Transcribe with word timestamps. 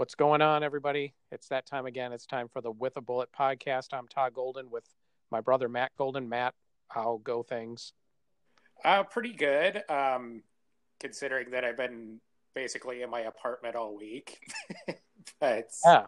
What's 0.00 0.14
going 0.14 0.40
on, 0.40 0.62
everybody? 0.62 1.12
It's 1.30 1.48
that 1.48 1.66
time 1.66 1.84
again. 1.84 2.10
It's 2.14 2.24
time 2.24 2.48
for 2.48 2.62
the 2.62 2.70
With 2.70 2.96
a 2.96 3.02
Bullet 3.02 3.28
podcast. 3.38 3.88
I'm 3.92 4.08
Todd 4.08 4.32
Golden 4.32 4.70
with 4.70 4.84
my 5.30 5.42
brother 5.42 5.68
Matt 5.68 5.92
Golden. 5.98 6.26
Matt, 6.26 6.54
how 6.88 7.20
go 7.22 7.42
things? 7.42 7.92
Uh, 8.82 9.02
pretty 9.02 9.34
good. 9.34 9.82
Um, 9.90 10.42
considering 11.00 11.50
that 11.50 11.66
I've 11.66 11.76
been 11.76 12.18
basically 12.54 13.02
in 13.02 13.10
my 13.10 13.20
apartment 13.20 13.76
all 13.76 13.94
week. 13.94 14.38
but 15.38 15.68
yeah, 15.84 16.06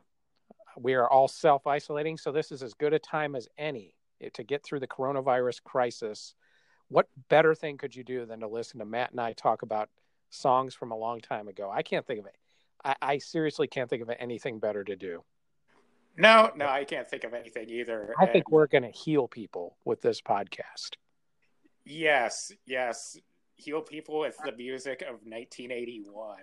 we 0.78 0.94
are 0.94 1.06
all 1.06 1.28
self 1.28 1.66
isolating, 1.66 2.16
so 2.16 2.32
this 2.32 2.50
is 2.50 2.62
as 2.62 2.72
good 2.72 2.94
a 2.94 2.98
time 2.98 3.36
as 3.36 3.46
any 3.58 3.92
to 4.32 4.42
get 4.42 4.64
through 4.64 4.80
the 4.80 4.86
coronavirus 4.86 5.62
crisis. 5.64 6.34
What 6.88 7.08
better 7.28 7.54
thing 7.54 7.76
could 7.76 7.94
you 7.94 8.04
do 8.04 8.24
than 8.24 8.40
to 8.40 8.48
listen 8.48 8.78
to 8.78 8.86
Matt 8.86 9.10
and 9.10 9.20
I 9.20 9.34
talk 9.34 9.60
about 9.60 9.90
songs 10.30 10.72
from 10.72 10.92
a 10.92 10.96
long 10.96 11.20
time 11.20 11.46
ago? 11.46 11.70
I 11.70 11.82
can't 11.82 12.06
think 12.06 12.20
of 12.20 12.24
it. 12.24 12.36
I, 12.84 12.96
I 13.02 13.18
seriously 13.18 13.66
can't 13.66 13.88
think 13.88 14.02
of 14.02 14.10
anything 14.18 14.58
better 14.58 14.84
to 14.84 14.96
do. 14.96 15.22
No, 16.16 16.50
no, 16.56 16.66
I 16.66 16.84
can't 16.84 17.08
think 17.08 17.24
of 17.24 17.32
anything 17.32 17.70
either. 17.70 18.14
I 18.18 18.26
think 18.26 18.50
we're 18.50 18.66
going 18.66 18.82
to 18.82 18.90
heal 18.90 19.28
people 19.28 19.76
with 19.84 20.02
this 20.02 20.20
podcast. 20.20 20.96
Yes, 21.84 22.52
yes. 22.66 23.16
Heal 23.56 23.80
people 23.80 24.20
with 24.20 24.36
the 24.44 24.52
music 24.52 25.02
of 25.02 25.20
1981. 25.24 26.36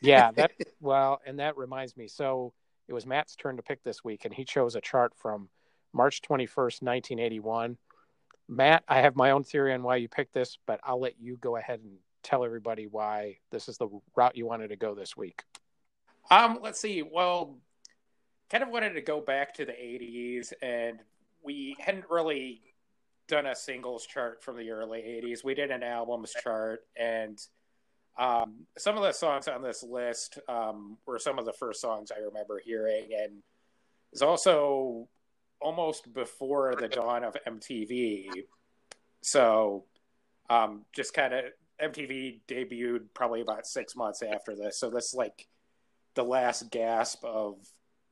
yeah, 0.00 0.30
that 0.32 0.52
well, 0.80 1.20
and 1.26 1.40
that 1.40 1.56
reminds 1.56 1.96
me. 1.96 2.06
So 2.06 2.52
it 2.86 2.92
was 2.92 3.06
Matt's 3.06 3.34
turn 3.34 3.56
to 3.56 3.62
pick 3.62 3.82
this 3.82 4.04
week, 4.04 4.24
and 4.24 4.34
he 4.34 4.44
chose 4.44 4.76
a 4.76 4.80
chart 4.80 5.12
from 5.16 5.48
March 5.92 6.22
21st, 6.22 6.82
1981. 6.82 7.78
Matt, 8.48 8.84
I 8.88 9.00
have 9.00 9.16
my 9.16 9.30
own 9.30 9.44
theory 9.44 9.72
on 9.72 9.82
why 9.82 9.96
you 9.96 10.08
picked 10.08 10.34
this, 10.34 10.58
but 10.66 10.80
I'll 10.82 11.00
let 11.00 11.20
you 11.20 11.36
go 11.36 11.56
ahead 11.56 11.80
and 11.80 11.96
tell 12.22 12.44
everybody 12.44 12.86
why 12.86 13.38
this 13.50 13.68
is 13.68 13.78
the 13.78 13.88
route 14.16 14.36
you 14.36 14.46
wanted 14.46 14.68
to 14.68 14.76
go 14.76 14.94
this 14.94 15.16
week. 15.16 15.42
Um, 16.30 16.58
let's 16.62 16.80
see. 16.80 17.02
Well, 17.02 17.58
kind 18.50 18.62
of 18.62 18.70
wanted 18.70 18.94
to 18.94 19.00
go 19.00 19.20
back 19.20 19.54
to 19.54 19.64
the 19.64 19.72
80s, 19.72 20.52
and 20.60 21.00
we 21.42 21.76
hadn't 21.78 22.10
really 22.10 22.62
done 23.28 23.46
a 23.46 23.54
singles 23.54 24.06
chart 24.06 24.42
from 24.42 24.56
the 24.56 24.70
early 24.70 25.00
80s. 25.00 25.44
We 25.44 25.54
did 25.54 25.70
an 25.70 25.82
albums 25.82 26.34
chart, 26.42 26.80
and 26.96 27.40
um, 28.18 28.66
some 28.76 28.96
of 28.96 29.02
the 29.02 29.12
songs 29.12 29.48
on 29.48 29.62
this 29.62 29.82
list 29.82 30.38
um, 30.48 30.98
were 31.06 31.18
some 31.18 31.38
of 31.38 31.44
the 31.44 31.52
first 31.52 31.80
songs 31.80 32.10
I 32.14 32.20
remember 32.20 32.60
hearing, 32.62 33.08
and 33.16 33.42
it's 34.12 34.22
also 34.22 35.08
almost 35.60 36.12
before 36.12 36.74
the 36.78 36.88
dawn 36.88 37.22
of 37.22 37.36
MTV. 37.46 38.28
So, 39.22 39.84
um, 40.48 40.84
just 40.92 41.14
kind 41.14 41.34
of 41.34 41.44
MTV 41.80 42.40
debuted 42.48 43.06
probably 43.14 43.40
about 43.40 43.66
six 43.66 43.94
months 43.94 44.22
after 44.22 44.56
this. 44.56 44.78
So 44.78 44.90
this 44.90 45.14
like 45.14 45.46
the 46.14 46.24
last 46.24 46.70
gasp 46.70 47.24
of 47.24 47.56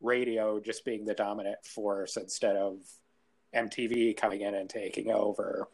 radio 0.01 0.61
just 0.61 0.85
being 0.85 1.05
the 1.05 1.15
dominant 1.15 1.65
force 1.65 2.17
instead 2.17 2.57
of 2.57 2.79
MTV 3.55 4.17
coming 4.17 4.43
in 4.43 4.55
and 4.55 4.69
taking 4.69 5.11
over. 5.11 5.69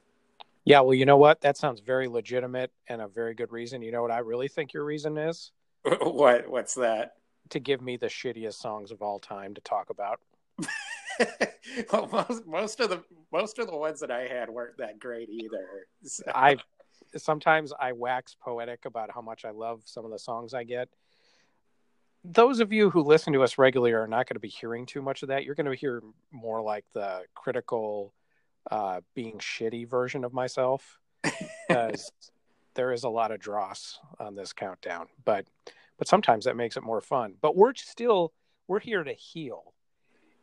Yeah, 0.65 0.81
well, 0.81 0.95
you 0.95 1.05
know 1.05 1.19
what? 1.19 1.43
That 1.43 1.59
sounds 1.59 1.81
very 1.81 2.09
legitimate 2.09 2.71
and 2.89 3.03
a 3.03 3.09
very 3.09 3.35
good 3.35 3.53
reason. 3.53 3.83
You 3.83 3.93
know 3.93 4.01
what 4.01 4.11
I 4.11 4.19
really 4.19 4.49
think 4.49 4.73
your 4.73 4.85
reason 4.85 5.19
is? 5.19 5.53
what 6.01 6.49
what's 6.49 6.75
that? 6.75 7.17
To 7.51 7.61
give 7.61 7.83
me 7.83 7.99
the 7.99 8.07
shittiest 8.07 8.55
songs 8.55 8.91
of 8.91 9.03
all 9.03 9.19
time 9.19 9.55
to 9.55 9.61
talk 9.61 9.91
about. 9.91 10.21
well, 11.93 12.09
most, 12.11 12.47
most 12.47 12.81
of 12.81 12.89
the 12.89 13.03
most 13.31 13.59
of 13.59 13.67
the 13.67 13.77
ones 13.77 14.01
that 14.01 14.11
I 14.11 14.23
had 14.23 14.49
weren't 14.49 14.79
that 14.79 14.99
great 14.99 15.29
either. 15.29 15.87
So. 16.05 16.25
I 16.35 16.57
sometimes 17.19 17.73
I 17.79 17.93
wax 17.93 18.35
poetic 18.41 18.87
about 18.87 19.11
how 19.15 19.21
much 19.21 19.45
I 19.45 19.51
love 19.51 19.83
some 19.85 20.07
of 20.07 20.11
the 20.11 20.19
songs 20.19 20.55
I 20.55 20.65
get. 20.65 20.89
Those 22.25 22.61
of 22.61 22.73
you 22.73 22.91
who 22.91 23.03
listen 23.03 23.33
to 23.35 23.43
us 23.43 23.59
regularly 23.59 23.93
are 23.93 24.07
not 24.07 24.27
going 24.27 24.37
to 24.37 24.41
be 24.41 24.49
hearing 24.49 24.87
too 24.87 25.03
much 25.03 25.23
of 25.23 25.29
that. 25.29 25.45
You're 25.45 25.55
going 25.55 25.71
to 25.71 25.75
hear 25.75 26.03
more 26.33 26.63
like 26.63 26.85
the 26.95 27.23
critical, 27.35 28.15
uh, 28.71 29.03
being 29.15 29.39
shitty 29.39 29.87
version 29.89 30.25
of 30.25 30.33
myself, 30.33 30.99
because 31.69 32.11
there 32.75 32.93
is 32.93 33.05
a 33.05 33.09
lot 33.09 33.31
of 33.31 33.41
dross 33.41 33.99
on 34.19 34.35
this 34.35 34.53
countdown. 34.53 35.07
But 35.25 35.47
but 35.99 36.09
sometimes 36.09 36.47
that 36.47 36.57
makes 36.57 36.77
it 36.77 36.83
more 36.83 37.01
fun. 37.01 37.35
But 37.41 37.57
we're 37.57 37.75
still 37.75 38.33
we're 38.69 38.81
here 38.81 39.05
to 39.05 39.13
heal. 39.13 39.75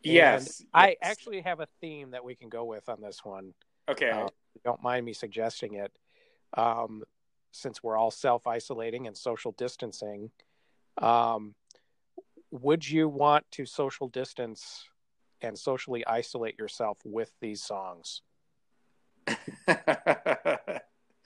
Yes, 0.04 0.64
I 0.74 0.96
actually 1.02 1.42
have 1.42 1.60
a 1.60 1.68
theme 1.80 2.12
that 2.12 2.24
we 2.24 2.36
can 2.36 2.50
go 2.50 2.66
with 2.66 2.90
on 2.90 3.02
this 3.02 3.24
one. 3.24 3.54
Okay. 3.90 4.10
Uh, 4.10 4.28
don't 4.64 4.82
mind 4.82 5.06
me 5.06 5.14
suggesting 5.14 5.76
it 5.76 5.92
um, 6.56 7.04
since 7.52 7.84
we're 7.84 7.98
all 7.98 8.12
self 8.12 8.48
isolating 8.48 9.08
and 9.08 9.18
social 9.18 9.52
distancing, 9.54 10.32
um, 10.98 11.54
would 12.52 12.88
you 12.88 13.08
want 13.08 13.46
to 13.52 13.66
social 13.66 14.08
distance 14.08 14.88
and 15.42 15.58
socially 15.58 16.06
isolate 16.06 16.60
yourself 16.60 16.98
with 17.04 17.32
these 17.40 17.64
songs? 17.64 18.22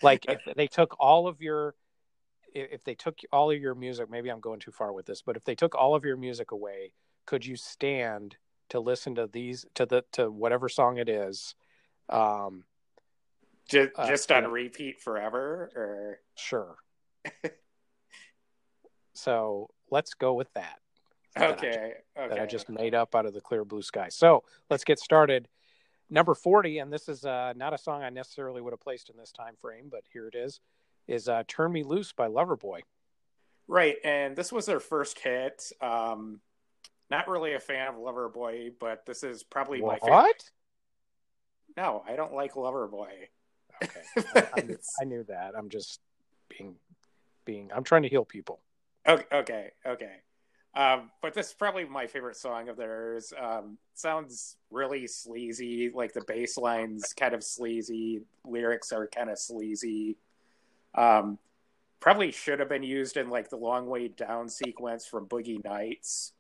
like 0.02 0.26
if 0.28 0.42
they 0.56 0.68
took 0.68 0.96
all 1.00 1.28
of 1.28 1.42
your 1.42 1.76
if 2.54 2.84
they 2.84 2.96
took 2.96 3.18
all 3.32 3.50
of 3.52 3.60
your 3.60 3.74
music 3.74 4.10
maybe 4.10 4.30
i'm 4.30 4.42
going 4.42 4.60
too 4.60 4.72
far 4.72 4.92
with 4.92 5.06
this 5.06 5.22
but 5.22 5.38
if 5.38 5.46
they 5.46 5.56
took 5.56 5.74
all 5.76 5.96
of 5.96 6.04
your 6.04 6.18
music 6.18 6.52
away 6.52 6.92
could 7.26 7.46
you 7.46 7.56
stand 7.56 8.36
to 8.68 8.82
listen 8.82 9.16
to 9.16 9.28
these 9.32 9.66
to 9.76 9.86
the 9.86 10.04
to 10.12 10.30
whatever 10.30 10.68
song 10.68 10.98
it 10.98 11.08
is 11.08 11.56
um 12.10 12.66
just, 13.68 13.92
uh, 13.96 14.08
just 14.08 14.32
on 14.32 14.44
yeah. 14.44 14.50
repeat 14.50 15.02
forever, 15.02 15.72
or 15.76 16.20
sure. 16.36 16.76
so 19.14 19.70
let's 19.90 20.14
go 20.14 20.34
with 20.34 20.54
that. 20.54 20.80
Okay. 21.38 21.44
That 21.46 21.48
I, 21.48 21.50
just, 21.50 22.18
okay. 22.18 22.30
that 22.30 22.40
I 22.40 22.46
just 22.46 22.70
made 22.70 22.96
up 22.96 23.16
out 23.16 23.26
of 23.26 23.34
the 23.34 23.42
clear 23.42 23.66
blue 23.66 23.82
sky. 23.82 24.08
So 24.10 24.44
let's 24.70 24.84
get 24.84 25.00
started. 25.00 25.48
Number 26.10 26.36
forty, 26.36 26.78
and 26.78 26.94
this 26.94 27.10
is 27.10 27.26
uh, 27.26 27.54
not 27.56 27.74
a 27.74 27.78
song 27.78 28.04
I 28.04 28.10
necessarily 28.10 28.62
would 28.62 28.74
have 28.74 28.80
placed 28.80 29.10
in 29.10 29.18
this 29.18 29.32
time 29.32 29.56
frame, 29.60 29.88
but 29.90 30.02
here 30.14 30.28
it 30.28 30.36
is. 30.36 30.60
Is 31.08 31.28
uh, 31.28 31.44
"Turn 31.48 31.72
Me 31.72 31.84
Loose" 31.84 32.14
by 32.14 32.28
Loverboy. 32.28 32.82
Right, 33.68 33.96
and 34.04 34.36
this 34.36 34.52
was 34.52 34.68
their 34.68 34.80
first 34.80 35.20
hit. 35.20 35.72
Um, 35.82 36.42
not 37.10 37.28
really 37.28 37.54
a 37.54 37.60
fan 37.60 37.88
of 37.88 37.96
Loverboy, 37.96 38.74
but 38.80 39.06
this 39.06 39.24
is 39.24 39.44
probably 39.44 39.82
what? 39.82 39.94
my 39.94 40.00
favorite. 40.00 40.16
What? 40.16 40.52
No, 41.76 42.04
I 42.08 42.16
don't 42.16 42.34
like 42.34 42.54
Loverboy. 42.54 43.10
Okay, 43.84 44.02
I, 44.36 44.48
I, 44.58 44.62
knew, 44.62 44.78
I, 45.02 45.04
knew, 45.06 45.24
that. 45.24 45.54
I'm 45.58 45.70
just 45.70 46.00
being 46.50 46.76
being. 47.46 47.72
I'm 47.76 47.84
trying 47.84 48.04
to 48.04 48.10
heal 48.10 48.26
people. 48.26 48.62
Okay, 49.08 49.26
okay, 49.32 49.72
okay. 49.86 50.14
Um, 50.76 51.10
but 51.22 51.34
this 51.34 51.48
is 51.48 51.54
probably 51.54 51.86
my 51.86 52.06
favorite 52.06 52.36
song 52.36 52.68
of 52.68 52.76
theirs. 52.76 53.34
Um, 53.40 53.78
sounds 53.94 54.58
really 54.70 55.08
sleazy. 55.08 55.90
Like 55.94 56.14
the 56.14 56.24
bass 56.28 56.58
line's 56.58 57.14
kind 57.14 57.34
of 57.34 57.44
sleazy. 57.44 58.22
Lyrics 58.46 58.92
are 58.92 59.08
kind 59.08 59.30
of 59.30 59.40
sleazy. 59.40 60.18
Um, 60.94 61.40
probably 62.02 62.32
should 62.32 62.60
have 62.60 62.68
been 62.68 62.84
used 62.84 63.16
in 63.16 63.30
like 63.30 63.50
the 63.50 63.56
long 63.56 63.88
way 63.88 64.10
down 64.10 64.50
sequence 64.50 65.06
from 65.06 65.28
Boogie 65.28 65.64
Nights, 65.64 66.34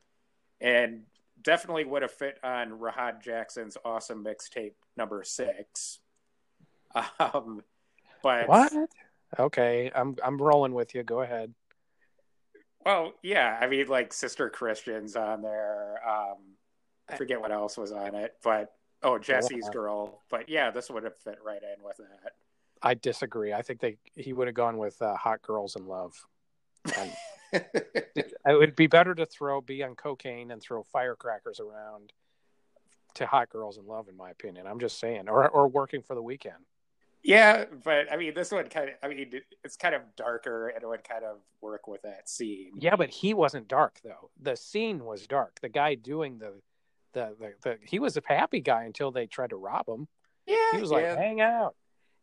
and 0.59 1.03
definitely 1.41 1.85
would 1.85 2.01
have 2.01 2.11
fit 2.11 2.37
on 2.43 2.71
Rahad 2.71 3.21
Jackson's 3.21 3.77
awesome 3.85 4.23
mixtape 4.23 4.73
number 4.97 5.23
six. 5.23 5.99
Um, 7.19 7.61
but 8.23 8.47
what? 8.47 8.71
Okay, 9.37 9.91
I'm 9.93 10.15
I'm 10.23 10.41
rolling 10.41 10.73
with 10.73 10.95
you. 10.95 11.03
Go 11.03 11.21
ahead. 11.21 11.53
Well, 12.85 13.13
yeah, 13.23 13.57
I 13.59 13.67
mean, 13.67 13.87
like 13.87 14.13
Sister 14.13 14.49
Christian's 14.49 15.15
on 15.15 15.41
there. 15.41 15.99
Um, 16.07 16.37
I 17.09 17.15
forget 17.15 17.41
what 17.41 17.51
else 17.51 17.77
was 17.77 17.91
on 17.91 18.15
it, 18.15 18.35
but 18.43 18.73
oh, 19.01 19.17
Jesse's 19.17 19.65
yeah. 19.65 19.71
girl. 19.71 20.21
But 20.29 20.49
yeah, 20.49 20.71
this 20.71 20.89
would 20.89 21.03
have 21.03 21.17
fit 21.17 21.39
right 21.43 21.61
in 21.61 21.83
with 21.83 21.97
that. 21.97 22.33
I 22.81 22.93
disagree. 22.93 23.53
I 23.53 23.63
think 23.63 23.79
they 23.79 23.97
he 24.15 24.33
would 24.33 24.47
have 24.47 24.55
gone 24.55 24.77
with 24.77 25.01
uh, 25.01 25.15
Hot 25.15 25.41
Girls 25.41 25.75
in 25.75 25.87
Love. 25.87 26.13
it 27.51 28.33
would 28.45 28.75
be 28.75 28.85
better 28.85 29.15
to 29.15 29.25
throw 29.25 29.61
be 29.61 29.81
on 29.81 29.95
cocaine 29.95 30.51
and 30.51 30.61
throw 30.61 30.83
firecrackers 30.83 31.59
around 31.59 32.13
to 33.15 33.25
Hot 33.25 33.49
Girls 33.49 33.77
in 33.77 33.87
Love, 33.87 34.07
in 34.09 34.15
my 34.15 34.29
opinion. 34.29 34.67
I'm 34.67 34.79
just 34.79 34.99
saying, 34.99 35.27
or 35.27 35.49
or 35.49 35.67
working 35.67 36.03
for 36.03 36.13
the 36.13 36.21
weekend. 36.21 36.63
Yeah, 37.25 37.65
but 37.83 38.11
I 38.13 38.17
mean, 38.17 38.35
this 38.35 38.51
one 38.51 38.67
kind 38.67 38.89
of, 38.89 38.95
I 39.01 39.07
mean, 39.07 39.41
it's 39.63 39.75
kind 39.75 39.95
of 39.95 40.01
darker 40.15 40.67
and 40.67 40.83
it 40.83 40.87
would 40.87 41.03
kind 41.03 41.23
of 41.23 41.37
work 41.59 41.87
with 41.87 42.03
that 42.03 42.29
scene. 42.29 42.73
Yeah, 42.77 42.95
but 42.95 43.09
he 43.09 43.33
wasn't 43.33 43.67
dark 43.67 43.99
though. 44.03 44.29
The 44.39 44.55
scene 44.55 45.03
was 45.03 45.25
dark. 45.25 45.59
The 45.59 45.69
guy 45.69 45.95
doing 45.95 46.37
the, 46.37 46.53
the, 47.13 47.35
the, 47.39 47.53
the 47.63 47.77
he 47.81 47.97
was 47.97 48.15
a 48.15 48.21
happy 48.23 48.59
guy 48.59 48.83
until 48.83 49.09
they 49.09 49.25
tried 49.25 49.49
to 49.49 49.55
rob 49.55 49.89
him. 49.89 50.07
Yeah, 50.45 50.55
he 50.73 50.77
was 50.77 50.91
yeah. 50.91 50.97
like, 50.97 51.17
hang 51.17 51.41
out, 51.41 51.73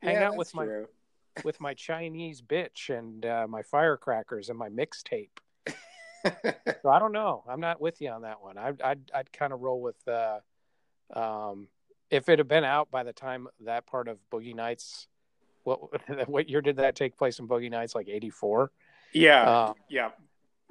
hang 0.00 0.14
yeah, 0.14 0.28
out 0.28 0.37
with 0.37 0.54
my, 0.54 0.66
true. 0.66 0.87
with 1.44 1.60
my 1.60 1.75
Chinese 1.75 2.40
bitch 2.40 2.96
and 2.96 3.26
uh, 3.26 3.49
my 3.49 3.62
firecrackers 3.62 4.50
and 4.50 4.58
my 4.58 4.69
mixtape. 4.69 5.31
so 5.66 6.88
I 6.88 7.00
don't 7.00 7.12
know. 7.12 7.43
I'm 7.49 7.60
not 7.60 7.81
with 7.81 8.00
you 8.00 8.10
on 8.10 8.22
that 8.22 8.40
one. 8.40 8.56
I, 8.56 8.69
I'd, 8.69 8.82
I'd, 8.82 9.10
I'd 9.12 9.32
kind 9.32 9.52
of 9.52 9.62
roll 9.62 9.82
with, 9.82 9.96
uh, 10.06 10.38
um, 11.12 11.66
if 12.12 12.29
it 12.29 12.38
had 12.38 12.47
been 12.47 12.62
out 12.62 12.91
by 12.91 13.03
the 13.03 13.12
time 13.12 13.49
that 13.61 13.87
part 13.87 14.06
of 14.06 14.19
Boogie 14.31 14.55
Nights, 14.55 15.09
what 15.64 15.81
what 16.29 16.49
year 16.49 16.61
did 16.61 16.76
that 16.76 16.94
take 16.94 17.17
place 17.17 17.41
in 17.41 17.49
Boogie 17.49 17.70
Nights? 17.70 17.94
Like 17.94 18.09
eighty 18.09 18.31
four. 18.31 18.70
Yeah, 19.12 19.43
uh, 19.43 19.73
yeah. 19.88 20.11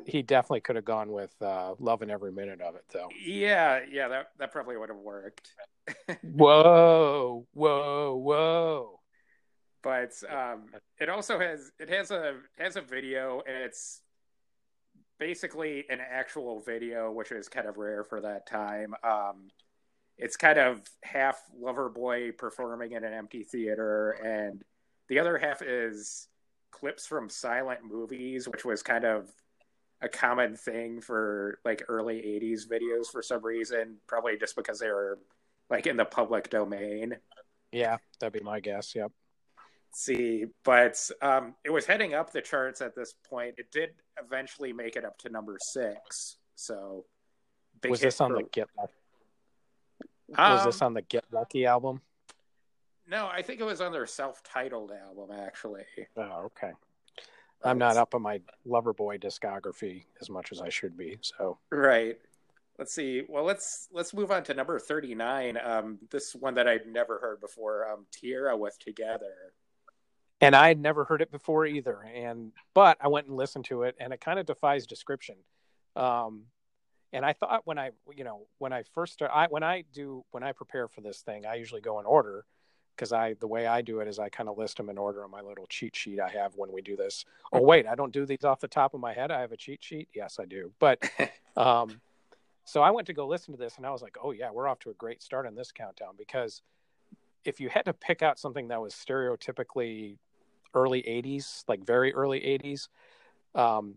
he 0.05 0.21
definitely 0.21 0.61
could 0.61 0.75
have 0.75 0.85
gone 0.85 1.11
with 1.11 1.33
uh, 1.41 1.73
"Loving 1.79 2.11
Every 2.11 2.31
Minute 2.31 2.61
of 2.61 2.75
It," 2.75 2.85
though. 2.93 3.09
Yeah, 3.25 3.81
yeah, 3.91 4.07
that 4.07 4.27
that 4.37 4.51
probably 4.51 4.77
would 4.77 4.89
have 4.89 4.97
worked. 4.99 5.49
whoa, 6.21 7.45
whoa, 7.53 8.15
whoa! 8.15 8.99
But 9.81 10.13
um, 10.29 10.67
it 10.99 11.09
also 11.09 11.39
has 11.39 11.71
it 11.79 11.89
has 11.89 12.11
a 12.11 12.35
has 12.57 12.75
a 12.75 12.81
video, 12.81 13.41
and 13.47 13.57
it's 13.57 14.01
basically 15.19 15.85
an 15.89 15.99
actual 15.99 16.59
video, 16.59 17.11
which 17.11 17.31
is 17.31 17.47
kind 17.49 17.67
of 17.67 17.77
rare 17.77 18.03
for 18.03 18.21
that 18.21 18.47
time. 18.47 18.93
Um, 19.03 19.49
it's 20.21 20.37
kind 20.37 20.59
of 20.59 20.81
half 21.03 21.41
Loverboy 21.59 22.37
performing 22.37 22.91
in 22.91 23.03
an 23.03 23.11
empty 23.11 23.43
theater, 23.43 24.11
and 24.23 24.63
the 25.09 25.19
other 25.19 25.37
half 25.37 25.63
is 25.63 26.27
clips 26.69 27.07
from 27.07 27.27
silent 27.27 27.79
movies, 27.83 28.47
which 28.47 28.63
was 28.63 28.83
kind 28.83 29.03
of 29.03 29.29
a 30.01 30.07
common 30.07 30.55
thing 30.55 31.01
for 31.01 31.59
like 31.65 31.83
early 31.87 32.17
80s 32.17 32.67
videos 32.69 33.07
for 33.11 33.23
some 33.23 33.43
reason, 33.43 33.97
probably 34.07 34.37
just 34.37 34.55
because 34.55 34.79
they 34.79 34.89
were 34.89 35.17
like 35.71 35.87
in 35.87 35.97
the 35.97 36.05
public 36.05 36.51
domain. 36.51 37.17
Yeah, 37.71 37.97
that'd 38.19 38.33
be 38.33 38.45
my 38.45 38.59
guess. 38.59 38.93
Yep. 38.93 39.11
See, 39.93 40.45
but 40.63 41.09
um, 41.21 41.55
it 41.65 41.71
was 41.71 41.85
heading 41.85 42.13
up 42.13 42.31
the 42.31 42.41
charts 42.41 42.79
at 42.81 42.95
this 42.95 43.13
point. 43.27 43.55
It 43.57 43.71
did 43.71 43.89
eventually 44.23 44.71
make 44.71 44.95
it 44.95 45.03
up 45.03 45.17
to 45.19 45.29
number 45.29 45.57
six. 45.59 46.37
So, 46.55 47.05
was 47.89 47.99
this 47.99 48.21
on 48.21 48.31
for... 48.31 48.37
the 48.37 48.43
Get 48.43 48.67
Lucky? 50.31 50.41
Um, 50.41 50.53
was 50.53 50.65
this 50.65 50.81
on 50.81 50.93
the 50.93 51.01
Get 51.01 51.25
Lucky 51.31 51.65
album? 51.65 52.01
No, 53.07 53.27
I 53.27 53.41
think 53.41 53.59
it 53.59 53.65
was 53.65 53.81
on 53.81 53.91
their 53.91 54.07
self-titled 54.07 54.91
album, 54.91 55.37
actually. 55.37 55.83
Oh, 56.15 56.43
okay. 56.45 56.71
I'm 57.63 57.77
not 57.77 57.97
up 57.97 58.15
on 58.15 58.21
my 58.21 58.41
Loverboy 58.67 59.21
discography 59.21 60.05
as 60.19 60.29
much 60.29 60.51
as 60.51 60.61
I 60.61 60.69
should 60.69 60.97
be. 60.97 61.17
So 61.21 61.57
right. 61.69 62.17
Let's 62.79 62.95
see. 62.95 63.23
Well, 63.27 63.43
let's 63.43 63.87
let's 63.91 64.13
move 64.13 64.31
on 64.31 64.43
to 64.45 64.53
number 64.53 64.79
39. 64.79 65.59
Um, 65.63 65.99
this 66.09 66.33
one 66.33 66.55
that 66.55 66.67
I'd 66.67 66.87
never 66.87 67.19
heard 67.19 67.39
before. 67.39 67.87
Um, 67.87 68.05
Tierra 68.11 68.57
with 68.57 68.79
Together. 68.79 69.53
And 70.39 70.55
I 70.55 70.69
had 70.69 70.79
never 70.79 71.03
heard 71.03 71.21
it 71.21 71.31
before 71.31 71.67
either. 71.67 72.01
And 72.01 72.51
but 72.73 72.97
I 72.99 73.07
went 73.09 73.27
and 73.27 73.37
listened 73.37 73.65
to 73.65 73.83
it, 73.83 73.95
and 73.99 74.11
it 74.11 74.21
kind 74.21 74.39
of 74.39 74.47
defies 74.47 74.87
description. 74.87 75.35
Um, 75.95 76.45
and 77.13 77.25
I 77.25 77.33
thought 77.33 77.61
when 77.65 77.77
I, 77.77 77.91
you 78.15 78.23
know, 78.23 78.47
when 78.57 78.73
I 78.73 78.83
first 78.93 79.13
start, 79.13 79.31
I 79.33 79.47
when 79.47 79.63
I 79.63 79.83
do 79.93 80.23
when 80.31 80.43
I 80.43 80.51
prepare 80.51 80.87
for 80.87 81.01
this 81.01 81.21
thing, 81.21 81.45
I 81.45 81.55
usually 81.55 81.81
go 81.81 81.99
in 81.99 82.05
order 82.05 82.45
because 82.95 83.11
I 83.11 83.33
the 83.39 83.47
way 83.47 83.67
I 83.67 83.81
do 83.81 83.99
it 83.99 84.07
is 84.07 84.19
I 84.19 84.29
kind 84.29 84.47
of 84.47 84.57
list 84.57 84.77
them 84.77 84.89
in 84.89 84.97
order 84.97 85.23
on 85.23 85.31
my 85.31 85.41
little 85.41 85.65
cheat 85.67 85.95
sheet 85.95 86.19
I 86.19 86.29
have 86.29 86.55
when 86.55 86.71
we 86.71 86.81
do 86.81 86.95
this. 86.95 87.25
Oh 87.51 87.61
wait, 87.61 87.87
I 87.87 87.95
don't 87.95 88.13
do 88.13 88.25
these 88.25 88.43
off 88.43 88.59
the 88.59 88.67
top 88.67 88.93
of 88.93 88.99
my 88.99 89.13
head. 89.13 89.31
I 89.31 89.41
have 89.41 89.51
a 89.51 89.57
cheat 89.57 89.83
sheet. 89.83 90.07
Yes, 90.13 90.37
I 90.39 90.45
do. 90.45 90.71
But 90.79 91.03
um, 91.57 91.99
so 92.63 92.81
I 92.81 92.91
went 92.91 93.07
to 93.07 93.13
go 93.13 93.27
listen 93.27 93.53
to 93.53 93.59
this 93.59 93.77
and 93.77 93.85
I 93.85 93.91
was 93.91 94.01
like, 94.01 94.17
oh 94.23 94.31
yeah, 94.31 94.51
we're 94.51 94.67
off 94.67 94.79
to 94.79 94.89
a 94.89 94.93
great 94.93 95.21
start 95.21 95.45
on 95.45 95.55
this 95.55 95.71
countdown 95.71 96.13
because 96.17 96.61
if 97.43 97.59
you 97.59 97.69
had 97.69 97.85
to 97.85 97.93
pick 97.93 98.21
out 98.21 98.39
something 98.39 98.67
that 98.69 98.81
was 98.81 98.93
stereotypically 98.93 100.17
early 100.73 101.01
80s, 101.01 101.63
like 101.67 101.83
very 101.83 102.13
early 102.13 102.39
80s, 102.39 102.87
um, 103.59 103.95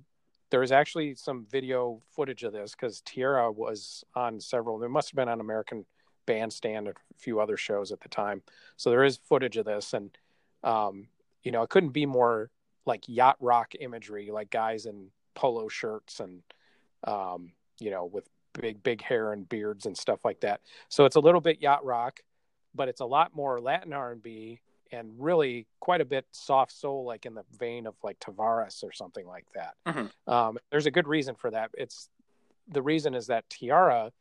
there 0.54 0.62
is 0.62 0.70
actually 0.70 1.16
some 1.16 1.44
video 1.50 2.00
footage 2.12 2.44
of 2.44 2.52
this 2.52 2.76
because 2.76 3.00
Tierra 3.00 3.50
was 3.50 4.04
on 4.14 4.38
several. 4.38 4.78
There 4.78 4.88
must 4.88 5.10
have 5.10 5.16
been 5.16 5.28
on 5.28 5.40
American 5.40 5.84
Bandstand, 6.26 6.86
a 6.86 6.92
few 7.16 7.40
other 7.40 7.56
shows 7.56 7.90
at 7.90 8.00
the 8.00 8.08
time. 8.08 8.40
So 8.76 8.90
there 8.90 9.02
is 9.02 9.16
footage 9.16 9.56
of 9.56 9.64
this, 9.64 9.94
and 9.94 10.16
um, 10.62 11.08
you 11.42 11.50
know, 11.50 11.62
it 11.62 11.70
couldn't 11.70 11.88
be 11.88 12.06
more 12.06 12.50
like 12.86 13.02
yacht 13.08 13.36
rock 13.40 13.72
imagery, 13.80 14.30
like 14.30 14.48
guys 14.48 14.86
in 14.86 15.08
polo 15.34 15.66
shirts 15.66 16.20
and 16.20 16.44
um, 17.02 17.50
you 17.80 17.90
know, 17.90 18.04
with 18.04 18.28
big 18.52 18.80
big 18.84 19.02
hair 19.02 19.32
and 19.32 19.48
beards 19.48 19.86
and 19.86 19.98
stuff 19.98 20.20
like 20.24 20.38
that. 20.42 20.60
So 20.88 21.04
it's 21.04 21.16
a 21.16 21.20
little 21.20 21.40
bit 21.40 21.62
yacht 21.62 21.84
rock, 21.84 22.20
but 22.76 22.86
it's 22.88 23.00
a 23.00 23.06
lot 23.06 23.34
more 23.34 23.60
Latin 23.60 23.92
R 23.92 24.12
and 24.12 24.22
B 24.22 24.60
and 24.94 25.12
really 25.18 25.66
quite 25.80 26.00
a 26.00 26.04
bit 26.04 26.26
soft 26.30 26.72
soul, 26.72 27.04
like 27.04 27.26
in 27.26 27.34
the 27.34 27.44
vein 27.58 27.86
of 27.86 27.94
like 28.02 28.18
Tavares 28.20 28.82
or 28.82 28.92
something 28.92 29.26
like 29.26 29.46
that. 29.54 29.74
Mm-hmm. 29.86 30.32
Um, 30.32 30.58
there's 30.70 30.86
a 30.86 30.90
good 30.90 31.08
reason 31.08 31.34
for 31.34 31.50
that. 31.50 31.70
It's 31.74 32.08
the 32.68 32.82
reason 32.82 33.14
is 33.14 33.26
that 33.26 33.48
Tierra, 33.50 34.12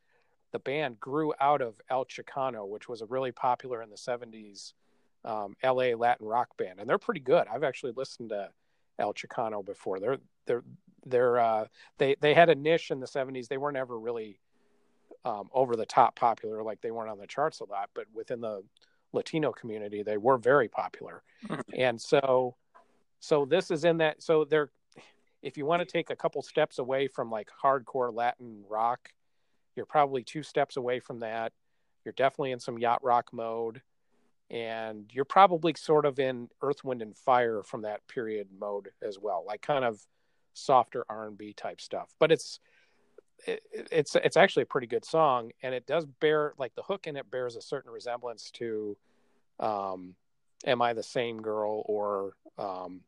the 0.51 0.59
band 0.59 0.99
grew 0.99 1.33
out 1.39 1.61
of 1.61 1.75
El 1.89 2.05
Chicano, 2.05 2.67
which 2.67 2.89
was 2.89 3.01
a 3.01 3.05
really 3.05 3.31
popular 3.31 3.81
in 3.81 3.89
the 3.89 3.95
70s 3.95 4.73
um, 5.25 5.55
LA 5.63 5.95
Latin 5.95 6.27
rock 6.27 6.49
band. 6.57 6.79
And 6.79 6.89
they're 6.89 6.97
pretty 6.97 7.21
good. 7.21 7.47
I've 7.47 7.63
actually 7.63 7.93
listened 7.95 8.29
to 8.29 8.49
El 8.99 9.13
Chicano 9.13 9.65
before. 9.65 9.99
They're, 9.99 10.17
they're, 10.45 10.63
they're, 11.05 11.39
uh, 11.39 11.65
they, 11.97 12.15
they 12.19 12.33
had 12.33 12.49
a 12.49 12.55
niche 12.55 12.91
in 12.91 12.99
the 12.99 13.07
70s. 13.07 13.47
They 13.47 13.57
weren't 13.57 13.77
ever 13.77 13.97
really 13.97 14.39
um, 15.25 15.49
over 15.53 15.75
the 15.75 15.85
top 15.85 16.15
popular, 16.15 16.63
like 16.63 16.81
they 16.81 16.91
weren't 16.91 17.09
on 17.09 17.17
the 17.17 17.27
charts 17.27 17.61
a 17.61 17.65
lot, 17.65 17.89
but 17.93 18.05
within 18.13 18.41
the 18.41 18.63
Latino 19.13 19.51
community, 19.51 20.03
they 20.03 20.17
were 20.17 20.37
very 20.37 20.67
popular. 20.67 21.23
Mm-hmm. 21.47 21.71
and 21.77 22.01
so, 22.01 22.55
so 23.19 23.45
this 23.45 23.71
is 23.71 23.83
in 23.85 23.97
that. 23.97 24.21
So 24.23 24.45
they're, 24.45 24.69
if 25.41 25.57
you 25.57 25.65
want 25.65 25.81
to 25.81 25.85
take 25.85 26.09
a 26.09 26.15
couple 26.15 26.41
steps 26.41 26.79
away 26.79 27.07
from 27.07 27.29
like 27.29 27.49
hardcore 27.63 28.13
Latin 28.13 28.63
rock, 28.69 29.09
you're 29.75 29.85
probably 29.85 30.23
two 30.23 30.43
steps 30.43 30.77
away 30.77 30.99
from 30.99 31.19
that. 31.19 31.51
You're 32.05 32.13
definitely 32.13 32.51
in 32.51 32.59
some 32.59 32.77
yacht 32.77 33.03
rock 33.03 33.29
mode, 33.31 33.81
and 34.49 35.09
you're 35.11 35.25
probably 35.25 35.73
sort 35.77 36.05
of 36.05 36.19
in 36.19 36.49
Earth, 36.61 36.83
Wind, 36.83 37.01
and 37.01 37.15
Fire 37.15 37.63
from 37.63 37.81
that 37.83 38.07
period 38.07 38.47
mode 38.59 38.89
as 39.01 39.17
well, 39.19 39.43
like 39.47 39.61
kind 39.61 39.85
of 39.85 40.01
softer 40.53 41.05
R 41.09 41.27
and 41.27 41.37
B 41.37 41.53
type 41.53 41.81
stuff. 41.81 42.13
But 42.19 42.31
it's 42.31 42.59
it, 43.45 43.63
it's 43.71 44.15
it's 44.15 44.37
actually 44.37 44.63
a 44.63 44.67
pretty 44.67 44.87
good 44.87 45.05
song, 45.05 45.51
and 45.61 45.73
it 45.73 45.85
does 45.85 46.05
bear 46.05 46.53
like 46.57 46.75
the 46.75 46.83
hook 46.83 47.07
in 47.07 47.17
it 47.17 47.29
bears 47.29 47.55
a 47.55 47.61
certain 47.61 47.91
resemblance 47.91 48.51
to 48.51 48.97
um, 49.59 50.15
"Am 50.65 50.81
I 50.81 50.93
the 50.93 51.03
Same 51.03 51.41
Girl" 51.41 51.83
or 51.85 52.33
um, 52.57 53.01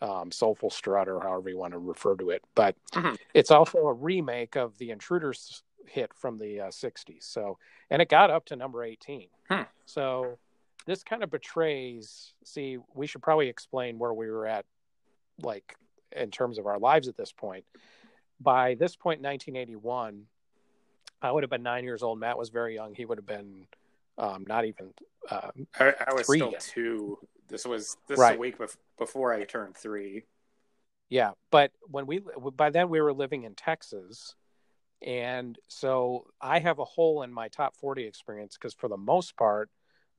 um, 0.00 0.30
Soulful 0.30 0.70
Strut, 0.70 1.08
or 1.08 1.20
however 1.20 1.48
you 1.48 1.58
want 1.58 1.72
to 1.72 1.78
refer 1.78 2.16
to 2.16 2.30
it. 2.30 2.42
But 2.54 2.76
mm-hmm. 2.92 3.14
it's 3.32 3.50
also 3.50 3.78
a 3.86 3.92
remake 3.92 4.56
of 4.56 4.76
the 4.78 4.90
Intruders 4.90 5.62
hit 5.86 6.12
from 6.14 6.38
the 6.38 6.62
uh, 6.62 6.68
60s. 6.68 7.22
So, 7.24 7.58
and 7.90 8.00
it 8.00 8.08
got 8.08 8.30
up 8.30 8.46
to 8.46 8.56
number 8.56 8.82
18. 8.82 9.28
Hmm. 9.50 9.62
So, 9.86 10.38
this 10.86 11.02
kind 11.02 11.22
of 11.22 11.30
betrays. 11.30 12.32
See, 12.44 12.78
we 12.94 13.06
should 13.06 13.22
probably 13.22 13.48
explain 13.48 13.98
where 13.98 14.12
we 14.12 14.30
were 14.30 14.46
at, 14.46 14.64
like 15.42 15.76
in 16.12 16.30
terms 16.30 16.58
of 16.58 16.66
our 16.66 16.78
lives 16.78 17.08
at 17.08 17.16
this 17.16 17.32
point. 17.32 17.64
By 18.44 18.74
this 18.74 18.94
point, 18.94 19.22
1981, 19.22 20.26
I 21.22 21.32
would 21.32 21.42
have 21.42 21.50
been 21.50 21.62
nine 21.62 21.84
years 21.84 22.02
old. 22.02 22.20
Matt 22.20 22.36
was 22.36 22.50
very 22.50 22.74
young. 22.74 22.94
He 22.94 23.06
would 23.06 23.16
have 23.18 23.26
been 23.26 23.66
um, 24.18 24.44
not 24.46 24.66
even. 24.66 24.92
Uh, 25.30 25.50
I, 25.80 25.94
I, 26.08 26.14
was 26.14 26.26
still 26.26 26.52
yet. 26.52 26.60
two. 26.60 27.18
This 27.48 27.64
was 27.64 27.96
this 28.06 28.18
right. 28.18 28.36
a 28.36 28.38
week 28.38 28.58
bef- 28.58 28.76
before 28.98 29.32
I 29.32 29.44
turned 29.44 29.76
three. 29.76 30.24
Yeah, 31.08 31.32
but 31.50 31.72
when 31.82 32.06
we 32.06 32.22
by 32.56 32.70
then 32.70 32.90
we 32.90 33.00
were 33.00 33.12
living 33.12 33.44
in 33.44 33.54
Texas, 33.54 34.34
and 35.02 35.58
so 35.68 36.26
I 36.40 36.58
have 36.58 36.78
a 36.78 36.84
hole 36.84 37.22
in 37.22 37.32
my 37.32 37.48
top 37.48 37.76
40 37.76 38.04
experience 38.04 38.56
because 38.58 38.74
for 38.74 38.88
the 38.88 38.96
most 38.96 39.36
part, 39.36 39.70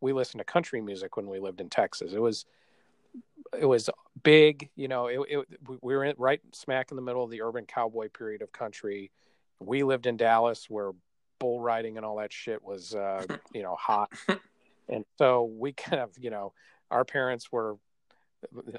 we 0.01 0.13
listened 0.13 0.39
to 0.39 0.45
country 0.45 0.81
music 0.81 1.17
when 1.17 1.27
we 1.27 1.39
lived 1.39 1.61
in 1.61 1.69
Texas. 1.69 2.13
It 2.13 2.21
was 2.21 2.45
it 3.57 3.65
was 3.65 3.89
big, 4.23 4.69
you 4.75 4.87
know, 4.87 5.07
it, 5.07 5.19
it, 5.29 5.47
we 5.81 5.95
were 5.95 6.03
in, 6.03 6.15
right 6.17 6.41
smack 6.53 6.91
in 6.91 6.95
the 6.95 7.01
middle 7.01 7.23
of 7.23 7.29
the 7.29 7.41
urban 7.41 7.65
cowboy 7.65 8.09
period 8.09 8.41
of 8.41 8.51
country. 8.51 9.11
We 9.59 9.83
lived 9.83 10.05
in 10.05 10.17
Dallas 10.17 10.69
where 10.69 10.91
bull 11.39 11.61
riding 11.61 11.97
and 11.97 12.05
all 12.05 12.17
that 12.17 12.33
shit 12.33 12.63
was 12.63 12.95
uh, 12.95 13.25
you 13.53 13.63
know, 13.63 13.75
hot. 13.75 14.11
And 14.89 15.05
so 15.17 15.43
we 15.43 15.73
kind 15.73 16.01
of, 16.01 16.11
you 16.19 16.29
know, 16.29 16.53
our 16.91 17.05
parents 17.05 17.51
were 17.51 17.77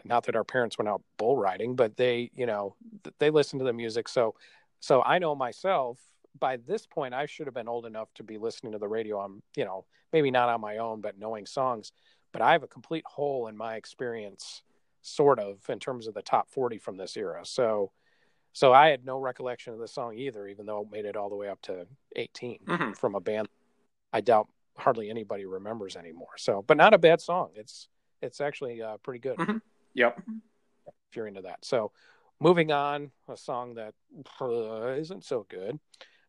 not 0.04 0.24
that 0.24 0.36
our 0.36 0.44
parents 0.44 0.78
went 0.78 0.88
out 0.88 1.02
bull 1.16 1.36
riding, 1.36 1.74
but 1.74 1.96
they, 1.96 2.30
you 2.34 2.46
know, 2.46 2.76
they 3.18 3.30
listened 3.30 3.60
to 3.60 3.64
the 3.64 3.72
music. 3.72 4.08
So 4.08 4.34
so 4.80 5.02
I 5.02 5.18
know 5.18 5.34
myself 5.34 5.98
by 6.38 6.58
this 6.58 6.86
point 6.86 7.14
I 7.14 7.26
should 7.26 7.46
have 7.46 7.54
been 7.54 7.68
old 7.68 7.86
enough 7.86 8.12
to 8.14 8.22
be 8.22 8.38
listening 8.38 8.72
to 8.72 8.78
the 8.78 8.88
radio 8.88 9.18
on, 9.18 9.42
you 9.56 9.64
know, 9.64 9.84
maybe 10.12 10.30
not 10.30 10.48
on 10.48 10.60
my 10.60 10.78
own, 10.78 11.00
but 11.00 11.18
knowing 11.18 11.46
songs. 11.46 11.92
But 12.38 12.44
I 12.44 12.52
have 12.52 12.62
a 12.62 12.68
complete 12.68 13.04
hole 13.06 13.48
in 13.48 13.56
my 13.56 13.76
experience, 13.76 14.62
sort 15.02 15.38
of, 15.38 15.58
in 15.68 15.78
terms 15.78 16.06
of 16.06 16.14
the 16.14 16.22
top 16.22 16.50
40 16.50 16.78
from 16.78 16.96
this 16.96 17.16
era. 17.16 17.40
So, 17.44 17.92
so 18.52 18.72
I 18.72 18.88
had 18.88 19.04
no 19.04 19.18
recollection 19.18 19.72
of 19.72 19.78
the 19.78 19.88
song 19.88 20.16
either, 20.16 20.46
even 20.46 20.66
though 20.66 20.82
it 20.82 20.90
made 20.90 21.04
it 21.04 21.16
all 21.16 21.28
the 21.28 21.36
way 21.36 21.48
up 21.48 21.60
to 21.62 21.86
18 22.14 22.58
mm-hmm. 22.66 22.92
from 22.92 23.14
a 23.14 23.20
band 23.20 23.48
I 24.12 24.20
doubt 24.22 24.48
hardly 24.78 25.10
anybody 25.10 25.44
remembers 25.44 25.94
anymore. 25.94 26.36
So, 26.38 26.64
but 26.66 26.78
not 26.78 26.94
a 26.94 26.98
bad 26.98 27.20
song. 27.20 27.50
It's 27.54 27.88
it's 28.22 28.40
actually 28.40 28.80
uh, 28.82 28.96
pretty 28.98 29.20
good. 29.20 29.36
Mm-hmm. 29.36 29.58
Yep. 29.94 30.22
If 30.86 31.16
you're 31.16 31.26
into 31.26 31.42
that. 31.42 31.64
So, 31.64 31.92
moving 32.40 32.72
on, 32.72 33.10
a 33.28 33.36
song 33.36 33.74
that 33.74 33.92
uh, 34.40 34.96
not 35.10 35.22
so 35.22 35.46
good. 35.50 35.78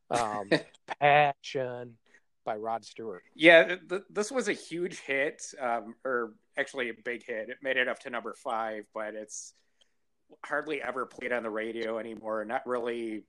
Um, 0.09 0.49
Passion 0.99 1.97
by 2.47 2.55
Rod 2.55 2.85
Stewart. 2.85 3.23
Yeah, 3.35 3.75
th- 3.89 4.03
this 4.09 4.31
was 4.31 4.47
a 4.47 4.53
huge 4.53 5.01
hit, 5.01 5.43
um, 5.61 5.95
or 6.05 6.33
actually 6.57 6.89
a 6.89 6.93
big 7.03 7.25
hit. 7.25 7.49
It 7.49 7.57
made 7.61 7.75
it 7.75 7.89
up 7.89 7.99
to 7.99 8.09
number 8.09 8.33
five, 8.33 8.85
but 8.93 9.15
it's 9.15 9.53
hardly 10.45 10.81
ever 10.81 11.05
played 11.05 11.33
on 11.33 11.43
the 11.43 11.49
radio 11.49 11.99
anymore. 11.99 12.45
Not 12.45 12.65
really 12.65 13.25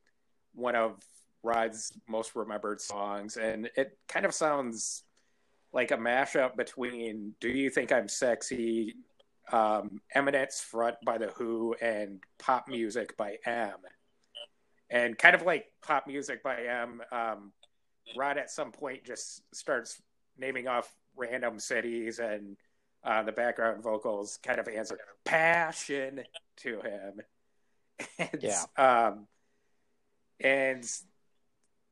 one 0.55 0.77
of 0.77 1.03
Rod's 1.43 1.93
most 2.09 2.37
remembered 2.37 2.81
songs, 2.81 3.37
and 3.37 3.69
it 3.77 3.99
kind 4.09 4.25
of 4.25 4.33
sounds 4.33 5.03
like 5.73 5.91
a 5.91 5.97
mashup 5.97 6.57
between 6.57 7.35
"Do 7.41 7.49
You 7.49 7.71
Think 7.71 7.91
I'm 7.91 8.07
Sexy," 8.07 8.95
um, 9.51 10.01
"Eminence 10.15 10.61
Front" 10.61 10.95
by 11.05 11.19
the 11.19 11.29
Who, 11.33 11.75
and 11.83 12.23
"Pop 12.39 12.69
Music" 12.69 13.17
by 13.17 13.39
M. 13.45 13.79
And 14.91 15.19
kind 15.19 15.35
of 15.35 15.43
like 15.43 15.67
"Pop 15.83 16.07
Music" 16.07 16.45
by 16.45 16.63
M, 16.63 17.03
um, 17.11 17.53
Rod 18.17 18.39
at 18.39 18.51
some 18.51 18.73
point 18.73 19.05
just 19.05 19.43
starts 19.55 20.01
naming 20.39 20.69
off 20.69 20.95
random 21.17 21.59
cities, 21.59 22.19
and 22.19 22.57
uh, 23.05 23.23
the 23.23 23.33
background 23.33 23.83
vocals 23.83 24.39
kind 24.43 24.59
of 24.59 24.69
answer 24.69 24.99
"passion" 25.25 26.23
to 26.59 26.81
him. 26.81 27.21
And, 28.17 28.41
Yeah. 28.41 28.63
Um, 28.77 29.27
and 30.39 30.89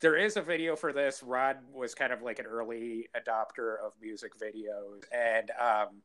there 0.01 0.17
is 0.17 0.37
a 0.37 0.43
video 0.43 0.77
for 0.77 0.93
this. 0.93 1.23
Rod 1.23 1.57
was 1.73 1.95
kind 1.95 2.13
of 2.13 2.23
like 2.23 2.39
an 2.39 2.47
early 2.47 3.09
adopter 3.17 3.75
of 3.85 3.93
music 4.01 4.33
videos, 4.39 5.05
and 5.13 5.51
um, 5.61 6.03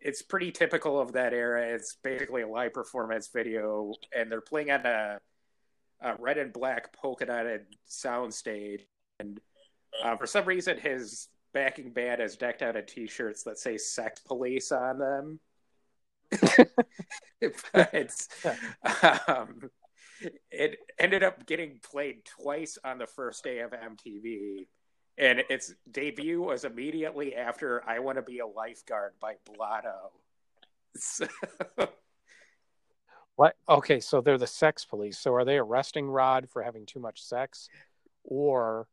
it's 0.00 0.20
pretty 0.20 0.52
typical 0.52 1.00
of 1.00 1.12
that 1.12 1.32
era. 1.32 1.62
It's 1.62 1.96
basically 2.02 2.42
a 2.42 2.48
live 2.48 2.74
performance 2.74 3.28
video, 3.28 3.94
and 4.14 4.30
they're 4.30 4.40
playing 4.40 4.70
on 4.70 4.84
a, 4.84 5.20
a 6.02 6.16
red 6.18 6.38
and 6.38 6.52
black 6.52 6.92
polka 6.92 7.26
dotted 7.26 7.66
soundstage. 7.88 8.82
And 9.20 9.40
uh, 10.02 10.16
for 10.16 10.26
some 10.26 10.44
reason, 10.44 10.78
his 10.78 11.28
backing 11.52 11.90
band 11.90 12.20
is 12.20 12.36
decked 12.36 12.62
out 12.62 12.76
in 12.76 12.84
T-shirts 12.86 13.44
that 13.44 13.58
say 13.58 13.76
"Sex 13.76 14.20
Police" 14.20 14.72
on 14.72 14.98
them. 14.98 15.40
but 17.72 19.28
um, 19.28 19.70
it 20.50 20.78
ended 20.98 21.22
up 21.22 21.46
getting 21.46 21.80
played 21.82 22.24
twice 22.24 22.78
on 22.84 22.98
the 22.98 23.06
first 23.06 23.44
day 23.44 23.60
of 23.60 23.70
MTV. 23.72 24.66
And 25.16 25.44
its 25.48 25.72
debut 25.92 26.42
was 26.42 26.64
immediately 26.64 27.36
after 27.36 27.88
I 27.88 28.00
Want 28.00 28.18
to 28.18 28.22
Be 28.22 28.40
a 28.40 28.46
Lifeguard 28.46 29.12
by 29.20 29.34
Blotto. 29.46 30.10
So, 30.96 31.28
What? 33.36 33.56
Okay, 33.68 34.00
so 34.00 34.20
they're 34.20 34.38
the 34.38 34.46
sex 34.46 34.84
police. 34.84 35.18
So 35.18 35.34
are 35.34 35.44
they 35.44 35.58
arresting 35.58 36.06
Rod 36.06 36.48
for 36.48 36.62
having 36.62 36.86
too 36.86 37.00
much 37.00 37.22
sex, 37.22 37.68
or 38.22 38.86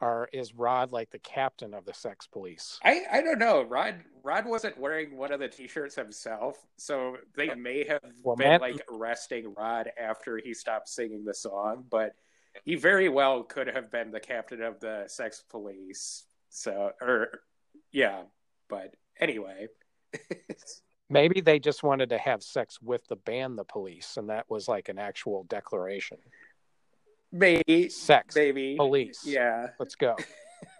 are 0.00 0.28
is 0.32 0.54
Rod 0.54 0.92
like 0.92 1.10
the 1.10 1.18
captain 1.18 1.72
of 1.74 1.84
the 1.84 1.94
sex 1.94 2.26
police? 2.26 2.78
I, 2.84 3.02
I 3.10 3.20
don't 3.22 3.38
know. 3.38 3.62
Rod 3.62 3.96
Rod 4.22 4.46
wasn't 4.46 4.78
wearing 4.78 5.16
one 5.16 5.32
of 5.32 5.40
the 5.40 5.48
t-shirts 5.48 5.94
himself, 5.94 6.56
so 6.76 7.16
they 7.36 7.54
may 7.54 7.86
have 7.86 8.00
Well, 8.22 8.36
been 8.36 8.48
man- 8.48 8.60
like 8.60 8.82
arresting 8.92 9.54
Rod 9.56 9.90
after 9.98 10.38
he 10.38 10.54
stopped 10.54 10.88
singing 10.88 11.24
the 11.24 11.34
song, 11.34 11.84
but 11.90 12.14
he 12.64 12.74
very 12.74 13.08
well 13.08 13.42
could 13.42 13.66
have 13.68 13.90
been 13.90 14.10
the 14.10 14.20
captain 14.20 14.62
of 14.62 14.80
the 14.80 15.04
sex 15.06 15.42
police. 15.48 16.24
So 16.50 16.92
or 17.00 17.40
yeah, 17.92 18.22
but 18.68 18.94
anyway. 19.20 19.68
Maybe 21.10 21.42
they 21.42 21.58
just 21.58 21.82
wanted 21.82 22.08
to 22.10 22.18
have 22.18 22.42
sex 22.42 22.80
with 22.80 23.06
the 23.08 23.16
band, 23.16 23.58
the 23.58 23.64
police, 23.64 24.16
and 24.16 24.30
that 24.30 24.48
was 24.48 24.68
like 24.68 24.88
an 24.88 24.98
actual 24.98 25.44
declaration. 25.44 26.16
Maybe 27.34 27.88
Sex, 27.90 28.34
maybe 28.34 28.76
police. 28.76 29.24
Yeah. 29.24 29.68
let's 29.78 29.94
go. 29.96 30.16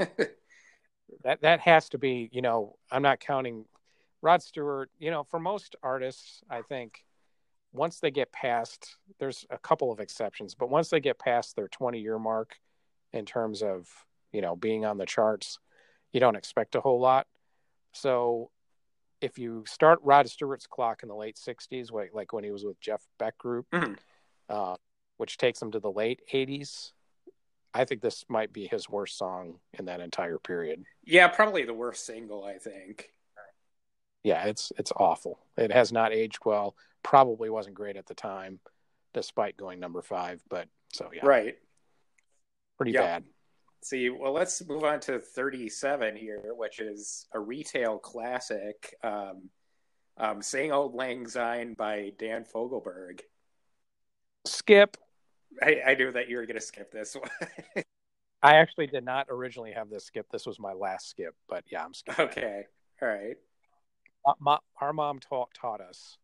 that 1.23 1.43
that 1.43 1.61
has 1.61 1.89
to 1.91 1.99
be. 1.99 2.29
You 2.33 2.43
know, 2.43 2.77
I'm 2.91 3.03
not 3.03 3.21
counting 3.21 3.67
Rod 4.23 4.43
Stewart. 4.43 4.91
You 4.99 5.11
know, 5.11 5.25
for 5.25 5.39
most 5.39 5.77
artists, 5.83 6.43
I 6.49 6.63
think 6.63 7.05
once 7.73 8.01
they 8.01 8.11
get 8.11 8.33
past, 8.33 8.97
there's 9.19 9.45
a 9.51 9.59
couple 9.59 9.91
of 9.93 10.01
exceptions, 10.01 10.55
but 10.55 10.71
once 10.71 10.91
they 10.91 11.01
get 11.01 11.19
past 11.19 11.57
their 11.57 11.69
20 11.69 11.99
year 12.01 12.19
mark 12.19 12.57
in 13.13 13.27
terms 13.27 13.63
of 13.63 13.89
you 14.33 14.41
know 14.41 14.57
being 14.57 14.85
on 14.85 14.97
the 14.99 15.07
charts, 15.07 15.59
you 16.13 16.21
don't 16.21 16.37
expect 16.37 16.75
a 16.77 16.81
whole 16.81 17.01
lot. 17.01 17.27
So 17.93 18.51
if 19.21 19.39
you 19.39 19.65
start 19.67 20.01
Rod 20.03 20.29
Stewart's 20.29 20.67
clock 20.67 21.03
in 21.03 21.09
the 21.09 21.15
late 21.15 21.37
60s, 21.37 21.91
like, 21.91 22.11
like 22.13 22.33
when 22.33 22.45
he 22.45 22.51
was 22.51 22.65
with 22.65 22.79
Jeff 22.81 23.03
Beck 23.19 23.39
Group, 23.39 23.67
Mhm. 23.73 23.97
uh, 24.51 24.77
which 25.17 25.37
takes 25.39 25.61
him 25.61 25.71
to 25.73 25.81
the 25.81 25.91
late 25.91 26.21
80s, 26.33 26.93
I 27.73 27.85
think 27.85 28.01
this 28.03 28.25
might 28.29 28.53
be 28.53 28.67
his 28.67 28.89
worst 28.89 29.19
song 29.19 29.59
in 29.79 29.87
that 29.87 30.01
entire 30.01 30.39
period. 30.39 30.85
Yeah, 31.05 31.29
probably 31.29 31.65
the 31.65 31.75
worst 31.75 32.07
single, 32.07 32.45
I 32.45 32.59
think. 32.59 33.11
Yeah, 34.23 34.45
it's 34.47 34.73
it's 34.79 34.93
awful. 34.97 35.39
It 35.57 35.71
has 35.71 35.93
not 35.93 36.13
aged 36.13 36.39
well. 36.47 36.77
Probably 37.03 37.51
wasn't 37.51 37.75
great 37.75 37.97
at 37.97 38.07
the 38.07 38.15
time, 38.15 38.59
despite 39.13 39.57
going 39.57 39.81
number 39.81 40.01
five. 40.01 40.41
But 40.49 40.69
so 40.93 41.11
yeah, 41.13 41.27
Right. 41.27 41.57
pretty 42.79 42.93
Yeah. 42.93 43.03
bad. 43.03 43.25
See, 43.83 44.09
well, 44.09 44.33
let's 44.33 44.65
move 44.67 44.83
on 44.85 44.99
to 45.01 45.19
37 45.19 46.17
here, 46.17 46.55
which 46.55 46.81
is 46.81 47.27
a 47.35 47.39
retail 47.41 47.99
classic. 47.99 48.95
Um, 49.03 49.51
um, 50.17 50.41
Same 50.41 50.73
Old 50.73 50.95
Lang 50.95 51.27
Syne 51.29 51.75
by 51.75 52.13
Dan 52.19 52.45
Fogelberg. 52.47 53.21
Skip. 54.47 54.97
I, 55.63 55.81
I 55.89 55.95
knew 55.95 56.11
that 56.13 56.29
you 56.29 56.37
were 56.37 56.47
going 56.47 56.57
to 56.57 56.61
skip 56.61 56.91
this 56.91 57.15
one. 57.17 57.31
I 58.43 58.57
actually 58.57 58.89
did 58.89 59.05
not 59.05 59.29
originally 59.31 59.73
have 59.73 59.89
this 59.89 60.05
skip. 60.05 60.27
This 60.31 60.47
was 60.47 60.59
my 60.59 60.73
last 60.73 61.09
skip, 61.09 61.35
but 61.49 61.65
yeah, 61.71 61.85
I'm 61.85 61.95
skipping. 61.95 62.27
okay. 62.27 62.65
All 63.01 63.09
right. 63.09 63.37
My- 64.27 64.33
my- 64.41 64.59
our 64.81 64.93
mom 64.93 65.19
taught 65.21 65.51
taught 65.55 65.81
us 65.81 66.19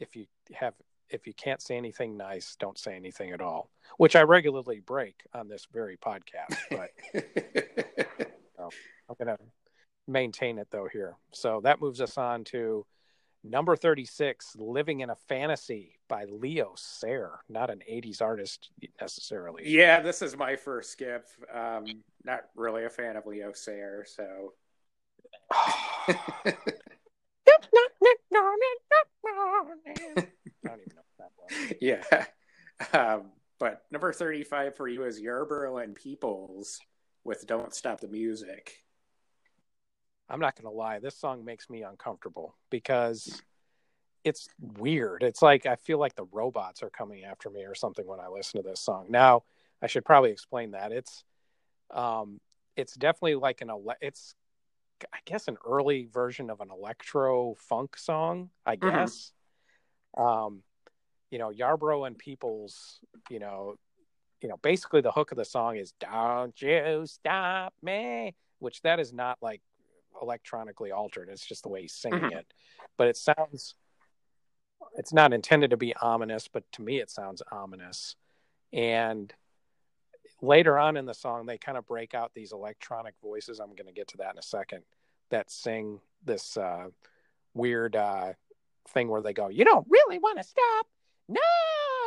if 0.00 0.16
you 0.16 0.26
have 0.54 0.74
if 1.10 1.26
you 1.26 1.34
can't 1.34 1.60
say 1.62 1.76
anything 1.76 2.16
nice, 2.16 2.56
don't 2.58 2.78
say 2.78 2.96
anything 2.96 3.30
at 3.30 3.40
all. 3.40 3.70
Which 3.98 4.16
I 4.16 4.22
regularly 4.22 4.80
break 4.80 5.22
on 5.34 5.48
this 5.48 5.66
very 5.72 5.96
podcast, 5.96 6.56
but 6.70 6.90
I'm 8.58 9.16
gonna 9.18 9.36
maintain 10.08 10.58
it 10.58 10.68
though 10.70 10.88
here. 10.90 11.16
So 11.32 11.60
that 11.64 11.80
moves 11.80 12.00
us 12.00 12.16
on 12.18 12.44
to 12.44 12.86
number 13.44 13.76
36, 13.76 14.56
Living 14.58 15.00
in 15.00 15.10
a 15.10 15.14
Fantasy 15.14 15.98
by 16.08 16.24
Leo 16.24 16.72
Sayer, 16.76 17.40
not 17.48 17.70
an 17.70 17.80
80s 17.88 18.20
artist 18.20 18.70
necessarily. 19.00 19.62
yeah, 19.66 20.00
this 20.00 20.22
is 20.22 20.36
my 20.36 20.56
first 20.56 20.90
skip. 20.90 21.26
Um, 21.52 21.84
not 22.24 22.40
really 22.56 22.84
a 22.84 22.90
fan 22.90 23.16
of 23.16 23.26
Leo 23.26 23.52
Sayer, 23.52 24.04
so. 24.06 24.54
I 30.66 30.70
don't 30.70 30.80
even 30.80 30.96
know 30.96 31.02
what 31.02 31.18
that 31.18 31.30
was. 31.38 31.72
yeah. 31.80 32.26
Um, 32.92 33.32
but 33.58 33.82
number 33.90 34.12
35 34.12 34.76
for 34.76 34.88
you 34.88 35.04
is 35.04 35.20
Yarborough 35.20 35.78
and 35.78 35.94
Peoples 35.94 36.80
with 37.24 37.46
Don't 37.46 37.74
Stop 37.74 38.00
the 38.00 38.08
Music. 38.08 38.83
I'm 40.28 40.40
not 40.40 40.56
going 40.56 40.70
to 40.70 40.76
lie. 40.76 40.98
This 40.98 41.16
song 41.16 41.44
makes 41.44 41.68
me 41.68 41.82
uncomfortable 41.82 42.54
because 42.70 43.42
it's 44.24 44.48
weird. 44.58 45.22
It's 45.22 45.42
like 45.42 45.66
I 45.66 45.76
feel 45.76 45.98
like 45.98 46.14
the 46.14 46.24
robots 46.32 46.82
are 46.82 46.90
coming 46.90 47.24
after 47.24 47.50
me 47.50 47.64
or 47.64 47.74
something 47.74 48.06
when 48.06 48.20
I 48.20 48.28
listen 48.28 48.62
to 48.62 48.68
this 48.68 48.80
song. 48.80 49.06
Now, 49.10 49.42
I 49.82 49.86
should 49.86 50.04
probably 50.04 50.30
explain 50.30 50.70
that. 50.72 50.92
It's 50.92 51.24
um 51.90 52.40
it's 52.76 52.94
definitely 52.94 53.34
like 53.36 53.60
an 53.60 53.68
ele- 53.70 53.96
it's 54.00 54.34
I 55.12 55.18
guess 55.26 55.46
an 55.48 55.58
early 55.66 56.06
version 56.06 56.48
of 56.48 56.60
an 56.62 56.70
electro 56.70 57.54
funk 57.58 57.98
song, 57.98 58.48
I 58.64 58.76
Mhm. 58.76 58.80
guess. 58.80 59.32
Um 60.16 60.62
you 61.30 61.38
know, 61.38 61.50
Yarborough 61.50 62.04
and 62.04 62.16
Peoples, 62.16 63.00
you 63.28 63.40
know, 63.40 63.74
you 64.40 64.48
know, 64.48 64.56
basically 64.58 65.00
the 65.00 65.10
hook 65.12 65.32
of 65.32 65.36
the 65.36 65.44
song 65.44 65.76
is 65.76 65.92
"Don't 66.00 66.60
you 66.62 67.04
stop 67.06 67.74
me," 67.82 68.34
which 68.60 68.80
that 68.82 69.00
is 69.00 69.12
not 69.12 69.36
like 69.42 69.60
electronically 70.20 70.90
altered. 70.92 71.28
It's 71.28 71.44
just 71.44 71.62
the 71.62 71.68
way 71.68 71.82
he's 71.82 71.94
singing 71.94 72.20
Mhm. 72.20 72.36
it. 72.38 72.52
But 72.96 73.08
it 73.08 73.16
sounds 73.16 73.74
it's 74.96 75.12
not 75.12 75.32
intended 75.32 75.70
to 75.70 75.76
be 75.76 75.94
ominous, 75.96 76.46
but 76.46 76.70
to 76.72 76.82
me 76.82 76.98
it 77.00 77.10
sounds 77.10 77.42
ominous. 77.50 78.16
And 78.72 79.32
later 80.42 80.78
on 80.78 80.96
in 80.96 81.06
the 81.06 81.14
song 81.14 81.46
they 81.46 81.58
kind 81.58 81.78
of 81.78 81.86
break 81.86 82.14
out 82.14 82.32
these 82.34 82.52
electronic 82.52 83.14
voices. 83.22 83.60
I'm 83.60 83.74
going 83.74 83.86
to 83.86 83.92
get 83.92 84.08
to 84.08 84.16
that 84.18 84.32
in 84.34 84.38
a 84.38 84.42
second 84.42 84.84
that 85.30 85.50
sing 85.50 86.00
this 86.24 86.56
uh 86.56 86.88
weird 87.54 87.96
uh 87.96 88.34
thing 88.88 89.08
where 89.08 89.22
they 89.22 89.32
go, 89.32 89.48
"You 89.48 89.64
don't 89.64 89.86
really 89.88 90.18
want 90.18 90.38
to 90.38 90.44
stop." 90.44 90.86
No. 91.28 91.40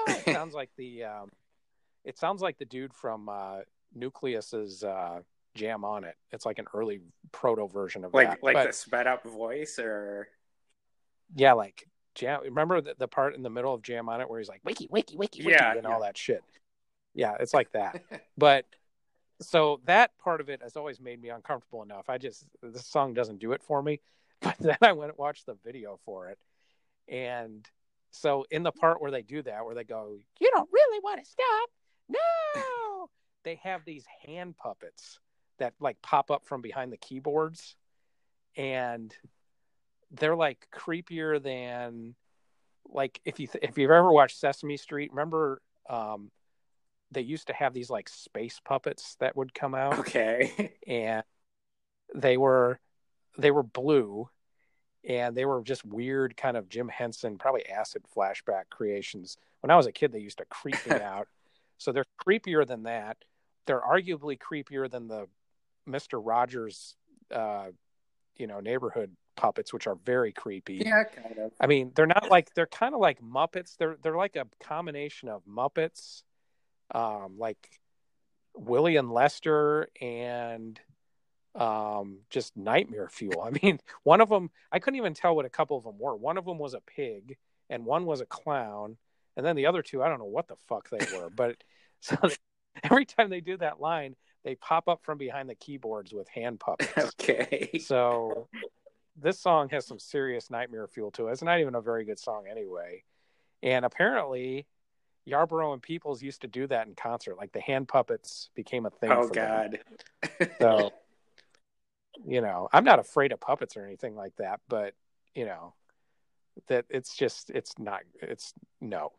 It 0.08 0.24
sounds 0.34 0.54
like 0.54 0.70
the 0.78 1.04
um 1.06 1.32
it 2.04 2.18
sounds 2.18 2.42
like 2.42 2.58
the 2.58 2.66
dude 2.66 2.94
from 2.94 3.28
uh 3.30 3.62
Newcleus's 3.96 4.84
uh 4.84 5.22
jam 5.58 5.84
on 5.84 6.04
it. 6.04 6.16
It's 6.32 6.46
like 6.46 6.60
an 6.60 6.66
early 6.74 7.02
proto 7.32 7.68
version 7.68 8.04
of 8.06 8.14
Like 8.14 8.30
that. 8.30 8.44
like 8.44 8.54
But- 8.56 8.68
the 8.68 8.74
sped 8.74 9.08
up 9.08 9.24
voice 9.24 9.80
or 9.80 10.30
yeah, 11.36 11.54
like 11.54 11.88
jam. 12.16 12.42
Remember 12.44 12.80
the, 12.82 12.96
the 12.98 13.08
part 13.08 13.36
in 13.36 13.44
the 13.44 13.50
middle 13.50 13.74
of 13.74 13.82
jam 13.82 14.08
on 14.10 14.22
it 14.22 14.30
where 14.30 14.40
he's 14.40 14.48
like 14.50 14.62
wiki 14.64 14.88
wiki 14.90 15.18
wiki 15.18 15.44
wiki 15.44 15.52
Yeah, 15.54 15.74
and 15.74 15.84
yeah. 15.84 15.90
all 15.94 16.02
that 16.02 16.18
shit. 16.18 16.44
Yeah, 17.14 17.36
it's 17.40 17.54
like 17.54 17.72
that. 17.74 18.02
but 18.38 18.66
so 19.42 19.82
that 19.86 20.18
part 20.18 20.42
of 20.42 20.50
it 20.50 20.62
has 20.64 20.76
always 20.78 21.00
made 21.00 21.22
me 21.22 21.30
uncomfortable 21.30 21.84
enough. 21.84 22.10
I 22.10 22.18
just 22.18 22.46
this 22.64 22.86
song 22.86 23.14
doesn't 23.14 23.40
do 23.40 23.52
it 23.54 23.62
for 23.64 23.82
me. 23.84 24.00
But 24.42 24.56
then 24.60 24.78
I 24.84 24.92
went 24.92 25.10
and 25.12 25.18
watched 25.18 25.48
the 25.48 25.58
video 25.66 26.00
for 26.06 26.30
it, 26.30 26.38
and 27.08 27.68
So 28.12 28.46
in 28.52 28.62
the 28.64 28.72
part 28.72 29.02
where 29.02 29.10
they 29.12 29.24
do 29.24 29.42
that, 29.42 29.66
where 29.66 29.74
they 29.76 29.84
go, 29.84 30.20
"You 30.40 30.52
don't 30.54 30.70
really 30.72 31.00
want 31.04 31.24
to 31.24 31.30
stop," 31.30 31.70
no, 32.08 33.10
they 33.44 33.56
have 33.64 33.84
these 33.84 34.06
hand 34.26 34.56
puppets 34.56 35.20
that 35.60 35.74
like 35.80 36.02
pop 36.02 36.32
up 36.32 36.46
from 36.46 36.62
behind 36.62 36.92
the 36.92 36.98
keyboards, 36.98 37.76
and 38.56 39.16
they're 40.12 40.36
like 40.36 40.68
creepier 40.74 41.42
than 41.42 42.16
like 42.90 43.20
if 43.26 43.40
you 43.40 43.48
th- 43.48 43.64
if 43.64 43.78
you've 43.78 43.92
ever 43.92 44.12
watched 44.12 44.40
Sesame 44.40 44.78
Street. 44.78 45.12
Remember, 45.12 45.62
um, 45.90 46.32
they 47.12 47.22
used 47.22 47.48
to 47.48 47.54
have 47.54 47.74
these 47.74 47.90
like 47.90 48.10
space 48.10 48.60
puppets 48.64 49.16
that 49.20 49.36
would 49.36 49.54
come 49.54 49.76
out, 49.76 50.00
Okay. 50.00 50.74
and 50.88 51.24
they 52.16 52.38
were 52.38 52.80
they 53.38 53.52
were 53.52 53.64
blue 53.64 54.30
and 55.08 55.36
they 55.36 55.46
were 55.46 55.62
just 55.62 55.86
weird 55.86 56.36
kind 56.36 56.58
of 56.58 56.70
Jim 56.70 56.90
Henson, 56.90 57.38
probably 57.38 57.66
acid 57.68 58.04
flashback 58.16 58.64
creations. 58.70 59.38
When 59.62 59.72
I 59.72 59.76
was 59.76 59.86
a 59.86 59.92
kid, 59.92 60.12
they 60.12 60.20
used 60.20 60.40
to 60.40 60.46
creep 60.46 60.76
me 60.90 60.96
out. 61.02 61.28
So 61.78 61.92
they're 61.92 62.06
creepier 62.26 62.66
than 62.68 62.84
that. 62.84 63.18
They're 63.68 63.82
arguably 63.82 64.38
creepier 64.38 64.90
than 64.90 65.08
the 65.08 65.28
Mister 65.88 66.20
Rogers, 66.20 66.96
uh, 67.32 67.68
you 68.36 68.48
know, 68.48 68.60
neighborhood 68.60 69.16
puppets, 69.38 69.72
which 69.72 69.88
are 69.88 69.96
very 69.96 70.34
creepy. 70.34 70.82
yeah, 70.86 71.04
kind 71.04 71.38
of. 71.38 71.52
I 71.62 71.68
mean, 71.68 71.92
they're 71.96 72.06
not 72.06 72.30
like 72.30 72.54
they're 72.54 72.68
kind 72.68 72.94
of 72.94 73.00
like 73.00 73.22
Muppets. 73.22 73.78
They're 73.78 73.96
they're 74.02 74.18
like 74.18 74.36
a 74.36 74.48
combination 74.62 75.30
of 75.30 75.44
Muppets, 75.46 76.24
um, 76.94 77.38
like 77.38 77.80
Willie 78.54 78.98
and 78.98 79.12
Lester, 79.12 79.88
and 80.02 80.80
um, 81.56 82.20
just 82.30 82.58
nightmare 82.58 83.08
fuel. 83.10 83.42
I 83.42 83.52
mean, 83.62 83.80
one 84.04 84.20
of 84.20 84.30
them 84.30 84.50
I 84.72 84.80
couldn't 84.80 84.98
even 84.98 85.14
tell 85.14 85.36
what 85.36 85.46
a 85.46 85.50
couple 85.50 85.78
of 85.78 85.86
them 85.86 85.98
were. 86.00 86.16
One 86.16 86.38
of 86.38 86.46
them 86.46 86.58
was 86.58 86.74
a 86.74 86.82
pig, 86.82 87.38
and 87.70 87.86
one 87.86 88.06
was 88.06 88.20
a 88.20 88.26
clown, 88.26 88.98
and 89.38 89.46
then 89.46 89.56
the 89.56 89.68
other 89.68 89.82
two 89.82 90.04
I 90.04 90.10
don't 90.10 90.20
know 90.20 90.26
what 90.26 90.48
the 90.48 90.58
fuck 90.68 90.90
they 90.90 91.06
were. 91.18 91.30
but 91.30 91.56
so 92.02 92.18
every 92.84 93.06
time 93.06 93.30
they 93.30 93.42
do 93.42 93.58
that 93.58 93.80
line, 93.80 94.16
they 94.48 94.56
pop 94.56 94.88
up 94.88 95.04
from 95.04 95.18
behind 95.18 95.50
the 95.50 95.56
keyboards 95.56 96.14
with 96.14 96.30
hand 96.30 96.58
puppets. 96.58 96.94
Okay. 97.20 97.82
So 97.84 98.48
this 99.20 99.38
song 99.38 99.68
has 99.72 99.86
some 99.86 100.00
serious 100.00 100.50
nightmare 100.50 100.88
fuel 100.88 101.12
to 101.12 101.28
it. 101.28 101.34
It's 101.34 101.44
not 101.44 101.60
even 101.60 101.76
a 101.76 101.82
very 101.82 102.06
good 102.06 102.18
song 102.18 102.46
anyway. 102.50 103.04
And 103.62 103.84
apparently 103.84 104.66
Yarborough 105.26 105.74
and 105.74 105.82
Peoples 105.82 106.24
used 106.24 106.42
to 106.42 106.48
do 106.48 106.66
that 106.68 106.88
in 106.88 106.96
concert. 106.96 107.36
Like 107.38 107.52
the 107.52 107.60
hand 107.60 107.90
puppets 107.90 108.50
became 108.56 108.86
a 108.86 108.90
thing. 108.90 109.12
Oh 109.12 109.28
for 109.28 109.34
them. 109.34 109.74
God. 110.40 110.50
So 110.60 110.94
you 112.26 112.40
know, 112.40 112.70
I'm 112.72 112.86
not 112.86 113.00
afraid 113.00 113.34
of 113.34 113.42
puppets 113.42 113.76
or 113.76 113.84
anything 113.84 114.16
like 114.16 114.38
that, 114.38 114.62
but 114.70 114.94
you 115.36 115.44
know, 115.44 115.74
that 116.70 116.86
it's 116.90 117.14
just 117.18 117.50
it's 117.50 117.78
not 117.78 118.00
it's 118.22 118.54
no. 118.80 119.12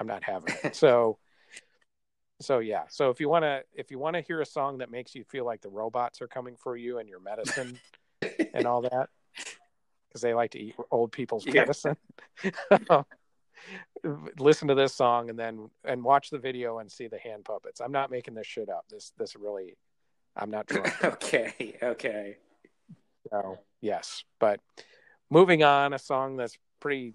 I'm 0.00 0.08
not 0.08 0.24
having 0.24 0.52
it. 0.64 0.74
So 0.84 1.18
so 2.40 2.58
yeah. 2.58 2.82
So 2.88 3.10
if 3.10 3.20
you 3.20 3.28
want 3.28 3.44
to 3.44 3.62
if 3.74 3.90
you 3.90 3.98
want 3.98 4.14
to 4.14 4.20
hear 4.22 4.40
a 4.40 4.46
song 4.46 4.78
that 4.78 4.90
makes 4.90 5.14
you 5.14 5.24
feel 5.24 5.44
like 5.44 5.60
the 5.60 5.68
robots 5.68 6.20
are 6.20 6.28
coming 6.28 6.56
for 6.56 6.76
you 6.76 6.98
and 6.98 7.08
your 7.08 7.20
medicine 7.20 7.78
and 8.52 8.66
all 8.66 8.82
that 8.82 9.08
because 10.08 10.20
they 10.22 10.34
like 10.34 10.50
to 10.52 10.58
eat 10.58 10.74
old 10.90 11.12
people's 11.12 11.46
Yeah. 11.46 11.60
medicine. 11.60 11.96
Listen 14.38 14.68
to 14.68 14.74
this 14.74 14.92
song 14.94 15.30
and 15.30 15.38
then 15.38 15.70
and 15.84 16.04
watch 16.04 16.30
the 16.30 16.38
video 16.38 16.78
and 16.78 16.90
see 16.90 17.08
the 17.08 17.18
hand 17.18 17.44
puppets. 17.44 17.80
I'm 17.80 17.92
not 17.92 18.10
making 18.10 18.34
this 18.34 18.46
shit 18.46 18.68
up. 18.68 18.84
This 18.90 19.12
this 19.16 19.36
really 19.36 19.76
I'm 20.36 20.50
not 20.50 20.66
drunk. 20.66 20.92
okay. 21.04 21.76
Okay. 21.82 22.36
So 23.30 23.58
yes, 23.80 24.24
but 24.38 24.60
moving 25.30 25.62
on, 25.62 25.94
a 25.94 25.98
song 25.98 26.36
that's 26.36 26.58
pretty 26.80 27.14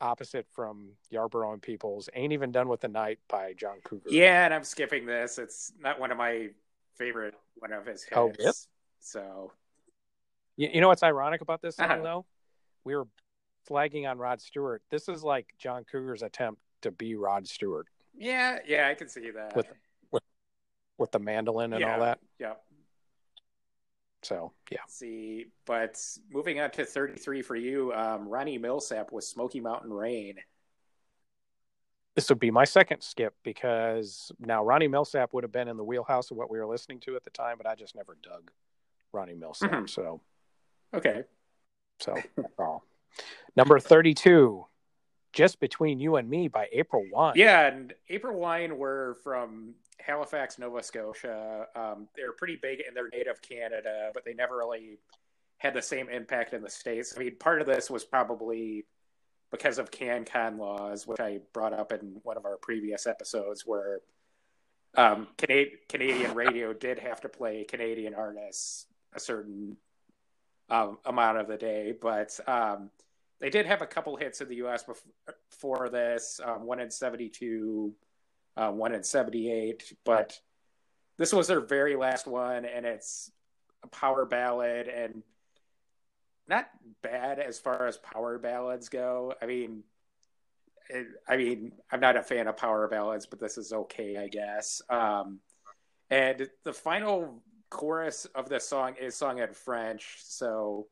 opposite 0.00 0.46
from 0.50 0.90
Yarborough 1.10 1.52
and 1.52 1.62
Peoples. 1.62 2.08
Ain't 2.14 2.32
even 2.32 2.50
done 2.52 2.68
with 2.68 2.80
the 2.80 2.88
night 2.88 3.18
by 3.28 3.52
John 3.54 3.76
Cougar. 3.84 4.08
Yeah, 4.10 4.44
and 4.44 4.54
I'm 4.54 4.64
skipping 4.64 5.06
this. 5.06 5.38
It's 5.38 5.72
not 5.80 5.98
one 6.00 6.10
of 6.10 6.18
my 6.18 6.48
favorite 6.96 7.34
one 7.58 7.72
of 7.72 7.86
his 7.86 8.02
hits. 8.02 8.12
Oh, 8.16 8.32
really? 8.38 8.52
So 9.00 9.52
You, 10.56 10.68
you 10.72 10.80
know 10.80 10.88
what's 10.88 11.02
ironic 11.02 11.40
about 11.40 11.62
this 11.62 11.76
song 11.76 11.90
Uh-huh. 11.90 12.02
though? 12.02 12.26
We 12.84 12.96
were 12.96 13.06
flagging 13.66 14.06
on 14.06 14.18
Rod 14.18 14.40
Stewart. 14.40 14.82
This 14.90 15.08
is 15.08 15.22
like 15.22 15.46
John 15.58 15.84
Cougar's 15.90 16.22
attempt 16.22 16.60
to 16.82 16.90
be 16.90 17.14
Rod 17.16 17.46
Stewart 17.46 17.86
yeah, 18.16 18.58
yeah, 18.66 18.88
I 18.88 18.94
can 18.94 19.08
see 19.08 19.30
that. 19.30 19.54
With- 19.56 19.68
with 20.98 21.10
the 21.12 21.18
mandolin 21.18 21.72
and 21.72 21.80
yeah, 21.80 21.94
all 21.94 22.00
that. 22.00 22.18
Yeah. 22.38 22.52
So 24.22 24.52
yeah. 24.70 24.78
See, 24.88 25.46
but 25.66 26.00
moving 26.30 26.60
on 26.60 26.70
to 26.72 26.84
33 26.84 27.42
for 27.42 27.56
you, 27.56 27.92
um, 27.94 28.28
Ronnie 28.28 28.58
Milsap 28.58 29.12
with 29.12 29.24
Smoky 29.24 29.60
Mountain 29.60 29.92
Rain. 29.92 30.36
This 32.16 32.28
would 32.28 32.40
be 32.40 32.50
my 32.50 32.64
second 32.64 33.02
skip 33.02 33.34
because 33.44 34.32
now 34.38 34.64
Ronnie 34.64 34.88
Milsap 34.88 35.28
would 35.32 35.44
have 35.44 35.52
been 35.52 35.68
in 35.68 35.76
the 35.76 35.84
wheelhouse 35.84 36.30
of 36.30 36.36
what 36.36 36.50
we 36.50 36.58
were 36.58 36.66
listening 36.66 37.00
to 37.00 37.16
at 37.16 37.24
the 37.24 37.30
time, 37.30 37.56
but 37.56 37.66
I 37.66 37.74
just 37.74 37.94
never 37.94 38.18
dug 38.22 38.50
Ronnie 39.12 39.34
Milsap. 39.34 39.70
Mhm. 39.70 39.88
So 39.88 40.20
Okay. 40.92 41.24
So 42.00 42.14
that's 42.36 42.58
all. 42.58 42.84
Number 43.56 43.78
32, 43.78 44.66
Just 45.32 45.60
Between 45.60 45.98
You 45.98 46.16
and 46.16 46.28
Me 46.28 46.48
by 46.48 46.68
April 46.72 47.04
Wine. 47.12 47.34
Yeah, 47.36 47.66
and 47.68 47.94
April 48.08 48.38
Wine 48.38 48.76
were 48.76 49.18
from 49.22 49.74
Halifax, 49.98 50.58
Nova 50.58 50.82
Scotia. 50.82 51.66
Um, 51.76 52.08
they're 52.16 52.32
pretty 52.32 52.56
big 52.56 52.80
in 52.86 52.94
their 52.94 53.08
native 53.08 53.40
Canada, 53.42 54.10
but 54.12 54.24
they 54.24 54.34
never 54.34 54.56
really 54.56 54.98
had 55.58 55.74
the 55.74 55.82
same 55.82 56.08
impact 56.08 56.54
in 56.54 56.62
the 56.62 56.70
States. 56.70 57.14
I 57.16 57.20
mean, 57.20 57.36
part 57.36 57.60
of 57.60 57.66
this 57.66 57.90
was 57.90 58.04
probably 58.04 58.86
because 59.50 59.78
of 59.78 59.90
CanCon 59.90 60.58
laws, 60.58 61.06
which 61.06 61.20
I 61.20 61.40
brought 61.52 61.72
up 61.72 61.92
in 61.92 62.20
one 62.22 62.36
of 62.36 62.44
our 62.44 62.56
previous 62.56 63.06
episodes, 63.06 63.66
where 63.66 64.00
um, 64.96 65.28
Cana- 65.36 65.70
Canadian 65.88 66.34
radio 66.34 66.72
did 66.72 66.98
have 66.98 67.20
to 67.20 67.28
play 67.28 67.64
Canadian 67.64 68.14
artists 68.14 68.86
a 69.12 69.20
certain 69.20 69.76
um, 70.70 70.98
amount 71.04 71.38
of 71.38 71.48
the 71.48 71.56
day, 71.56 71.92
but 72.00 72.38
um, 72.46 72.90
they 73.40 73.50
did 73.50 73.66
have 73.66 73.82
a 73.82 73.86
couple 73.86 74.16
hits 74.16 74.40
in 74.40 74.48
the 74.48 74.56
U.S. 74.56 74.84
before 75.52 75.88
this, 75.88 76.40
um, 76.44 76.64
one 76.64 76.80
in 76.80 76.90
'72, 76.90 77.92
uh, 78.56 78.70
one 78.70 78.94
in 78.94 79.02
'78, 79.02 79.94
but 80.04 80.38
this 81.16 81.32
was 81.32 81.48
their 81.48 81.60
very 81.60 81.96
last 81.96 82.26
one, 82.26 82.64
and 82.64 82.86
it's 82.86 83.30
a 83.82 83.88
power 83.88 84.26
ballad 84.26 84.88
and 84.88 85.22
not 86.48 86.68
bad 87.02 87.38
as 87.38 87.58
far 87.58 87.86
as 87.86 87.96
power 87.96 88.38
ballads 88.38 88.88
go. 88.88 89.34
I 89.40 89.46
mean, 89.46 89.84
it, 90.90 91.06
I 91.28 91.36
mean, 91.36 91.72
I'm 91.90 92.00
not 92.00 92.16
a 92.16 92.22
fan 92.22 92.48
of 92.48 92.56
power 92.56 92.88
ballads, 92.88 93.26
but 93.26 93.38
this 93.38 93.56
is 93.56 93.72
okay, 93.72 94.16
I 94.16 94.28
guess. 94.28 94.82
Um, 94.90 95.38
and 96.10 96.48
the 96.64 96.72
final 96.72 97.42
chorus 97.70 98.26
of 98.34 98.48
this 98.48 98.66
song 98.66 98.96
is 99.00 99.14
sung 99.14 99.38
in 99.38 99.52
French, 99.52 100.16
so 100.18 100.88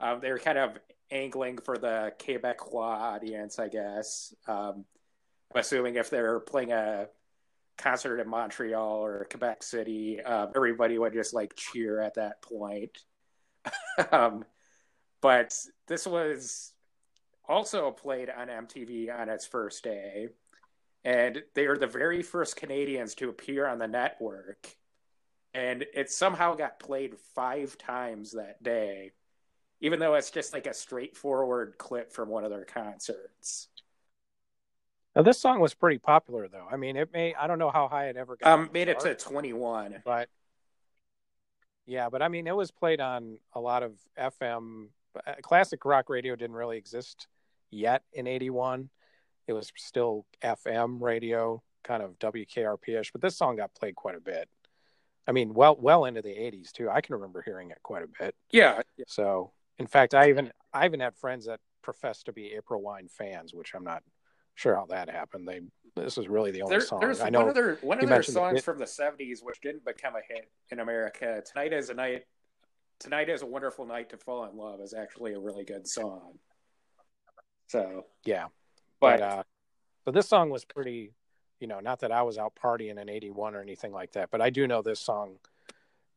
um, 0.00 0.20
they're 0.20 0.38
kind 0.38 0.58
of 0.58 0.78
angling 1.10 1.58
for 1.58 1.76
the 1.76 2.12
Quebecois 2.18 2.74
audience, 2.74 3.58
I 3.58 3.68
guess. 3.68 4.34
Um, 4.46 4.84
I'm 5.52 5.60
assuming 5.60 5.96
if 5.96 6.10
they're 6.10 6.40
playing 6.40 6.72
a 6.72 7.08
concert 7.76 8.20
in 8.20 8.28
Montreal 8.28 9.04
or 9.04 9.26
Quebec 9.30 9.62
City, 9.62 10.20
um, 10.22 10.50
everybody 10.54 10.98
would 10.98 11.12
just 11.12 11.34
like 11.34 11.54
cheer 11.56 12.00
at 12.00 12.14
that 12.14 12.42
point. 12.42 12.98
um, 14.12 14.44
but 15.20 15.54
this 15.86 16.06
was 16.06 16.72
also 17.48 17.90
played 17.90 18.30
on 18.30 18.48
MTV 18.48 19.12
on 19.14 19.28
its 19.28 19.46
first 19.46 19.82
day, 19.82 20.28
and 21.04 21.42
they 21.54 21.66
are 21.66 21.76
the 21.76 21.86
very 21.86 22.22
first 22.22 22.56
Canadians 22.56 23.14
to 23.16 23.28
appear 23.28 23.66
on 23.66 23.78
the 23.78 23.88
network. 23.88 24.76
And 25.52 25.84
it 25.94 26.10
somehow 26.10 26.54
got 26.54 26.78
played 26.78 27.16
five 27.34 27.76
times 27.76 28.32
that 28.32 28.62
day, 28.62 29.10
even 29.80 29.98
though 29.98 30.14
it's 30.14 30.30
just 30.30 30.52
like 30.52 30.66
a 30.66 30.74
straightforward 30.74 31.74
clip 31.78 32.12
from 32.12 32.28
one 32.28 32.44
of 32.44 32.50
their 32.50 32.64
concerts. 32.64 33.68
Now, 35.16 35.22
this 35.22 35.40
song 35.40 35.58
was 35.58 35.74
pretty 35.74 35.98
popular, 35.98 36.46
though. 36.48 36.66
I 36.70 36.76
mean, 36.76 36.96
it 36.96 37.12
may, 37.12 37.34
I 37.34 37.46
don't 37.46 37.58
know 37.58 37.70
how 37.70 37.88
high 37.88 38.08
it 38.08 38.16
ever 38.16 38.36
got. 38.36 38.52
Um, 38.52 38.70
made 38.72 38.88
it 38.88 39.00
to 39.00 39.14
21. 39.14 40.02
But 40.04 40.28
yeah, 41.86 42.08
but 42.08 42.22
I 42.22 42.28
mean, 42.28 42.46
it 42.46 42.54
was 42.54 42.70
played 42.70 43.00
on 43.00 43.38
a 43.52 43.60
lot 43.60 43.82
of 43.82 43.92
FM. 44.18 44.88
uh, 45.26 45.34
Classic 45.42 45.84
rock 45.84 46.08
radio 46.08 46.36
didn't 46.36 46.54
really 46.54 46.78
exist 46.78 47.26
yet 47.70 48.02
in 48.12 48.28
81. 48.28 48.90
It 49.48 49.52
was 49.52 49.72
still 49.76 50.26
FM 50.44 51.00
radio, 51.00 51.60
kind 51.82 52.02
of 52.04 52.16
WKRP 52.20 53.00
ish, 53.00 53.10
but 53.10 53.20
this 53.20 53.36
song 53.36 53.56
got 53.56 53.74
played 53.74 53.96
quite 53.96 54.14
a 54.14 54.20
bit. 54.20 54.48
I 55.26 55.32
mean, 55.32 55.54
well, 55.54 55.76
well 55.78 56.04
into 56.04 56.22
the 56.22 56.30
80s, 56.30 56.70
too. 56.70 56.88
I 56.88 57.00
can 57.00 57.16
remember 57.16 57.42
hearing 57.42 57.70
it 57.70 57.78
quite 57.82 58.04
a 58.04 58.08
bit. 58.18 58.34
Yeah. 58.50 58.82
So, 59.08 59.50
in 59.80 59.86
fact, 59.86 60.14
I 60.14 60.28
even 60.28 60.52
I 60.72 60.84
even 60.84 61.00
had 61.00 61.16
friends 61.16 61.46
that 61.46 61.58
professed 61.82 62.26
to 62.26 62.32
be 62.32 62.52
April 62.52 62.82
Wine 62.82 63.08
fans, 63.08 63.54
which 63.54 63.74
I'm 63.74 63.82
not 63.82 64.02
sure 64.54 64.76
how 64.76 64.86
that 64.90 65.08
happened. 65.08 65.48
They 65.48 65.62
this 65.96 66.18
is 66.18 66.28
really 66.28 66.50
the 66.50 66.62
only 66.62 66.74
There, 66.76 66.80
song 66.82 67.00
there's 67.00 67.20
I 67.20 67.30
know. 67.30 67.40
one 67.40 67.48
of 67.48 67.54
their 67.54 67.76
one 67.76 67.98
of 68.02 68.08
their 68.08 68.22
songs 68.22 68.56
hit. 68.56 68.64
from 68.64 68.78
the 68.78 68.84
'70s 68.84 69.38
which 69.42 69.60
didn't 69.60 69.84
become 69.84 70.14
a 70.14 70.20
hit 70.32 70.50
in 70.70 70.80
America. 70.80 71.42
Tonight 71.50 71.72
is 71.72 71.88
a 71.88 71.94
night. 71.94 72.24
Tonight 73.00 73.30
is 73.30 73.40
a 73.40 73.46
wonderful 73.46 73.86
night 73.86 74.10
to 74.10 74.18
fall 74.18 74.44
in 74.44 74.56
love 74.56 74.80
is 74.82 74.92
actually 74.92 75.32
a 75.32 75.40
really 75.40 75.64
good 75.64 75.88
song. 75.88 76.38
So 77.68 78.04
yeah, 78.26 78.46
but 79.00 79.22
uh, 79.22 79.42
so 80.04 80.10
this 80.10 80.28
song 80.28 80.50
was 80.50 80.66
pretty, 80.66 81.14
you 81.58 81.66
know, 81.68 81.80
not 81.80 82.00
that 82.00 82.12
I 82.12 82.22
was 82.22 82.36
out 82.36 82.52
partying 82.62 83.00
in 83.00 83.08
'81 83.08 83.54
or 83.54 83.62
anything 83.62 83.92
like 83.92 84.12
that, 84.12 84.30
but 84.30 84.42
I 84.42 84.50
do 84.50 84.66
know 84.66 84.82
this 84.82 85.00
song. 85.00 85.36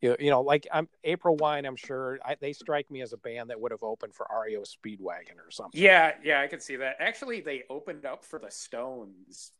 You, 0.03 0.17
you 0.19 0.29
know, 0.29 0.41
like 0.41 0.67
I'm 0.69 0.89
April 1.05 1.37
Wine. 1.37 1.65
I'm 1.65 1.77
sure 1.77 2.19
I, 2.25 2.35
they 2.35 2.51
strike 2.51 2.91
me 2.91 3.01
as 3.01 3.13
a 3.13 3.17
band 3.17 3.49
that 3.51 3.61
would 3.61 3.71
have 3.71 3.83
opened 3.83 4.13
for 4.13 4.27
REO 4.45 4.63
Speedwagon 4.63 5.37
or 5.37 5.49
something. 5.49 5.81
Yeah, 5.81 6.15
yeah, 6.21 6.41
I 6.41 6.47
can 6.47 6.59
see 6.59 6.75
that. 6.75 6.97
Actually, 6.99 7.39
they 7.39 7.63
opened 7.69 8.05
up 8.05 8.25
for 8.25 8.37
the 8.37 8.51
Stones. 8.51 9.53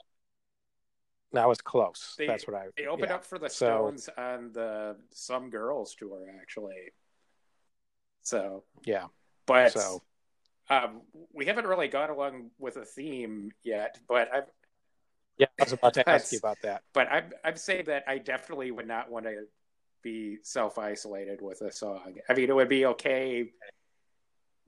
That 1.31 1.47
was 1.47 1.61
close. 1.61 2.15
They, 2.17 2.27
That's 2.27 2.45
what 2.45 2.57
I. 2.57 2.65
They 2.75 2.87
opened 2.87 3.07
yeah. 3.09 3.15
up 3.15 3.23
for 3.23 3.39
the 3.39 3.49
So- 3.49 3.67
Stones 3.67 4.09
on 4.17 4.51
the 4.51 4.97
Some 5.11 5.49
Girls 5.49 5.95
tour, 5.95 6.29
actually. 6.41 6.91
So, 8.23 8.65
Yeah. 8.83 9.05
but 9.45 9.71
So 9.71 10.01
um, 10.69 11.03
we 11.33 11.45
haven't 11.45 11.67
really 11.67 11.87
gone 11.87 12.09
along 12.09 12.51
with 12.59 12.75
a 12.75 12.83
theme 12.83 13.51
yet. 13.63 13.97
But 14.09 14.27
I've 14.33 14.43
yeah, 15.37 15.47
I 15.57 15.63
was 15.63 15.71
about 15.71 15.93
to 15.93 16.09
ask 16.09 16.33
you 16.33 16.37
about 16.37 16.57
that. 16.63 16.83
but 16.93 17.09
I'm 17.09 17.31
I'm 17.45 17.55
saying 17.55 17.85
that 17.85 18.03
I 18.09 18.17
definitely 18.17 18.71
would 18.71 18.87
not 18.87 19.09
want 19.09 19.25
to 19.25 19.45
be 20.03 20.37
self 20.43 20.77
isolated 20.77 21.41
with 21.41 21.61
a 21.61 21.71
song. 21.71 22.15
I 22.29 22.33
mean, 22.33 22.49
it 22.49 22.55
would 22.55 22.69
be 22.69 22.85
okay, 22.87 23.49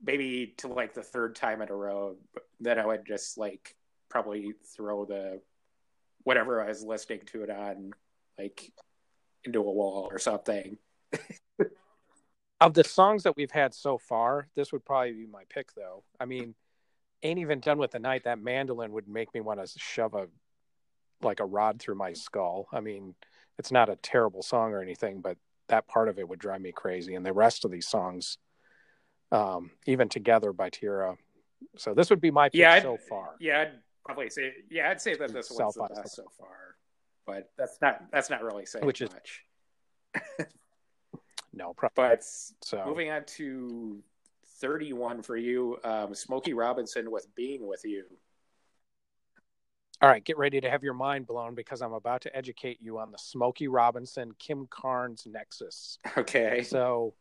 maybe 0.02 0.54
to 0.58 0.68
like 0.68 0.94
the 0.94 1.02
third 1.02 1.36
time 1.36 1.62
in 1.62 1.70
a 1.70 1.74
row. 1.74 2.16
But 2.34 2.44
then 2.60 2.78
I 2.78 2.86
would 2.86 3.06
just 3.06 3.38
like 3.38 3.76
probably 4.08 4.54
throw 4.74 5.04
the 5.04 5.40
whatever 6.24 6.62
I 6.62 6.68
was 6.68 6.82
listening 6.82 7.20
to 7.26 7.44
it 7.44 7.50
on 7.50 7.92
like 8.38 8.72
into 9.44 9.60
a 9.60 9.62
wall 9.62 10.08
or 10.10 10.18
something. 10.18 10.78
Of 12.58 12.72
the 12.72 12.84
songs 12.84 13.24
that 13.24 13.36
we've 13.36 13.50
had 13.50 13.74
so 13.74 13.98
far, 13.98 14.48
this 14.56 14.72
would 14.72 14.82
probably 14.82 15.12
be 15.12 15.26
my 15.26 15.42
pick, 15.50 15.74
though. 15.74 16.04
I 16.18 16.24
mean, 16.24 16.54
ain't 17.22 17.38
even 17.38 17.60
done 17.60 17.76
with 17.76 17.90
the 17.90 17.98
night. 17.98 18.24
That 18.24 18.42
mandolin 18.42 18.92
would 18.92 19.06
make 19.06 19.34
me 19.34 19.42
want 19.42 19.60
to 19.60 19.78
shove 19.78 20.14
a 20.14 20.28
like 21.20 21.40
a 21.40 21.44
rod 21.44 21.80
through 21.80 21.96
my 21.96 22.14
skull. 22.14 22.66
I 22.72 22.80
mean, 22.80 23.14
it's 23.58 23.72
not 23.72 23.88
a 23.88 23.96
terrible 23.96 24.42
song 24.42 24.72
or 24.72 24.82
anything, 24.82 25.20
but 25.20 25.36
that 25.68 25.88
part 25.88 26.08
of 26.08 26.18
it 26.18 26.28
would 26.28 26.38
drive 26.38 26.60
me 26.60 26.72
crazy. 26.72 27.14
And 27.14 27.24
the 27.24 27.32
rest 27.32 27.64
of 27.64 27.70
these 27.70 27.86
songs, 27.88 28.38
um, 29.32 29.70
even 29.86 30.08
together 30.08 30.52
by 30.52 30.70
Tierra. 30.70 31.16
So 31.76 31.94
this 31.94 32.10
would 32.10 32.20
be 32.20 32.30
my 32.30 32.48
pick 32.48 32.60
Yeah, 32.60 32.74
I'd- 32.74 32.82
so 32.82 32.96
far. 32.96 33.34
Yeah, 33.40 33.60
I'd 33.62 33.72
probably 34.04 34.30
say 34.30 34.52
yeah, 34.70 34.90
I'd 34.90 35.00
say 35.00 35.14
that 35.16 35.32
this 35.32 35.50
one's 35.50 35.74
the 35.74 35.88
best 35.94 36.14
so 36.16 36.24
far. 36.38 36.76
But 37.26 37.50
that's 37.56 37.78
not 37.80 38.10
that's 38.12 38.30
not 38.30 38.42
really 38.42 38.66
saying 38.66 38.84
Which 38.86 39.00
is- 39.00 39.10
much. 39.12 39.44
No, 41.52 41.72
probably. 41.72 41.94
But 41.96 42.22
So 42.22 42.84
Moving 42.86 43.10
on 43.10 43.24
to 43.38 44.02
31 44.60 45.22
for 45.22 45.36
you, 45.38 45.78
um, 45.84 46.14
Smokey 46.14 46.52
Robinson 46.52 47.10
with 47.10 47.34
Being 47.34 47.66
With 47.66 47.80
You. 47.82 48.04
All 50.02 50.10
right, 50.10 50.22
get 50.22 50.36
ready 50.36 50.60
to 50.60 50.70
have 50.70 50.82
your 50.82 50.94
mind 50.94 51.26
blown 51.26 51.54
because 51.54 51.80
I'm 51.80 51.94
about 51.94 52.20
to 52.22 52.36
educate 52.36 52.78
you 52.82 52.98
on 52.98 53.12
the 53.12 53.18
Smokey 53.18 53.66
Robinson 53.66 54.32
Kim 54.38 54.66
Carnes 54.68 55.26
nexus. 55.26 55.98
Okay. 56.18 56.62
So, 56.62 57.14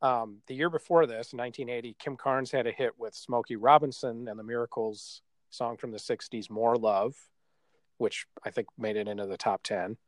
um, 0.00 0.38
the 0.46 0.54
year 0.54 0.70
before 0.70 1.06
this, 1.06 1.34
1980, 1.34 1.96
Kim 1.98 2.16
Carnes 2.16 2.50
had 2.50 2.66
a 2.66 2.72
hit 2.72 2.92
with 2.98 3.14
Smokey 3.14 3.56
Robinson 3.56 4.28
and 4.28 4.38
the 4.38 4.44
Miracles 4.44 5.20
song 5.50 5.76
from 5.76 5.90
the 5.90 5.98
60s, 5.98 6.48
More 6.48 6.76
Love, 6.76 7.14
which 7.98 8.26
I 8.42 8.50
think 8.50 8.68
made 8.78 8.96
it 8.96 9.08
into 9.08 9.26
the 9.26 9.36
top 9.36 9.62
10. 9.62 9.98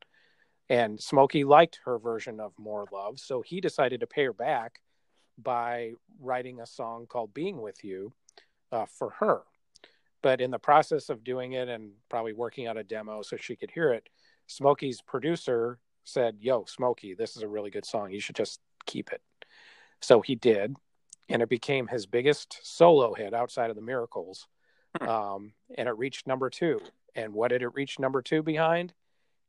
And 0.69 0.99
Smokey 0.99 1.43
liked 1.43 1.81
her 1.85 1.99
version 1.99 2.39
of 2.39 2.53
More 2.57 2.87
Love, 2.91 3.19
so 3.19 3.41
he 3.41 3.61
decided 3.61 3.99
to 3.99 4.07
pay 4.07 4.25
her 4.25 4.33
back 4.33 4.79
by 5.37 5.91
writing 6.19 6.59
a 6.61 6.65
song 6.65 7.05
called 7.05 7.33
Being 7.33 7.61
With 7.61 7.83
You 7.83 8.13
uh, 8.71 8.85
for 8.85 9.11
her. 9.19 9.41
But 10.23 10.41
in 10.41 10.49
the 10.49 10.57
process 10.57 11.09
of 11.09 11.23
doing 11.23 11.51
it 11.51 11.67
and 11.69 11.91
probably 12.09 12.33
working 12.33 12.65
out 12.65 12.77
a 12.77 12.83
demo 12.83 13.21
so 13.21 13.37
she 13.37 13.55
could 13.55 13.69
hear 13.69 13.93
it, 13.93 14.09
Smokey's 14.47 15.01
producer 15.01 15.77
said, 16.05 16.37
Yo, 16.39 16.65
Smokey, 16.65 17.13
this 17.13 17.35
is 17.35 17.43
a 17.43 17.47
really 17.47 17.69
good 17.69 17.85
song. 17.85 18.09
You 18.11 18.21
should 18.21 18.37
just 18.37 18.59
keep 18.85 19.11
it. 19.11 19.21
So 20.01 20.21
he 20.21 20.35
did. 20.35 20.75
And 21.29 21.41
it 21.41 21.49
became 21.49 21.87
his 21.87 22.05
biggest 22.05 22.57
solo 22.63 23.13
hit 23.13 23.33
outside 23.33 23.69
of 23.69 23.75
the 23.75 23.81
Miracles. 23.81 24.47
Hmm. 24.99 25.07
Um, 25.07 25.53
and 25.77 25.87
it 25.87 25.97
reached 25.97 26.25
number 26.25 26.49
two. 26.49 26.79
And 27.15 27.33
what 27.33 27.49
did 27.49 27.61
it 27.61 27.73
reach 27.73 27.99
number 27.99 28.21
two 28.21 28.41
behind? 28.41 28.93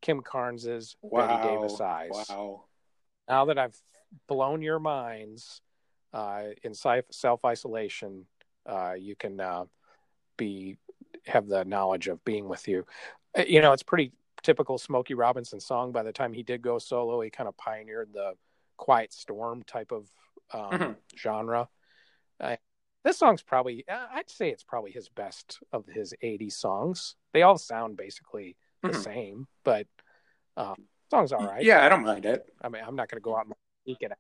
Kim 0.03 0.21
Carnes's 0.23 0.97
Wow. 1.03 1.27
Bette 1.27 1.49
Davis 1.49 1.81
Eyes. 1.81 2.11
Wow. 2.29 2.65
Now 3.29 3.47
that 3.47 3.59
I've 3.59 3.81
blown 4.29 4.61
your 4.61 4.79
minds 4.79 5.63
uh, 6.13 6.43
in 6.63 6.75
self 6.75 7.45
isolation, 7.45 8.27
uh, 8.67 8.93
you 8.99 9.17
can 9.17 9.41
uh, 9.41 9.65
be 10.37 10.77
have 11.27 11.47
the 11.47 11.65
knowledge 11.65 12.09
of 12.09 12.25
being 12.25 12.49
with 12.49 12.69
you. 12.69 12.87
Uh, 13.37 13.45
You 13.47 13.61
know, 13.63 13.73
it's 13.73 13.83
pretty 13.83 14.13
typical 14.43 14.77
Smokey 14.79 15.15
Robinson 15.15 15.61
song. 15.61 15.93
By 15.93 16.03
the 16.03 16.13
time 16.13 16.33
he 16.33 16.43
did 16.43 16.63
go 16.63 16.79
solo, 16.79 17.21
he 17.21 17.31
kind 17.31 17.49
of 17.49 17.57
pioneered 17.57 18.13
the 18.13 18.35
quiet 18.77 19.13
storm 19.13 19.63
type 19.63 19.93
of 19.93 20.11
um, 20.53 20.71
Mhm. 20.73 20.97
genre. 21.17 21.69
Uh, 22.39 22.57
this 23.05 23.19
song's 23.19 23.43
probably, 23.43 23.87
uh, 23.89 24.07
I'd 24.11 24.29
say 24.31 24.51
it's 24.51 24.63
probably 24.63 24.91
his 24.91 25.09
best 25.09 25.61
of 25.73 25.87
his 25.87 26.15
80s 26.23 26.57
songs. 26.57 27.17
They 27.33 27.43
all 27.43 27.59
sound 27.59 27.97
basically 27.97 28.57
the 28.83 28.89
Mhm. 28.91 29.03
same, 29.03 29.49
but 29.63 29.87
um, 30.57 30.89
song's 31.11 31.33
all 31.33 31.45
right. 31.47 31.65
Yeah, 31.65 31.85
I 31.85 31.89
don't 31.89 32.03
mind 32.05 32.27
it. 32.27 32.53
I 32.61 32.69
mean, 32.69 32.83
I'm 32.87 32.97
not 32.97 33.09
going 33.09 33.21
to 33.21 33.25
go 33.25 33.37
out 33.37 33.47
and 33.47 33.55
seek 33.87 34.03
it. 34.03 34.13
out. 34.13 34.19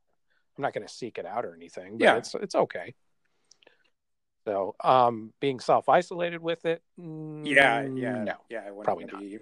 I'm 0.57 0.62
not 0.62 0.72
going 0.72 0.87
to 0.87 0.92
seek 0.92 1.18
it 1.18 1.27
out 1.27 1.44
or 1.44 1.55
anything, 1.55 1.98
but 1.98 2.05
Yeah. 2.05 2.16
it's 2.16 2.35
it's 2.35 2.55
okay. 2.55 2.94
So, 4.44 4.74
um, 4.85 5.33
being 5.40 5.59
self 5.61 5.88
isolated 5.88 6.42
with 6.42 6.66
it, 6.66 6.83
mm, 7.00 7.46
Yeah, 7.46 7.83
yeah. 7.96 8.24
no. 8.24 8.35
Yeah, 8.50 8.62
I 8.66 8.70
wouldn't 8.70 8.85
probably 8.85 9.07
wanna 9.07 9.18
be. 9.18 9.38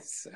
so, 0.02 0.30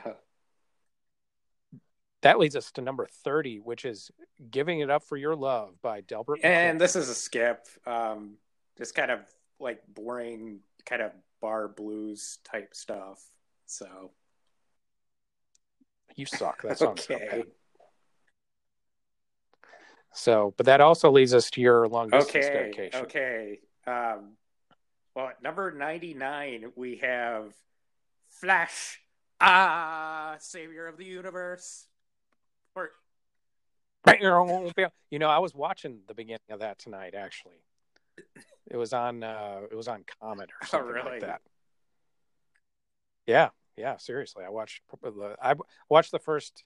That 2.22 2.38
leads 2.38 2.56
us 2.56 2.72
to 2.72 2.80
number 2.80 3.06
thirty, 3.06 3.60
which 3.60 3.84
is 3.84 4.10
"Giving 4.50 4.80
It 4.80 4.90
Up 4.90 5.02
for 5.04 5.16
Your 5.16 5.36
Love" 5.36 5.80
by 5.82 6.00
Delbert 6.00 6.42
McClinton. 6.42 6.78
this 6.78 6.96
is 6.96 7.08
a 7.08 7.14
skip. 7.14 7.66
Um, 7.86 8.36
just 8.78 8.94
kind 8.94 9.10
of 9.10 9.20
like 9.60 9.82
boring, 9.86 10.60
kind 10.86 11.02
of 11.02 11.12
bar 11.40 11.68
blues 11.68 12.38
type 12.44 12.74
stuff. 12.74 13.22
So, 13.66 14.10
you 16.14 16.24
suck. 16.24 16.62
that's 16.64 16.82
okay. 16.82 17.14
okay. 17.14 17.44
So, 20.14 20.54
but 20.56 20.64
that 20.66 20.80
also 20.80 21.10
leads 21.10 21.34
us 21.34 21.50
to 21.52 21.60
your 21.60 21.86
long 21.88 22.08
distance 22.08 22.46
Okay. 22.46 22.52
dedication. 22.52 23.00
Okay. 23.04 23.58
Um, 23.87 24.33
well, 25.14 25.29
at 25.29 25.42
number 25.42 25.70
99, 25.72 26.72
we 26.77 26.96
have 26.96 27.55
Flash, 28.29 29.01
ah, 29.40 30.37
savior 30.38 30.87
of 30.87 30.99
the 30.99 31.05
universe. 31.05 31.87
Or, 32.75 32.90
You 35.11 35.18
know, 35.18 35.29
I 35.31 35.38
was 35.38 35.55
watching 35.55 36.01
the 36.07 36.14
beginning 36.14 36.40
of 36.51 36.61
that 36.61 36.79
tonight. 36.79 37.14
Actually, 37.14 37.62
it 38.66 38.77
was 38.77 38.92
on. 38.92 39.22
uh 39.22 39.61
It 39.70 39.75
was 39.75 39.88
on 39.88 40.05
Comet 40.20 40.51
or 40.51 40.57
Oh, 40.64 40.66
something 40.66 40.88
really? 40.92 41.11
like 41.12 41.20
that. 41.20 41.40
Yeah, 43.27 43.49
yeah. 43.77 43.96
Seriously, 43.96 44.44
I 44.44 44.51
watched. 44.51 44.83
the 45.03 45.37
I 45.40 45.55
watched 45.88 46.12
the 46.12 46.18
first. 46.18 46.64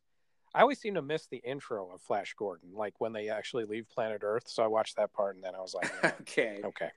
I 0.52 0.62
always 0.62 0.80
seem 0.80 0.94
to 0.94 1.02
miss 1.02 1.26
the 1.26 1.36
intro 1.36 1.90
of 1.92 2.00
Flash 2.02 2.34
Gordon, 2.34 2.70
like 2.74 2.94
when 3.00 3.12
they 3.12 3.28
actually 3.28 3.64
leave 3.66 3.88
planet 3.88 4.22
Earth. 4.24 4.48
So 4.48 4.64
I 4.64 4.66
watched 4.66 4.96
that 4.96 5.12
part, 5.12 5.36
and 5.36 5.44
then 5.44 5.54
I 5.54 5.60
was 5.60 5.74
like, 5.74 5.92
yeah, 6.02 6.12
okay. 6.22 6.60
okay, 6.64 6.90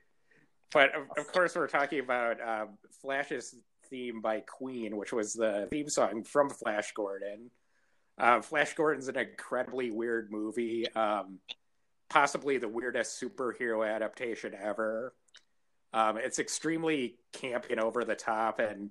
But 0.71 0.95
of, 0.95 1.03
of 1.17 1.31
course, 1.31 1.55
we're 1.55 1.67
talking 1.67 1.99
about 1.99 2.37
um, 2.41 2.77
Flash's 3.01 3.55
theme 3.89 4.21
by 4.21 4.41
Queen, 4.41 4.97
which 4.97 5.13
was 5.13 5.33
the 5.33 5.67
theme 5.69 5.89
song 5.89 6.23
from 6.23 6.49
Flash 6.49 6.93
Gordon. 6.93 7.51
Uh, 8.17 8.41
Flash 8.41 8.73
Gordon's 8.73 9.07
an 9.07 9.17
incredibly 9.17 9.91
weird 9.91 10.31
movie, 10.31 10.91
um, 10.93 11.39
possibly 12.09 12.57
the 12.57 12.67
weirdest 12.67 13.21
superhero 13.21 13.87
adaptation 13.87 14.53
ever. 14.59 15.13
Um, 15.93 16.17
it's 16.17 16.39
extremely 16.39 17.17
campy 17.33 17.71
and 17.71 17.79
over 17.79 18.03
the 18.03 18.15
top, 18.15 18.59
and 18.59 18.89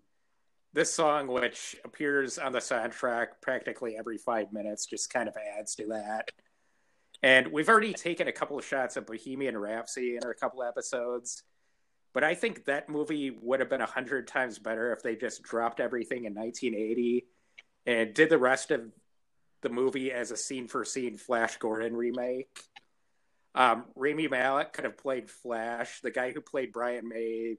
this 0.72 0.92
song, 0.92 1.26
which 1.26 1.76
appears 1.84 2.38
on 2.38 2.52
the 2.52 2.58
soundtrack 2.58 3.26
practically 3.42 3.96
every 3.96 4.18
five 4.18 4.52
minutes, 4.52 4.86
just 4.86 5.12
kind 5.12 5.28
of 5.28 5.36
adds 5.58 5.74
to 5.76 5.86
that. 5.88 6.30
And 7.22 7.48
we've 7.48 7.68
already 7.68 7.92
taken 7.92 8.26
a 8.26 8.32
couple 8.32 8.58
of 8.58 8.64
shots 8.64 8.96
of 8.96 9.06
Bohemian 9.06 9.56
Rhapsody 9.56 10.16
in 10.16 10.24
our 10.24 10.34
couple 10.34 10.62
episodes. 10.62 11.44
But 12.12 12.24
I 12.24 12.34
think 12.34 12.66
that 12.66 12.88
movie 12.88 13.30
would 13.30 13.60
have 13.60 13.70
been 13.70 13.80
a 13.80 13.86
hundred 13.86 14.28
times 14.28 14.58
better 14.58 14.92
if 14.92 15.02
they 15.02 15.16
just 15.16 15.42
dropped 15.42 15.80
everything 15.80 16.24
in 16.24 16.34
1980 16.34 17.26
and 17.86 18.12
did 18.12 18.28
the 18.28 18.38
rest 18.38 18.70
of 18.70 18.82
the 19.62 19.70
movie 19.70 20.12
as 20.12 20.30
a 20.30 20.36
scene 20.36 20.68
for 20.68 20.84
scene 20.84 21.16
Flash 21.16 21.56
Gordon 21.56 21.96
remake. 21.96 22.60
Um, 23.54 23.84
Rami 23.94 24.28
Malek 24.28 24.72
could 24.72 24.84
have 24.84 24.98
played 24.98 25.30
Flash. 25.30 26.00
The 26.00 26.10
guy 26.10 26.32
who 26.32 26.40
played 26.40 26.72
Brian 26.72 27.08
May 27.08 27.56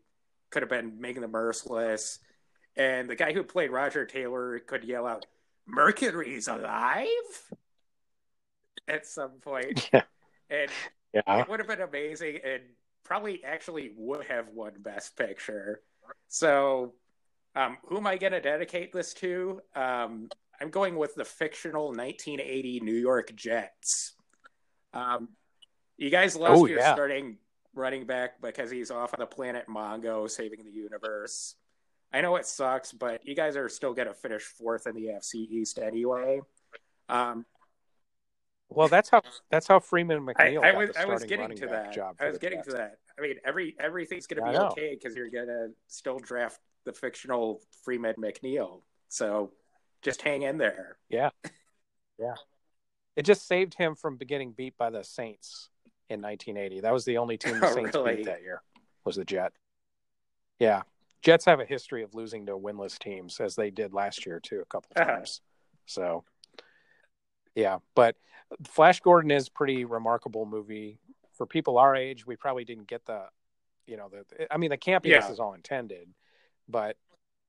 could 0.49 0.61
have 0.61 0.69
been 0.69 0.99
Ming 0.99 1.19
the 1.21 1.27
Merciless. 1.27 2.19
And 2.75 3.09
the 3.09 3.15
guy 3.15 3.33
who 3.33 3.43
played 3.43 3.71
Roger 3.71 4.05
Taylor 4.05 4.59
could 4.59 4.83
yell 4.83 5.05
out, 5.05 5.25
Mercury's 5.65 6.47
alive? 6.47 7.07
At 8.87 9.05
some 9.05 9.39
point. 9.41 9.89
Yeah. 9.93 10.01
And 10.49 10.71
yeah, 11.13 11.39
it 11.39 11.49
would 11.49 11.59
have 11.59 11.67
been 11.67 11.81
amazing 11.81 12.39
and 12.43 12.61
probably 13.03 13.43
actually 13.43 13.91
would 13.97 14.25
have 14.25 14.49
won 14.49 14.73
Best 14.79 15.17
Picture. 15.17 15.81
So, 16.27 16.93
um, 17.55 17.77
who 17.85 17.97
am 17.97 18.07
I 18.07 18.17
going 18.17 18.33
to 18.33 18.41
dedicate 18.41 18.91
this 18.93 19.13
to? 19.15 19.61
Um, 19.75 20.29
I'm 20.59 20.69
going 20.69 20.95
with 20.95 21.15
the 21.15 21.25
fictional 21.25 21.87
1980 21.87 22.79
New 22.81 22.93
York 22.93 23.35
Jets. 23.35 24.13
Um, 24.93 25.29
you 25.97 26.09
guys 26.09 26.35
lost 26.35 26.61
Oh, 26.61 26.65
your 26.65 26.79
yeah. 26.79 26.93
starting 26.93 27.37
running 27.75 28.05
back 28.05 28.41
because 28.41 28.69
he's 28.71 28.91
off 28.91 29.13
on 29.13 29.19
the 29.19 29.25
planet 29.25 29.65
Mongo 29.67 30.29
saving 30.29 30.63
the 30.63 30.71
universe. 30.71 31.55
I 32.11 32.21
know 32.21 32.35
it 32.35 32.45
sucks, 32.45 32.91
but 32.91 33.25
you 33.25 33.35
guys 33.35 33.55
are 33.57 33.67
still 33.69 33.93
going 33.93 34.07
to 34.07 34.13
finish 34.13 34.43
fourth 34.43 34.85
in 34.85 34.95
the 34.95 35.05
AFC 35.07 35.35
East 35.49 35.79
anyway. 35.79 36.41
Um, 37.09 37.45
Well, 38.75 38.87
that's 38.87 39.09
how 39.09 39.21
that's 39.49 39.67
how 39.67 39.79
Freeman 39.79 40.17
I, 40.17 40.33
McNeil 40.33 40.63
I 40.63 40.71
got 40.71 40.77
was 40.77 40.97
I 40.97 41.05
was 41.05 41.23
getting 41.23 41.55
to 41.57 41.67
that. 41.67 41.93
job. 41.93 42.15
I 42.19 42.27
was 42.27 42.37
getting 42.37 42.61
to 42.63 42.71
that. 42.71 42.97
I 43.17 43.21
mean, 43.21 43.35
every 43.45 43.75
everything's 43.79 44.27
going 44.27 44.43
to 44.43 44.51
be 44.51 44.57
okay 44.57 44.97
because 44.99 45.15
you're 45.15 45.29
going 45.29 45.47
to 45.47 45.69
still 45.87 46.19
draft 46.19 46.59
the 46.85 46.93
fictional 46.93 47.61
Freeman 47.83 48.15
McNeil. 48.15 48.81
So 49.09 49.51
just 50.01 50.21
hang 50.21 50.41
in 50.41 50.57
there. 50.57 50.97
Yeah, 51.09 51.29
yeah. 52.19 52.35
It 53.15 53.23
just 53.23 53.47
saved 53.47 53.75
him 53.75 53.95
from 53.95 54.17
getting 54.17 54.51
beat 54.51 54.75
by 54.77 54.89
the 54.89 55.03
Saints 55.03 55.69
in 56.09 56.21
1980. 56.21 56.81
That 56.81 56.91
was 56.93 57.05
the 57.05 57.17
only 57.19 57.37
team 57.37 57.59
the 57.59 57.67
Oh, 57.69 57.73
Saints 57.75 57.95
really? 57.95 58.15
beat 58.17 58.25
that 58.25 58.41
year. 58.41 58.61
Was 59.05 59.17
the 59.17 59.25
Jet? 59.25 59.53
Yeah, 60.59 60.81
Jets 61.21 61.45
have 61.45 61.59
a 61.59 61.65
history 61.65 62.03
of 62.03 62.15
losing 62.15 62.45
to 62.47 62.53
winless 62.57 62.97
teams, 62.97 63.39
as 63.39 63.55
they 63.55 63.69
did 63.69 63.93
last 63.93 64.25
year 64.25 64.39
too, 64.39 64.61
a 64.61 64.65
couple 64.65 64.91
Uh-huh. 64.95 65.05
times. 65.15 65.41
So, 65.85 66.23
yeah, 67.55 67.79
but 67.95 68.15
Flash 68.67 68.99
Gordon 68.99 69.31
is 69.31 69.49
pretty 69.49 69.85
remarkable 69.85 70.45
movie 70.45 70.99
for 71.33 71.45
people 71.45 71.77
our 71.77 71.95
age. 71.95 72.25
We 72.25 72.35
probably 72.35 72.65
didn't 72.65 72.87
get 72.87 73.05
the, 73.05 73.23
you 73.87 73.97
know, 73.97 74.09
the. 74.09 74.53
I 74.53 74.57
mean, 74.57 74.69
the 74.69 74.77
campiness 74.77 75.05
Yeah. 75.05 75.31
is 75.31 75.39
all 75.39 75.53
intended, 75.53 76.09
but 76.67 76.97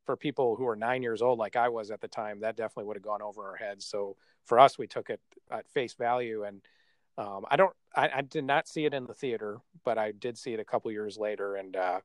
for 0.07 0.17
people 0.17 0.57
who 0.57 0.67
are 0.69 0.77
nine 0.77 1.03
years 1.03 1.23
old, 1.23 1.39
like 1.39 1.57
I 1.57 1.69
was 1.69 1.91
at 1.91 2.01
the 2.01 2.09
time, 2.09 2.41
that 2.41 2.57
definitely 2.57 2.85
would 2.85 2.97
have 2.97 3.03
gone 3.03 3.23
over 3.23 3.49
our 3.49 3.57
heads. 3.57 3.87
So 3.87 4.17
for 4.45 4.59
us, 4.59 4.79
we 4.79 4.87
took 4.87 5.09
it 5.09 5.21
at 5.51 5.69
face 5.71 5.95
value, 5.95 6.45
and 6.45 6.61
um, 7.17 7.47
I 7.51 7.57
don't, 7.57 7.75
I, 7.95 8.11
I 8.17 8.21
did 8.23 8.45
not 8.45 8.69
see 8.69 8.85
it 8.85 8.93
in 8.93 9.07
the 9.07 9.15
theater, 9.15 9.61
but 9.85 9.97
I 9.99 10.13
did 10.13 10.37
see 10.37 10.53
it 10.53 10.61
a 10.61 10.65
couple 10.65 10.91
years 10.93 11.17
later, 11.17 11.57
and 11.57 11.75
uh, 11.77 12.01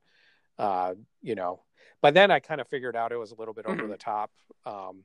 uh, 0.58 0.94
you 1.20 1.34
know, 1.34 1.62
by 2.00 2.10
then 2.10 2.30
I 2.30 2.40
kind 2.40 2.60
of 2.60 2.68
figured 2.68 2.96
out 2.96 3.12
it 3.12 3.16
was 3.18 3.32
a 3.32 3.36
little 3.36 3.54
bit 3.54 3.66
over 3.66 3.82
Mhm. 3.82 3.90
the 3.90 3.96
top, 3.98 4.30
um, 4.64 5.04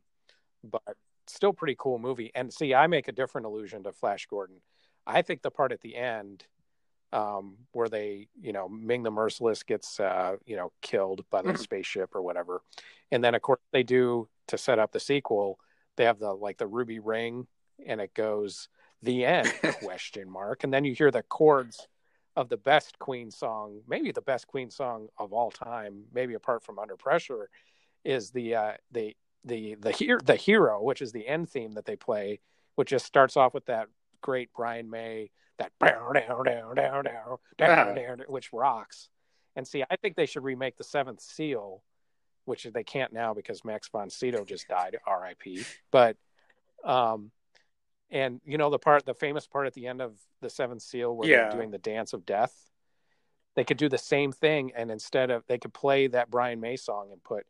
but 0.63 0.95
still 1.27 1.53
pretty 1.53 1.75
cool 1.77 1.99
movie. 1.99 2.31
And 2.35 2.53
see, 2.53 2.73
I 2.73 2.87
make 2.87 3.07
a 3.07 3.11
different 3.11 3.47
allusion 3.47 3.83
to 3.83 3.91
Flash 3.91 4.25
Gordon. 4.27 4.57
I 5.07 5.21
think 5.21 5.41
the 5.41 5.51
part 5.51 5.71
at 5.71 5.81
the 5.81 5.95
end 5.95 6.45
um, 7.13 7.55
where 7.71 7.87
they, 7.87 8.27
you 8.41 8.51
know, 8.51 8.67
Ming 8.67 9.03
the 9.03 9.11
Merciless 9.11 9.63
gets, 9.63 9.99
uh, 9.99 10.35
you 10.45 10.55
know, 10.57 10.71
killed 10.81 11.23
by 11.29 11.41
the 11.41 11.53
Mhm. 11.53 11.59
spaceship 11.59 12.13
or 12.13 12.21
whatever, 12.21 12.61
and 13.11 13.23
then 13.23 13.35
of 13.35 13.41
course 13.41 13.61
they 13.71 13.83
do 13.83 14.27
to 14.47 14.57
set 14.57 14.79
up 14.79 14.91
the 14.91 14.99
sequel. 14.99 15.59
They 15.95 16.03
have 16.03 16.19
the 16.19 16.33
like 16.33 16.57
the 16.57 16.67
ruby 16.67 16.99
ring, 16.99 17.47
and 17.85 18.01
it 18.01 18.13
goes 18.13 18.67
the 19.01 19.23
end 19.23 19.47
question 19.79 20.29
mark, 20.29 20.63
and 20.63 20.73
then 20.73 20.83
you 20.83 20.93
hear 20.93 21.11
the 21.11 21.23
chords 21.23 21.87
of 22.35 22.49
the 22.49 22.57
best 22.57 22.99
Queen 22.99 23.31
song, 23.31 23.81
maybe 23.87 24.11
the 24.11 24.21
best 24.21 24.47
Queen 24.47 24.69
song 24.69 25.07
of 25.17 25.31
all 25.31 25.51
time, 25.51 26.05
maybe 26.11 26.33
apart 26.33 26.63
from 26.63 26.79
Under 26.79 26.97
Pressure, 26.97 27.49
is 28.03 28.31
the 28.31 28.55
uh, 28.55 28.73
the 28.91 29.15
the 29.45 29.75
the 29.75 29.91
hero 29.91 30.19
the 30.23 30.35
hero, 30.35 30.81
which 30.81 31.01
is 31.01 31.11
the 31.11 31.27
end 31.27 31.49
theme 31.49 31.73
that 31.73 31.85
they 31.85 31.95
play, 31.95 32.39
which 32.75 32.89
just 32.89 33.05
starts 33.05 33.37
off 33.37 33.53
with 33.53 33.65
that 33.67 33.87
great 34.21 34.49
Brian 34.55 34.89
May 34.89 35.29
that 35.59 35.71
down 35.79 36.13
down 36.15 36.43
down 36.45 36.75
down 36.75 37.03
down 37.05 37.37
down 37.57 37.95
down, 37.95 38.19
which 38.27 38.51
rocks. 38.51 39.09
And 39.55 39.65
see, 39.67 39.83
I 39.89 39.95
think 39.95 40.15
they 40.15 40.25
should 40.25 40.43
remake 40.43 40.75
the 40.75 40.83
Seventh 40.83 41.21
Seal, 41.21 41.81
which 42.43 42.63
they 42.65 42.83
can't 42.83 43.13
now 43.13 43.33
because 43.33 43.63
Max 43.63 43.87
von 43.87 44.09
Sydow 44.09 44.43
just 44.43 44.67
died, 44.67 44.97
R.I.P. 45.07 45.63
But 45.91 46.17
um, 46.83 47.31
and 48.11 48.41
you 48.45 48.57
know 48.57 48.69
the 48.69 48.79
part, 48.79 49.05
the 49.05 49.13
famous 49.13 49.47
part 49.47 49.67
at 49.67 49.73
the 49.73 49.87
end 49.87 50.01
of 50.01 50.17
the 50.41 50.49
Seventh 50.49 50.81
Seal 50.81 51.15
where 51.15 51.29
Yeah. 51.29 51.43
they're 51.43 51.51
doing 51.59 51.71
the 51.71 51.77
dance 51.77 52.13
of 52.13 52.25
death. 52.25 52.53
They 53.55 53.63
could 53.63 53.77
do 53.77 53.87
the 53.87 53.97
same 53.97 54.33
thing, 54.33 54.73
and 54.75 54.91
instead 54.91 55.31
of 55.31 55.43
they 55.47 55.57
could 55.57 55.73
play 55.73 56.07
that 56.07 56.29
Brian 56.29 56.59
May 56.59 56.75
song 56.75 57.09
and 57.13 57.23
put, 57.23 57.45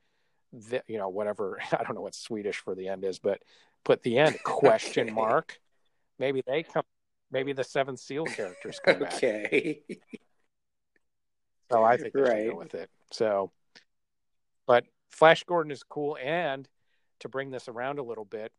the, 0.53 0.83
you 0.87 0.97
know, 0.97 1.09
whatever 1.09 1.59
I 1.71 1.83
don't 1.83 1.95
know 1.95 2.01
what 2.01 2.15
Swedish 2.15 2.57
for 2.57 2.75
the 2.75 2.87
end 2.87 3.03
is, 3.03 3.19
but 3.19 3.41
put 3.83 4.03
the 4.03 4.17
end 4.17 4.37
question 4.43 5.07
Okay. 5.07 5.13
mark. 5.13 5.59
Maybe 6.19 6.41
they 6.45 6.63
come. 6.63 6.83
Maybe 7.31 7.53
the 7.53 7.63
Seventh 7.63 7.99
Seal 7.99 8.25
characters 8.25 8.79
come 8.83 8.99
back. 8.99 9.15
Okay. 9.15 9.81
So 11.71 11.83
I 11.83 11.97
think 11.97 12.13
Right. 12.13 12.47
go 12.47 12.57
with 12.57 12.75
it. 12.75 12.91
So, 13.11 13.51
but 14.67 14.85
Flash 15.09 15.43
Gordon 15.45 15.71
is 15.71 15.81
cool, 15.81 16.15
and 16.23 16.69
to 17.19 17.27
bring 17.27 17.49
this 17.49 17.67
around 17.67 17.97
a 17.97 18.03
little 18.03 18.23
bit, 18.23 18.51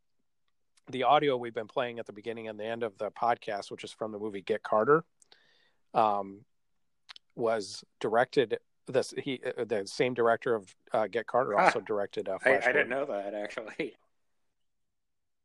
the 0.91 1.05
audio 1.05 1.37
we've 1.37 1.55
been 1.55 1.69
playing 1.69 1.99
at 1.99 2.07
the 2.07 2.13
beginning 2.13 2.49
and 2.49 2.59
the 2.59 2.65
end 2.65 2.83
of 2.83 2.99
the 2.99 3.11
podcast, 3.13 3.71
which 3.71 3.85
is 3.85 3.93
from 3.93 4.13
the 4.13 4.19
movie 4.19 4.43
Get 4.43 4.63
Carter, 4.63 5.05
um, 5.95 6.45
was 7.35 7.85
directed. 8.01 8.59
This 8.87 9.13
he 9.19 9.41
uh, 9.45 9.65
the 9.65 9.87
same 9.87 10.15
director 10.15 10.55
of 10.55 10.75
uh, 10.93 11.07
Get 11.09 11.27
Carter 11.27 11.59
also 11.59 11.81
directed 11.81 12.29
uh, 12.29 12.35
I, 12.35 12.39
Flash. 12.39 12.67
I 12.67 12.73
didn't 12.73 12.89
know 12.91 13.07
that 13.07 13.35
actually. 13.35 13.97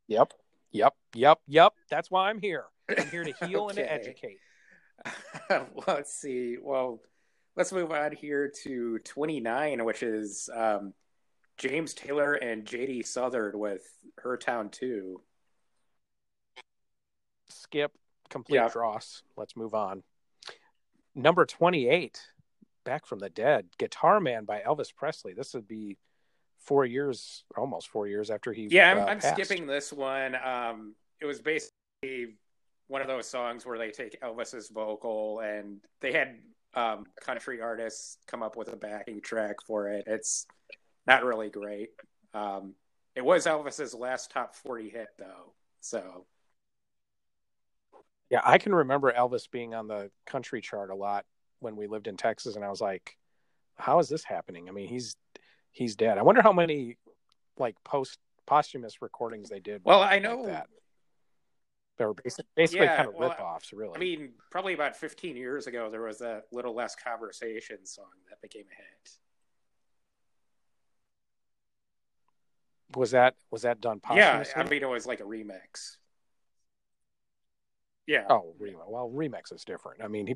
Yep, 0.07 0.33
yep, 0.71 0.93
yep, 1.15 1.39
yep. 1.47 1.73
That's 1.89 2.11
why 2.11 2.29
I'm 2.29 2.41
here. 2.41 2.65
I'm 2.89 3.07
here 3.07 3.23
to 3.23 3.33
heal 3.45 3.69
and 3.69 3.77
to 3.77 3.89
educate. 3.89 4.39
well, 5.49 5.67
let's 5.87 6.13
see. 6.13 6.57
Well, 6.61 6.99
let's 7.55 7.71
move 7.71 7.91
on 7.91 8.11
here 8.11 8.51
to 8.63 8.99
29, 8.99 9.85
which 9.85 10.03
is 10.03 10.49
um, 10.53 10.93
James 11.57 11.93
Taylor 11.93 12.33
and 12.33 12.65
JD 12.65 13.05
Souther 13.07 13.53
with 13.55 13.83
Her 14.17 14.35
Town 14.35 14.67
2. 14.69 15.21
skip 17.47 17.93
complete 18.29 18.57
Yeah. 18.57 18.69
dross 18.69 19.23
let's 19.37 19.55
move 19.55 19.73
on 19.73 20.03
number 21.15 21.45
28 21.45 22.30
back 22.83 23.05
from 23.05 23.19
the 23.19 23.29
dead 23.29 23.65
guitar 23.77 24.19
man 24.19 24.45
by 24.45 24.61
elvis 24.65 24.93
presley 24.95 25.33
this 25.33 25.53
would 25.53 25.67
be 25.67 25.97
four 26.61 26.85
years 26.85 27.43
almost 27.57 27.89
four 27.89 28.07
years 28.07 28.29
after 28.29 28.53
he 28.53 28.67
Yeah, 28.69 28.91
I'm, 28.91 28.99
uh, 28.99 29.05
I'm 29.05 29.21
skipping 29.21 29.67
this 29.67 29.91
one. 29.91 30.35
Um, 30.35 30.95
it 31.19 31.25
was 31.25 31.41
basically 31.41 32.35
one 32.87 33.01
of 33.01 33.07
those 33.07 33.27
songs 33.27 33.65
where 33.65 33.77
they 33.77 33.89
take 33.89 34.19
Elvis's 34.21 34.69
vocal 34.69 35.39
and 35.39 35.79
they 36.01 36.11
had 36.11 36.39
um, 36.73 37.05
country 37.19 37.61
artists 37.61 38.17
come 38.27 38.43
up 38.43 38.55
with 38.55 38.71
a 38.71 38.75
backing 38.75 39.21
track 39.21 39.57
for 39.65 39.87
it. 39.87 40.03
It's 40.07 40.45
not 41.07 41.23
really 41.23 41.49
great. 41.49 41.89
Um, 42.33 42.75
it 43.15 43.25
was 43.25 43.45
Elvis's 43.45 43.93
last 43.93 44.31
top 44.31 44.55
40 44.55 44.89
hit, 44.89 45.07
though. 45.17 45.53
So, 45.81 46.25
yeah 48.29 48.39
i 48.45 48.57
can 48.57 48.73
remember 48.73 49.11
elvis 49.11 49.49
being 49.49 49.73
on 49.73 49.87
the 49.87 50.09
country 50.25 50.61
chart 50.61 50.89
a 50.89 50.95
lot 50.95 51.25
when 51.61 51.75
we 51.75 51.87
lived 51.87 52.07
in 52.07 52.17
texas 52.17 52.55
and 52.55 52.65
i 52.65 52.69
was 52.69 52.81
like 52.81 53.17
how 53.75 53.99
is 53.99 54.09
this 54.09 54.23
happening 54.23 54.67
i 54.67 54.71
mean 54.71 54.87
he's 54.87 55.15
he's 55.71 55.95
dead 55.95 56.17
i 56.17 56.21
wonder 56.21 56.41
how 56.41 56.51
many 56.51 56.97
like 57.57 57.75
post 57.83 58.19
posthumous 58.45 59.01
recordings 59.01 59.49
they 59.49 59.59
did 59.59 59.81
well, 59.85 60.01
I 60.01 60.15
like 60.15 60.23
know. 60.23 60.45
that 60.47 60.67
they 61.97 62.05
were 62.05 62.13
basically, 62.15 62.49
basically 62.55 62.85
Yeah, 62.85 62.97
kind 62.97 63.09
of 63.09 63.15
well, 63.15 63.29
rip-offs 63.29 63.71
really 63.71 63.95
I 63.95 63.99
mean, 63.99 64.31
probably 64.49 64.73
about 64.73 64.95
15 64.95 65.35
years 65.35 65.67
ago, 65.67 65.89
there 65.91 66.01
was 66.01 66.17
that 66.17 66.45
Little 66.51 66.73
Less 66.73 66.95
Conversation 66.95 67.85
song 67.85 68.09
that 68.29 68.41
became 68.41 68.65
a 68.71 68.75
hit. 68.75 69.11
was 72.95 73.11
that 73.11 73.35
was 73.51 73.61
that 73.63 73.81
done 73.81 73.99
posthumously? 73.99 74.53
Yeah, 74.55 74.63
I 74.63 74.69
mean, 74.69 74.83
it 74.83 74.89
was 74.89 75.05
like 75.05 75.19
a 75.19 75.23
remix. 75.23 75.97
Yeah. 78.07 78.25
Oh. 78.29 78.55
Well, 78.87 79.11
remix 79.13 79.53
is 79.53 79.63
different. 79.63 80.03
I 80.03 80.07
mean, 80.07 80.27
he, 80.27 80.35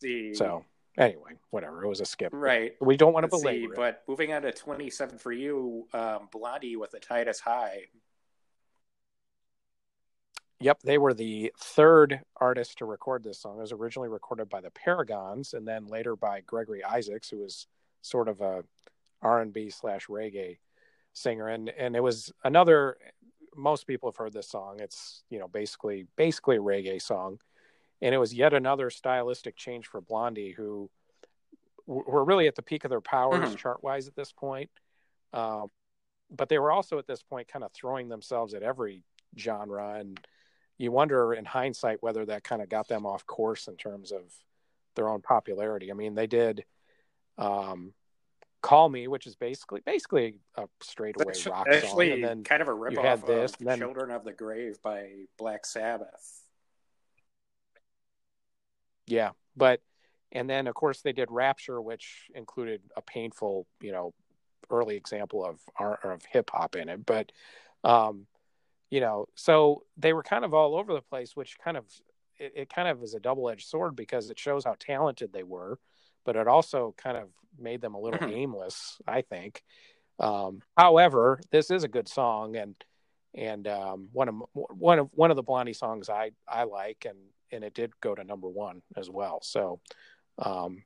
The, 0.00 0.34
so 0.34 0.64
anyway, 0.98 1.32
whatever. 1.50 1.84
It 1.84 1.88
was 1.88 2.00
a 2.00 2.06
skip. 2.06 2.30
Right. 2.32 2.74
We 2.80 2.96
don't 2.96 3.12
want 3.12 3.30
to 3.30 3.38
see, 3.38 3.64
it. 3.64 3.70
but 3.74 4.02
moving 4.08 4.32
on 4.32 4.42
to 4.42 4.52
27 4.52 5.18
for 5.18 5.32
you, 5.32 5.86
um, 5.92 6.28
Blondie 6.30 6.76
with 6.76 6.90
the 6.90 7.00
Tide 7.00 7.28
Is 7.28 7.40
High. 7.40 7.84
Yep, 10.60 10.80
they 10.84 10.96
were 10.96 11.12
the 11.12 11.52
third 11.58 12.20
artist 12.40 12.78
to 12.78 12.86
record 12.86 13.22
this 13.22 13.38
song. 13.38 13.58
It 13.58 13.62
was 13.62 13.72
originally 13.72 14.08
recorded 14.08 14.48
by 14.48 14.62
the 14.62 14.70
Paragons, 14.70 15.52
and 15.52 15.68
then 15.68 15.86
later 15.86 16.16
by 16.16 16.40
Gregory 16.40 16.82
Isaacs, 16.82 17.28
who 17.28 17.38
was 17.38 17.66
sort 18.00 18.28
of 18.28 18.40
a 18.40 18.64
R 19.20 19.42
and 19.42 19.52
B 19.52 19.68
slash 19.68 20.06
reggae 20.06 20.58
singer. 21.12 21.48
And 21.48 21.68
and 21.68 21.94
it 21.94 22.02
was 22.02 22.32
another. 22.42 22.96
Most 23.54 23.86
people 23.86 24.10
have 24.10 24.16
heard 24.16 24.32
this 24.32 24.48
song. 24.48 24.80
It's 24.80 25.24
you 25.28 25.38
know 25.38 25.48
basically 25.48 26.06
basically 26.16 26.56
a 26.56 26.60
reggae 26.60 27.02
song, 27.02 27.38
and 28.02 28.14
it 28.14 28.18
was 28.18 28.34
yet 28.34 28.52
another 28.54 28.90
stylistic 28.90 29.56
change 29.56 29.86
for 29.86 30.00
Blondie, 30.00 30.52
who 30.52 30.90
were 31.86 32.24
really 32.24 32.48
at 32.48 32.54
the 32.56 32.62
peak 32.62 32.84
of 32.84 32.90
their 32.90 33.00
powers 33.00 33.54
Mhm. 33.54 33.56
chart 33.56 33.82
wise 33.82 34.08
at 34.08 34.14
this 34.16 34.32
point. 34.32 34.70
Um, 35.32 35.70
but 36.30 36.48
they 36.48 36.58
were 36.58 36.72
also 36.72 36.98
at 36.98 37.06
this 37.06 37.22
point 37.22 37.46
kind 37.48 37.64
of 37.64 37.72
throwing 37.72 38.08
themselves 38.08 38.54
at 38.54 38.62
every 38.62 39.04
genre 39.38 39.94
and 39.94 40.18
you 40.78 40.90
wonder 40.92 41.32
in 41.32 41.44
hindsight 41.44 42.02
whether 42.02 42.26
that 42.26 42.42
kind 42.44 42.60
of 42.60 42.68
got 42.68 42.88
them 42.88 43.06
off 43.06 43.24
course 43.26 43.68
in 43.68 43.76
terms 43.76 44.12
of 44.12 44.34
their 44.94 45.08
own 45.08 45.22
popularity. 45.22 45.90
I 45.90 45.94
mean, 45.94 46.14
they 46.14 46.26
did 46.26 46.64
um, 47.38 47.94
"Call 48.62 48.88
Me," 48.88 49.06
which 49.08 49.26
is 49.26 49.36
basically 49.36 49.80
basically 49.82 50.38
a 50.56 50.68
straightaway 50.80 51.26
That's 51.26 51.46
rock 51.46 51.66
actually 51.68 52.08
song, 52.08 52.14
and 52.14 52.24
then 52.24 52.44
kind 52.44 52.62
of 52.62 52.68
a 52.68 52.72
you 52.90 53.00
had 53.00 53.20
ripoff 53.20 53.26
this, 53.26 53.52
of 53.52 53.58
then- 53.58 53.78
"Children 53.78 54.10
of 54.10 54.24
the 54.24 54.32
Grave" 54.32 54.80
by 54.82 55.26
Black 55.38 55.64
Sabbath. 55.66 56.45
Yeah, 59.06 59.30
but 59.56 59.80
and 60.32 60.48
then 60.50 60.66
of 60.66 60.74
course 60.74 61.02
they 61.02 61.12
did 61.12 61.30
Rapture, 61.30 61.80
which 61.80 62.28
included 62.34 62.82
a 62.96 63.02
painful, 63.02 63.66
you 63.80 63.92
know, 63.92 64.12
early 64.70 64.96
example 64.96 65.44
of 65.44 65.60
of 66.02 66.22
hip 66.30 66.50
hop 66.52 66.76
in 66.76 66.88
it. 66.88 67.06
But 67.06 67.32
um, 67.84 68.26
you 68.90 69.00
know, 69.00 69.26
so 69.34 69.82
they 69.96 70.12
were 70.12 70.22
kind 70.22 70.44
of 70.44 70.54
all 70.54 70.76
over 70.76 70.92
the 70.92 71.02
place, 71.02 71.36
which 71.36 71.58
kind 71.58 71.76
of 71.76 71.84
it, 72.38 72.52
it 72.56 72.70
kind 72.74 72.88
of 72.88 73.02
is 73.02 73.14
a 73.14 73.20
double 73.20 73.48
edged 73.48 73.68
sword 73.68 73.96
because 73.96 74.30
it 74.30 74.38
shows 74.38 74.64
how 74.64 74.74
talented 74.78 75.32
they 75.32 75.42
were, 75.42 75.78
but 76.24 76.36
it 76.36 76.48
also 76.48 76.94
kind 76.96 77.16
of 77.16 77.28
made 77.58 77.80
them 77.80 77.94
a 77.94 78.00
little 78.00 78.18
Mhm. 78.20 78.32
aimless, 78.32 79.00
I 79.06 79.22
think. 79.22 79.62
Um, 80.18 80.62
however, 80.76 81.40
this 81.50 81.70
is 81.70 81.84
a 81.84 81.88
good 81.88 82.08
song 82.08 82.56
and 82.56 82.74
and 83.34 83.68
um, 83.68 84.08
one 84.12 84.28
of 84.28 84.34
one 84.52 84.98
of 84.98 85.10
one 85.12 85.30
of 85.30 85.36
the 85.36 85.42
Blondie 85.42 85.74
songs 85.74 86.08
I 86.08 86.32
I 86.48 86.64
like 86.64 87.06
and 87.08 87.18
and 87.52 87.64
it 87.64 87.74
did 87.74 87.92
go 88.00 88.14
to 88.14 88.24
number 88.24 88.48
one 88.48 88.82
as 88.96 89.10
well. 89.10 89.40
So 89.42 89.80
um, 90.38 90.82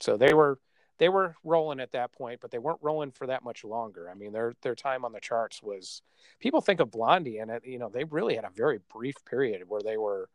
so 0.00 0.16
they 0.16 0.34
were 0.34 0.58
they 0.98 1.08
were 1.08 1.36
rolling 1.44 1.80
at 1.80 1.92
that 1.92 2.12
point, 2.12 2.40
but 2.40 2.50
they 2.50 2.58
weren't 2.58 2.78
rolling 2.80 3.10
for 3.10 3.26
that 3.26 3.44
much 3.44 3.64
longer. 3.64 4.08
I 4.10 4.14
mean, 4.14 4.32
their 4.32 4.54
their 4.62 4.74
time 4.74 5.04
on 5.04 5.12
the 5.12 5.20
charts 5.20 5.62
was 5.62 6.02
people 6.40 6.60
think 6.60 6.80
of 6.80 6.90
Blondie 6.90 7.38
and 7.38 7.50
it, 7.50 7.66
you 7.66 7.78
know, 7.78 7.88
they 7.88 8.04
really 8.04 8.34
had 8.34 8.44
a 8.44 8.50
very 8.50 8.80
brief 8.92 9.16
period 9.28 9.62
where 9.68 9.82
they 9.82 9.96
were, 9.96 10.28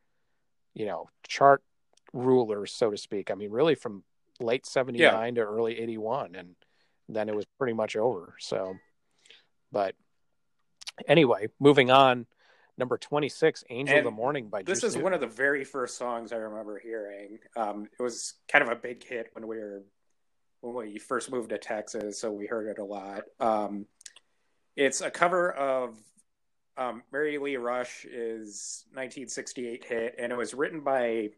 you 0.73 0.85
know, 0.85 1.09
chart 1.27 1.63
rulers, 2.13 2.71
so 2.71 2.91
to 2.91 2.97
speak. 2.97 3.31
I 3.31 3.35
mean, 3.35 3.51
really 3.51 3.75
from 3.75 4.03
late 4.39 4.65
seventy 4.65 4.99
nine 5.11 5.35
to 5.35 5.41
early 5.41 5.79
eighty 5.79 5.97
one, 5.97 6.35
and 6.35 6.55
then 7.09 7.29
it 7.29 7.35
was 7.35 7.45
pretty 7.57 7.73
much 7.73 7.95
over. 7.95 8.35
So, 8.39 8.75
but 9.71 9.95
anyway, 11.07 11.47
moving 11.59 11.89
on. 11.91 12.27
Number 12.81 12.97
twenty 12.97 13.29
six, 13.29 13.63
"Angel 13.69 13.99
of 13.99 14.03
the 14.05 14.09
Morning" 14.09 14.47
by 14.49 14.63
This 14.63 14.83
is 14.83 14.97
one 14.97 15.13
of 15.13 15.21
the 15.21 15.27
very 15.27 15.63
first 15.63 15.99
songs 15.99 16.33
I 16.33 16.37
remember 16.37 16.79
hearing. 16.79 17.37
Um, 17.55 17.85
it 17.85 18.01
was 18.01 18.33
kind 18.51 18.63
of 18.63 18.71
a 18.71 18.75
big 18.75 19.03
hit 19.03 19.29
when 19.33 19.45
we 19.45 19.59
were 19.59 19.83
when 20.61 20.73
we 20.73 20.97
first 20.97 21.31
moved 21.31 21.49
to 21.49 21.59
Texas, 21.59 22.19
so 22.19 22.31
we 22.31 22.47
heard 22.47 22.67
it 22.67 22.79
a 22.79 22.83
lot. 22.83 23.25
Um, 23.39 23.85
it's 24.75 25.01
a 25.01 25.11
cover 25.11 25.51
of 25.51 25.95
um, 26.75 27.03
Merrilee 27.13 27.61
Rush 27.61 28.03
is 28.05 28.83
1968 28.93 29.85
hit, 29.85 30.15
and 30.17 30.31
it 30.31 30.35
was 30.35 30.55
written 30.55 30.79
by 30.79 31.29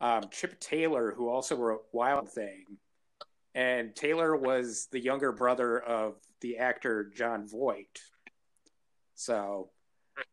um, 0.00 0.22
Chip 0.30 0.58
Taylor, 0.60 1.12
who 1.14 1.28
also 1.28 1.56
wrote 1.56 1.82
Wild 1.92 2.30
Thing. 2.30 2.64
And 3.54 3.94
Taylor 3.94 4.34
was 4.34 4.88
the 4.90 4.98
younger 4.98 5.30
brother 5.30 5.78
of 5.78 6.14
the 6.40 6.56
actor 6.56 7.04
Jon 7.14 7.46
Voight. 7.46 8.00
So, 9.14 9.68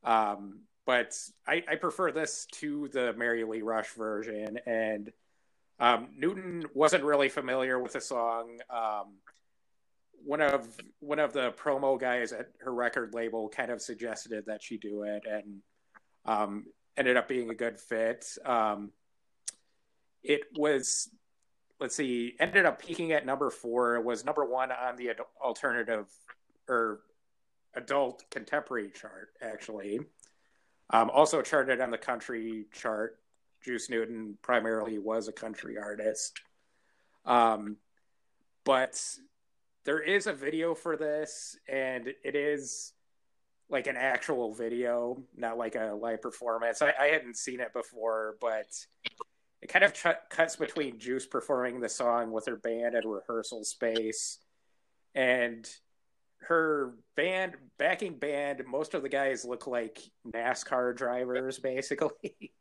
um, 0.03 0.61
but 0.85 1.17
I, 1.47 1.63
I 1.69 1.75
prefer 1.75 2.11
this 2.11 2.47
to 2.53 2.87
the 2.89 3.13
Merrilee 3.17 3.63
Rush 3.63 3.89
version. 3.91 4.59
And 4.65 5.11
um, 5.79 6.09
Newton 6.17 6.65
wasn't 6.73 7.03
really 7.03 7.29
familiar 7.29 7.79
with 7.79 7.93
the 7.93 8.01
song. 8.01 8.59
Um, 8.69 9.15
one 10.23 10.41
of 10.41 10.67
one 10.99 11.19
of 11.19 11.33
the 11.33 11.51
promo 11.53 11.99
guys 11.99 12.31
at 12.31 12.49
her 12.59 12.73
record 12.73 13.13
label 13.13 13.49
kind 13.49 13.71
of 13.71 13.81
suggested 13.81 14.45
that 14.45 14.61
she 14.61 14.77
do 14.77 15.03
it, 15.03 15.23
and 15.27 15.61
um, 16.25 16.65
ended 16.95 17.17
up 17.17 17.27
being 17.27 17.49
a 17.49 17.55
good 17.55 17.79
fit. 17.79 18.25
Um, 18.45 18.91
it 20.23 20.41
was, 20.55 21.09
let's 21.79 21.95
see, 21.95 22.35
ended 22.39 22.65
up 22.65 22.79
peaking 22.79 23.11
at 23.11 23.25
number 23.25 23.49
four. 23.49 23.95
It 23.95 24.03
was 24.03 24.23
number 24.23 24.45
one 24.45 24.71
on 24.71 24.95
the 24.95 25.13
alternative 25.43 26.07
or 26.69 26.99
adult 27.75 28.23
contemporary 28.29 28.89
chart, 28.89 29.29
actually. 29.41 29.99
Um, 30.89 31.09
also 31.09 31.41
charted 31.41 31.79
on 31.81 31.91
the 31.91 31.97
country 31.97 32.65
chart. 32.73 33.17
Juice 33.63 33.89
Newton 33.89 34.37
primarily 34.41 34.97
was 34.97 35.27
a 35.27 35.31
country 35.31 35.77
artist. 35.77 36.41
Um, 37.25 37.77
but 38.63 39.01
there 39.85 39.99
is 39.99 40.27
a 40.27 40.33
video 40.33 40.75
for 40.75 40.97
this, 40.97 41.57
and 41.67 42.07
it 42.07 42.35
is 42.35 42.93
like 43.69 43.87
an 43.87 43.95
actual 43.95 44.53
video, 44.53 45.23
not 45.35 45.57
like 45.57 45.75
a 45.75 45.97
live 45.99 46.21
performance. 46.21 46.81
I, 46.81 46.93
I 46.99 47.07
hadn't 47.07 47.37
seen 47.37 47.61
it 47.61 47.73
before, 47.73 48.35
but 48.41 48.67
it 49.61 49.69
kind 49.69 49.85
of 49.85 49.93
ch- 49.93 50.29
cuts 50.29 50.57
between 50.57 50.99
Juice 50.99 51.25
performing 51.25 51.79
the 51.79 51.87
song 51.87 52.31
with 52.31 52.47
her 52.47 52.57
band 52.57 52.95
at 52.95 53.05
a 53.05 53.07
rehearsal 53.07 53.63
space 53.63 54.39
and 55.15 55.69
her 56.41 56.93
band, 57.15 57.53
backing 57.77 58.17
band. 58.17 58.63
Most 58.67 58.93
of 58.93 59.03
the 59.03 59.09
guys 59.09 59.45
look 59.45 59.67
like 59.67 59.99
NASCAR 60.27 60.95
drivers, 60.95 61.59
basically. 61.63 62.51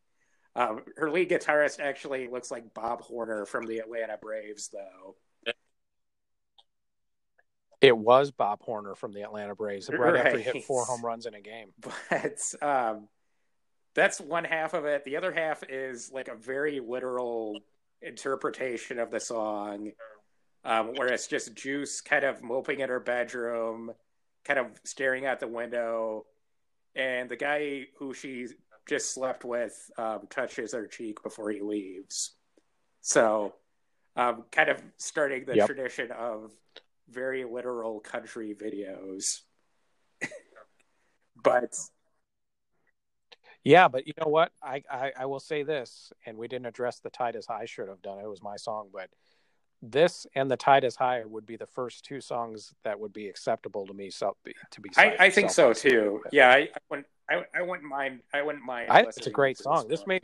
um, 0.54 0.82
her 0.96 1.10
lead 1.10 1.30
guitarist 1.30 1.80
actually 1.80 2.28
looks 2.28 2.50
like 2.50 2.74
Bob 2.74 3.02
Horner 3.02 3.46
from 3.46 3.66
the 3.66 3.78
Atlanta 3.78 4.18
Braves, 4.20 4.68
though. 4.68 5.16
It 7.80 7.96
was 7.96 8.30
Bob 8.30 8.60
Horner 8.62 8.94
from 8.94 9.12
the 9.12 9.22
Atlanta 9.22 9.54
Braves 9.54 9.88
right, 9.88 10.16
after 10.16 10.36
he 10.36 10.44
hit 10.44 10.64
four 10.64 10.84
home 10.84 11.04
runs 11.04 11.24
in 11.24 11.32
a 11.32 11.40
game. 11.40 11.72
but 12.10 12.54
um, 12.60 13.08
that's 13.94 14.20
one 14.20 14.44
half 14.44 14.74
of 14.74 14.84
it. 14.84 15.04
The 15.04 15.16
other 15.16 15.32
half 15.32 15.62
is 15.66 16.10
like 16.12 16.28
a 16.28 16.34
very 16.34 16.80
literal 16.80 17.58
interpretation 18.02 18.98
of 18.98 19.10
the 19.10 19.20
song, 19.20 19.92
um, 20.64 20.94
where 20.94 21.08
it's 21.08 21.26
just 21.26 21.54
Juice 21.54 22.00
kind 22.00 22.24
of 22.24 22.42
moping 22.42 22.80
in 22.80 22.88
her 22.88 23.00
bedroom, 23.00 23.92
kind 24.44 24.58
of 24.58 24.66
staring 24.84 25.26
out 25.26 25.40
the 25.40 25.48
window, 25.48 26.26
and 26.94 27.28
the 27.28 27.36
guy 27.36 27.86
who 27.98 28.14
she 28.14 28.46
just 28.86 29.14
slept 29.14 29.44
with 29.44 29.90
um, 29.98 30.26
touches 30.30 30.72
her 30.72 30.86
cheek 30.86 31.22
before 31.22 31.50
he 31.50 31.60
leaves. 31.60 32.32
So, 33.00 33.54
um, 34.16 34.44
kind 34.50 34.68
of 34.68 34.82
starting 34.98 35.44
the 35.44 35.56
Yep. 35.56 35.66
tradition 35.66 36.10
of 36.12 36.52
very 37.08 37.44
literal 37.44 38.00
country 38.00 38.54
videos. 38.54 39.40
but 41.42 41.74
Yeah, 43.64 43.88
but 43.88 44.06
you 44.06 44.14
know 44.18 44.28
what? 44.30 44.52
I, 44.62 44.82
I 44.90 45.12
I 45.20 45.26
will 45.26 45.40
say 45.40 45.62
this, 45.62 46.12
and 46.24 46.36
we 46.38 46.48
didn't 46.48 46.66
address 46.66 47.00
the 47.00 47.10
as 47.34 47.46
high. 47.46 47.66
Should 47.66 47.88
have 47.88 48.02
done 48.02 48.18
it. 48.18 48.24
It 48.24 48.28
was 48.28 48.42
my 48.42 48.56
song, 48.56 48.88
but 48.92 49.10
this 49.82 50.26
and 50.34 50.50
the 50.50 50.56
tide 50.56 50.84
is 50.84 50.96
high 50.96 51.24
would 51.24 51.46
be 51.46 51.56
the 51.56 51.66
first 51.66 52.04
two 52.04 52.20
songs 52.20 52.74
that 52.84 52.98
would 52.98 53.12
be 53.12 53.28
acceptable 53.28 53.86
to 53.86 53.94
me. 53.94 54.10
So 54.10 54.36
to 54.70 54.80
be, 54.80 54.90
I, 54.96 55.16
I 55.18 55.30
think 55.30 55.50
so 55.50 55.72
too. 55.72 56.22
Yeah, 56.32 56.50
I, 56.50 56.56
I 56.56 56.68
wouldn't. 56.88 57.06
I, 57.30 57.44
I 57.54 57.62
wouldn't 57.62 57.88
mind. 57.88 58.20
I 58.34 58.42
wouldn't 58.42 58.64
mind. 58.64 58.90
I 58.90 59.00
it's 59.02 59.26
a 59.26 59.30
great 59.30 59.56
song. 59.56 59.88
This 59.88 60.00
one. 60.00 60.08
may 60.08 60.20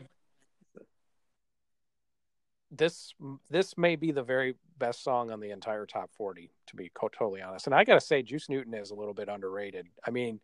this 2.71 3.15
this 3.49 3.79
may 3.79 3.97
be 3.97 4.11
the 4.11 4.23
very 4.23 4.55
best 4.79 5.03
song 5.03 5.31
on 5.31 5.41
the 5.41 5.51
entire 5.51 5.87
top 5.87 6.11
40 6.17 6.51
to 6.67 6.77
be 6.77 6.91
totally 7.01 7.41
honest 7.41 7.67
and 7.67 7.75
i 7.75 7.85
gotta 7.85 8.01
say 8.01 8.23
juice 8.23 8.49
newton 8.49 8.75
is 8.75 8.91
a 8.91 8.95
little 8.95 9.15
bit 9.15 9.29
underrated 9.29 9.87
i 10.05 10.11
mean 10.11 10.41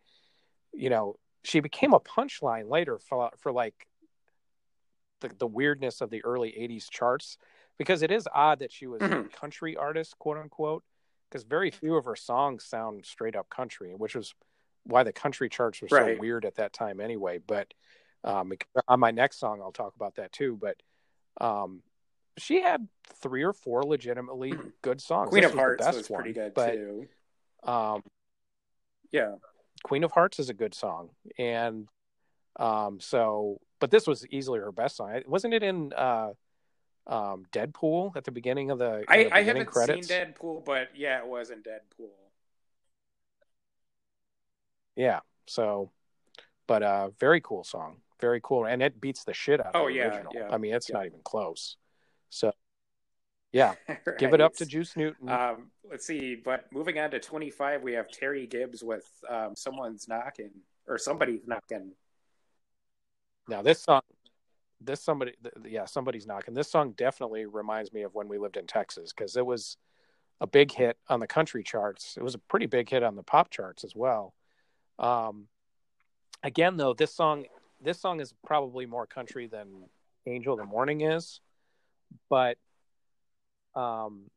you 0.72 0.88
know 0.88 1.16
she 1.42 1.60
became 1.60 1.92
a 1.92 2.00
punchline 2.00 2.70
later 2.70 2.98
for, 2.98 3.30
for 3.38 3.52
like 3.52 3.86
the, 5.20 5.30
the 5.38 5.46
weirdness 5.46 6.00
of 6.00 6.10
the 6.10 6.24
early 6.24 6.50
80s 6.50 6.88
charts 6.88 7.36
because 7.82 8.02
it 8.02 8.12
is 8.12 8.28
odd 8.32 8.60
that 8.60 8.70
she 8.70 8.86
was 8.86 9.02
a 9.02 9.08
Mhm. 9.08 9.32
country 9.32 9.76
artist 9.76 10.16
quote 10.18 10.38
unquote 10.38 10.84
because 11.28 11.42
very 11.42 11.70
few 11.70 11.96
of 11.96 12.04
her 12.04 12.14
songs 12.14 12.64
sound 12.64 13.04
straight 13.04 13.34
up 13.34 13.48
country 13.50 13.92
which 13.94 14.14
was 14.14 14.34
why 14.84 15.02
the 15.02 15.12
country 15.12 15.48
charts 15.48 15.82
were 15.82 15.88
so 15.88 16.16
weird 16.18 16.44
at 16.44 16.54
that 16.54 16.72
time 16.72 17.00
anyway 17.00 17.38
but 17.38 17.74
um, 18.24 18.52
on 18.86 19.00
my 19.00 19.10
next 19.10 19.40
song 19.40 19.60
i'll 19.60 19.72
talk 19.72 19.96
about 19.96 20.14
that 20.14 20.30
too 20.30 20.56
but 20.60 20.76
um, 21.40 21.82
she 22.38 22.62
had 22.62 22.88
three 23.20 23.42
or 23.42 23.52
four 23.52 23.82
legitimately 23.82 24.54
good 24.82 25.00
songs. 25.00 25.30
Queen 25.30 25.42
This 25.42 25.52
of 25.52 25.58
Hearts 25.58 25.86
was 25.86 26.08
pretty 26.08 26.32
good 26.32 26.54
but, 26.54 26.72
too. 26.72 27.08
Um, 27.62 28.02
Yeah, 29.10 29.36
Queen 29.82 30.04
of 30.04 30.12
Hearts 30.12 30.38
is 30.38 30.48
a 30.48 30.54
good 30.54 30.74
song, 30.74 31.10
and 31.38 31.88
um, 32.56 33.00
so, 33.00 33.60
but 33.80 33.90
this 33.90 34.06
was 34.06 34.26
easily 34.28 34.60
her 34.60 34.72
best 34.72 34.96
song. 34.96 35.20
Wasn't 35.26 35.52
it 35.52 35.62
in 35.62 35.92
uh, 35.92 36.32
um, 37.06 37.44
Deadpool 37.52 38.16
at 38.16 38.24
the 38.24 38.30
beginning 38.30 38.70
of 38.70 38.78
the, 38.78 39.04
I, 39.08 39.24
the 39.24 39.34
I 39.34 39.42
haven't 39.42 39.66
credits? 39.66 40.08
seen 40.08 40.16
Deadpool, 40.16 40.64
but 40.64 40.90
yeah, 40.94 41.18
it 41.18 41.26
was 41.26 41.50
in 41.50 41.58
Deadpool. 41.58 42.10
Yeah. 44.96 45.20
So, 45.46 45.90
but 46.66 46.82
uh, 46.82 47.10
very 47.18 47.40
cool 47.40 47.64
song, 47.64 47.96
very 48.20 48.40
cool, 48.42 48.66
and 48.66 48.82
it 48.82 49.00
beats 49.00 49.24
the 49.24 49.34
shit 49.34 49.60
out 49.60 49.74
of 49.74 49.82
Oh, 49.82 49.86
the 49.88 49.94
yeah, 49.94 50.08
original. 50.08 50.32
yeah, 50.34 50.48
I 50.50 50.58
mean, 50.58 50.74
it's 50.74 50.88
yeah. 50.88 50.96
not 50.98 51.06
even 51.06 51.20
close. 51.24 51.76
So, 52.30 52.52
yeah, 53.52 53.74
give 54.18 54.32
it 54.32 54.40
up 54.40 54.54
to 54.54 54.66
Juice 54.66 54.96
Newton. 54.96 55.28
Um, 55.28 55.70
let's 55.90 56.06
see, 56.06 56.36
but 56.36 56.72
moving 56.72 56.98
on 56.98 57.10
to 57.10 57.18
25, 57.20 57.82
we 57.82 57.92
have 57.94 58.08
Terri 58.08 58.48
Gibbs 58.48 58.82
with 58.82 59.04
um, 59.28 59.54
Someone's 59.56 60.08
Knocking, 60.08 60.52
or 60.86 60.96
Somebody's 60.96 61.42
Knocking. 61.46 61.92
Now 63.48 63.60
this 63.62 63.82
song, 63.82 64.02
this 64.84 65.02
somebody, 65.02 65.32
yeah, 65.64 65.84
somebody's 65.84 66.26
knocking. 66.26 66.54
This 66.54 66.70
song 66.70 66.94
definitely 66.96 67.46
reminds 67.46 67.92
me 67.92 68.02
of 68.02 68.14
when 68.14 68.28
we 68.28 68.38
lived 68.38 68.56
in 68.56 68.66
Texas 68.66 69.12
because 69.12 69.36
it 69.36 69.46
was 69.46 69.76
a 70.40 70.46
big 70.46 70.72
hit 70.72 70.98
on 71.08 71.20
the 71.20 71.26
country 71.26 71.62
charts. 71.62 72.16
It 72.16 72.22
was 72.22 72.34
a 72.34 72.38
pretty 72.38 72.66
big 72.66 72.90
hit 72.90 73.02
on 73.02 73.16
the 73.16 73.22
pop 73.22 73.50
charts 73.50 73.84
as 73.84 73.94
well. 73.94 74.34
Um, 74.98 75.46
again, 76.42 76.76
though, 76.76 76.94
this 76.94 77.14
song, 77.14 77.46
this 77.80 78.00
song 78.00 78.20
is 78.20 78.34
probably 78.44 78.86
more 78.86 79.06
country 79.06 79.46
than 79.46 79.84
Angel 80.26 80.54
of 80.54 80.58
the 80.58 80.64
Morning 80.64 81.00
is, 81.00 81.40
but, 82.28 82.58
um, 83.74 84.30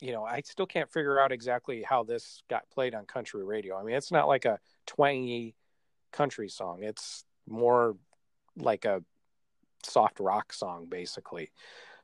you 0.00 0.12
know, 0.12 0.24
I 0.24 0.42
still 0.44 0.66
can't 0.66 0.92
figure 0.92 1.20
out 1.20 1.32
exactly 1.32 1.82
how 1.82 2.02
this 2.02 2.42
got 2.50 2.68
played 2.70 2.94
on 2.94 3.06
country 3.06 3.44
radio. 3.44 3.76
I 3.76 3.84
mean, 3.84 3.94
it's 3.94 4.12
not 4.12 4.28
like 4.28 4.44
a 4.44 4.58
twangy 4.86 5.54
country 6.12 6.48
song. 6.48 6.82
It's 6.82 7.24
more 7.48 7.96
like 8.56 8.84
a 8.84 9.02
soft 9.84 10.20
rock 10.20 10.52
song, 10.52 10.86
basically. 10.88 11.50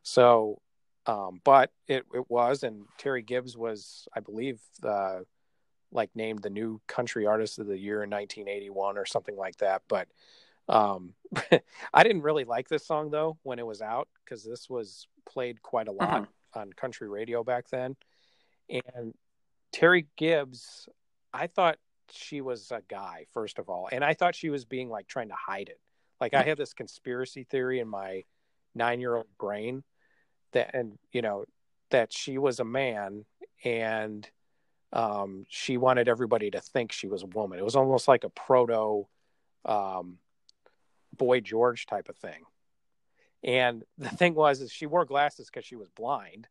So, 0.02 0.60
um, 1.06 1.40
but 1.44 1.70
it, 1.88 2.04
it 2.14 2.30
was, 2.30 2.62
and 2.62 2.84
Terri 3.00 3.24
Gibbs 3.24 3.56
was, 3.56 4.08
I 4.14 4.20
believe, 4.20 4.60
the 4.80 5.24
like 5.92 6.10
named 6.14 6.42
the 6.42 6.50
new 6.50 6.80
country 6.86 7.26
artist 7.26 7.58
of 7.58 7.66
the 7.66 7.78
year 7.78 8.02
in 8.02 8.10
1981 8.10 8.96
or 8.96 9.04
something 9.04 9.36
like 9.36 9.56
that. 9.56 9.82
But 9.88 10.08
um, 10.68 11.14
I 11.94 12.02
didn't 12.02 12.22
really 12.22 12.44
like 12.44 12.68
this 12.68 12.86
song 12.86 13.10
though 13.10 13.38
when 13.42 13.58
it 13.58 13.66
was 13.66 13.82
out 13.82 14.08
because 14.24 14.44
this 14.44 14.70
was 14.70 15.06
played 15.28 15.62
quite 15.62 15.88
a 15.88 15.92
lot 15.92 16.22
mm-hmm. 16.22 16.58
on 16.58 16.72
country 16.72 17.08
radio 17.08 17.42
back 17.42 17.68
then. 17.70 17.96
And 18.68 19.14
Terri 19.74 20.06
Gibbs, 20.16 20.88
I 21.32 21.48
thought 21.48 21.78
she 22.12 22.40
was 22.40 22.70
a 22.70 22.82
guy 22.88 23.26
first 23.32 23.58
of 23.58 23.68
all, 23.68 23.88
and 23.90 24.04
I 24.04 24.14
thought 24.14 24.34
she 24.34 24.50
was 24.50 24.64
being 24.64 24.88
like 24.88 25.06
trying 25.06 25.28
to 25.28 25.34
hide 25.34 25.68
it. 25.68 25.80
Like 26.20 26.34
I 26.34 26.42
had 26.42 26.58
this 26.58 26.74
conspiracy 26.74 27.44
theory 27.44 27.80
in 27.80 27.88
my 27.88 28.24
nine 28.74 29.00
year 29.00 29.16
old 29.16 29.26
brain 29.38 29.82
that, 30.52 30.74
and 30.74 30.98
you 31.12 31.22
know, 31.22 31.44
that 31.90 32.12
she 32.12 32.38
was 32.38 32.60
a 32.60 32.64
man 32.64 33.24
and 33.64 34.28
um, 34.92 35.46
she 35.48 35.76
wanted 35.76 36.08
everybody 36.08 36.50
to 36.50 36.60
think 36.60 36.92
she 36.92 37.06
was 37.06 37.22
a 37.22 37.26
woman. 37.26 37.58
It 37.58 37.64
was 37.64 37.76
almost 37.76 38.08
like 38.08 38.24
a 38.24 38.28
proto 38.28 39.06
um, 39.64 40.18
boy 41.16 41.40
George 41.40 41.86
type 41.86 42.08
of 42.08 42.16
thing. 42.16 42.42
And 43.42 43.84
the 43.98 44.08
thing 44.08 44.34
was, 44.34 44.60
is 44.60 44.72
she 44.72 44.86
wore 44.86 45.04
glasses 45.04 45.48
because 45.48 45.64
she 45.64 45.76
was 45.76 45.88
blind, 45.90 46.46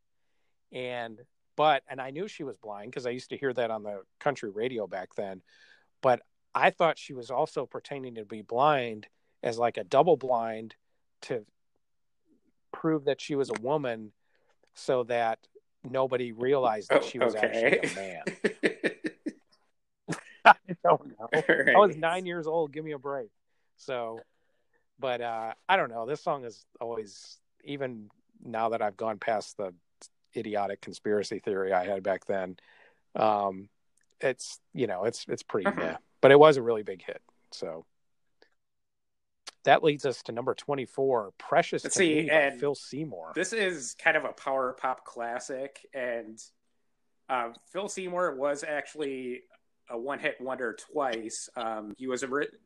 and 0.71 1.19
but 1.55 1.83
and 1.87 2.01
I 2.01 2.09
knew 2.11 2.27
she 2.27 2.43
was 2.43 2.57
blind 2.57 2.89
because 2.89 3.05
I 3.05 3.11
used 3.11 3.29
to 3.29 3.37
hear 3.37 3.53
that 3.53 3.69
on 3.69 3.83
the 3.83 4.01
country 4.19 4.49
radio 4.49 4.87
back 4.87 5.13
then. 5.15 5.41
But 6.01 6.21
I 6.55 6.71
thought 6.71 6.97
she 6.97 7.13
was 7.13 7.29
also 7.29 7.65
pretending 7.65 8.15
to 8.15 8.25
be 8.25 8.41
blind 8.41 9.07
as 9.43 9.57
like 9.57 9.77
a 9.77 9.83
double 9.83 10.17
blind 10.17 10.75
to 11.23 11.45
prove 12.71 13.05
that 13.05 13.21
she 13.21 13.35
was 13.35 13.49
a 13.49 13.61
woman 13.61 14.11
so 14.75 15.03
that 15.03 15.39
nobody 15.83 16.31
realized 16.31 16.89
that 16.89 17.03
she 17.03 17.19
was 17.19 17.35
okay. 17.35 17.79
actually 17.81 17.91
a 17.91 17.95
man. 17.95 18.23
I 20.45 20.55
don't 20.83 21.07
know. 21.19 21.29
Right. 21.31 21.75
I 21.75 21.77
was 21.77 21.95
nine 21.95 22.25
years 22.25 22.47
old. 22.47 22.71
Give 22.71 22.83
me 22.83 22.91
a 22.91 22.99
break. 22.99 23.29
So, 23.77 24.19
but 24.99 25.21
uh, 25.21 25.53
I 25.67 25.77
don't 25.77 25.89
know. 25.89 26.05
This 26.05 26.21
song 26.21 26.45
is 26.45 26.65
always, 26.79 27.37
even 27.63 28.09
now 28.43 28.69
that 28.69 28.81
I've 28.81 28.97
gone 28.97 29.17
past 29.17 29.57
the 29.57 29.73
idiotic 30.35 30.81
conspiracy 30.81 31.39
theory 31.39 31.73
I 31.73 31.85
had 31.85 32.03
back 32.03 32.25
then, 32.25 32.57
um, 33.15 33.69
it's 34.21 34.59
you 34.73 34.87
know 34.87 35.05
it's 35.05 35.25
it's 35.27 35.43
pretty 35.43 35.67
uh-huh. 35.67 35.81
yeah. 35.81 35.97
But 36.21 36.31
it 36.31 36.39
was 36.39 36.57
a 36.57 36.61
really 36.61 36.83
big 36.83 37.01
hit. 37.01 37.21
So 37.51 37.85
that 39.63 39.83
leads 39.83 40.05
us 40.05 40.21
to 40.23 40.31
number 40.31 40.53
24 40.53 41.33
precious 41.37 41.83
Let's 41.83 41.95
to 41.95 41.99
see, 41.99 42.15
me 42.23 42.29
and 42.29 42.59
phil 42.59 42.75
seymour. 42.75 43.33
this 43.35 43.53
is 43.53 43.95
kind 44.01 44.15
of 44.17 44.25
a 44.25 44.31
power 44.33 44.75
pop 44.79 45.05
classic 45.05 45.85
and 45.93 46.41
uh, 47.29 47.49
phil 47.71 47.87
seymour 47.87 48.35
was 48.35 48.63
actually 48.63 49.43
a 49.89 49.97
one-hit 49.97 50.39
wonder 50.39 50.73
twice. 50.91 51.49
Um, 51.55 51.93
he 51.97 52.07
was, 52.07 52.23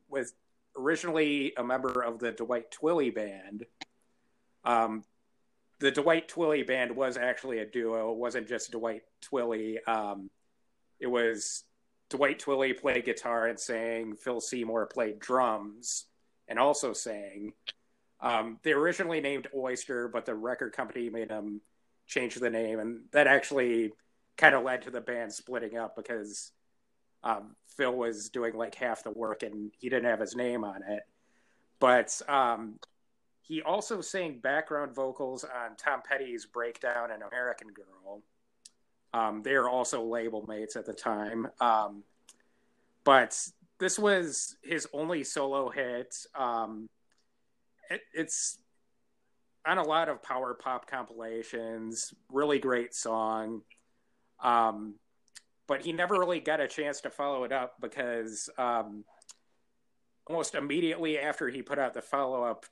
was 0.10 0.34
originally 0.78 1.54
a 1.58 1.64
member 1.64 2.02
of 2.02 2.20
the 2.20 2.32
dwight 2.32 2.72
twilley 2.72 3.14
band. 3.14 3.66
Um, 4.64 5.04
the 5.80 5.92
dwight 5.92 6.30
twilley 6.30 6.66
band 6.66 6.96
was 6.96 7.18
actually 7.18 7.60
a 7.60 7.66
duo 7.66 8.12
it 8.12 8.18
wasn't 8.18 8.48
just 8.48 8.72
dwight 8.72 9.04
twilley. 9.22 9.86
Um, 9.88 10.30
it 11.00 11.08
was 11.08 11.64
dwight 12.10 12.40
twilley 12.40 12.80
played 12.80 13.04
guitar 13.06 13.48
and 13.48 13.60
sang 13.60 14.16
phil 14.16 14.40
seymour 14.40 14.86
played 14.86 15.20
drums 15.20 16.06
and 16.48 16.60
also 16.60 16.94
sang. 16.94 17.54
Um, 18.20 18.60
they 18.64 18.72
originally 18.72 19.22
named 19.22 19.48
Oyster, 19.56 20.08
but 20.08 20.26
the 20.26 20.36
record 20.36 20.74
company 20.74 21.10
made 21.10 21.30
them 21.30 21.62
change 22.08 22.36
the 22.36 22.50
name, 22.50 22.80
and 22.80 23.02
that 23.12 23.28
actually 23.28 23.92
kind 24.38 24.56
of 24.56 24.64
led 24.64 24.82
to 24.84 24.92
the 24.92 25.02
band 25.02 25.32
splitting 25.34 25.78
up 25.78 25.96
because 25.96 26.52
um, 27.24 27.56
Phil 27.76 27.94
was 27.94 28.30
doing 28.30 28.56
like 28.56 28.76
half 28.76 29.04
the 29.04 29.12
work 29.12 29.44
and 29.44 29.72
he 29.80 29.90
didn't 29.90 30.10
have 30.10 30.20
his 30.20 30.36
name 30.36 30.64
on 30.64 30.82
it. 30.88 31.04
But 31.80 32.20
um, 32.28 32.80
he 33.42 33.62
also 33.62 34.02
sang 34.02 34.40
background 34.40 34.96
vocals 34.96 35.44
on 35.44 35.76
Tom 35.78 36.02
Petty's 36.08 36.46
Breakdown 36.46 37.12
and 37.12 37.24
American 37.24 37.70
Girl. 37.70 38.22
Um, 39.14 39.44
they 39.44 39.54
are 39.54 39.70
also 39.70 40.04
label 40.04 40.46
mates 40.48 40.76
at 40.76 40.86
the 40.86 40.94
time. 40.94 41.48
Um, 41.60 42.04
but 43.04 43.38
this 43.80 43.98
was 44.00 44.56
his 44.64 44.88
only 44.94 45.24
solo 45.24 45.70
hit. 45.70 46.16
Um, 46.36 46.88
it, 47.90 48.02
it's 48.14 48.58
on 49.66 49.78
a 49.78 49.84
lot 49.84 50.10
of 50.10 50.22
power 50.22 50.54
pop 50.54 50.90
compilations. 50.90 52.14
Really 52.30 52.60
great 52.60 52.94
song. 52.94 53.62
Um, 54.42 54.96
but 55.68 55.82
he 55.82 55.94
never 55.94 56.20
really 56.20 56.40
got 56.40 56.60
a 56.60 56.68
chance 56.68 57.02
to 57.02 57.10
follow 57.10 57.44
it 57.46 57.52
up 57.52 57.76
because 57.80 58.50
um, 58.58 59.06
almost 60.28 60.56
immediately 60.56 61.20
after 61.20 61.48
he 61.50 61.62
put 61.62 61.80
out 61.80 61.94
the 61.94 62.02
follow 62.02 62.44
up 62.44 62.66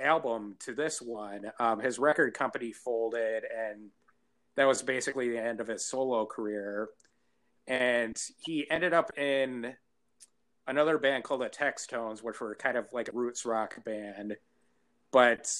album 0.00 0.56
to 0.60 0.74
this 0.74 1.02
one, 1.02 1.50
um, 1.58 1.80
his 1.80 1.98
record 1.98 2.34
company 2.34 2.72
folded, 2.72 3.44
and 3.44 3.90
that 4.56 4.66
was 4.66 4.82
basically 4.82 5.28
the 5.28 5.42
end 5.42 5.60
of 5.60 5.68
his 5.68 5.84
solo 5.84 6.24
career. 6.24 6.88
And 7.66 8.16
he 8.44 8.68
ended 8.70 8.94
up 8.94 9.18
in 9.18 9.74
another 10.68 10.98
band 10.98 11.24
called 11.24 11.40
the 11.40 11.48
Textones, 11.48 12.22
which 12.22 12.40
were 12.40 12.54
kind 12.54 12.76
of 12.76 12.86
like 12.92 13.08
a 13.08 13.12
roots 13.12 13.44
rock 13.44 13.82
band, 13.84 14.36
but 15.10 15.50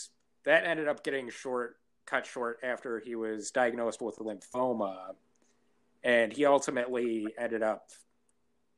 that 0.45 0.65
ended 0.65 0.87
up 0.87 1.03
getting 1.03 1.31
short 1.31 1.77
cut 2.07 2.27
short 2.27 2.59
after 2.63 3.01
he 3.01 3.15
was 3.15 3.51
diagnosed 3.51 4.01
with 4.01 4.17
lymphoma, 4.19 5.15
and 6.05 6.33
he 6.33 6.47
ultimately 6.47 7.27
ended 7.39 7.63
up 7.63 7.89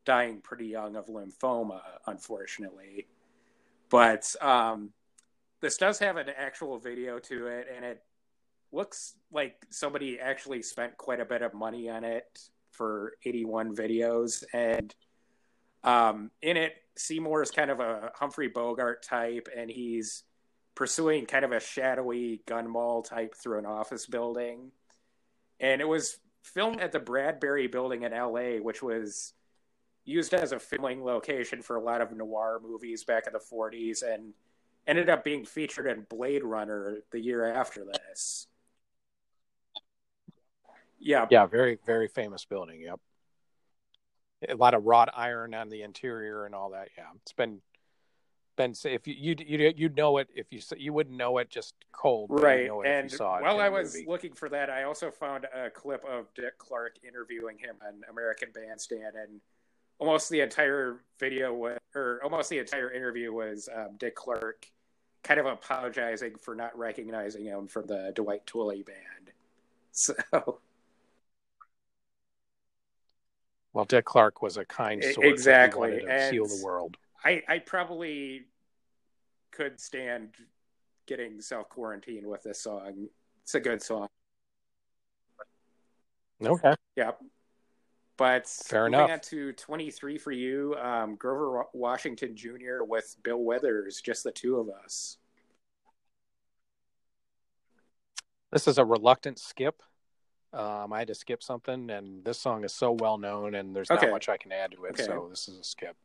dying 0.04 0.40
pretty 0.40 0.66
young 0.66 0.96
of 0.96 1.06
lymphoma, 1.06 1.80
unfortunately. 2.06 3.06
But 3.88 4.34
um, 4.40 4.90
this 5.60 5.76
does 5.76 5.98
have 5.98 6.16
an 6.16 6.28
actual 6.36 6.78
video 6.78 7.18
to 7.18 7.46
it, 7.48 7.68
and 7.74 7.84
it 7.84 8.02
looks 8.72 9.14
like 9.32 9.66
somebody 9.70 10.18
actually 10.18 10.62
spent 10.62 10.96
quite 10.96 11.20
a 11.20 11.24
bit 11.24 11.42
of 11.42 11.54
money 11.54 11.88
on 11.88 12.04
it 12.04 12.38
for 12.70 13.14
81 13.24 13.74
videos 13.74 14.44
and 14.52 14.94
um, 15.84 16.30
in 16.42 16.56
it, 16.56 16.74
Seymour 16.96 17.42
is 17.42 17.50
kind 17.50 17.70
of 17.70 17.80
a 17.80 18.12
Humphrey 18.14 18.48
Bogart 18.48 19.02
type, 19.02 19.48
and 19.56 19.70
he's 19.70 20.24
pursuing 20.74 21.26
kind 21.26 21.44
of 21.44 21.52
a 21.52 21.60
shadowy 21.60 22.42
gun 22.46 22.68
mall 22.68 23.02
type 23.02 23.34
through 23.34 23.58
an 23.58 23.66
office 23.66 24.06
building. 24.06 24.70
And 25.58 25.80
it 25.80 25.88
was 25.88 26.18
filmed 26.42 26.80
at 26.80 26.92
the 26.92 27.00
Bradbury 27.00 27.66
Building 27.66 28.02
in 28.02 28.12
LA, 28.12 28.62
which 28.62 28.82
was 28.82 29.34
used 30.04 30.32
as 30.32 30.52
a 30.52 30.58
filming 30.58 31.04
location 31.04 31.62
for 31.62 31.76
a 31.76 31.82
lot 31.82 32.00
of 32.00 32.12
noir 32.12 32.60
movies 32.62 33.04
back 33.04 33.26
in 33.26 33.32
the 33.32 33.38
40s 33.38 34.02
and 34.02 34.32
ended 34.86 35.10
up 35.10 35.22
being 35.22 35.44
featured 35.44 35.86
in 35.86 36.06
Blade 36.08 36.42
Runner 36.42 36.98
the 37.10 37.20
year 37.20 37.44
after 37.44 37.84
this. 37.84 38.46
Yeah. 40.98 41.26
Yeah, 41.30 41.46
very, 41.46 41.78
very 41.84 42.08
famous 42.08 42.44
building. 42.44 42.80
Yep 42.80 43.00
a 44.48 44.54
lot 44.54 44.74
of 44.74 44.84
wrought 44.84 45.10
iron 45.14 45.54
on 45.54 45.68
the 45.68 45.82
interior 45.82 46.46
and 46.46 46.54
all 46.54 46.70
that. 46.70 46.88
Yeah, 46.96 47.04
it's 47.22 47.32
been 47.32 47.60
been 48.56 48.74
if 48.84 49.06
you 49.06 49.14
you 49.16 49.36
you 49.38 49.72
you'd 49.76 49.96
know 49.96 50.18
it 50.18 50.28
if 50.34 50.46
you 50.50 50.60
you 50.76 50.92
wouldn't 50.92 51.16
know 51.16 51.38
it 51.38 51.50
just 51.50 51.74
cold, 51.92 52.30
right? 52.30 52.64
You 52.66 52.82
and 52.82 53.12
while 53.18 53.60
I 53.60 53.68
was 53.68 53.94
movie. 53.94 54.06
looking 54.08 54.32
for 54.32 54.48
that, 54.50 54.70
I 54.70 54.84
also 54.84 55.10
found 55.10 55.46
a 55.54 55.70
clip 55.70 56.04
of 56.04 56.32
Dick 56.34 56.58
Clark 56.58 56.96
interviewing 57.06 57.58
him 57.58 57.76
on 57.86 58.02
American 58.10 58.50
Bandstand, 58.54 59.14
and 59.16 59.40
almost 59.98 60.30
the 60.30 60.40
entire 60.40 61.00
video 61.18 61.54
was, 61.54 61.78
or 61.94 62.20
almost 62.22 62.50
the 62.50 62.58
entire 62.58 62.90
interview 62.90 63.32
was 63.32 63.68
um, 63.74 63.96
Dick 63.98 64.14
Clark 64.14 64.66
kind 65.22 65.38
of 65.38 65.46
apologizing 65.46 66.36
for 66.36 66.54
not 66.54 66.76
recognizing 66.76 67.44
him 67.44 67.66
from 67.66 67.86
the 67.86 68.12
Dwight 68.14 68.46
Twilley 68.46 68.84
band. 68.84 68.96
So 69.92 70.14
well, 73.72 73.84
Dick 73.84 74.04
Clark 74.04 74.42
was 74.42 74.56
a 74.56 74.64
kind 74.64 75.02
soul. 75.02 75.24
Exactly. 75.24 76.00
To 76.00 76.28
heal 76.30 76.46
the 76.46 76.60
world. 76.64 76.96
I, 77.24 77.42
I 77.48 77.58
probably 77.58 78.46
could 79.50 79.80
stand 79.80 80.30
getting 81.06 81.40
self 81.40 81.68
quarantined 81.68 82.26
with 82.26 82.42
this 82.42 82.60
song. 82.60 83.08
It's 83.42 83.54
a 83.54 83.60
good 83.60 83.82
song. 83.82 84.08
Okay. 86.42 86.74
Yep. 86.96 87.20
But 88.16 88.46
Fair 88.46 88.86
enough. 88.86 89.10
on 89.10 89.20
to 89.20 89.52
23 89.52 90.18
for 90.18 90.30
you, 90.30 90.76
um, 90.80 91.14
Grover 91.14 91.64
Washington 91.72 92.36
Jr. 92.36 92.82
with 92.86 93.16
Bill 93.22 93.42
Withers, 93.42 94.00
just 94.02 94.24
the 94.24 94.30
two 94.30 94.58
of 94.58 94.68
us. 94.68 95.16
This 98.52 98.68
is 98.68 98.78
a 98.78 98.84
reluctant 98.84 99.38
skip. 99.38 99.82
Um, 100.52 100.92
I 100.92 100.98
had 100.98 101.08
to 101.08 101.14
skip 101.14 101.42
something, 101.42 101.90
and 101.90 102.24
this 102.24 102.38
song 102.38 102.64
is 102.64 102.72
so 102.74 102.92
well 102.92 103.18
known, 103.18 103.54
and 103.54 103.74
there's 103.74 103.90
Okay. 103.90 104.06
not 104.06 104.12
much 104.12 104.28
I 104.28 104.36
can 104.36 104.50
add 104.50 104.72
to 104.72 104.84
it. 104.86 104.90
Okay. 104.92 105.04
So 105.04 105.28
this 105.30 105.48
is 105.48 105.58
a 105.58 105.64
skip. 105.64 105.96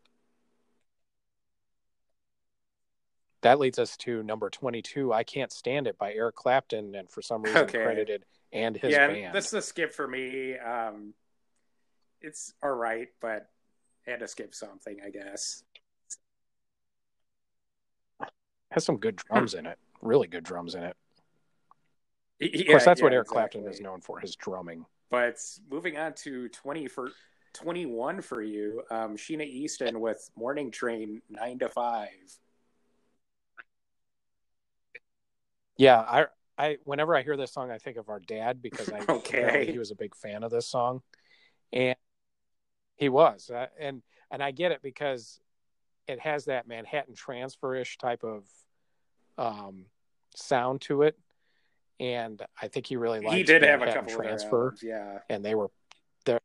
That 3.41 3.59
leads 3.59 3.79
us 3.79 3.97
to 3.97 4.23
number 4.23 4.49
22. 4.49 5.13
I 5.13 5.23
Can't 5.23 5.51
Stand 5.51 5.87
It 5.87 5.97
by 5.97 6.13
Eric 6.13 6.35
Clapton, 6.35 6.95
and 6.95 7.09
for 7.09 7.21
some 7.21 7.43
reason 7.43 7.63
Okay. 7.63 7.81
credited 7.83 8.25
and 8.53 8.77
his 8.77 8.91
yeah, 8.93 9.07
band. 9.07 9.35
this 9.35 9.47
is 9.47 9.53
a 9.53 9.61
skip 9.61 9.93
for 9.93 10.07
me. 10.07 10.57
Um, 10.57 11.13
it's 12.21 12.53
all 12.63 12.71
right, 12.71 13.09
but 13.21 13.49
I 14.07 14.11
had 14.11 14.19
to 14.19 14.27
skip 14.27 14.53
something, 14.55 14.97
I 15.03 15.09
guess. 15.09 15.63
has 18.71 18.83
some 18.83 18.97
good 18.97 19.15
drums 19.15 19.53
in 19.53 19.65
it. 19.65 19.77
Really 20.01 20.27
good 20.27 20.43
drums 20.43 20.75
in 20.75 20.83
it. 20.83 20.97
Of 22.41 22.51
course, 22.51 22.67
yeah, 22.67 22.77
that's 22.79 23.01
what 23.01 23.11
yeah, 23.11 23.17
Eric 23.17 23.27
Clapton 23.27 23.67
is 23.67 23.79
known 23.79 24.01
for, 24.01 24.19
his 24.19 24.35
drumming. 24.35 24.85
But 25.09 25.37
moving 25.69 25.97
on 25.97 26.13
to 26.23 26.49
20 26.49 26.87
for 26.87 27.11
21 27.53 28.21
for 28.21 28.41
you, 28.41 28.83
um, 28.91 29.15
Sheena 29.15 29.45
Easton 29.45 30.01
with 30.01 30.29
Morning 30.35 30.69
Train 30.69 31.21
9 31.29 31.59
to 31.59 31.69
5. 31.69 32.09
Yeah, 35.77 35.99
I 35.99 36.25
I 36.57 36.77
whenever 36.83 37.15
I 37.15 37.23
hear 37.23 37.37
this 37.37 37.53
song, 37.53 37.71
I 37.71 37.77
think 37.77 37.97
of 37.97 38.09
our 38.09 38.19
dad 38.19 38.61
because 38.61 38.89
I 38.89 38.99
Okay. 39.09 39.71
he 39.71 39.77
was 39.77 39.91
a 39.91 39.95
big 39.95 40.15
fan 40.15 40.43
of 40.43 40.51
this 40.51 40.67
song, 40.67 41.01
and 41.71 41.95
he 42.95 43.09
was, 43.09 43.49
uh, 43.49 43.67
and 43.79 44.01
and 44.31 44.41
I 44.41 44.51
get 44.51 44.71
it 44.71 44.81
because 44.81 45.39
it 46.07 46.19
has 46.19 46.45
that 46.45 46.67
Manhattan 46.67 47.15
Transfer 47.15 47.75
ish 47.75 47.97
type 47.97 48.23
of 48.23 48.43
um, 49.37 49.85
sound 50.35 50.81
to 50.81 51.01
it, 51.01 51.17
and 51.99 52.41
I 52.61 52.67
think 52.67 52.87
he 52.87 52.97
really 52.97 53.19
liked 53.19 53.35
He 53.35 53.43
did 53.43 53.63
have 53.63 53.81
a 53.81 53.87
couple 53.87 54.13
of 54.13 54.17
Transfer, 54.17 54.65
albums, 54.65 54.83
yeah. 54.83 55.19
and 55.29 55.43
they 55.43 55.55
were 55.55 55.69
there. 56.25 56.39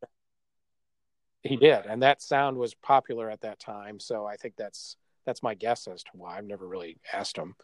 He 1.43 1.57
did, 1.57 1.87
and 1.87 2.03
that 2.03 2.23
sound 2.23 2.57
was 2.57 2.75
popular 2.75 3.31
at 3.31 3.41
that 3.43 3.59
time. 3.59 3.99
So 3.99 4.27
I 4.27 4.37
think 4.37 4.55
that's 4.57 4.97
that's 5.25 5.43
my 5.43 5.55
guess 5.55 5.87
as 5.87 6.03
to 6.05 6.11
why. 6.15 6.37
I've 6.37 6.45
never 6.45 6.67
really 6.67 6.99
asked 7.13 7.37
him, 7.37 7.55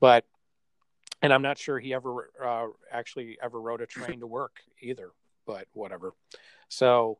but 0.00 0.24
and 1.20 1.32
I'm 1.32 1.42
not 1.42 1.58
sure 1.58 1.78
he 1.78 1.94
ever 1.94 2.30
uh, 2.42 2.66
actually 2.90 3.38
ever 3.42 3.60
rode 3.60 3.80
a 3.80 3.86
train 3.86 4.20
to 4.20 4.26
work 4.26 4.60
either. 4.80 5.10
But 5.46 5.66
whatever. 5.72 6.12
So 6.68 7.18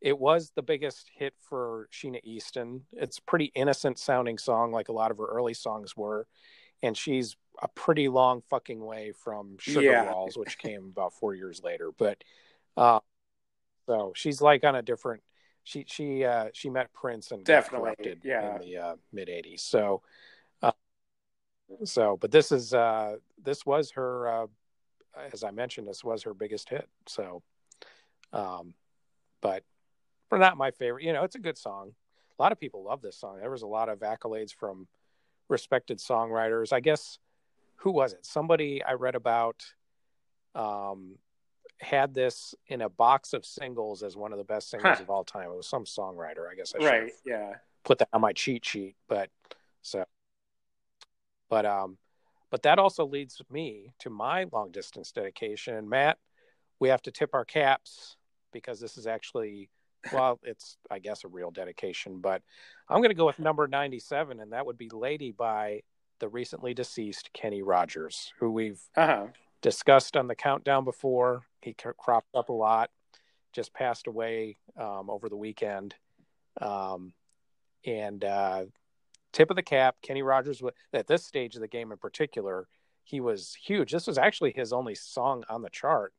it 0.00 0.18
was 0.18 0.52
the 0.54 0.62
biggest 0.62 1.10
hit 1.14 1.34
for 1.40 1.88
Sheena 1.92 2.20
Easton. 2.22 2.82
It's 2.92 3.18
a 3.18 3.22
pretty 3.22 3.46
innocent 3.54 3.98
sounding 3.98 4.38
song, 4.38 4.72
like 4.72 4.88
a 4.88 4.92
lot 4.92 5.10
of 5.10 5.18
her 5.18 5.26
early 5.26 5.54
songs 5.54 5.96
were, 5.96 6.26
and 6.82 6.96
she's 6.96 7.36
a 7.62 7.68
pretty 7.68 8.08
long 8.08 8.42
fucking 8.50 8.84
way 8.84 9.12
from 9.12 9.56
Sugar 9.58 9.80
Yeah. 9.82 10.12
Walls, 10.12 10.36
which 10.36 10.58
came 10.58 10.84
about 10.84 11.14
four 11.14 11.34
years 11.34 11.62
later. 11.62 11.90
But 11.96 12.22
uh, 12.76 13.00
so 13.86 14.12
she's 14.14 14.40
like 14.40 14.64
on 14.64 14.74
a 14.74 14.82
different. 14.82 15.22
She 15.64 15.84
she 15.88 16.24
uh, 16.24 16.48
she 16.52 16.70
met 16.70 16.92
Prince 16.92 17.30
and 17.32 17.44
Definitely, 17.44 18.16
yeah. 18.22 18.54
in 18.56 18.60
the 18.60 18.76
uh, 18.76 18.96
mid 19.12 19.28
'80s. 19.28 19.60
So 19.60 20.02
uh, 20.62 20.72
so, 21.84 22.16
but 22.20 22.30
this 22.30 22.52
is 22.52 22.72
uh, 22.72 23.16
this 23.42 23.66
was 23.66 23.90
her, 23.92 24.28
uh, 24.28 24.46
as 25.32 25.42
I 25.42 25.50
mentioned, 25.50 25.88
this 25.88 26.04
was 26.04 26.22
her 26.22 26.34
biggest 26.34 26.68
hit. 26.68 26.88
So, 27.06 27.42
um, 28.32 28.74
but 29.40 29.64
for 30.28 30.38
not 30.38 30.56
my 30.56 30.70
favorite, 30.70 31.04
you 31.04 31.12
know, 31.12 31.24
it's 31.24 31.36
a 31.36 31.40
good 31.40 31.58
song. 31.58 31.94
A 32.38 32.42
lot 32.42 32.52
of 32.52 32.60
people 32.60 32.84
love 32.84 33.00
this 33.02 33.16
song. 33.16 33.38
There 33.40 33.50
was 33.50 33.62
a 33.62 33.66
lot 33.66 33.88
of 33.88 34.00
accolades 34.00 34.54
from 34.54 34.86
respected 35.48 35.98
songwriters. 35.98 36.72
I 36.72 36.80
guess 36.80 37.18
who 37.76 37.90
was 37.90 38.12
it? 38.14 38.24
Somebody 38.26 38.82
I 38.82 38.92
read 38.92 39.14
about 39.14 39.64
um, 40.54 41.16
had 41.80 42.14
this 42.14 42.54
in 42.68 42.80
a 42.80 42.88
box 42.88 43.32
of 43.32 43.44
singles 43.44 44.02
as 44.02 44.16
one 44.16 44.32
of 44.32 44.38
the 44.38 44.44
best 44.44 44.70
singles 44.70 44.96
Huh. 44.98 45.02
of 45.02 45.10
all 45.10 45.24
time. 45.24 45.50
It 45.50 45.56
was 45.56 45.66
some 45.68 45.84
songwriter. 45.84 46.48
I 46.50 46.54
guess 46.56 46.72
I 46.78 46.84
Right, 46.84 47.12
yeah. 47.24 47.54
put 47.84 47.98
that 47.98 48.08
on 48.12 48.20
my 48.20 48.32
cheat 48.32 48.64
sheet 48.64 48.96
but 49.08 49.30
so 49.82 50.04
but 51.48 51.64
um 51.64 51.98
but 52.50 52.62
that 52.62 52.78
also 52.80 53.06
leads 53.06 53.40
me 53.50 53.92
to 54.00 54.10
my 54.10 54.46
long 54.52 54.72
distance 54.72 55.12
dedication 55.12 55.74
and 55.76 55.88
matt 55.88 56.18
we 56.80 56.88
have 56.88 57.00
to 57.02 57.12
tip 57.12 57.30
our 57.32 57.44
caps 57.44 58.16
because 58.52 58.80
this 58.80 58.98
is 58.98 59.06
actually 59.06 59.70
well 60.12 60.38
it's 60.42 60.76
i 60.90 60.98
guess 60.98 61.24
a 61.24 61.28
real 61.28 61.50
dedication 61.50 62.20
but 62.20 62.42
i'm 62.88 62.98
going 62.98 63.10
to 63.10 63.14
go 63.14 63.26
with 63.26 63.38
number 63.38 63.66
97 63.66 64.40
and 64.40 64.52
that 64.52 64.64
would 64.66 64.78
be 64.78 64.88
lady 64.92 65.32
by 65.32 65.80
the 66.20 66.28
recently 66.28 66.74
deceased 66.74 67.30
kenny 67.32 67.62
rogers 67.62 68.32
who 68.38 68.50
we've 68.50 68.80
Uh-huh. 68.96 69.26
discussed 69.62 70.16
on 70.16 70.26
the 70.28 70.34
countdown 70.34 70.84
before. 70.84 71.42
He 71.62 71.74
cropped 71.74 72.28
up 72.34 72.48
a 72.48 72.52
lot, 72.52 72.90
just 73.52 73.74
passed 73.74 74.06
away 74.06 74.56
um, 74.78 75.10
over 75.10 75.28
the 75.28 75.36
weekend. 75.36 75.94
Um, 76.60 77.12
and 77.84 78.24
uh, 78.24 78.64
tip 79.32 79.50
of 79.50 79.56
the 79.56 79.62
cap, 79.62 79.96
Kenny 80.02 80.22
Rogers, 80.22 80.62
at 80.92 81.06
this 81.06 81.24
stage 81.26 81.54
of 81.56 81.60
the 81.60 81.68
game 81.68 81.90
in 81.92 81.98
particular, 81.98 82.68
he 83.04 83.20
was 83.20 83.56
huge. 83.62 83.92
This 83.92 84.06
was 84.06 84.18
actually 84.18 84.52
his 84.52 84.72
only 84.72 84.94
song 84.94 85.44
on 85.48 85.62
the 85.62 85.70
chart, 85.70 86.12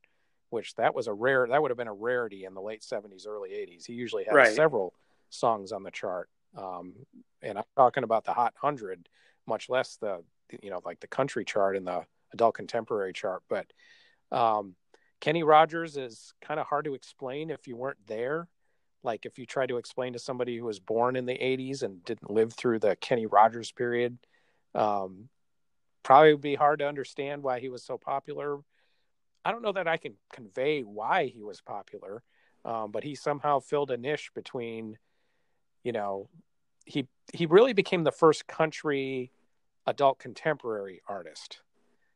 which 0.49 0.75
that 0.75 0.95
was 0.95 1.07
a 1.07 1.13
rare, 1.13 1.47
that 1.47 1.61
would 1.61 1.71
have 1.71 1.77
been 1.77 1.87
a 1.87 1.93
rarity 1.93 2.45
in 2.45 2.53
the 2.53 2.61
late 2.61 2.81
70s, 2.81 3.27
early 3.27 3.51
80s. 3.51 3.85
He 3.85 3.93
usually 3.93 4.23
had 4.23 4.33
Right. 4.33 4.55
several 4.55 4.93
songs 5.29 5.71
on 5.71 5.83
the 5.83 5.91
chart. 5.91 6.29
Um, 6.55 6.93
and 7.41 7.57
I'm 7.57 7.63
talking 7.75 8.03
about 8.03 8.23
the 8.23 8.33
Hot 8.33 8.53
100, 8.59 9.09
much 9.45 9.69
less 9.69 9.97
the, 9.97 10.23
you 10.61 10.69
know, 10.69 10.81
like 10.85 10.99
the 10.99 11.07
country 11.07 11.43
chart 11.43 11.75
and 11.75 11.85
the 11.85 12.05
adult 12.33 12.55
contemporary 12.55 13.13
chart. 13.13 13.43
But 13.49 13.71
um, 14.31 14.75
Kenny 15.19 15.43
Rogers 15.43 15.97
is 15.97 16.33
kind 16.41 16.59
of 16.59 16.67
hard 16.67 16.85
to 16.85 16.93
explain 16.93 17.49
if 17.49 17.67
you 17.67 17.75
weren't 17.75 18.05
there. 18.07 18.47
Like 19.03 19.25
if 19.25 19.37
you 19.37 19.45
try 19.45 19.65
to 19.67 19.77
explain 19.77 20.13
to 20.13 20.19
somebody 20.19 20.57
who 20.57 20.65
was 20.65 20.79
born 20.79 21.15
in 21.15 21.25
the 21.25 21.37
80s 21.37 21.83
and 21.83 22.03
didn't 22.03 22.31
live 22.31 22.53
through 22.53 22.79
the 22.79 22.95
Kenny 22.95 23.25
Rogers 23.25 23.71
period, 23.71 24.17
um, 24.73 25.29
probably 26.03 26.33
would 26.33 26.41
be 26.41 26.55
hard 26.55 26.79
to 26.79 26.87
understand 26.87 27.43
why 27.43 27.59
he 27.59 27.69
was 27.69 27.83
so 27.83 27.97
popular. 27.97 28.59
I 29.47 29.51
don't 29.51 29.61
know 29.61 29.71
that 29.71 29.87
I 29.87 29.95
can 29.95 30.15
convey 30.33 30.81
why 30.81 31.27
he 31.27 31.41
was 31.41 31.61
popular, 31.61 32.21
um, 32.65 32.91
but 32.91 33.05
he 33.05 33.15
somehow 33.15 33.61
filled 33.61 33.91
a 33.91 33.97
niche 33.97 34.31
between, 34.35 34.97
you 35.85 35.93
know, 35.93 36.27
he 36.83 37.07
he 37.31 37.45
really 37.45 37.71
became 37.71 38.03
the 38.03 38.11
first 38.11 38.45
country 38.45 39.31
adult 39.85 40.19
contemporary 40.19 41.01
artist. 41.07 41.61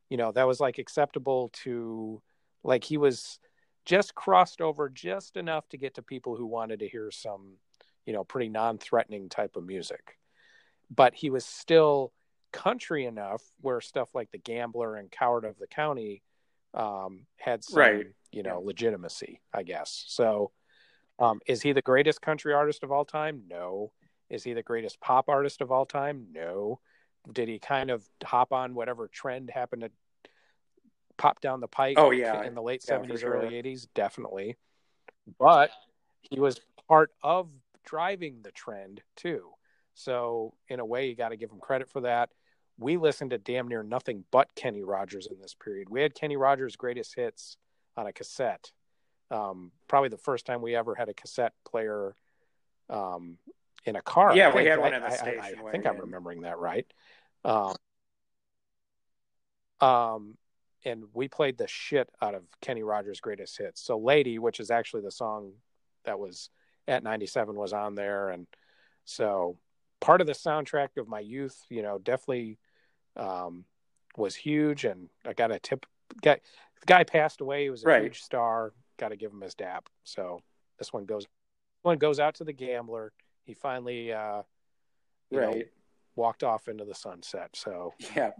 You 0.10 0.18
know, 0.18 0.34
that 0.34 0.46
was 0.46 0.60
like 0.60 0.78
acceptable 0.78 1.52
to 1.64 2.22
like 2.66 2.84
he 2.84 2.98
was 2.98 3.40
just 3.86 4.14
crossed 4.14 4.60
over 4.60 4.90
just 4.90 5.38
enough 5.38 5.70
to 5.70 5.78
get 5.78 5.94
to 5.96 6.02
people 6.02 6.36
who 6.36 6.46
wanted 6.46 6.80
to 6.80 6.90
hear 6.90 7.12
some, 7.12 7.54
you 8.06 8.12
know, 8.12 8.26
pretty 8.26 8.50
non-threatening 8.50 9.30
type 9.30 9.56
of 9.56 9.66
music. 9.66 10.18
But 10.94 11.16
he 11.16 11.30
was 11.30 11.46
still 11.46 12.12
country 12.52 13.06
enough 13.06 13.42
where 13.62 13.80
stuff 13.80 14.14
like 14.14 14.32
The 14.32 14.38
Gambler 14.38 14.98
and 14.98 15.10
Coward 15.10 15.46
of 15.46 15.58
the 15.60 15.68
County 15.68 16.24
um, 16.74 17.26
had 17.38 17.64
some, 17.64 17.80
Right. 17.80 18.08
you 18.32 18.44
know, 18.44 18.60
legitimacy, 18.62 19.42
I 19.54 19.64
guess. 19.64 20.06
So, 20.08 20.52
um, 21.20 21.42
is 21.46 21.62
he 21.62 21.72
the 21.74 21.82
greatest 21.82 22.22
country 22.22 22.54
artist 22.54 22.84
of 22.84 22.92
all 22.92 23.06
time? 23.06 23.44
No. 23.48 23.92
Is 24.30 24.44
he 24.44 24.54
the 24.54 24.64
greatest 24.64 25.00
pop 25.02 25.28
artist 25.30 25.62
of 25.62 25.72
all 25.72 25.86
time? 25.86 26.28
No. 26.32 26.80
Did 27.32 27.50
he 27.50 27.60
kind 27.60 27.92
of 27.92 28.08
hop 28.24 28.54
on 28.54 28.74
whatever 28.74 29.08
trend 29.08 29.50
happened 29.50 29.82
to 29.84 29.92
pop 31.18 31.42
down 31.42 31.60
the 31.60 31.68
pike 31.68 31.98
Oh, 32.00 32.12
yeah. 32.12 32.44
in 32.44 32.56
the 32.56 32.62
late 32.62 32.84
Yeah, 32.88 32.98
70s, 33.00 33.20
sure. 33.20 33.34
early 33.36 33.50
80s? 33.62 33.88
Definitely. 33.94 34.56
But 35.38 35.72
he 36.22 36.40
was 36.40 36.60
part 36.88 37.12
of 37.22 37.50
driving 37.84 38.42
the 38.42 38.52
trend 38.52 39.02
too. 39.16 39.50
So, 39.94 40.56
in 40.70 40.80
a 40.80 40.86
way, 40.86 41.08
you 41.10 41.16
got 41.16 41.30
to 41.30 41.38
give 41.38 41.52
him 41.52 41.60
credit 41.60 41.90
for 41.90 42.02
that. 42.02 42.30
We 42.82 42.98
listened 42.98 43.30
to 43.32 43.38
damn 43.38 43.68
near 43.68 43.84
nothing 43.84 44.26
but 44.32 44.54
Kenny 44.56 44.84
Rogers 44.84 45.28
in 45.28 45.40
this 45.40 45.54
period. 45.54 45.90
We 45.90 46.02
had 46.02 46.16
Kenny 46.16 46.36
Rogers' 46.36 46.76
greatest 46.76 47.16
hits 47.16 47.58
on 47.96 48.08
a 48.08 48.14
cassette. 48.14 48.72
Um, 49.30 49.72
probably 49.88 50.10
the 50.10 50.18
first 50.18 50.46
time 50.46 50.62
we 50.62 50.76
ever 50.76 50.96
had 50.96 51.08
a 51.08 51.14
cassette 51.14 51.54
player 51.70 52.16
um, 52.90 53.38
in 53.86 53.96
a 53.96 54.02
car. 54.02 54.32
I 54.32 54.36
Yeah, 54.36 54.54
we 54.56 54.66
had 54.66 54.80
one 54.80 54.94
I- 54.94 54.98
in 54.98 55.02
the 55.04 55.08
I- 55.10 55.12
I- 55.12 55.16
station 55.16 55.60
I, 55.68 55.72
think 55.72 55.86
I'm 55.86 55.98
remembering 56.00 56.42
that 56.42 56.58
right. 56.58 56.86
Um, 57.46 57.76
um, 59.80 60.38
and 60.84 61.06
we 61.14 61.28
played 61.28 61.58
the 61.58 61.68
shit 61.68 62.10
out 62.22 62.34
of 62.36 62.44
Kenny 62.62 62.84
Rogers' 62.84 63.22
greatest 63.22 63.58
hits. 63.58 63.82
So 63.82 63.98
"Lady," 63.98 64.40
which 64.40 64.60
is 64.60 64.72
actually 64.72 65.04
the 65.04 65.12
song 65.12 65.54
that 66.06 66.20
was 66.20 66.50
at 66.88 67.04
97, 67.04 67.56
was 67.56 67.74
on 67.74 67.96
there, 67.96 68.30
and 68.30 68.48
so 69.06 69.58
part 70.00 70.22
of 70.22 70.28
the 70.28 70.34
soundtrack 70.34 70.98
of 70.98 71.08
my 71.08 71.20
youth. 71.20 71.64
You 71.70 71.84
know, 71.84 72.00
definitely 72.00 72.58
um, 73.16 73.66
was 74.18 74.36
huge, 74.36 74.86
and 74.86 75.10
I 75.26 75.34
got 75.34 75.52
a 75.52 75.60
tip. 75.60 75.86
Got 76.22 76.40
the 76.80 76.86
guy 76.86 77.04
passed 77.04 77.42
away. 77.42 77.64
He 77.64 77.70
was 77.70 77.84
a 77.84 77.88
Right. 77.88 78.02
huge 78.04 78.22
star. 78.22 78.74
Got 78.98 79.10
to 79.10 79.16
give 79.16 79.32
him 79.32 79.42
his 79.42 79.56
dap. 79.56 79.88
So 80.04 80.42
this 80.78 80.92
one 80.92 81.06
goes 81.06 81.28
one 81.84 81.98
goes 81.98 82.20
out 82.20 82.36
to 82.36 82.44
the 82.44 82.54
gambler. 82.54 83.14
He 83.46 83.54
finally 83.54 84.12
uh, 84.14 84.44
you 85.30 85.40
know, 85.40 85.52
Right. 85.52 85.72
walked 86.16 86.44
off 86.44 86.68
into 86.68 86.86
the 86.86 86.94
sunset. 86.96 87.56
So 87.56 87.94
Yeah. 88.16 88.32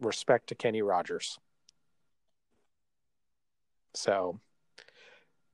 respect 0.00 0.48
to 0.48 0.54
Kenny 0.54 0.82
Rogers. 0.82 1.38
So 3.94 4.40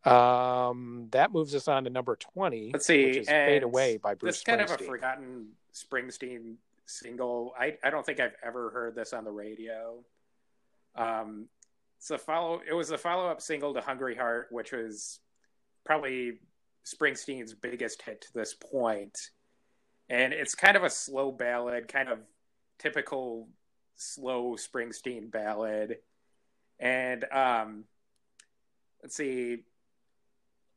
um, 0.05 1.09
that 1.11 1.33
moves 1.33 1.55
us 1.55 1.69
on 1.69 1.85
to 1.85 1.91
number 1.91 2.17
twenty. 2.17 2.71
Let's 2.73 2.87
see, 2.87 3.05
which 3.05 3.17
is 3.17 3.29
"Fade 3.29 3.63
Away" 3.65 3.97
by 3.97 4.15
Bruce 4.15 4.35
This 4.35 4.39
is 4.39 4.45
kind 4.45 4.61
of 4.61 4.71
a 4.71 4.79
forgotten 4.79 5.49
Springsteen 5.75 6.55
single. 6.89 7.55
I, 7.59 7.77
I 7.85 7.91
don't 7.91 8.05
think 8.05 8.21
I've 8.21 8.37
ever 8.43 8.71
heard 8.71 8.95
this 8.95 9.13
on 9.13 9.25
the 9.25 9.31
radio. 9.31 10.05
Um, 10.97 11.49
it's 11.99 12.11
a 12.11 12.19
follow. 12.19 12.61
It 12.69 12.75
was 12.75 12.91
a 12.91 12.99
follow 12.99 13.29
up 13.29 13.41
single 13.41 13.75
to 13.75 13.81
"Hungry 13.81 14.17
Heart," 14.17 14.49
which 14.51 14.73
was 14.73 15.21
probably 15.85 16.41
Springsteen's 16.87 17.55
biggest 17.55 18.03
hit 18.03 18.21
to 18.23 18.33
this 18.35 18.55
point. 18.55 19.19
And 20.09 20.33
it's 20.33 20.55
kind 20.55 20.77
of 20.77 20.85
a 20.85 20.91
slow 20.91 21.31
ballad, 21.33 21.89
kind 21.89 22.09
of 22.09 22.21
typical 22.79 23.49
slow 23.97 24.57
Springsteen 24.57 25.31
ballad. 25.31 25.97
And 26.79 27.25
um, 27.33 27.85
let's 29.03 29.17
see, 29.17 29.65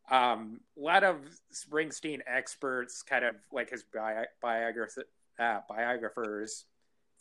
um, 0.09 0.59
a 0.78 0.82
lot 0.82 1.03
of 1.03 1.18
Springsteen 1.53 2.20
experts, 2.28 3.03
kind 3.03 3.24
of 3.24 3.36
like 3.53 3.70
his 3.70 3.84
bi- 3.84 4.26
uh, 5.39 5.59
biographers, 5.67 6.65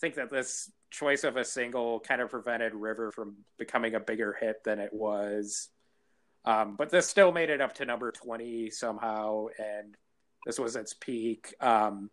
think 0.00 0.14
that 0.14 0.30
this 0.30 0.70
choice 0.90 1.24
of 1.24 1.36
a 1.36 1.44
single 1.44 2.00
kind 2.00 2.20
of 2.20 2.30
prevented 2.30 2.74
River 2.74 3.12
from 3.12 3.36
becoming 3.58 3.94
a 3.94 4.00
bigger 4.00 4.36
hit 4.38 4.64
than 4.64 4.78
it 4.78 4.92
was. 4.92 5.68
Um, 6.44 6.76
but 6.76 6.90
this 6.90 7.06
still 7.06 7.32
made 7.32 7.50
it 7.50 7.60
up 7.60 7.74
to 7.74 7.84
number 7.84 8.10
20 8.10 8.70
somehow, 8.70 9.46
and 9.58 9.94
this 10.46 10.58
was 10.58 10.74
its 10.74 10.94
peak. 10.94 11.54
Um, 11.60 12.10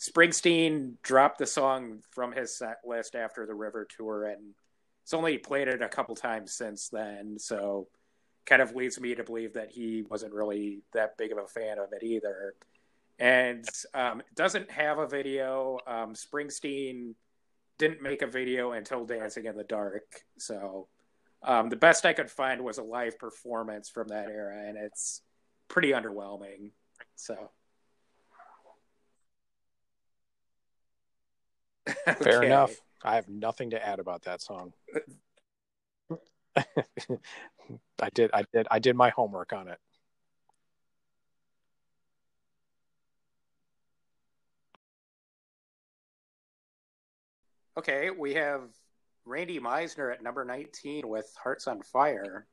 Springsteen 0.00 0.94
dropped 1.02 1.38
the 1.38 1.46
song 1.46 2.02
from 2.10 2.32
his 2.32 2.56
set 2.56 2.78
list 2.84 3.14
after 3.14 3.46
the 3.46 3.54
River 3.54 3.86
tour, 3.96 4.26
and 4.26 4.54
it's 5.02 5.14
only 5.14 5.38
played 5.38 5.68
it 5.68 5.82
a 5.82 5.88
couple 5.88 6.14
times 6.14 6.52
since 6.52 6.88
then. 6.88 7.38
So, 7.38 7.88
kind 8.44 8.62
of 8.62 8.74
leads 8.74 9.00
me 9.00 9.14
to 9.14 9.22
believe 9.22 9.54
that 9.54 9.70
he 9.70 10.02
wasn't 10.02 10.32
really 10.32 10.82
that 10.92 11.16
big 11.16 11.30
of 11.30 11.38
a 11.38 11.46
fan 11.46 11.78
of 11.78 11.92
it 11.92 12.04
either. 12.04 12.54
And 13.18 13.64
um, 13.94 14.20
it 14.20 14.34
doesn't 14.34 14.70
have 14.70 14.98
a 14.98 15.06
video. 15.06 15.78
Um, 15.86 16.14
Springsteen 16.14 17.14
didn't 17.78 18.02
make 18.02 18.22
a 18.22 18.26
video 18.26 18.72
until 18.72 19.04
Dancing 19.04 19.46
in 19.46 19.56
the 19.56 19.64
Dark. 19.64 20.04
So, 20.38 20.88
um, 21.42 21.68
the 21.68 21.76
best 21.76 22.06
I 22.06 22.12
could 22.12 22.30
find 22.30 22.62
was 22.62 22.78
a 22.78 22.82
live 22.82 23.18
performance 23.18 23.88
from 23.90 24.08
that 24.08 24.28
era, 24.28 24.68
and 24.68 24.76
it's 24.76 25.22
pretty 25.68 25.90
underwhelming. 25.90 26.70
So, 27.16 27.50
Fair 32.22 32.38
Okay. 32.38 32.46
enough. 32.46 32.76
I 33.04 33.16
have 33.16 33.28
nothing 33.28 33.70
to 33.70 33.84
add 33.84 33.98
about 33.98 34.22
that 34.22 34.40
song. 34.40 34.72
I 36.56 38.10
did 38.12 38.30
I 38.34 38.44
did 38.52 38.66
I 38.70 38.78
did 38.78 38.94
my 38.94 39.10
homework 39.10 39.52
on 39.52 39.68
it. 39.68 39.78
Okay, 47.78 48.10
we 48.10 48.34
have 48.34 48.64
Randy 49.24 49.58
Meisner 49.58 50.12
at 50.12 50.22
number 50.22 50.44
19 50.44 51.08
with 51.08 51.32
Hearts 51.42 51.66
on 51.66 51.80
Fire. 51.80 52.46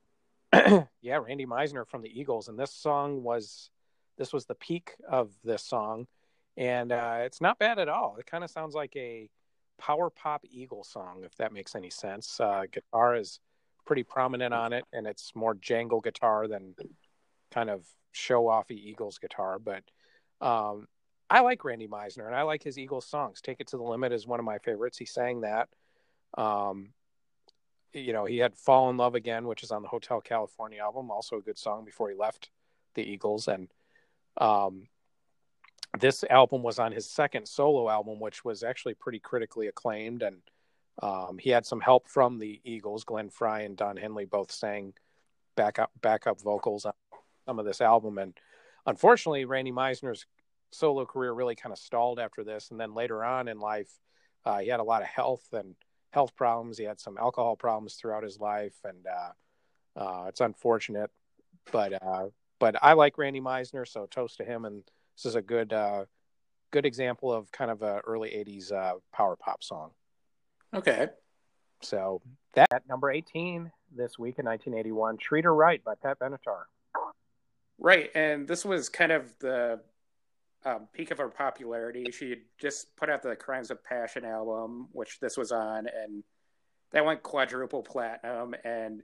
yeah, 0.53 1.17
Randy 1.17 1.45
Meisner 1.45 1.85
from 1.85 2.01
the 2.01 2.19
Eagles, 2.19 2.47
and 2.47 2.57
this 2.57 2.73
song 2.73 3.21
was 3.21 3.69
this 4.17 4.31
was 4.31 4.45
the 4.45 4.55
peak 4.55 4.93
of 5.09 5.31
this 5.43 5.63
song, 5.63 6.07
and 6.55 6.93
uh, 6.93 7.17
it's 7.19 7.41
not 7.41 7.59
bad 7.59 7.79
at 7.79 7.89
all. 7.89 8.15
It 8.17 8.27
kind 8.27 8.45
of 8.45 8.49
sounds 8.49 8.75
like 8.75 8.95
a 8.95 9.29
power 9.77 10.09
pop 10.09 10.45
Eagle 10.49 10.85
song, 10.85 11.23
if 11.25 11.35
that 11.35 11.51
makes 11.51 11.75
any 11.75 11.89
sense. 11.89 12.39
Uh, 12.39 12.63
guitar 12.71 13.15
is 13.17 13.41
pretty 13.85 14.03
prominent 14.03 14.53
on 14.53 14.71
it, 14.71 14.85
and 14.93 15.05
it's 15.05 15.33
more 15.35 15.53
jangle 15.53 15.99
guitar 15.99 16.47
than 16.47 16.75
kind 17.51 17.69
of 17.69 17.85
show 18.13 18.43
offy 18.43 18.71
Eagles 18.71 19.17
guitar. 19.17 19.59
But 19.59 19.83
um, 20.39 20.87
I 21.29 21.41
like 21.41 21.63
Randy 21.63 21.87
Meisner, 21.87 22.25
and 22.25 22.35
I 22.35 22.41
like 22.41 22.63
his 22.63 22.77
Eagles 22.77 23.05
songs. 23.05 23.41
"Take 23.41 23.59
It 23.59 23.67
to 23.67 23.77
the 23.77 23.83
Limit" 23.83 24.11
is 24.11 24.25
one 24.25 24.39
of 24.39 24.45
my 24.45 24.57
favorites. 24.57 24.97
He 24.97 25.05
sang 25.05 25.41
that. 25.41 25.69
Um, 26.37 26.93
you 27.93 28.13
know, 28.13 28.25
he 28.25 28.37
had 28.37 28.55
Fall 28.55 28.89
in 28.89 28.97
Love 28.97 29.15
Again, 29.15 29.47
which 29.47 29.63
is 29.63 29.71
on 29.71 29.81
the 29.81 29.87
Hotel 29.87 30.21
California 30.21 30.79
album, 30.79 31.11
also 31.11 31.37
a 31.37 31.41
good 31.41 31.57
song 31.57 31.85
before 31.85 32.09
he 32.09 32.15
left 32.15 32.49
the 32.93 33.03
Eagles. 33.03 33.47
And 33.47 33.67
um, 34.37 34.87
this 35.99 36.23
album 36.29 36.61
was 36.61 36.79
on 36.79 36.91
his 36.91 37.09
second 37.09 37.47
solo 37.47 37.89
album, 37.89 38.19
which 38.19 38.45
was 38.45 38.63
actually 38.63 38.93
pretty 38.93 39.19
critically 39.19 39.67
acclaimed. 39.67 40.21
And 40.21 40.37
um, 41.01 41.37
he 41.39 41.49
had 41.49 41.65
some 41.65 41.79
help 41.79 42.07
from 42.07 42.37
the 42.37 42.59
Eagles. 42.63 43.03
Glenn 43.03 43.29
Frey 43.29 43.65
and 43.65 43.75
Don 43.75 43.97
Henley 43.97 44.25
both 44.25 44.51
sang 44.51 44.93
backup 45.55 45.91
backup 45.99 46.39
vocals 46.41 46.85
on 46.85 46.93
some 47.47 47.59
of 47.59 47.65
this 47.65 47.81
album. 47.81 48.19
And 48.19 48.33
unfortunately, 48.85 49.45
Randy 49.45 49.71
Meisner's 49.71 50.25
solo 50.71 51.05
career 51.05 51.33
really 51.33 51.55
kind 51.55 51.73
of 51.73 51.79
stalled 51.79 52.19
after 52.19 52.43
this. 52.43 52.71
And 52.71 52.79
then 52.79 52.93
later 52.93 53.23
on 53.23 53.47
in 53.47 53.59
life, 53.59 53.89
uh, 54.45 54.59
he 54.59 54.69
had 54.69 54.79
a 54.79 54.83
lot 54.83 55.01
of 55.01 55.07
health 55.07 55.45
and 55.53 55.75
health 56.11 56.35
problems. 56.35 56.77
He 56.77 56.85
had 56.85 56.99
some 56.99 57.17
alcohol 57.17 57.55
problems 57.55 57.95
throughout 57.95 58.23
his 58.23 58.39
life, 58.39 58.75
and 58.83 59.05
uh, 59.07 59.99
uh, 59.99 60.25
it's 60.27 60.41
unfortunate. 60.41 61.11
But 61.71 62.01
uh, 62.01 62.27
but 62.59 62.75
I 62.81 62.93
like 62.93 63.17
Randy 63.17 63.41
Meisner, 63.41 63.87
so 63.87 64.05
toast 64.05 64.37
to 64.37 64.45
him. 64.45 64.65
And 64.65 64.83
this 65.15 65.25
is 65.25 65.35
a 65.35 65.41
good 65.41 65.73
uh, 65.73 66.05
good 66.71 66.85
example 66.85 67.31
of 67.31 67.51
kind 67.51 67.71
of 67.71 67.81
a 67.81 68.01
early 68.05 68.29
'80s 68.29 68.71
uh, 68.71 68.95
power 69.13 69.35
pop 69.35 69.63
song. 69.63 69.91
Okay. 70.73 71.07
So 71.81 72.21
that 72.55 72.83
number 72.89 73.09
18 73.09 73.71
this 73.95 74.19
week 74.19 74.39
in 74.39 74.45
1981, 74.45 75.17
"Treat 75.17 75.45
Her 75.45 75.53
Right" 75.53 75.83
by 75.83 75.95
Pat 75.95 76.19
Benatar. 76.19 76.63
Right, 77.77 78.11
and 78.13 78.45
this 78.45 78.65
was 78.65 78.89
kind 78.89 79.13
of 79.13 79.33
the 79.39 79.79
um, 80.65 80.87
peak 80.93 81.11
of 81.11 81.17
her 81.17 81.29
popularity. 81.29 82.11
She 82.11 82.31
had 82.31 82.39
just 82.59 82.95
put 82.95 83.09
out 83.09 83.23
the 83.23 83.35
Crimes 83.35 83.71
of 83.71 83.83
Passion 83.83 84.25
album, 84.25 84.89
which 84.91 85.19
this 85.19 85.37
was 85.37 85.51
on, 85.51 85.87
and 85.87 86.23
that 86.91 87.05
went 87.05 87.23
quadruple 87.23 87.83
platinum. 87.83 88.55
And 88.63 89.03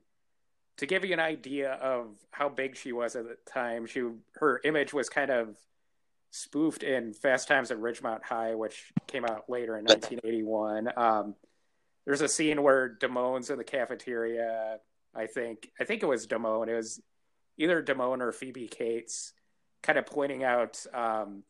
to 0.78 0.86
give 0.86 1.06
you 1.06 1.14
an 1.14 1.20
idea 1.20 1.74
of 1.74 2.16
how 2.32 2.50
big 2.50 2.76
she 2.76 2.92
was 2.92 3.16
at 3.16 3.26
the 3.26 3.38
time, 3.50 3.86
she 3.86 4.04
her 4.36 4.60
image 4.64 4.94
was 4.94 5.10
kind 5.10 5.32
of 5.32 5.56
spoofed 6.32 6.84
in 6.84 7.14
Fast 7.14 7.48
Times 7.48 7.72
at 7.72 7.78
Ridgemont 7.78 8.24
High, 8.24 8.56
which 8.56 8.92
came 9.08 9.24
out 9.24 9.50
later 9.50 9.78
in 9.78 9.86
1981. 9.86 10.90
Um, 10.98 11.36
there's 12.06 12.22
a 12.22 12.28
scene 12.28 12.62
where 12.62 12.98
Damone's 13.00 13.50
in 13.50 13.58
the 13.58 13.64
cafeteria. 13.64 14.80
I 15.16 15.28
think 15.28 15.70
I 15.80 15.86
think 15.86 16.04
it 16.04 16.08
was 16.08 16.28
Damone. 16.28 16.68
It 16.68 16.76
was 16.76 17.02
either 17.58 17.82
Damone 17.82 18.22
or 18.22 18.34
Phoebe 18.34 18.68
Cates, 18.68 19.34
kind 19.86 20.00
of 20.00 20.06
pointing 20.08 20.44
out 20.44 20.84
um, 20.94 21.44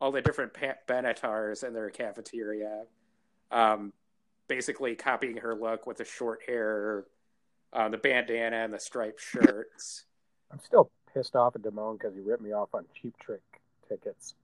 all 0.00 0.10
the 0.10 0.20
different 0.20 0.52
pa- 0.52 0.74
Benatars 0.88 1.66
in 1.66 1.72
their 1.72 1.90
cafeteria, 1.90 2.82
um, 3.52 3.92
basically 4.48 4.96
copying 4.96 5.36
her 5.36 5.54
look 5.54 5.86
with 5.86 5.98
the 5.98 6.04
short 6.04 6.40
hair, 6.46 7.04
uh, 7.72 7.88
the 7.88 7.98
bandana, 7.98 8.56
and 8.56 8.74
the 8.74 8.80
striped 8.80 9.20
shirts. 9.32 10.04
I'm 10.50 10.58
still 10.58 10.90
pissed 11.14 11.36
off 11.36 11.54
at 11.54 11.62
Damone 11.62 11.98
because 11.98 12.14
he 12.14 12.20
ripped 12.20 12.42
me 12.42 12.52
off 12.52 12.74
on 12.74 12.84
Cheap 13.00 13.16
Trick 13.18 13.42
tickets. 13.88 14.34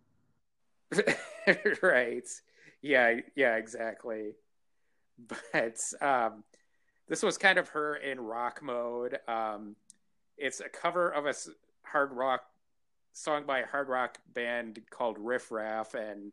right. 1.83 2.29
Yeah, 2.83 3.21
yeah, 3.35 3.57
exactly. 3.57 4.35
But 5.53 5.81
um, 6.01 6.45
this 7.09 7.23
was 7.23 7.39
kind 7.39 7.59
of 7.59 7.69
her 7.71 7.97
in 7.97 8.21
rock 8.21 8.61
mode. 8.63 9.19
Um, 9.27 9.77
it's 10.37 10.61
a 10.61 10.69
cover 10.69 11.09
of 11.09 11.27
a 11.27 11.35
hard 11.83 12.13
rock 12.13 12.43
song 13.15 13.45
by 13.47 13.61
a 13.61 13.67
hard 13.67 13.89
rock 13.89 14.19
band 14.33 14.81
called 14.91 15.19
Riff 15.19 15.51
Raff, 15.51 15.95
and 15.95 16.33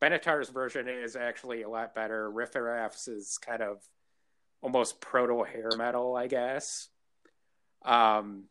Benatar's 0.00 0.48
version 0.48 0.88
is 0.88 1.16
actually 1.16 1.62
a 1.62 1.68
lot 1.68 1.94
better. 1.94 2.30
Riff 2.30 2.54
Raff's 2.54 3.08
is 3.08 3.36
kind 3.38 3.62
of 3.62 3.82
almost 4.62 5.00
proto 5.00 5.42
hair 5.42 5.70
metal, 5.76 6.16
I 6.16 6.28
guess. 6.28 6.88
Um, 7.84 8.44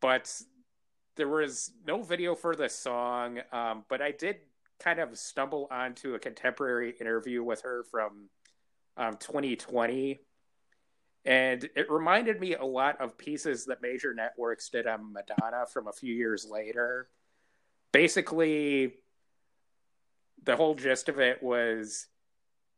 but 0.00 0.32
there 1.16 1.28
was 1.28 1.72
no 1.86 2.02
video 2.02 2.34
for 2.34 2.56
this 2.56 2.74
song, 2.74 3.40
um, 3.52 3.84
but 3.88 4.00
I 4.00 4.12
did 4.12 4.36
kind 4.78 4.98
of 4.98 5.18
stumble 5.18 5.68
onto 5.70 6.14
a 6.14 6.18
contemporary 6.18 6.94
interview 6.98 7.42
with 7.42 7.62
her 7.62 7.84
from 7.90 8.30
um, 8.96 9.16
2020. 9.18 10.20
And 11.24 11.68
it 11.76 11.90
reminded 11.90 12.40
me 12.40 12.54
a 12.54 12.64
lot 12.64 13.00
of 13.00 13.18
pieces 13.18 13.66
that 13.66 13.82
major 13.82 14.14
networks 14.14 14.68
did 14.70 14.86
on 14.86 15.12
Madonna 15.12 15.66
from 15.70 15.86
a 15.86 15.92
few 15.92 16.14
years 16.14 16.46
later. 16.50 17.08
Basically, 17.92 18.94
the 20.44 20.56
whole 20.56 20.74
gist 20.74 21.08
of 21.08 21.18
it 21.18 21.42
was 21.42 22.06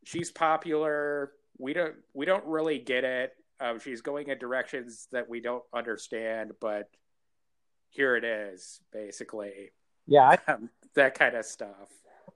she's 0.03 0.31
popular. 0.31 1.31
We 1.57 1.73
don't 1.73 1.95
we 2.13 2.25
don't 2.25 2.45
really 2.45 2.79
get 2.79 3.03
it. 3.03 3.33
Um, 3.59 3.79
she's 3.79 4.01
going 4.01 4.27
in 4.27 4.37
directions 4.39 5.07
that 5.11 5.29
we 5.29 5.39
don't 5.39 5.63
understand, 5.73 6.51
but 6.59 6.89
here 7.89 8.17
it 8.17 8.23
is, 8.23 8.81
basically. 8.91 9.71
Yeah, 10.07 10.35
I, 10.47 10.51
um, 10.51 10.69
that 10.95 11.17
kind 11.17 11.35
of 11.35 11.45
stuff. 11.45 11.89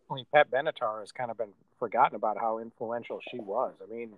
I 0.09 0.13
mean, 0.13 0.25
Pat 0.33 0.49
Benatar 0.49 1.01
has 1.01 1.11
kind 1.11 1.31
of 1.31 1.37
been 1.37 1.53
forgotten 1.79 2.15
about 2.15 2.37
how 2.39 2.59
influential 2.59 3.19
she 3.29 3.39
was. 3.39 3.73
I 3.83 3.93
mean, 3.93 4.13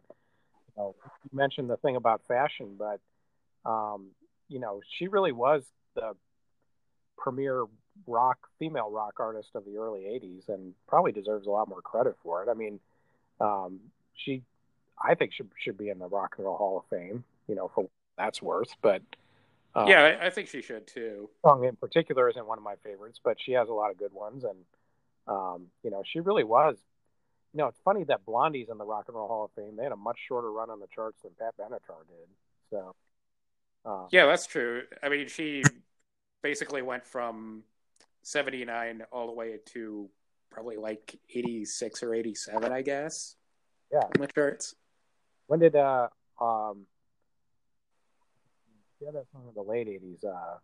know, 0.80 0.96
you 1.24 1.38
mentioned 1.38 1.70
the 1.70 1.78
thing 1.78 1.96
about 1.96 2.22
fashion, 2.28 2.78
but 2.78 3.00
um, 3.70 4.08
you 4.48 4.60
know, 4.60 4.82
she 4.98 5.08
really 5.08 5.32
was 5.32 5.64
the 5.96 6.14
premier 7.18 7.66
rock 8.08 8.38
female 8.58 8.90
rock 8.90 9.16
artist 9.20 9.50
of 9.56 9.66
the 9.66 9.78
early 9.78 10.02
80s 10.02 10.48
and 10.48 10.74
probably 10.88 11.12
deserves 11.12 11.48
a 11.48 11.50
lot 11.50 11.68
more 11.68 11.82
credit 11.82 12.16
for 12.24 12.42
it. 12.44 12.50
I 12.50 12.54
mean, 12.54 12.80
um, 13.40 13.80
she 14.16 14.44
I 15.02 15.16
think 15.16 15.34
should 15.34 15.50
should 15.58 15.78
be 15.78 15.90
in 15.90 16.00
the 16.00 16.08
Rock 16.08 16.36
and 16.38 16.46
Roll 16.46 16.58
Hall 16.58 16.78
of 16.80 16.86
Fame, 16.90 17.24
you 17.48 17.56
know, 17.56 17.70
for 17.74 17.88
that's 18.18 18.42
worth, 18.42 18.76
but 18.82 19.02
um, 19.76 19.88
yeah, 19.88 20.18
I, 20.20 20.28
I, 20.28 20.30
think 20.30 20.50
she 20.50 20.62
should 20.62 20.88
too. 20.88 21.30
Song 21.46 21.64
in 21.64 21.76
particular 21.76 22.28
isn't 22.30 22.46
one 22.46 22.58
of 22.58 22.64
my 22.64 22.76
favorites, 22.84 23.20
but 23.24 23.38
she 23.40 23.52
has 23.54 23.70
a 23.70 23.74
lot 23.74 23.92
of 23.92 23.98
good 23.98 24.14
ones, 24.14 24.44
and 24.44 24.58
um, 25.28 25.68
you 25.84 25.92
know, 25.92 26.04
she 26.06 26.20
really 26.20 26.44
was. 26.44 26.76
Know, 27.54 27.68
it's 27.68 27.80
funny 27.84 28.04
that 28.06 28.26
Blondie's 28.26 28.70
in 28.70 28.78
the 28.78 28.86
Rock 28.86 29.06
and 29.08 29.18
Roll 29.18 29.28
Hall 29.28 29.46
of 29.46 29.52
Fame. 29.56 29.76
They 29.76 29.84
had 29.84 29.92
a 29.92 29.98
much 29.98 30.20
shorter 30.28 30.52
run 30.52 30.70
on 30.70 30.80
the 30.80 30.88
charts 30.94 31.22
than 31.24 31.32
Pat 31.40 31.56
Benatar 31.60 32.06
did. 32.08 32.30
So, 32.70 32.96
uh, 33.86 34.06
yeah, 34.12 34.28
that's 34.28 34.46
true. 34.46 34.84
I 35.02 35.10
mean, 35.10 35.28
she 35.28 35.64
basically 36.44 36.84
went 36.84 37.08
from 37.08 37.64
79 38.22 39.04
all 39.12 39.26
the 39.26 39.34
way 39.34 39.58
to 39.74 40.10
probably 40.52 40.78
like 40.78 41.20
86 41.34 42.04
or 42.04 42.14
87, 42.14 42.72
I 42.72 42.82
guess. 42.84 43.36
Yeah. 43.92 44.00
On 44.00 44.22
the 44.22 44.28
charts. 44.28 44.76
When 45.48 45.60
did, 45.60 45.76
uh, 45.76 46.10
um, 46.40 46.86
yeah, 49.02 49.10
that 49.12 49.26
song 49.32 49.46
in 49.48 49.56
the 49.56 49.68
late 49.68 49.88
80s, 49.88 50.24
uh, 50.24 50.58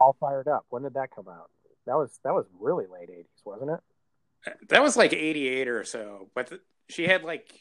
All 0.00 0.16
Fired 0.18 0.48
Up, 0.48 0.66
when 0.70 0.82
did 0.82 0.94
that 0.94 1.10
come 1.14 1.28
out? 1.28 1.50
That 1.86 1.94
was, 1.94 2.18
that 2.24 2.34
was 2.34 2.46
really 2.58 2.86
late 2.86 3.10
80s, 3.10 3.26
wasn't 3.44 3.70
it? 3.70 3.80
That 4.68 4.82
was 4.82 4.96
like 4.96 5.12
88 5.12 5.68
or 5.68 5.84
so, 5.84 6.30
but 6.34 6.48
the, 6.48 6.60
she 6.88 7.06
had 7.06 7.24
like 7.24 7.52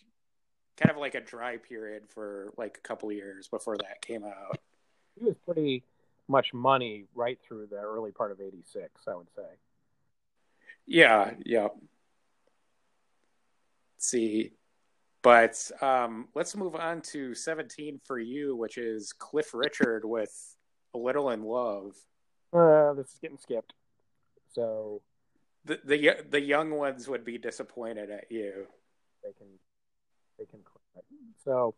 kind 0.77 0.91
of 0.91 0.97
like 0.97 1.15
a 1.15 1.21
dry 1.21 1.57
period 1.57 2.03
for 2.09 2.53
like 2.57 2.77
a 2.77 2.87
couple 2.87 3.11
years 3.11 3.47
before 3.47 3.77
that 3.77 4.01
came 4.01 4.23
out. 4.23 4.59
She 5.17 5.25
was 5.25 5.35
pretty 5.45 5.83
much 6.27 6.53
money 6.53 7.05
right 7.15 7.39
through 7.41 7.67
the 7.67 7.77
early 7.77 8.11
part 8.11 8.31
of 8.31 8.39
86, 8.39 8.89
I 9.07 9.15
would 9.15 9.29
say. 9.35 9.47
Yeah, 10.85 11.31
yeah. 11.45 11.67
Let's 13.95 14.07
see. 14.07 14.53
But 15.23 15.71
um, 15.81 16.27
let's 16.35 16.55
move 16.55 16.75
on 16.75 17.01
to 17.01 17.33
17 17.33 17.99
for 18.05 18.19
you, 18.19 18.55
which 18.55 18.77
is 18.77 19.13
Cliff 19.13 19.53
Richard 19.53 20.05
with 20.05 20.55
A 20.93 20.97
Little 20.97 21.31
in 21.31 21.43
Love. 21.43 21.95
Uh, 22.53 22.93
this 22.93 23.07
is 23.07 23.19
getting 23.21 23.37
skipped. 23.37 23.73
So 24.53 25.01
the 25.67 25.79
the 25.83 26.15
the 26.29 26.41
young 26.41 26.71
ones 26.71 27.07
would 27.07 27.25
be 27.25 27.37
disappointed 27.37 28.09
at 28.09 28.31
you. 28.31 28.65
They 29.23 29.33
can 29.33 29.47
they 30.39 30.45
can 30.45 30.59
So 31.43 31.75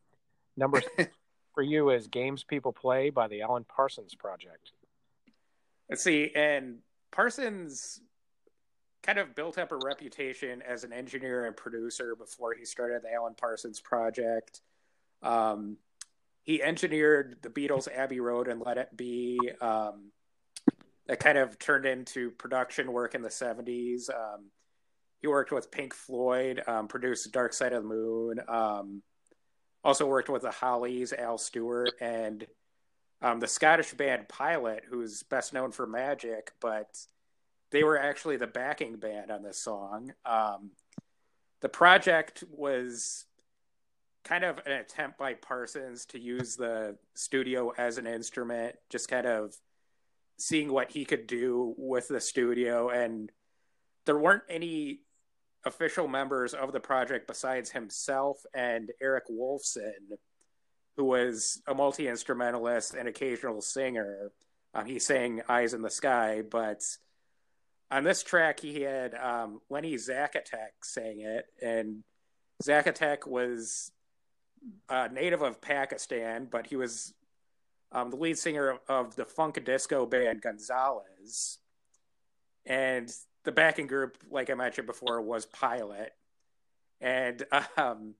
number 0.56 0.82
for 1.54 1.64
you 1.64 1.90
is 1.90 2.08
Games 2.08 2.44
People 2.44 2.72
Play 2.72 3.10
by 3.10 3.28
the 3.28 3.42
Alan 3.42 3.66
Parsons 3.66 4.16
Project. 4.16 4.72
Let's 5.90 6.04
see, 6.04 6.32
and 6.36 6.78
Parsons 7.12 8.00
kind 9.02 9.18
of 9.18 9.34
built 9.34 9.58
up 9.58 9.72
a 9.72 9.78
reputation 9.78 10.62
as 10.62 10.84
an 10.84 10.94
engineer 10.94 11.46
and 11.46 11.56
producer 11.56 12.16
before 12.16 12.54
he 12.54 12.66
started 12.66 13.02
the 13.02 13.12
Alan 13.12 13.34
Parsons 13.34 13.80
Project. 13.80 14.62
Um, 15.24 15.78
he 16.44 16.62
engineered 16.62 17.38
the 17.42 17.50
Beatles' 17.50 17.88
Abbey 17.92 18.20
Road 18.20 18.48
and 18.48 18.62
Let 18.62 18.78
It 18.78 18.96
Be. 18.96 19.40
Um, 19.62 20.12
that 21.10 21.20
kind 21.20 21.40
of 21.40 21.58
turned 21.58 21.88
into 21.88 22.30
production 22.30 22.94
work 22.94 23.16
in 23.16 23.24
the 23.24 23.30
70s. 23.30 24.12
Um, 24.12 24.52
he 25.20 25.28
worked 25.28 25.52
with 25.52 25.72
Pink 25.72 25.96
Floyd, 25.96 26.62
um, 26.68 26.88
produced 26.88 27.32
Dark 27.32 27.52
Side 27.52 27.74
of 27.74 27.82
the 27.82 27.90
Moon, 27.90 28.40
um, 28.48 29.02
also 29.84 30.06
worked 30.06 30.30
with 30.30 30.44
the 30.44 30.52
Hollies, 30.52 31.12
Al 31.12 31.40
Stewart, 31.40 31.90
and 32.00 32.46
um, 33.24 33.40
the 33.40 33.48
Scottish 33.48 33.92
band 33.96 34.30
Pilot, 34.30 34.84
who's 34.88 35.24
best 35.24 35.52
known 35.52 35.72
for 35.72 35.88
Magic, 35.88 36.52
but 36.62 36.96
they 37.72 37.84
were 37.84 37.98
actually 37.98 38.38
the 38.38 38.46
backing 38.46 38.98
band 38.98 39.32
on 39.32 39.42
this 39.42 39.58
song. 39.58 40.14
Um, 40.28 40.74
the 41.62 41.70
project 41.70 42.44
was 42.52 43.26
kind 44.24 44.44
of 44.44 44.60
an 44.68 44.74
attempt 44.74 45.18
by 45.18 45.34
Parsons 45.34 46.06
to 46.06 46.20
use 46.20 46.56
the 46.56 46.98
studio 47.16 47.74
as 47.80 47.98
an 47.98 48.06
instrument, 48.06 48.76
just 48.92 49.10
kind 49.10 49.26
of 49.26 49.56
seeing 50.40 50.72
what 50.72 50.92
he 50.92 51.06
could 51.06 51.28
do 51.28 51.76
with 51.78 52.08
the 52.08 52.22
studio. 52.22 52.90
And 52.90 53.32
there 54.06 54.18
weren't 54.18 54.44
any 54.50 55.02
official 55.66 56.08
members 56.08 56.54
of 56.54 56.72
the 56.72 56.80
project 56.80 57.28
besides 57.28 57.70
himself 57.70 58.38
and 58.54 58.90
Eric 59.02 59.26
Woolfson, 59.30 60.18
who 60.96 61.06
was 61.06 61.62
a 61.68 61.74
multi 61.74 62.08
instrumentalist 62.08 62.94
and 62.94 63.08
occasional 63.08 63.62
singer. 63.62 64.32
Um, 64.74 64.86
he 64.86 65.00
sang 65.00 65.42
"Eyes 65.50 65.74
in 65.74 65.82
the 65.82 65.90
Sky," 65.90 66.44
but 66.50 66.84
on 67.92 68.04
this 68.04 68.24
track 68.24 68.60
he 68.60 68.82
had 68.82 69.16
um, 69.16 69.62
Lenny 69.70 69.96
Zakatek 69.96 70.74
sang 70.84 71.22
it, 71.22 71.46
and 71.62 72.04
Zakatek 72.64 73.28
was 73.28 73.92
a 74.90 75.10
native 75.10 75.42
of 75.42 75.62
Pakistan, 75.62 76.48
but 76.50 76.68
he 76.68 76.76
was 76.76 77.14
um, 77.92 78.10
the 78.10 78.18
lead 78.18 78.38
singer 78.38 78.80
of 78.88 79.16
the 79.16 79.26
funk 79.26 79.64
disco 79.64 80.06
band 80.06 80.42
Gonzalez. 80.42 81.58
And 82.66 83.12
the 83.44 83.52
backing 83.52 83.88
group, 83.88 84.18
like 84.30 84.50
I 84.50 84.54
mentioned 84.54 84.88
before, 84.88 85.22
was 85.22 85.46
Pilot. 85.46 86.14
And 87.02 87.44
um, 87.78 88.14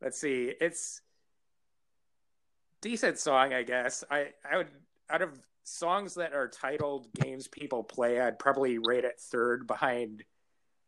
let's 0.00 0.18
see, 0.18 0.52
it's 0.60 1.00
decent 2.80 3.18
song, 3.18 3.52
I 3.52 3.62
guess. 3.62 4.04
I 4.10 4.28
I 4.48 4.58
would 4.58 4.68
out 5.10 5.22
of 5.22 5.38
songs 5.64 6.14
that 6.14 6.32
are 6.32 6.48
titled 6.48 7.06
games 7.14 7.48
people 7.48 7.82
play, 7.82 8.20
I'd 8.20 8.38
probably 8.38 8.78
rate 8.78 9.04
it 9.04 9.20
third 9.20 9.66
behind 9.66 10.24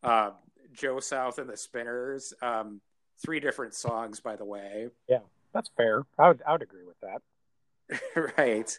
uh, 0.03 0.31
Joe 0.73 1.01
South 1.01 1.39
and 1.39 1.49
the 1.49 1.57
Spinners. 1.57 2.35
Um, 2.43 2.81
three 3.25 3.41
different 3.41 3.75
songs, 3.75 4.21
by 4.21 4.37
the 4.37 4.45
way. 4.45 4.89
Yeah, 5.09 5.21
that's 5.53 5.71
fair. 5.77 6.03
I 6.19 6.29
would 6.29 6.43
I 6.47 6.53
would 6.53 6.63
agree 6.63 6.85
with 6.85 6.99
that. 7.01 7.23
right, 8.39 8.79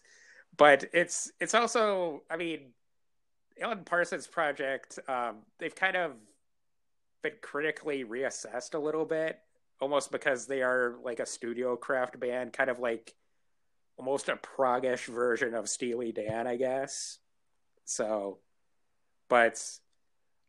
but 0.58 0.86
it's 0.94 1.32
it's 1.40 1.54
also, 1.54 2.24
I 2.30 2.38
mean, 2.38 2.72
Alan 3.60 3.84
Parsons 3.84 4.28
project, 4.28 5.00
um, 5.08 5.38
they've 5.60 5.76
kind 5.76 5.96
of 5.96 6.14
been 7.22 7.34
critically 7.42 8.04
reassessed 8.04 8.74
a 8.74 8.80
little 8.80 9.06
bit, 9.06 9.40
almost 9.80 10.12
because 10.12 10.48
they 10.48 10.62
are 10.62 10.96
like 11.04 11.20
a 11.20 11.26
studio 11.26 11.76
craft 11.76 12.20
band, 12.20 12.54
kind 12.54 12.70
of 12.70 12.80
like 12.80 13.16
almost 13.98 14.30
a 14.30 14.36
proggish 14.36 15.06
version 15.06 15.54
of 15.54 15.70
Steely 15.70 16.12
Dan, 16.12 16.48
I 16.48 16.58
guess. 16.58 17.20
So, 17.86 18.40
but 19.30 19.62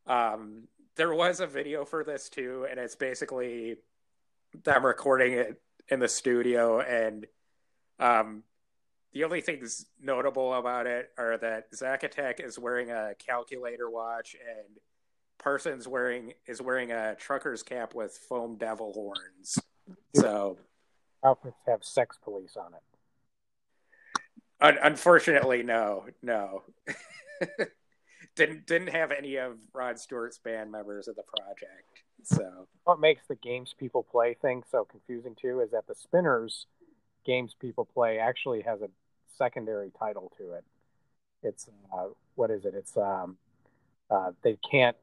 um, 0.07 0.69
there 0.97 1.15
was 1.15 1.41
a 1.41 1.47
video 1.47 1.85
for 1.85 2.03
this 2.05 2.29
too, 2.29 2.67
and 2.69 2.81
it's 2.81 2.97
basically 2.97 3.77
them 4.65 4.85
recording 4.85 5.33
it 5.33 5.61
in 5.89 6.01
the 6.01 6.09
studio 6.09 6.81
and 6.81 7.27
um, 7.99 8.43
the 9.13 9.25
only 9.25 9.41
things 9.41 9.87
notable 10.01 10.53
about 10.55 10.87
it 10.87 11.11
are 11.17 11.39
that 11.39 11.73
Zakatek 11.73 12.45
is 12.45 12.59
wearing 12.59 12.91
a 12.91 13.15
calculator 13.19 13.89
watch 13.89 14.35
and 14.35 14.77
Parsons 15.39 15.87
wearing 15.87 16.33
is 16.47 16.61
wearing 16.61 16.93
a 16.93 17.15
trucker's 17.15 17.63
cap 17.63 17.95
with 17.95 18.13
foam 18.29 18.57
devil 18.57 18.93
horns. 18.93 19.59
So 20.15 20.59
outfits 21.25 21.57
have 21.67 21.85
sex 21.85 22.19
police 22.23 22.57
on 22.57 22.73
it. 22.75 22.83
Un- 24.61 24.79
unfortunately, 24.83 25.63
no, 25.63 26.07
no. 26.23 26.63
didn't 28.37 28.67
didn't 28.67 28.89
have 28.89 29.13
any 29.13 29.37
of 29.37 29.57
Rod 29.73 29.99
Stewart's 29.99 30.39
band 30.39 30.73
members 30.73 31.09
of 31.09 31.17
the 31.17 31.23
project. 31.23 32.03
So 32.23 32.67
what 32.85 32.99
makes 32.99 33.27
the 33.27 33.37
games 33.37 33.75
people 33.79 34.03
play 34.03 34.35
thing 34.35 34.63
so 34.71 34.85
confusing 34.85 35.37
too 35.41 35.61
is 35.61 35.71
that 35.71 35.87
the 35.87 35.95
Spinners 35.95 36.67
games 37.27 37.55
people 37.61 37.85
play 37.85 38.19
actually 38.19 38.63
has 38.63 38.81
a 38.81 38.89
secondary 39.37 39.91
title 39.99 40.33
to 40.39 40.53
it. 40.53 40.65
It's 41.43 41.69
uh, 41.93 42.07
what 42.37 42.51
is 42.51 42.65
it? 42.65 42.75
It's 42.75 42.97
um, 42.97 43.37
uh, 44.11 44.33
they 44.43 44.57
can't, 44.71 44.97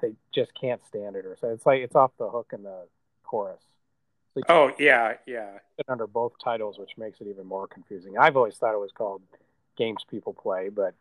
they 0.00 0.12
just 0.34 0.52
can't 0.60 0.84
stand 0.86 1.16
it, 1.16 1.24
or 1.24 1.36
so 1.40 1.48
it's 1.48 1.64
like 1.64 1.80
it's 1.80 1.94
off 1.94 2.10
the 2.18 2.28
hook 2.28 2.50
in 2.52 2.62
the 2.62 2.86
chorus. 3.22 3.62
So 4.34 4.42
oh 4.48 4.72
yeah, 4.78 5.14
yeah. 5.26 5.58
Under 5.88 6.06
both 6.06 6.32
titles, 6.42 6.78
which 6.78 6.92
makes 6.96 7.20
it 7.20 7.26
even 7.28 7.46
more 7.46 7.66
confusing. 7.66 8.18
I've 8.18 8.36
always 8.36 8.56
thought 8.56 8.74
it 8.74 8.80
was 8.80 8.92
called 8.92 9.22
"Games 9.76 10.04
People 10.10 10.34
Play," 10.34 10.68
but 10.68 10.94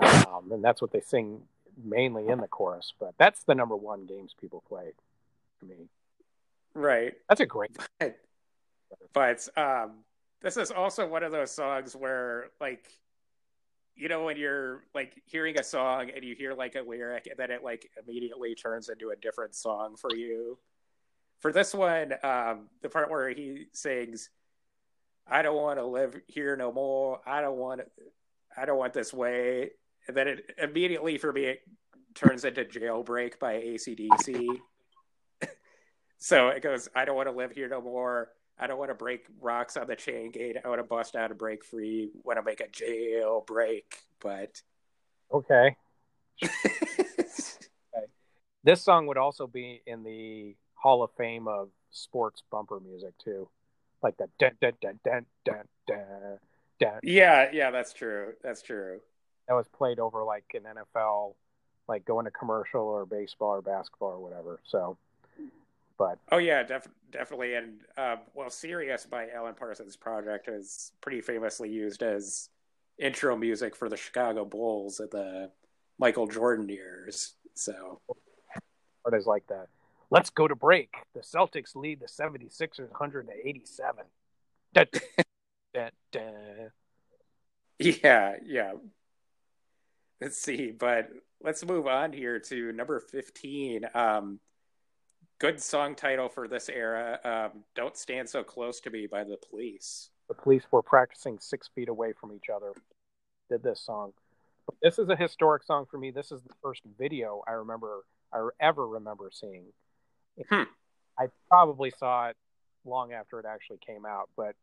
um, 0.00 0.52
and 0.52 0.62
that's 0.62 0.82
what 0.82 0.92
they 0.92 1.00
sing 1.00 1.42
mainly 1.82 2.28
in 2.28 2.40
the 2.40 2.48
chorus. 2.48 2.92
But 2.98 3.14
that's 3.18 3.42
the 3.44 3.54
number 3.54 3.76
one 3.76 4.06
games 4.06 4.34
people 4.38 4.62
play 4.68 4.92
to 5.60 5.66
me. 5.66 5.88
Right. 6.74 7.14
That's 7.28 7.40
a 7.40 7.46
great. 7.46 7.76
But, 7.98 8.16
but 9.12 9.48
um, 9.56 10.04
this 10.40 10.56
is 10.56 10.70
also 10.70 11.06
one 11.06 11.22
of 11.22 11.32
those 11.32 11.50
songs 11.50 11.94
where, 11.96 12.50
like, 12.60 12.86
you 13.98 14.08
know, 14.08 14.24
when 14.24 14.36
you're 14.36 14.84
like 14.94 15.20
hearing 15.26 15.58
a 15.58 15.64
song 15.64 16.10
and 16.14 16.24
you 16.24 16.34
hear 16.36 16.54
like 16.54 16.76
a 16.76 16.82
lyric 16.82 17.26
and 17.26 17.36
then 17.36 17.50
it 17.50 17.64
like 17.64 17.90
immediately 18.00 18.54
turns 18.54 18.88
into 18.88 19.10
a 19.10 19.16
different 19.16 19.54
song 19.54 19.96
for 19.96 20.14
you. 20.14 20.56
For 21.40 21.52
this 21.52 21.74
one, 21.74 22.14
um, 22.22 22.68
the 22.80 22.88
part 22.88 23.10
where 23.10 23.28
he 23.30 23.66
sings, 23.72 24.30
"I 25.26 25.42
don't 25.42 25.56
want 25.56 25.78
to 25.78 25.84
live 25.84 26.16
here 26.28 26.56
no 26.56 26.72
more. 26.72 27.20
I 27.26 27.40
don't 27.40 27.56
want, 27.56 27.80
I 28.56 28.64
don't 28.64 28.78
want 28.78 28.92
this 28.92 29.12
way," 29.12 29.70
and 30.06 30.16
then 30.16 30.28
it 30.28 30.50
immediately 30.58 31.18
for 31.18 31.32
me 31.32 31.44
it 31.46 31.60
turns 32.14 32.44
into 32.44 32.64
"Jailbreak" 32.64 33.38
by 33.38 33.54
ACDC. 33.54 34.60
so 36.18 36.48
it 36.48 36.62
goes, 36.62 36.88
"I 36.94 37.04
don't 37.04 37.16
want 37.16 37.28
to 37.28 37.34
live 37.34 37.52
here 37.52 37.68
no 37.68 37.80
more. 37.80 38.30
I 38.58 38.66
don't 38.66 38.78
want 38.78 38.90
to 38.90 38.94
break 38.94 39.26
rocks 39.40 39.76
on 39.76 39.86
the 39.86 39.96
chain 39.96 40.30
gate. 40.30 40.56
I 40.64 40.68
want 40.68 40.80
to 40.80 40.84
bust 40.84 41.14
out 41.14 41.30
and 41.30 41.38
break 41.38 41.64
free. 41.64 42.10
Want 42.24 42.38
to 42.38 42.42
make 42.42 42.60
a 42.60 42.68
jail 42.68 43.44
break, 43.46 43.98
but 44.20 44.62
Okay. 45.32 45.76
This 48.64 48.82
song 48.82 49.06
would 49.06 49.16
also 49.16 49.46
be 49.46 49.82
in 49.86 50.02
the 50.02 50.56
Hall 50.74 51.02
of 51.02 51.10
Fame 51.16 51.48
of 51.48 51.70
sports 51.90 52.42
bumper 52.50 52.80
music 52.80 53.14
too, 53.18 53.48
like 54.02 54.16
that 54.18 54.30
dun 54.38 54.52
dun 54.60 54.72
dun 54.82 55.00
dun 55.04 55.26
dun 55.44 55.64
dun 55.86 56.38
dun. 56.78 57.00
yeah, 57.02 57.48
yeah, 57.52 57.70
that's 57.70 57.92
true. 57.92 58.34
That's 58.42 58.62
true. 58.62 59.00
That 59.46 59.54
was 59.54 59.66
played 59.68 59.98
over 59.98 60.24
like 60.24 60.44
an 60.54 60.64
NFL, 60.64 61.34
like 61.88 62.04
going 62.04 62.26
to 62.26 62.30
commercial 62.30 62.82
or 62.82 63.06
baseball 63.06 63.50
or 63.50 63.62
basketball 63.62 64.10
or 64.10 64.18
whatever. 64.18 64.60
So, 64.66 64.98
but 65.98 66.18
Oh 66.30 66.38
yeah, 66.38 66.62
def- 66.62 66.88
definitely. 67.10 67.54
And 67.54 67.80
uh, 67.96 68.16
well, 68.34 68.50
"Sirius" 68.50 69.04
by 69.06 69.28
Alan 69.30 69.54
Parsons 69.54 69.96
Project 69.96 70.48
is 70.48 70.92
pretty 71.00 71.20
famously 71.20 71.68
used 71.70 72.02
as 72.02 72.48
intro 72.98 73.36
music 73.36 73.76
for 73.76 73.88
the 73.88 73.96
Chicago 73.96 74.44
Bulls 74.44 75.00
at 75.00 75.10
the 75.10 75.50
Michael 75.98 76.26
Jordan 76.26 76.68
years. 76.68 77.34
So 77.54 78.00
part 79.02 79.14
is 79.18 79.26
like 79.26 79.46
that. 79.48 79.66
let's 80.10 80.30
go 80.30 80.46
to 80.48 80.54
break. 80.54 80.94
The 81.14 81.20
Celtics 81.20 81.74
lead 81.74 82.00
the 82.00 82.06
76ers 82.06 82.90
100 82.90 83.26
to 83.28 83.48
87. 83.48 84.04
Dun, 84.74 84.86
dun, 85.74 85.90
dun. 86.12 86.70
yeah, 87.78 88.34
yeah. 88.44 88.72
Let's 90.20 90.36
see, 90.38 90.72
but 90.72 91.10
let's 91.42 91.64
move 91.64 91.86
on 91.86 92.12
here 92.12 92.40
to 92.40 92.72
number 92.72 92.98
fifteen. 93.00 93.84
Um, 93.94 94.40
good 95.38 95.62
song 95.62 95.94
title 95.94 96.28
for 96.28 96.48
this 96.48 96.68
era. 96.68 97.18
Um, 97.24 97.64
"Don't 97.74 97.96
Stand 97.96 98.28
So 98.28 98.42
Close 98.42 98.80
to 98.80 98.90
Me" 98.90 99.06
by 99.06 99.24
the 99.24 99.36
Police. 99.50 100.10
the 100.28 100.34
police 100.34 100.64
were 100.70 100.82
practicing 100.82 101.38
six 101.38 101.68
feet 101.74 101.88
away 101.88 102.12
from 102.12 102.32
each 102.32 102.50
other 102.54 102.72
did 103.48 103.62
this 103.62 103.80
song 103.80 104.12
but 104.66 104.74
this 104.82 104.98
is 104.98 105.08
a 105.08 105.16
historic 105.16 105.62
song 105.62 105.86
for 105.90 105.96
me 105.96 106.10
this 106.10 106.30
is 106.30 106.42
the 106.42 106.52
first 106.62 106.82
video 106.98 107.42
i 107.48 107.52
remember 107.52 108.04
i 108.30 108.46
ever 108.60 108.86
remember 108.86 109.30
seeing 109.32 109.64
Hmm. 110.50 110.64
i 111.18 111.28
probably 111.48 111.90
saw 111.98 112.28
it 112.28 112.36
long 112.84 113.14
after 113.14 113.40
it 113.40 113.46
actually 113.46 113.78
came 113.78 114.04
out 114.04 114.28
but 114.36 114.54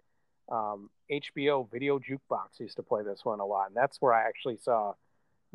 um, 0.49 0.91
hbo 1.11 1.67
video 1.71 1.97
jukebox 1.97 2.59
used 2.59 2.75
to 2.75 2.83
play 2.83 3.01
this 3.01 3.25
one 3.25 3.39
a 3.39 3.45
lot 3.45 3.65
and 3.69 3.75
that's 3.75 3.99
where 3.99 4.13
i 4.13 4.27
actually 4.27 4.57
saw 4.57 4.93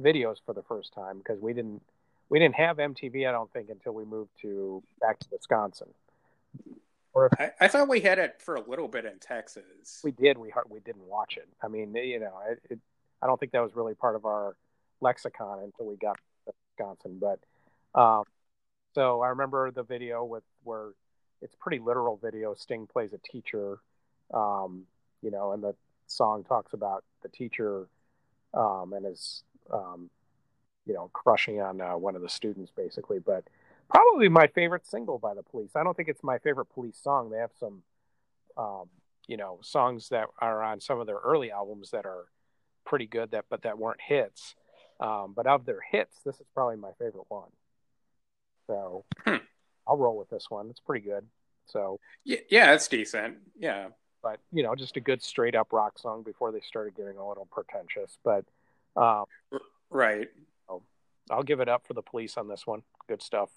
videos 0.03 0.39
for 0.45 0.55
the 0.55 0.65
first 0.65 0.93
time 0.93 1.19
because 1.19 1.41
we 1.41 1.53
didn't 1.53 1.83
we 2.31 2.39
didn't 2.39 2.55
have 2.55 2.79
mtv 2.79 3.29
i 3.29 3.33
don't 3.33 3.53
think 3.53 3.69
until 3.69 3.93
we 3.93 4.05
moved 4.05 4.31
to 4.41 4.83
back 5.01 5.19
to 5.19 5.27
wisconsin 5.31 5.89
or 7.13 7.29
I, 7.39 7.51
I 7.61 7.69
thought 7.69 7.89
we 7.89 8.01
had 8.01 8.19
it 8.19 8.41
for 8.41 8.55
a 8.55 8.63
little 8.71 8.87
bit 8.87 9.05
in 9.05 9.19
Texas. 9.19 10.01
we 10.05 10.13
did 10.13 10.39
we 10.39 10.53
we 10.71 10.81
didn't 10.81 11.07
watch 11.07 11.37
it 11.37 11.49
i 11.63 11.69
mean 11.69 11.95
you 11.95 12.21
know 12.21 12.39
it, 12.49 12.61
it, 12.71 12.79
i 13.21 13.27
don't 13.27 13.39
think 13.39 13.53
that 13.53 13.63
was 13.63 13.75
really 13.75 13.95
part 13.95 14.17
of 14.17 14.25
our 14.25 14.57
lexicon 15.01 15.61
until 15.65 15.87
we 15.87 15.97
got 15.97 16.17
to 16.47 16.53
wisconsin 16.79 17.21
but 17.21 18.01
um, 18.01 18.25
so 18.95 19.21
i 19.21 19.29
remember 19.29 19.71
the 19.71 19.83
video 19.83 20.25
with 20.25 20.45
where 20.63 20.91
it's 21.43 21.55
pretty 21.59 21.79
literal 21.79 22.19
video 22.23 22.55
sting 22.55 22.87
plays 22.87 23.13
a 23.13 23.19
teacher 23.19 23.79
um, 24.33 24.85
you 25.23 25.31
know 25.31 25.53
and 25.53 25.63
the 25.63 25.75
song 26.07 26.45
talks 26.45 26.73
about 26.73 27.05
the 27.23 27.29
teacher 27.29 27.87
um, 28.55 28.93
and 28.95 29.05
his 29.07 29.43
um, 29.73 30.11
you 30.87 30.95
know 30.95 31.11
crushing 31.13 31.61
on 31.61 31.81
uh, 31.81 31.97
one 31.97 32.17
of 32.17 32.23
the 32.23 32.29
students 32.29 32.73
basically 32.75 33.19
but 33.19 33.45
probably 33.89 34.29
my 34.29 34.47
favorite 34.49 34.87
single 34.87 35.19
by 35.19 35.35
the 35.35 35.43
police 35.43 35.71
i 35.77 35.83
don't 35.85 35.97
think 35.97 36.09
it's 36.09 36.23
my 36.23 36.39
favorite 36.39 36.67
police 36.67 36.97
song 37.03 37.31
they 37.31 37.39
have 37.39 37.51
some 37.59 37.83
um, 38.57 38.89
you 39.27 39.37
know 39.37 39.59
songs 39.63 40.09
that 40.09 40.27
are 40.41 40.63
on 40.63 40.81
some 40.81 41.01
of 41.01 41.07
their 41.07 41.19
early 41.19 41.51
albums 41.51 41.91
that 41.91 42.07
are 42.07 42.27
pretty 42.85 43.07
good 43.07 43.31
that 43.31 43.45
but 43.51 43.63
that 43.63 43.79
weren't 43.79 44.01
hits 44.01 44.55
um, 45.01 45.33
but 45.35 45.47
of 45.47 45.65
their 45.65 45.81
hits 45.93 46.17
this 46.25 46.37
is 46.37 46.47
probably 46.55 46.77
my 46.77 46.93
favorite 46.99 47.27
one 47.29 47.51
so 48.67 49.05
Hmm. 49.25 49.37
i'll 49.87 49.97
roll 49.97 50.17
with 50.17 50.31
this 50.31 50.47
one 50.51 50.69
it's 50.71 50.81
pretty 50.81 51.05
good 51.05 51.27
so 51.67 51.99
Yeah, 52.25 52.39
yeah, 52.51 52.73
it's 52.75 52.89
decent. 52.89 53.39
Yeah. 53.59 53.89
but 54.23 54.39
you 54.53 54.63
know 54.63 54.75
just 54.75 54.97
a 54.97 55.01
good 55.01 55.23
straight 55.23 55.55
up 55.55 55.73
rock 55.73 55.99
song 55.99 56.23
before 56.23 56.53
they 56.53 56.61
started 56.61 56.95
getting 56.97 57.17
a 57.17 57.29
little 57.29 57.47
pretentious 57.51 58.19
but 58.25 58.45
um, 58.97 59.25
Right. 59.91 60.29
I'll 61.31 61.43
give 61.43 61.61
it 61.61 61.69
up 61.69 61.87
for 61.87 61.95
the 61.95 62.03
police 62.03 62.37
on 62.37 62.49
this 62.49 62.67
one 62.67 62.83
good 63.09 63.23
stuff 63.23 63.51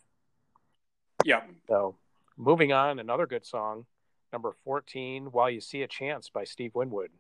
Yeah. 1.26 1.42
so 1.68 1.96
moving 2.38 2.72
on 2.74 3.00
another 3.00 3.26
good 3.28 3.46
song 3.46 3.86
number 4.32 4.56
14 4.64 5.26
while 5.32 5.50
you 5.50 5.62
see 5.62 5.82
a 5.84 5.88
chance 5.88 6.30
by 6.30 6.44
steve 6.44 6.72
winwood 6.76 7.12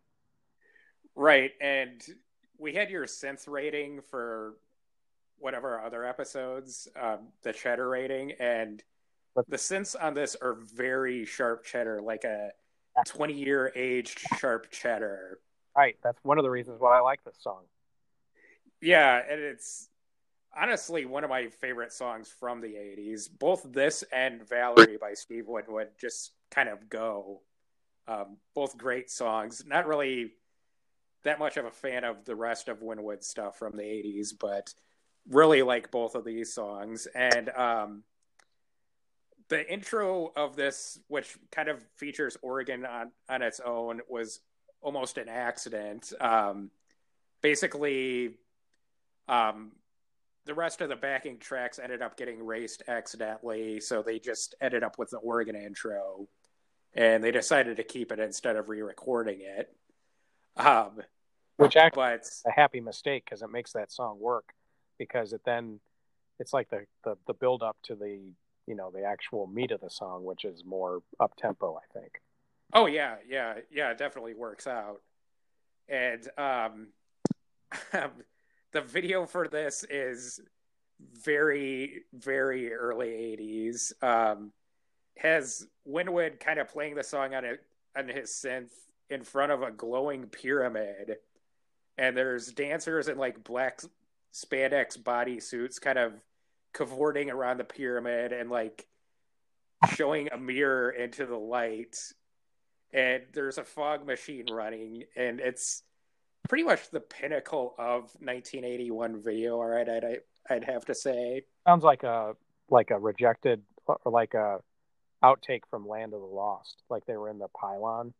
Right. 1.15 1.51
And 1.61 2.01
we 2.57 2.73
had 2.73 2.89
your 2.89 3.05
synth 3.05 3.47
rating 3.47 4.01
for 4.09 4.55
one 5.37 5.53
of 5.53 5.63
our 5.63 5.85
other 5.85 6.03
episodes, 6.03 6.87
um, 6.99 7.27
the 7.43 7.53
cheddar 7.53 7.87
rating, 7.87 8.31
and 8.39 8.83
But- 9.35 9.47
the 9.47 9.57
synths 9.57 9.95
on 10.01 10.15
this 10.15 10.35
are 10.35 10.53
very 10.55 11.23
sharp 11.25 11.65
cheddar, 11.65 12.01
like 12.01 12.23
a 12.23 12.51
20 13.05 13.33
year 13.33 13.71
aged 13.75 14.19
sharp 14.39 14.71
cheddar. 14.71 15.39
right 15.75 15.97
that's 16.03 16.17
one 16.23 16.39
of 16.39 16.43
the 16.43 16.49
reasons 16.49 16.79
why 16.79 16.97
i 16.97 16.99
like 17.01 17.23
this 17.23 17.37
song 17.39 17.63
Yeah, 18.81 19.21
and 19.29 19.39
it's 19.39 19.89
honestly 20.59 21.05
one 21.05 21.23
of 21.23 21.29
my 21.29 21.47
favorite 21.47 21.91
songs 21.91 22.33
from 22.39 22.61
the 22.61 22.67
80s. 22.67 23.27
Both 23.39 23.71
this 23.71 24.03
and 24.11 24.47
Valerie 24.47 24.97
by 24.99 25.13
Steve 25.13 25.47
Winwood 25.47 25.89
just 25.99 26.31
kind 26.51 26.69
of 26.69 26.89
go. 26.89 27.41
Um, 28.07 28.37
both 28.53 28.77
great 28.77 29.09
songs. 29.09 29.63
Not 29.65 29.87
really 29.87 30.33
that 31.23 31.39
much 31.39 31.57
of 31.57 31.65
a 31.65 31.71
fan 31.71 32.03
of 32.03 32.25
the 32.25 32.35
rest 32.35 32.67
of 32.67 32.81
Winwood 32.81 33.23
stuff 33.23 33.57
from 33.57 33.77
the 33.77 33.83
80s, 33.83 34.33
but 34.37 34.73
really 35.29 35.61
like 35.61 35.89
both 35.89 36.15
of 36.15 36.25
these 36.25 36.53
songs. 36.53 37.07
And 37.15 37.49
um, 37.49 38.03
the 39.47 39.71
intro 39.71 40.31
of 40.35 40.55
this, 40.55 40.99
which 41.07 41.37
kind 41.51 41.69
of 41.69 41.83
features 41.95 42.37
organ 42.41 42.85
on, 42.85 43.11
on 43.29 43.41
its 43.41 43.59
own, 43.59 44.01
was 44.09 44.41
almost 44.81 45.17
an 45.17 45.29
accident. 45.29 46.11
Um, 46.19 46.71
basically, 47.41 48.35
um, 49.27 49.71
the 50.45 50.53
rest 50.53 50.81
of 50.81 50.89
the 50.89 50.95
backing 50.95 51.37
tracks 51.39 51.79
ended 51.79 52.01
up 52.01 52.17
getting 52.17 52.39
erased 52.39 52.83
accidentally, 52.87 53.79
so 53.79 54.01
they 54.01 54.19
just 54.19 54.55
ended 54.61 54.83
up 54.83 54.97
with 54.97 55.09
the 55.09 55.17
organ 55.17 55.55
intro, 55.55 56.27
and 56.93 57.23
they 57.23 57.31
decided 57.31 57.77
to 57.77 57.83
keep 57.83 58.11
it 58.11 58.19
instead 58.19 58.55
of 58.55 58.69
re-recording 58.69 59.39
it. 59.41 59.75
Um, 60.55 61.01
which 61.57 61.75
actually 61.75 62.01
but 62.01 62.29
a 62.45 62.51
happy 62.51 62.81
mistake 62.81 63.25
because 63.25 63.41
it 63.41 63.49
makes 63.51 63.73
that 63.73 63.91
song 63.91 64.19
work 64.19 64.53
because 64.99 65.33
it 65.33 65.41
then 65.45 65.79
it's 66.39 66.53
like 66.53 66.69
the, 66.69 66.85
the 67.03 67.15
the 67.27 67.33
build 67.33 67.63
up 67.63 67.77
to 67.83 67.95
the 67.95 68.19
you 68.67 68.75
know 68.75 68.91
the 68.91 69.03
actual 69.03 69.47
meat 69.47 69.71
of 69.71 69.81
the 69.81 69.89
song 69.89 70.23
which 70.23 70.45
is 70.45 70.63
more 70.65 71.01
up 71.19 71.35
tempo 71.35 71.75
i 71.75 71.99
think 71.99 72.21
oh 72.73 72.87
yeah, 72.87 73.15
yeah, 73.27 73.55
yeah, 73.71 73.91
it 73.91 73.97
definitely 73.97 74.33
works 74.33 74.67
out. 74.67 75.01
And 75.87 76.27
um, 76.37 76.87
the 78.73 78.81
video 78.81 79.25
for 79.25 79.47
this 79.47 79.85
is 79.89 80.39
very, 81.23 82.01
very 82.13 82.73
early 82.73 83.07
'80s. 83.07 83.93
Um, 84.03 84.51
has 85.17 85.67
Winwood 85.85 86.39
kind 86.39 86.59
of 86.59 86.67
playing 86.67 86.95
the 86.95 87.03
song 87.03 87.35
on 87.35 87.45
it 87.45 87.63
on 87.95 88.07
his 88.07 88.31
synth 88.31 88.71
in 89.09 89.23
front 89.23 89.51
of 89.51 89.61
a 89.61 89.71
glowing 89.71 90.25
pyramid, 90.25 91.17
and 91.97 92.17
there's 92.17 92.47
dancers 92.47 93.07
in 93.07 93.17
like 93.17 93.43
black 93.43 93.81
spandex 94.33 94.97
bodysuits, 94.97 95.79
kind 95.79 95.99
of 95.99 96.13
cavorting 96.73 97.29
around 97.29 97.59
the 97.59 97.63
pyramid 97.63 98.33
and 98.33 98.49
like 98.49 98.87
showing 99.93 100.29
a 100.31 100.37
mirror 100.37 100.89
into 100.89 101.25
the 101.25 101.37
light. 101.37 101.97
And 102.91 103.23
there's 103.33 103.57
a 103.57 103.63
fog 103.63 104.05
machine 104.05 104.45
running, 104.51 105.03
and 105.15 105.39
it's 105.39 105.83
pretty 106.47 106.63
much 106.63 106.89
the 106.89 106.99
pinnacle 106.99 107.75
of 107.77 108.03
1981 108.19 109.21
video 109.23 109.59
art. 109.59 109.89
I'd 109.89 110.19
I'd 110.49 110.63
have 110.65 110.85
to 110.85 110.95
say. 110.95 111.43
sounds 111.67 111.83
like 111.83 112.03
a 112.03 112.33
like 112.69 112.91
a 112.91 112.99
rejected 112.99 113.61
or 113.87 113.99
like 114.05 114.33
a 114.33 114.59
outtake 115.23 115.61
from 115.69 115.87
Land 115.87 116.13
of 116.13 116.19
the 116.19 116.25
Lost, 116.27 116.83
like 116.89 117.05
they 117.05 117.15
were 117.15 117.29
in 117.29 117.39
the 117.39 117.47
pylon. 117.59 118.13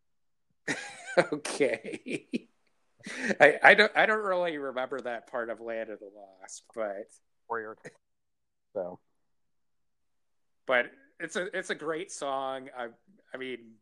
okay. 1.33 2.25
I, 3.39 3.59
I 3.61 3.73
don't 3.73 3.91
I 3.95 4.05
don't 4.05 4.23
really 4.23 4.57
remember 4.57 4.99
that 5.01 5.27
part 5.27 5.49
of 5.49 5.59
Land 5.59 5.89
of 5.89 5.99
the 5.99 6.09
Lost, 6.15 6.63
but 6.73 7.07
Warrior. 7.49 7.75
So, 8.73 8.99
but 10.65 10.89
it's 11.19 11.35
a 11.35 11.55
it's 11.57 11.69
a 11.69 11.75
great 11.75 12.11
song. 12.11 12.69
I 12.77 12.87
I 13.33 13.37
mean, 13.37 13.73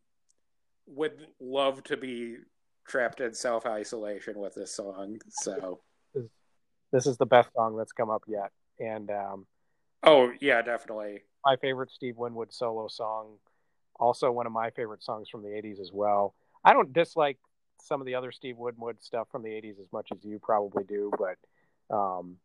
would 0.88 1.28
love 1.40 1.84
to 1.86 1.98
be 1.98 2.38
trapped 2.92 3.22
in 3.22 3.34
self 3.34 3.66
isolation 3.66 4.38
with 4.38 4.54
this 4.54 4.72
song. 4.72 5.20
So 5.30 5.80
this 6.92 7.08
is 7.08 7.18
the 7.18 7.26
best 7.26 7.50
song 7.56 7.78
that's 7.78 7.94
come 7.94 8.10
up 8.10 8.24
yet, 8.28 8.52
and 8.80 9.10
um, 9.10 9.46
oh 10.04 10.32
yeah, 10.42 10.62
definitely 10.62 11.22
my 11.46 11.56
favorite 11.56 11.90
Steve 11.92 12.18
Winwood 12.18 12.54
solo 12.54 12.88
song. 12.90 13.38
Also, 13.96 14.32
one 14.32 14.46
of 14.46 14.52
my 14.52 14.72
favorite 14.72 15.04
songs 15.04 15.30
from 15.30 15.42
the 15.42 15.50
'80s 15.50 15.80
as 15.80 15.92
well. 15.94 16.36
I 16.64 16.74
don't 16.74 16.94
dislike 16.94 17.38
some 17.82 18.02
of 18.02 18.06
the 18.06 18.16
other 18.16 18.32
Steve 18.32 18.58
Winwood 18.58 19.02
stuff 19.02 19.28
from 19.32 19.44
the 19.44 19.50
'80s 19.50 19.80
as 19.80 19.92
much 19.94 20.10
as 20.12 20.24
you 20.24 20.40
probably 20.40 20.84
do, 20.84 21.12
but 21.18 21.96
um, 21.96 22.38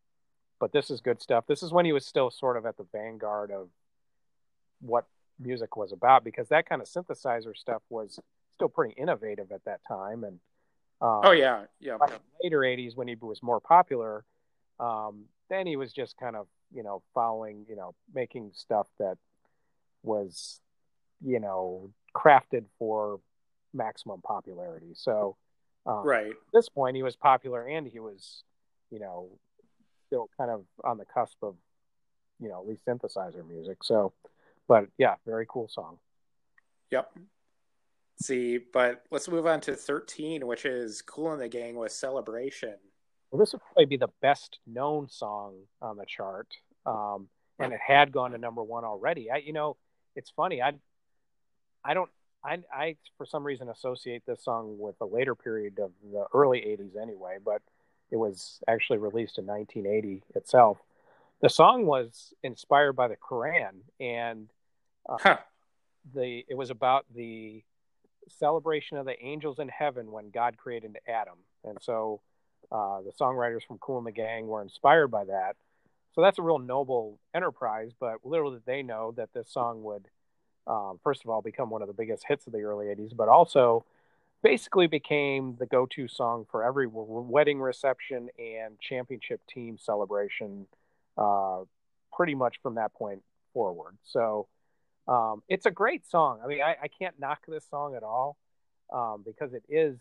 but 0.60 0.72
this 0.72 0.90
is 0.90 1.00
good 1.00 1.20
stuff. 1.20 1.44
This 1.46 1.62
is 1.62 1.72
when 1.72 1.84
he 1.84 1.92
was 1.92 2.06
still 2.06 2.30
sort 2.30 2.56
of 2.56 2.66
at 2.66 2.76
the 2.76 2.86
vanguard 2.92 3.50
of 3.50 3.68
what 4.80 5.06
music 5.38 5.76
was 5.76 5.92
about 5.92 6.24
because 6.24 6.48
that 6.48 6.68
kind 6.68 6.80
of 6.80 6.88
synthesizer 6.88 7.54
stuff 7.56 7.82
was 7.90 8.18
still 8.56 8.68
pretty 8.68 8.94
innovative 8.94 9.52
at 9.52 9.64
that 9.64 9.80
time. 9.86 10.24
And 10.24 10.38
um, 11.00 11.20
oh 11.24 11.32
yeah. 11.32 11.64
Yeah. 11.80 11.96
later 12.42 12.60
80s 12.60 12.96
when 12.96 13.08
he 13.08 13.16
was 13.20 13.42
more 13.42 13.60
popular 13.60 14.24
um, 14.78 15.24
then 15.48 15.66
he 15.66 15.76
was 15.76 15.92
just 15.92 16.16
kind 16.16 16.36
of 16.36 16.46
you 16.72 16.82
know 16.82 17.02
following 17.14 17.64
you 17.68 17.76
know 17.76 17.94
making 18.14 18.50
stuff 18.54 18.86
that 18.98 19.16
was 20.02 20.60
you 21.24 21.40
know 21.40 21.90
crafted 22.14 22.64
for 22.78 23.20
maximum 23.72 24.20
popularity. 24.22 24.92
So 24.94 25.36
um, 25.86 26.06
right. 26.06 26.30
at 26.30 26.36
this 26.52 26.68
point 26.68 26.96
he 26.96 27.02
was 27.02 27.16
popular 27.16 27.66
and 27.66 27.86
he 27.86 28.00
was 28.00 28.42
you 28.90 28.98
know 28.98 29.28
still 30.06 30.28
kind 30.36 30.50
of 30.50 30.64
on 30.84 30.98
the 30.98 31.04
cusp 31.04 31.36
of 31.42 31.56
you 32.40 32.48
know 32.48 32.60
at 32.60 32.68
least 32.68 32.84
synthesizer 32.86 33.46
music. 33.46 33.78
So 33.82 34.12
but 34.68 34.86
yeah, 34.98 35.14
very 35.26 35.46
cool 35.48 35.68
song. 35.68 35.98
Yep. 36.90 37.10
See, 38.18 38.58
but 38.72 39.04
let's 39.10 39.28
move 39.28 39.46
on 39.46 39.60
to 39.62 39.76
13, 39.76 40.46
which 40.46 40.64
is 40.64 41.02
Kool 41.02 41.32
and 41.32 41.40
the 41.40 41.48
Gang 41.48 41.76
with 41.76 41.92
Celebration. 41.92 42.74
Well, 43.30 43.38
this 43.38 43.52
would 43.52 43.62
probably 43.62 43.84
be 43.86 43.96
the 43.96 44.08
best 44.22 44.58
known 44.66 45.08
song 45.08 45.54
on 45.82 45.96
the 45.96 46.06
chart. 46.06 46.48
Um, 46.86 47.28
and 47.58 47.72
it 47.72 47.80
had 47.84 48.12
gone 48.12 48.30
to 48.30 48.38
number 48.38 48.62
one 48.62 48.84
already. 48.84 49.30
I, 49.30 49.38
you 49.38 49.52
know, 49.52 49.76
it's 50.14 50.30
funny. 50.30 50.62
I, 50.62 50.74
I 51.84 51.94
don't, 51.94 52.10
I, 52.44 52.58
I, 52.72 52.96
for 53.18 53.26
some 53.26 53.44
reason 53.44 53.68
associate 53.68 54.22
this 54.26 54.44
song 54.44 54.76
with 54.78 54.94
a 55.00 55.06
later 55.06 55.34
period 55.34 55.78
of 55.78 55.90
the 56.10 56.26
early 56.32 56.60
80s 56.60 57.00
anyway, 57.00 57.38
but 57.44 57.60
it 58.10 58.16
was 58.16 58.60
actually 58.68 58.98
released 58.98 59.38
in 59.38 59.46
1980 59.46 60.22
itself. 60.34 60.78
The 61.40 61.48
song 61.48 61.86
was 61.86 62.32
inspired 62.42 62.94
by 62.94 63.08
the 63.08 63.16
Quran 63.16 63.72
and 64.00 64.48
uh, 65.08 65.16
huh. 65.20 65.38
The 66.14 66.44
it 66.48 66.56
was 66.56 66.70
about 66.70 67.04
the 67.14 67.62
celebration 68.28 68.98
of 68.98 69.06
the 69.06 69.20
angels 69.22 69.58
in 69.58 69.68
heaven 69.68 70.10
when 70.10 70.30
God 70.30 70.56
created 70.56 70.96
Adam, 71.08 71.38
and 71.64 71.78
so 71.80 72.20
uh, 72.70 73.00
the 73.02 73.12
songwriters 73.18 73.62
from 73.66 73.78
Kool 73.78 73.98
and 73.98 74.06
the 74.06 74.12
Gang 74.12 74.46
were 74.46 74.62
inspired 74.62 75.08
by 75.08 75.24
that. 75.24 75.56
So 76.14 76.22
that's 76.22 76.38
a 76.38 76.42
real 76.42 76.58
noble 76.58 77.18
enterprise. 77.34 77.92
But 77.98 78.24
little 78.24 78.50
did 78.50 78.64
they 78.66 78.82
know 78.82 79.12
that 79.16 79.32
this 79.34 79.50
song 79.50 79.82
would, 79.82 80.08
um, 80.66 80.98
first 81.04 81.24
of 81.24 81.30
all, 81.30 81.42
become 81.42 81.70
one 81.70 81.82
of 81.82 81.88
the 81.88 81.94
biggest 81.94 82.24
hits 82.26 82.46
of 82.46 82.52
the 82.52 82.62
early 82.62 82.86
'80s, 82.86 83.14
but 83.14 83.28
also 83.28 83.84
basically 84.42 84.86
became 84.86 85.56
the 85.58 85.66
go-to 85.66 86.08
song 86.08 86.46
for 86.50 86.62
every 86.62 86.86
wedding 86.86 87.58
reception 87.58 88.28
and 88.38 88.78
championship 88.80 89.40
team 89.46 89.78
celebration 89.78 90.66
uh, 91.18 91.60
pretty 92.12 92.34
much 92.34 92.56
from 92.62 92.76
that 92.76 92.92
point 92.94 93.22
forward 93.52 93.96
so 94.04 94.46
um, 95.08 95.42
it's 95.48 95.66
a 95.66 95.70
great 95.70 96.06
song. 96.06 96.40
I 96.42 96.46
mean, 96.46 96.62
I, 96.62 96.76
I 96.82 96.88
can't 96.88 97.18
knock 97.18 97.40
this 97.46 97.64
song 97.70 97.94
at 97.94 98.02
all 98.02 98.36
um, 98.92 99.22
because 99.24 99.52
it 99.54 99.62
is 99.68 99.96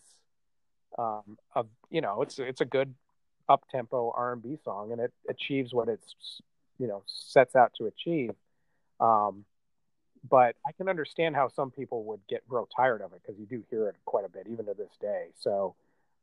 um, 0.98 1.38
a 1.54 1.64
you 1.90 2.00
know 2.00 2.22
it's 2.22 2.38
it's 2.38 2.60
a 2.60 2.64
good 2.64 2.94
up 3.48 3.64
tempo 3.70 4.12
R 4.16 4.32
and 4.32 4.42
B 4.42 4.58
song, 4.64 4.92
and 4.92 5.00
it 5.00 5.12
achieves 5.28 5.72
what 5.72 5.88
it's 5.88 6.40
you 6.78 6.86
know 6.86 7.02
sets 7.06 7.54
out 7.54 7.72
to 7.78 7.86
achieve. 7.86 8.32
Um, 8.98 9.44
but 10.28 10.56
I 10.66 10.72
can 10.72 10.88
understand 10.88 11.36
how 11.36 11.48
some 11.48 11.70
people 11.70 12.04
would 12.04 12.20
get 12.28 12.42
real 12.48 12.68
tired 12.74 13.00
of 13.00 13.12
it 13.12 13.20
because 13.22 13.38
you 13.38 13.46
do 13.46 13.62
hear 13.70 13.88
it 13.88 13.96
quite 14.04 14.24
a 14.24 14.28
bit 14.28 14.48
even 14.50 14.66
to 14.66 14.74
this 14.74 14.90
day. 15.00 15.28
So, 15.38 15.76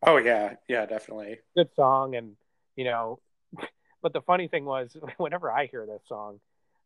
oh 0.05 0.17
yeah, 0.17 0.55
yeah, 0.67 0.85
definitely 0.85 1.37
good 1.55 1.69
song, 1.75 2.15
and 2.15 2.35
you 2.75 2.83
know, 2.83 3.19
but 4.01 4.11
the 4.11 4.21
funny 4.21 4.49
thing 4.49 4.65
was 4.65 4.97
whenever 5.17 5.51
I 5.51 5.67
hear 5.67 5.85
this 5.85 6.01
song. 6.07 6.39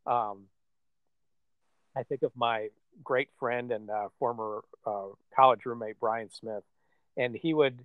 Um, 0.06 0.44
I 1.98 2.04
think 2.04 2.24
of 2.24 2.32
my 2.36 2.70
great 3.04 3.30
friend 3.40 3.72
and 3.72 3.90
uh, 3.90 4.10
former 4.20 4.62
uh, 4.86 5.08
college 5.36 5.66
roommate 5.66 6.00
Brian 6.00 6.30
Smith, 6.30 6.64
and 7.18 7.36
he 7.36 7.54
would, 7.54 7.84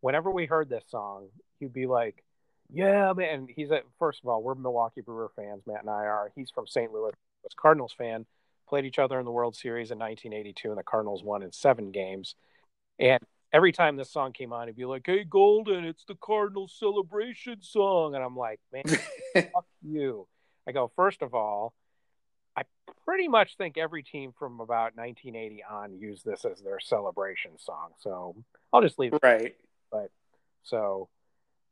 whenever 0.00 0.30
we 0.30 0.46
heard 0.46 0.68
this 0.68 0.84
song, 0.88 1.28
he'd 1.58 1.72
be 1.72 1.86
like, 1.86 2.22
"Yeah, 2.70 3.12
man." 3.14 3.48
He's 3.48 3.70
a 3.70 3.80
first 3.98 4.20
of 4.22 4.28
all, 4.28 4.42
we're 4.42 4.54
Milwaukee 4.54 5.00
Brewer 5.00 5.30
fans. 5.34 5.62
Matt 5.66 5.80
and 5.80 5.90
I 5.90 6.04
are. 6.04 6.30
He's 6.34 6.50
from 6.50 6.66
St. 6.66 6.92
Louis, 6.92 7.12
was 7.42 7.54
Cardinals 7.56 7.94
fan. 7.96 8.26
Played 8.68 8.84
each 8.84 8.98
other 8.98 9.18
in 9.18 9.24
the 9.24 9.30
World 9.30 9.56
Series 9.56 9.90
in 9.90 9.98
1982, 9.98 10.68
and 10.68 10.78
the 10.78 10.82
Cardinals 10.82 11.24
won 11.24 11.42
in 11.42 11.52
seven 11.52 11.90
games. 11.90 12.34
And 12.98 13.22
every 13.50 13.72
time 13.72 13.96
this 13.96 14.10
song 14.10 14.32
came 14.32 14.52
on, 14.52 14.68
he'd 14.68 14.76
be 14.76 14.84
like, 14.84 15.06
"Hey, 15.06 15.24
Golden, 15.24 15.86
it's 15.86 16.04
the 16.04 16.16
Cardinals 16.16 16.76
celebration 16.78 17.62
song," 17.62 18.14
and 18.14 18.22
I'm 18.22 18.36
like, 18.36 18.60
"Man, 18.72 18.84
fuck 19.34 19.66
you." 19.82 20.26
I 20.66 20.72
go, 20.72 20.92
first 20.94 21.22
of 21.22 21.32
all, 21.32 21.72
I 22.58 22.62
pretty 23.04 23.28
much 23.28 23.56
think 23.56 23.78
every 23.78 24.02
team 24.02 24.32
from 24.36 24.60
about 24.60 24.96
1980 24.96 25.62
on 25.70 25.94
used 25.98 26.24
this 26.24 26.44
as 26.44 26.60
their 26.60 26.80
celebration 26.80 27.52
song. 27.58 27.90
So 28.00 28.34
I'll 28.72 28.82
just 28.82 28.98
leave 28.98 29.12
it. 29.14 29.20
Right. 29.22 29.54
But 29.92 30.10
so, 30.64 31.08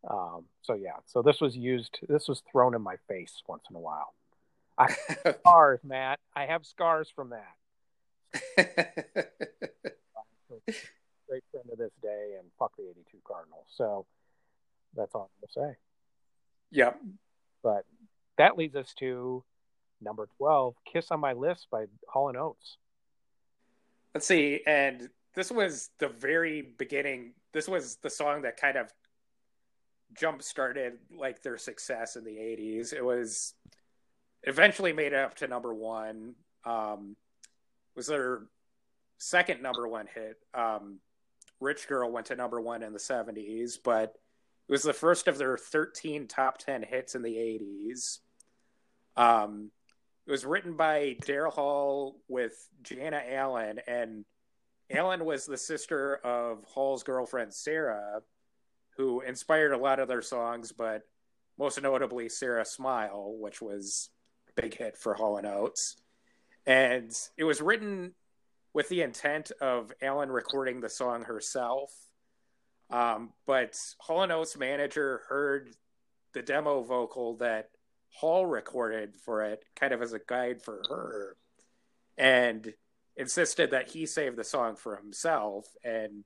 um, 0.09 0.45
so 0.62 0.74
yeah. 0.74 0.99
So 1.07 1.22
this 1.22 1.41
was 1.41 1.57
used. 1.57 1.99
This 2.09 2.28
was 2.28 2.43
thrown 2.53 2.74
in 2.74 2.82
my 2.82 2.97
face 3.09 3.43
once 3.49 3.64
in 3.68 3.74
a 3.76 3.80
while. 3.80 4.14
I 4.78 4.95
have 5.24 5.37
scars, 5.41 5.80
Matt. 5.82 6.20
I 6.34 6.47
have 6.47 6.64
scars 6.64 7.11
from 7.14 7.30
that. 7.30 7.57
Great 11.28 11.43
friend 11.51 11.68
of 11.72 11.78
this 11.78 11.93
day, 12.03 12.34
and 12.39 12.49
fuck 12.59 12.76
the 12.76 12.84
'82 12.84 13.18
Cardinals. 13.26 13.66
So 13.74 14.07
that's 14.95 15.14
all 15.14 15.30
I'm 15.32 15.49
gonna 15.59 15.72
say. 15.72 15.76
Yep. 16.70 17.01
But 17.62 17.84
that 18.39 18.57
leads 18.57 18.76
us 18.76 18.95
to 19.01 19.43
number 20.01 20.28
12, 20.38 20.74
Kiss 20.92 21.11
on 21.11 21.20
My 21.20 21.32
List 21.32 21.68
by 21.70 21.86
Hall 22.09 22.28
and 22.28 22.38
Oates. 22.38 22.76
Let's 24.14 24.26
see. 24.26 24.61
And 24.66 25.09
this 25.34 25.51
was 25.51 25.90
the 25.99 26.09
very 26.09 26.62
beginning. 26.62 27.34
This 27.53 27.68
was 27.68 27.97
the 28.03 28.11
song 28.11 28.42
that 28.42 28.61
kind 28.61 28.76
of 28.76 28.90
jump 30.18 30.42
started 30.42 30.94
like 31.14 31.42
their 31.42 31.59
success 31.59 32.16
in 32.16 32.24
the 32.24 32.36
80s. 32.36 32.92
It 32.92 33.05
was 33.05 33.55
eventually 34.42 34.92
made 34.92 35.12
it 35.12 35.18
up 35.18 35.34
to 35.36 35.49
number 35.49 35.74
one. 35.74 36.34
Um, 36.64 37.16
was 37.94 38.07
their 38.07 38.42
second 39.18 39.62
number 39.62 39.88
one 39.88 40.07
hit. 40.12 40.36
Um, 40.55 41.01
Rich 41.61 41.88
Girl 41.88 42.11
went 42.11 42.26
to 42.26 42.36
number 42.36 42.61
one 42.61 42.82
in 42.82 42.92
the 42.92 42.99
70s, 42.99 43.78
but 43.82 44.14
it 44.68 44.72
was 44.72 44.82
the 44.82 44.92
first 44.92 45.28
of 45.28 45.38
their 45.38 45.57
13 45.57 46.26
top 46.26 46.59
10 46.59 46.82
hits 46.82 47.14
in 47.14 47.22
the 47.22 47.34
80s. 47.34 48.18
Um, 49.16 49.70
it 50.27 50.31
was 50.31 50.45
written 50.45 50.74
by 50.74 51.16
Daryl 51.22 51.53
Hall 51.53 52.16
with 52.29 52.68
Janna 52.83 53.22
Allen, 53.33 53.81
and 53.87 54.24
Allen 54.91 55.24
was 55.24 55.47
the 55.47 55.57
sister 55.57 56.16
of 56.16 56.64
Hall's 56.64 57.03
girlfriend 57.05 57.55
Sara, 57.55 58.22
who 58.97 59.20
inspired 59.20 59.72
a 59.72 59.79
lot 59.79 60.01
of 60.01 60.09
their 60.09 60.22
songs, 60.22 60.72
but 60.72 61.03
most 61.59 61.81
notably 61.81 62.29
Sara 62.29 62.64
Smile, 62.64 63.35
which 63.39 63.62
was 63.62 64.11
a 64.49 64.61
big 64.61 64.77
hit 64.77 64.97
for 64.97 65.14
Hall 65.14 65.37
and 65.37 65.47
Oates. 65.47 65.97
And 66.66 67.12
it 67.37 67.45
was 67.45 67.61
written 67.61 68.14
with 68.72 68.89
the 68.89 69.03
intent 69.03 69.53
of 69.61 69.93
Allen 70.03 70.31
recording 70.31 70.81
the 70.81 70.89
song 70.89 71.22
herself. 71.22 71.93
Um, 72.91 73.33
but 73.47 73.79
Hall 73.99 74.22
and 74.22 74.33
Oates 74.33 74.57
manager 74.57 75.22
heard 75.29 75.70
the 76.33 76.43
demo 76.43 76.83
vocal 76.83 77.37
that 77.37 77.70
Hall 78.11 78.46
recorded 78.46 79.14
for 79.24 79.42
it, 79.42 79.64
kind 79.78 79.92
of 79.92 80.02
as 80.02 80.12
a 80.12 80.18
guide 80.18 80.62
for 80.62 80.82
her, 80.88 81.36
and 82.16 82.74
insisted 83.16 83.70
that 83.70 83.90
he 83.90 84.07
save 84.07 84.36
the 84.36 84.44
song 84.44 84.76
for 84.76 84.96
himself, 84.96 85.66
and 85.84 86.24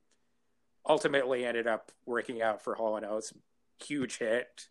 ultimately 0.87 1.45
ended 1.45 1.67
up 1.67 1.91
working 2.05 2.41
out 2.41 2.61
for 2.63 2.75
Hall 2.75 2.97
and 2.97 3.05
Oates. 3.05 3.33
Huge 3.85 4.17
hit. 4.17 4.67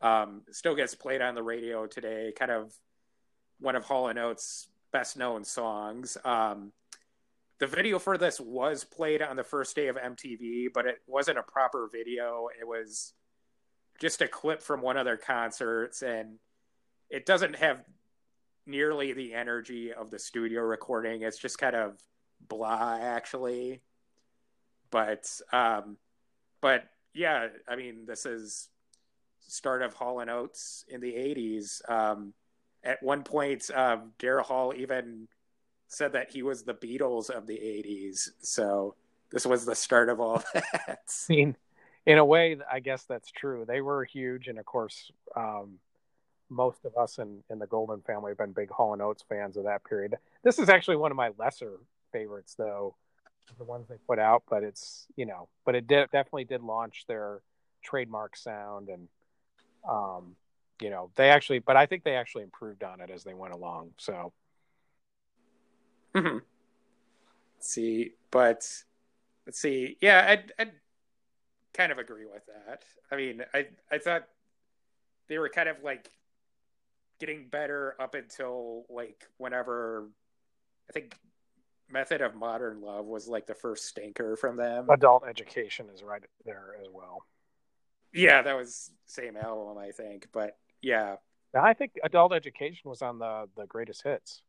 Um, 0.00 0.42
still 0.50 0.74
gets 0.74 0.94
played 0.94 1.22
on 1.22 1.34
the 1.34 1.42
radio 1.42 1.86
today. 1.86 2.32
Kind 2.36 2.50
of 2.50 2.72
one 3.60 3.76
of 3.76 3.84
Hall 3.84 4.08
and 4.08 4.18
Oates' 4.18 4.68
best 4.92 5.16
known 5.16 5.44
songs. 5.44 6.16
Um, 6.24 6.72
the 7.58 7.66
video 7.68 8.00
for 8.00 8.18
this 8.18 8.40
was 8.40 8.82
played 8.82 9.22
on 9.22 9.36
the 9.36 9.44
first 9.44 9.76
day 9.76 9.86
of 9.86 9.96
MTV, 9.96 10.66
but 10.74 10.86
it 10.86 10.98
wasn't 11.06 11.38
a 11.38 11.44
proper 11.44 11.88
video. 11.90 12.48
It 12.60 12.66
was 12.66 13.14
just 13.98 14.20
a 14.22 14.28
clip 14.28 14.62
from 14.62 14.80
one 14.80 14.96
of 14.96 15.04
their 15.04 15.16
concerts, 15.16 16.02
and 16.02 16.38
it 17.10 17.26
doesn't 17.26 17.56
have 17.56 17.84
nearly 18.66 19.12
the 19.12 19.34
energy 19.34 19.92
of 19.92 20.10
the 20.10 20.18
studio 20.18 20.62
recording. 20.62 21.22
It's 21.22 21.38
just 21.38 21.58
kind 21.58 21.76
of 21.76 21.98
blah, 22.48 22.98
actually. 23.00 23.82
But, 24.90 25.28
um, 25.52 25.96
but 26.60 26.84
yeah, 27.14 27.48
I 27.68 27.76
mean, 27.76 28.06
this 28.06 28.26
is 28.26 28.68
start 29.40 29.82
of 29.82 29.94
Hall 29.94 30.20
and 30.20 30.30
Oates 30.30 30.84
in 30.88 31.00
the 31.00 31.12
'80s. 31.12 31.88
Um, 31.90 32.34
at 32.84 33.02
one 33.02 33.22
point, 33.22 33.70
um, 33.74 34.12
Daryl 34.18 34.44
Hall 34.44 34.72
even 34.76 35.28
said 35.88 36.12
that 36.12 36.30
he 36.30 36.42
was 36.42 36.62
the 36.62 36.74
Beatles 36.74 37.30
of 37.30 37.46
the 37.46 37.58
'80s. 37.58 38.30
So 38.40 38.94
this 39.30 39.46
was 39.46 39.64
the 39.64 39.74
start 39.74 40.08
of 40.08 40.20
all 40.20 40.42
that. 40.54 41.00
I 41.28 41.32
mean, 41.32 41.56
in 42.06 42.18
a 42.18 42.24
way, 42.24 42.56
I 42.70 42.80
guess 42.80 43.04
that's 43.04 43.30
true. 43.30 43.64
They 43.66 43.80
were 43.80 44.04
huge, 44.04 44.48
and 44.48 44.58
of 44.58 44.64
course, 44.64 45.10
um, 45.36 45.78
most 46.48 46.84
of 46.84 46.96
us 46.96 47.18
in, 47.18 47.42
in 47.50 47.58
the 47.58 47.66
Golden 47.66 48.00
family 48.02 48.30
have 48.32 48.38
been 48.38 48.52
big 48.52 48.70
Hall 48.70 48.92
and 48.92 49.00
Oates 49.00 49.24
fans 49.28 49.56
of 49.56 49.64
that 49.64 49.84
period. 49.84 50.16
This 50.42 50.58
is 50.58 50.68
actually 50.68 50.96
one 50.96 51.10
of 51.10 51.16
my 51.16 51.30
lesser 51.38 51.78
favorites, 52.12 52.54
though, 52.56 52.94
the 53.58 53.64
ones 53.64 53.86
they 53.88 53.96
put 54.06 54.18
out. 54.18 54.42
But 54.50 54.62
it's 54.62 55.06
you 55.16 55.26
know, 55.26 55.48
but 55.64 55.74
it 55.74 55.86
did, 55.86 56.10
definitely 56.10 56.44
did 56.44 56.62
launch 56.62 57.04
their 57.06 57.40
trademark 57.82 58.36
sound, 58.36 58.88
and 58.88 59.08
um, 59.88 60.36
you 60.80 60.90
know, 60.90 61.10
they 61.14 61.30
actually. 61.30 61.60
But 61.60 61.76
I 61.76 61.86
think 61.86 62.04
they 62.04 62.16
actually 62.16 62.42
improved 62.42 62.82
on 62.82 63.00
it 63.00 63.10
as 63.10 63.24
they 63.24 63.34
went 63.34 63.54
along. 63.54 63.92
So. 63.98 64.32
Mm-hmm. 66.14 66.38
See, 67.60 68.12
but 68.30 68.68
let's 69.46 69.60
see. 69.60 69.96
Yeah, 70.02 70.26
I'd, 70.28 70.52
I'd 70.58 70.72
kind 71.74 71.92
of 71.92 71.98
agree 71.98 72.26
with 72.26 72.44
that. 72.46 72.82
I 73.10 73.16
mean, 73.16 73.42
I 73.54 73.66
I 73.90 73.98
thought 73.98 74.24
they 75.28 75.38
were 75.38 75.48
kind 75.48 75.68
of 75.68 75.76
like 75.82 76.10
getting 77.20 77.48
better 77.48 77.94
up 78.00 78.14
until 78.14 78.84
like 78.90 79.26
whenever 79.38 80.08
I 80.88 80.92
think 80.92 81.14
Method 81.90 82.20
of 82.20 82.34
Modern 82.34 82.80
Love 82.80 83.06
was 83.06 83.28
like 83.28 83.46
the 83.46 83.54
first 83.54 83.84
stinker 83.84 84.36
from 84.36 84.56
them. 84.56 84.88
Adult 84.90 85.24
Education 85.28 85.86
is 85.94 86.02
right 86.02 86.22
there 86.44 86.76
as 86.80 86.88
well. 86.92 87.24
Yeah, 88.14 88.42
that 88.42 88.56
was 88.56 88.90
same 89.06 89.36
album, 89.36 89.78
I 89.78 89.90
think. 89.90 90.28
But 90.32 90.56
yeah, 90.80 91.16
I 91.54 91.74
think 91.74 91.92
Adult 92.02 92.32
Education 92.32 92.90
was 92.90 93.02
on 93.02 93.18
the 93.18 93.48
the 93.56 93.66
greatest 93.66 94.02
hits. 94.02 94.42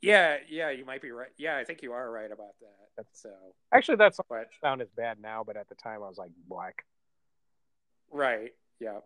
Yeah, 0.00 0.38
yeah, 0.48 0.70
you 0.70 0.84
might 0.84 1.02
be 1.02 1.10
right. 1.10 1.28
Yeah, 1.36 1.56
I 1.56 1.64
think 1.64 1.82
you 1.82 1.92
are 1.92 2.10
right 2.10 2.30
about 2.30 2.54
that. 2.60 3.06
So 3.12 3.30
actually, 3.72 3.96
that's 3.96 4.18
but, 4.28 4.48
sound 4.60 4.80
as 4.80 4.90
bad 4.96 5.20
now, 5.20 5.44
but 5.46 5.56
at 5.56 5.68
the 5.68 5.74
time 5.74 6.02
I 6.02 6.08
was 6.08 6.18
like 6.18 6.30
black. 6.48 6.84
Right. 8.10 8.52
Yeah. 8.80 8.98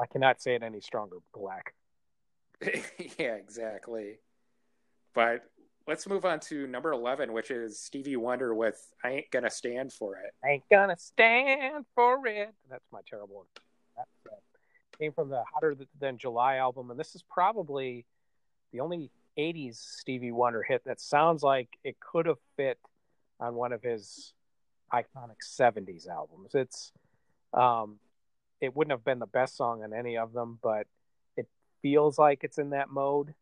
I 0.00 0.06
cannot 0.06 0.42
say 0.42 0.54
it 0.54 0.62
any 0.62 0.80
stronger. 0.80 1.16
Black. 1.34 1.74
yeah, 3.18 3.34
exactly. 3.34 4.18
But 5.14 5.42
let's 5.86 6.06
move 6.06 6.24
on 6.24 6.40
to 6.40 6.66
number 6.66 6.92
11, 6.92 7.32
which 7.32 7.50
is 7.50 7.78
Stevie 7.78 8.16
Wonder 8.16 8.54
with 8.54 8.80
I 9.02 9.10
Ain't 9.10 9.30
Gonna 9.30 9.50
Stand 9.50 9.92
for 9.92 10.16
It. 10.16 10.32
I 10.44 10.52
ain't 10.52 10.64
gonna 10.70 10.98
stand 10.98 11.86
for 11.94 12.26
it. 12.26 12.54
That's 12.70 12.84
my 12.92 13.00
terrible 13.08 13.36
one. 13.36 13.46
That 13.96 14.08
uh, 14.30 14.36
came 14.98 15.12
from 15.12 15.30
the 15.30 15.42
Hotter 15.52 15.76
Than 15.98 16.18
July 16.18 16.56
album, 16.56 16.90
and 16.90 16.98
this 16.98 17.14
is 17.14 17.22
probably 17.22 18.04
the 18.72 18.80
only 18.80 19.10
80s 19.38 19.76
Stevie 19.76 20.32
Wonder 20.32 20.62
hit 20.62 20.82
that 20.84 21.00
sounds 21.00 21.42
like 21.42 21.68
it 21.84 21.96
could 22.00 22.26
have 22.26 22.38
fit 22.56 22.78
on 23.38 23.54
one 23.54 23.72
of 23.72 23.82
his 23.82 24.32
iconic 24.92 25.38
70s 25.44 26.08
albums. 26.08 26.54
It's 26.54 26.92
um, 27.52 27.98
it 28.60 28.74
wouldn't 28.74 28.92
have 28.92 29.04
been 29.04 29.18
the 29.18 29.26
best 29.26 29.56
song 29.56 29.82
on 29.82 29.92
any 29.92 30.16
of 30.16 30.32
them, 30.32 30.58
but 30.62 30.86
it 31.36 31.46
feels 31.82 32.18
like 32.18 32.44
it's 32.44 32.58
in 32.58 32.70
that 32.70 32.90
mode. 32.90 33.34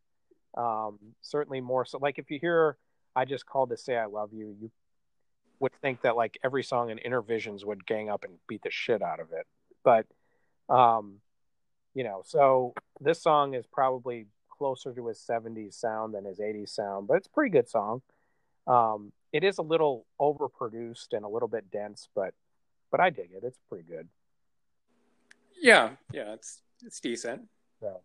Um, 0.57 0.99
certainly 1.21 1.61
more 1.61 1.85
so. 1.85 1.97
Like 1.97 2.19
if 2.19 2.31
you 2.31 2.39
hear 2.39 2.77
"I 3.15 3.25
Just 3.25 3.45
Called 3.45 3.69
to 3.69 3.77
Say 3.77 3.97
I 3.97 4.05
Love 4.05 4.33
You," 4.33 4.55
you 4.59 4.71
would 5.59 5.73
think 5.81 6.01
that 6.01 6.15
like 6.15 6.37
every 6.43 6.63
song 6.63 6.89
in 6.89 6.99
Innervisions 6.99 7.65
would 7.65 7.85
gang 7.85 8.09
up 8.09 8.23
and 8.23 8.33
beat 8.47 8.61
the 8.63 8.71
shit 8.71 9.01
out 9.01 9.19
of 9.19 9.27
it. 9.31 9.45
But 9.83 10.05
um, 10.73 11.19
you 11.93 12.03
know, 12.03 12.21
so 12.25 12.73
this 12.99 13.21
song 13.21 13.53
is 13.53 13.65
probably 13.65 14.27
closer 14.57 14.93
to 14.93 15.07
his 15.07 15.17
70s 15.19 15.73
sound 15.73 16.13
than 16.13 16.25
his 16.25 16.39
80s 16.39 16.69
sound, 16.69 17.07
but 17.07 17.17
it's 17.17 17.27
a 17.27 17.31
pretty 17.31 17.51
good 17.51 17.69
song. 17.69 18.01
Um, 18.67 19.11
it 19.31 19.43
is 19.43 19.57
a 19.57 19.61
little 19.61 20.05
overproduced 20.19 21.13
and 21.13 21.25
a 21.25 21.27
little 21.27 21.47
bit 21.47 21.69
dense, 21.71 22.07
but 22.15 22.33
but 22.91 22.99
I 22.99 23.09
dig 23.09 23.31
it. 23.35 23.43
It's 23.43 23.59
pretty 23.67 23.83
good. 23.83 24.07
Yeah, 25.59 25.91
yeah, 26.13 26.33
it's 26.33 26.61
it's 26.83 26.99
decent. 26.99 27.41
So, 27.81 28.01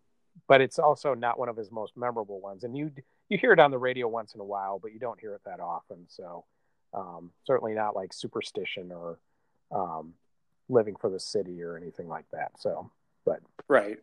but 0.47 0.61
it's 0.61 0.79
also 0.79 1.13
not 1.13 1.39
one 1.39 1.49
of 1.49 1.55
his 1.55 1.71
most 1.71 1.95
memorable 1.95 2.41
ones, 2.41 2.63
and 2.63 2.75
you 2.77 2.91
you 3.29 3.37
hear 3.37 3.53
it 3.53 3.59
on 3.59 3.71
the 3.71 3.77
radio 3.77 4.07
once 4.07 4.35
in 4.35 4.41
a 4.41 4.45
while, 4.45 4.79
but 4.79 4.91
you 4.91 4.99
don't 4.99 5.19
hear 5.19 5.33
it 5.33 5.41
that 5.45 5.59
often. 5.59 6.05
So, 6.09 6.43
um, 6.93 7.31
certainly 7.45 7.73
not 7.73 7.95
like 7.95 8.11
Superstition 8.11 8.91
or 8.91 9.19
um, 9.71 10.13
Living 10.67 10.95
for 10.95 11.09
the 11.09 11.19
City 11.19 11.63
or 11.63 11.77
anything 11.77 12.09
like 12.09 12.25
that. 12.33 12.51
So, 12.59 12.91
but 13.25 13.39
right, 13.69 13.97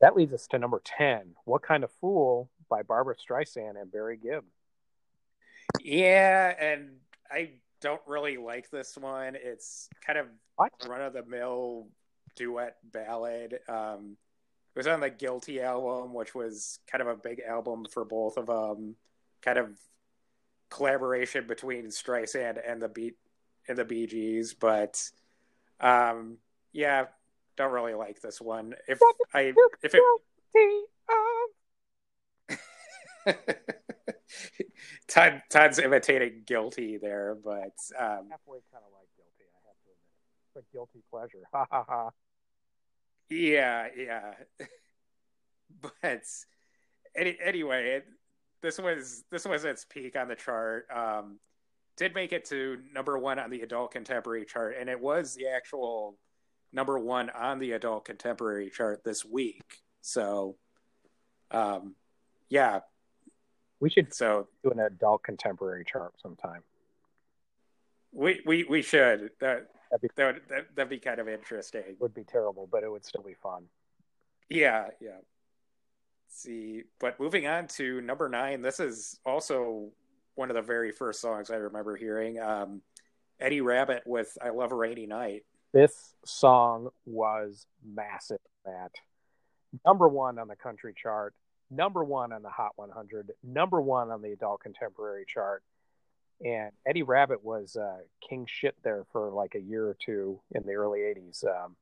that 0.00 0.16
leads 0.16 0.32
us 0.32 0.46
to 0.48 0.58
number 0.58 0.80
ten. 0.84 1.34
What 1.44 1.62
kind 1.62 1.84
of 1.84 1.90
fool 2.00 2.50
by 2.70 2.82
Barbra 2.82 3.16
Streisand 3.16 3.78
and 3.78 3.92
Barry 3.92 4.16
Gibb. 4.16 4.44
Yeah, 5.80 6.54
and 6.58 6.92
I 7.30 7.50
don't 7.80 8.00
really 8.06 8.38
like 8.38 8.70
this 8.70 8.96
one. 8.96 9.36
It's 9.36 9.88
kind 10.06 10.18
of 10.18 10.26
run 10.88 11.02
of 11.02 11.12
the 11.12 11.24
mill 11.24 11.88
duet 12.36 12.76
ballad. 12.84 13.58
Um, 13.68 14.16
it 14.74 14.78
was 14.78 14.86
on 14.86 15.00
the 15.00 15.10
Guilty 15.10 15.60
album, 15.60 16.14
which 16.14 16.34
was 16.34 16.78
kind 16.90 17.02
of 17.02 17.08
a 17.08 17.16
big 17.16 17.42
album 17.46 17.86
for 17.92 18.04
both 18.04 18.38
of 18.38 18.46
them. 18.46 18.94
Kind 19.42 19.58
of 19.58 19.70
collaboration 20.70 21.46
between 21.46 21.86
Streisand 21.86 22.60
and 22.64 22.80
the 22.80 22.88
beat 22.88 23.16
and 23.68 23.76
the 23.76 23.84
Bee 23.84 24.06
Gees, 24.06 24.54
but 24.54 25.02
um, 25.80 26.38
yeah, 26.72 27.06
don't 27.60 27.72
really 27.72 27.94
like 27.94 28.20
this 28.22 28.40
one. 28.40 28.74
If 28.88 29.00
I 29.34 29.52
if 29.82 29.94
it 29.94 30.02
Todd, 35.08 35.42
Todd's 35.50 35.78
imitating 35.78 36.44
Guilty 36.46 36.96
there, 36.96 37.36
but 37.44 37.76
um, 37.98 38.28
halfway 38.30 38.60
kind 38.72 38.82
of 38.82 38.92
like 38.94 39.08
Guilty. 39.16 39.44
I 39.44 39.60
have 39.66 39.76
to 39.76 39.90
admit, 39.92 40.16
but 40.54 40.64
guilty 40.72 41.02
pleasure. 41.10 41.44
Ha 41.52 41.66
ha 41.70 41.84
ha. 41.86 42.10
Yeah, 43.28 43.88
yeah. 43.94 44.32
but 46.02 46.24
any, 47.14 47.36
anyway, 47.44 47.96
it, 47.96 48.06
this 48.62 48.78
was 48.78 49.24
this 49.30 49.44
was 49.44 49.66
its 49.66 49.84
peak 49.84 50.16
on 50.16 50.28
the 50.28 50.34
chart. 50.34 50.86
Um, 50.90 51.38
did 51.98 52.14
make 52.14 52.32
it 52.32 52.46
to 52.46 52.78
number 52.94 53.18
one 53.18 53.38
on 53.38 53.50
the 53.50 53.60
adult 53.60 53.90
contemporary 53.90 54.46
chart, 54.46 54.76
and 54.80 54.88
it 54.88 54.98
was 54.98 55.34
the 55.34 55.48
actual 55.48 56.16
number 56.72 56.98
one 56.98 57.30
on 57.30 57.58
the 57.58 57.72
adult 57.72 58.04
contemporary 58.04 58.70
chart 58.70 59.02
this 59.04 59.24
week. 59.24 59.62
So, 60.00 60.56
um, 61.50 61.94
yeah, 62.48 62.80
we 63.80 63.90
should 63.90 64.14
so 64.14 64.48
do 64.62 64.70
an 64.70 64.80
adult 64.80 65.22
contemporary 65.22 65.84
chart 65.84 66.14
sometime. 66.20 66.62
We 68.12 68.40
we 68.44 68.64
we 68.64 68.82
should. 68.82 69.30
That 69.40 69.68
That'd 69.90 70.02
be, 70.02 70.08
that 70.16 70.26
would 70.26 70.42
that, 70.48 70.76
that'd 70.76 70.90
be 70.90 70.98
kind 70.98 71.18
of 71.18 71.28
interesting. 71.28 71.82
It 71.86 71.96
would 72.00 72.14
be 72.14 72.22
terrible, 72.22 72.68
but 72.70 72.84
it 72.84 72.90
would 72.90 73.04
still 73.04 73.22
be 73.22 73.34
fun. 73.34 73.64
Yeah, 74.48 74.88
yeah. 75.00 75.10
Let's 75.10 76.42
see, 76.42 76.84
but 77.00 77.18
moving 77.18 77.46
on 77.48 77.66
to 77.68 78.00
number 78.00 78.28
nine. 78.28 78.62
This 78.62 78.78
is 78.78 79.18
also 79.26 79.90
one 80.36 80.48
of 80.48 80.54
the 80.54 80.62
very 80.62 80.92
first 80.92 81.20
songs 81.20 81.50
I 81.50 81.56
remember 81.56 81.96
hearing. 81.96 82.40
Um, 82.40 82.82
Eddie 83.40 83.62
Rabbitt 83.62 84.02
with 84.06 84.38
"I 84.40 84.50
Love 84.50 84.70
a 84.70 84.76
Rainy 84.76 85.06
Night." 85.06 85.44
This 85.72 86.14
song 86.24 86.88
was 87.06 87.66
massive, 87.84 88.40
Matt. 88.66 88.92
Number 89.86 90.08
one 90.08 90.38
on 90.38 90.48
the 90.48 90.56
country 90.56 90.94
chart, 90.96 91.34
number 91.70 92.02
one 92.02 92.32
on 92.32 92.42
the 92.42 92.50
Hot 92.50 92.72
100, 92.76 93.32
number 93.44 93.80
one 93.80 94.10
on 94.10 94.20
the 94.20 94.32
adult 94.32 94.60
contemporary 94.60 95.24
chart 95.26 95.62
and 96.44 96.70
Eddie 96.86 97.02
Rabbitt 97.02 97.44
was 97.44 97.76
uh, 97.76 97.98
king 98.26 98.46
shit 98.48 98.74
there 98.82 99.04
for 99.12 99.30
like 99.30 99.54
a 99.54 99.60
year 99.60 99.86
or 99.86 99.96
two 99.98 100.40
in 100.52 100.62
the 100.64 100.72
early 100.72 101.00
'80s. 101.00 101.44
Um, 101.44 101.76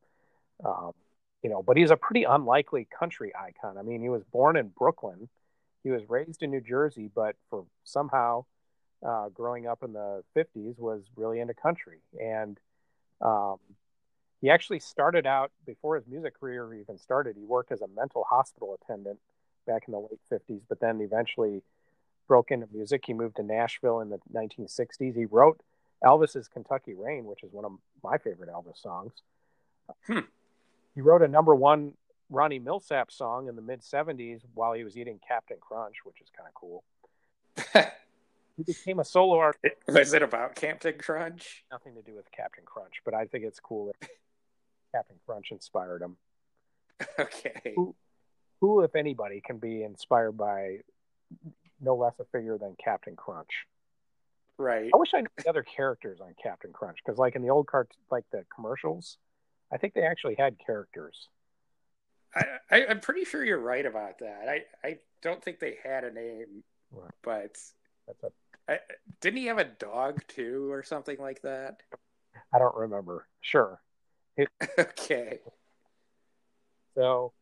um, 0.65 0.93
you 1.43 1.51
know, 1.51 1.63
but 1.63 1.77
he's 1.77 1.91
a 1.91 1.97
pretty 1.97 2.25
unlikely 2.25 2.89
country 2.99 3.33
icon. 3.37 3.79
I 3.79 3.83
mean, 3.83 4.03
he 4.03 4.09
was 4.09 4.25
born 4.25 4.57
in 4.57 4.69
Brooklyn, 4.77 5.29
he 5.85 5.91
was 5.91 6.03
raised 6.09 6.43
in 6.43 6.51
New 6.51 6.61
Jersey, 6.61 7.09
but 7.15 7.37
for 7.51 7.65
somehow 7.85 8.45
uh, 9.07 9.29
growing 9.29 9.67
up 9.67 9.83
in 9.85 9.93
the 9.93 10.25
'50s 10.37 10.79
was 10.79 11.03
really 11.17 11.41
into 11.41 11.55
country, 11.55 12.01
and 12.21 12.59
um, 13.21 13.57
he 14.41 14.51
actually 14.51 14.79
started 14.79 15.27
out 15.27 15.51
before 15.67 15.97
his 15.97 16.07
music 16.07 16.39
career 16.39 16.73
even 16.75 16.99
started. 16.99 17.37
He 17.37 17.45
worked 17.45 17.73
as 17.73 17.83
a 17.83 17.89
mental 17.89 18.25
hospital 18.29 18.79
attendant 18.81 19.19
back 19.67 19.85
in 19.87 19.93
the 19.93 19.99
late 19.99 20.21
50s, 20.31 20.63
but 20.69 20.81
then 20.81 21.01
eventually 21.01 21.63
broke 22.29 22.51
into 22.51 22.69
music. 22.73 23.05
He 23.07 23.15
moved 23.15 23.37
to 23.37 23.43
Nashville 23.43 24.01
in 24.01 24.11
the 24.11 24.21
1960s. 24.33 25.17
He 25.17 25.25
wrote 25.25 25.61
Elvis's 26.05 26.47
Kentucky 26.47 26.95
Rain, 26.95 27.25
which 27.25 27.43
is 27.43 27.53
one 27.53 27.65
of 27.65 27.73
my 28.05 28.19
favorite 28.19 28.51
Elvis 28.51 28.81
songs. 28.81 29.13
Hmm. 30.07 30.21
He 30.95 31.01
wrote 31.01 31.23
a 31.23 31.29
number 31.29 31.55
one 31.55 31.95
Ronnie 32.31 32.61
Milsap 32.61 33.11
song 33.11 33.49
in 33.49 33.57
the 33.57 33.63
mid 33.63 33.81
70s 33.81 34.43
while 34.55 34.73
he 34.73 34.85
was 34.85 34.97
eating 34.97 35.19
Captain 35.27 35.57
Crunch, 35.61 35.97
which 36.05 36.21
is 36.21 36.29
kind 36.37 36.49
of 36.49 36.55
cool. 36.55 36.85
he 38.59 38.65
became 38.65 38.99
a 38.99 39.05
solo 39.05 39.39
artist. 39.39 39.65
Was 39.89 40.13
it 40.13 40.23
about 40.23 40.55
Captain 40.55 40.95
Crunch? 40.99 41.65
Nothing 41.73 41.95
to 41.95 42.03
do 42.03 42.15
with 42.15 42.31
Captain 42.31 42.65
Crunch, 42.67 42.97
but 43.05 43.15
I 43.15 43.25
think 43.25 43.45
it's 43.45 43.61
cool 43.61 43.87
that 43.87 44.09
Captain 44.95 45.17
Crunch 45.27 45.51
inspired 45.51 46.03
him. 46.03 46.17
Okay. 47.19 47.73
Who, 47.77 47.95
who, 48.61 48.83
if 48.83 48.95
anybody, 48.97 49.41
can 49.45 49.59
be 49.59 49.83
inspired 49.85 50.33
by 50.37 50.79
no 51.81 51.95
less 51.95 52.15
a 52.21 52.25
figure 52.25 52.59
than 52.59 52.75
Captain 52.83 53.15
Crunch? 53.17 53.67
Right. 54.59 54.91
I 54.93 54.97
wish 54.97 55.11
I 55.15 55.21
knew 55.21 55.29
the 55.37 55.49
other 55.49 55.63
characters 55.63 56.19
on 56.21 56.35
Captain 56.43 56.73
Crunch 56.73 56.99
because, 57.05 57.17
like 57.19 57.37
in 57.37 57.43
the 57.43 57.51
old 57.51 57.69
cart, 57.69 57.89
like 58.11 58.25
the 58.33 58.45
commercials, 58.53 59.17
I 59.73 59.77
think 59.77 59.95
they 59.95 60.03
actually 60.03 60.35
had 60.37 60.57
characters. 60.65 61.29
I, 62.35 62.45
I 62.71 62.81
am 62.87 62.99
pretty 63.01 63.25
sure 63.25 63.45
you're 63.45 63.61
right 63.61 63.87
about 63.87 64.19
that. 64.19 64.49
I 64.49 64.65
I 64.87 64.99
don't 65.23 65.43
think 65.43 65.61
they 65.61 65.77
had 65.85 66.03
a 66.05 66.13
name, 66.13 66.65
Right. 66.91 67.11
but 67.23 67.57
That's 68.09 68.23
a, 68.25 68.31
I, 68.69 68.79
didn't 69.21 69.39
he 69.39 69.47
have 69.47 69.59
a 69.59 69.65
dog 69.65 70.23
too, 70.29 70.71
or 70.71 70.83
something 70.83 71.17
like 71.19 71.43
that? 71.43 71.83
I 72.53 72.59
don't 72.59 72.77
remember. 72.77 73.27
Sure. 73.41 73.81
okay. 74.79 75.41
So, 76.95 77.33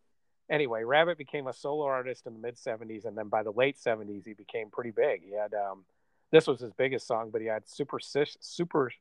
anyway, 0.49 0.85
Rabbitt 0.85 1.19
became 1.19 1.47
a 1.47 1.53
solo 1.53 1.85
artist 1.85 2.27
in 2.27 2.35
the 2.35 2.39
mid 2.39 2.57
'70s, 2.57 3.05
and 3.05 3.17
then 3.17 3.29
by 3.29 3.43
the 3.43 3.51
late 3.51 3.77
'70s, 3.77 4.27
he 4.27 4.35
became 4.35 4.71
pretty 4.71 4.93
big. 4.93 5.23
He 5.25 5.33
had 5.35 5.53
um, 5.55 5.85
this 6.31 6.47
was 6.47 6.61
his 6.61 6.73
biggest 6.73 7.07
song, 7.07 7.31
but 7.31 7.41
he 7.41 7.47
had 7.47 7.69
super 7.69 7.99
super 8.01 8.93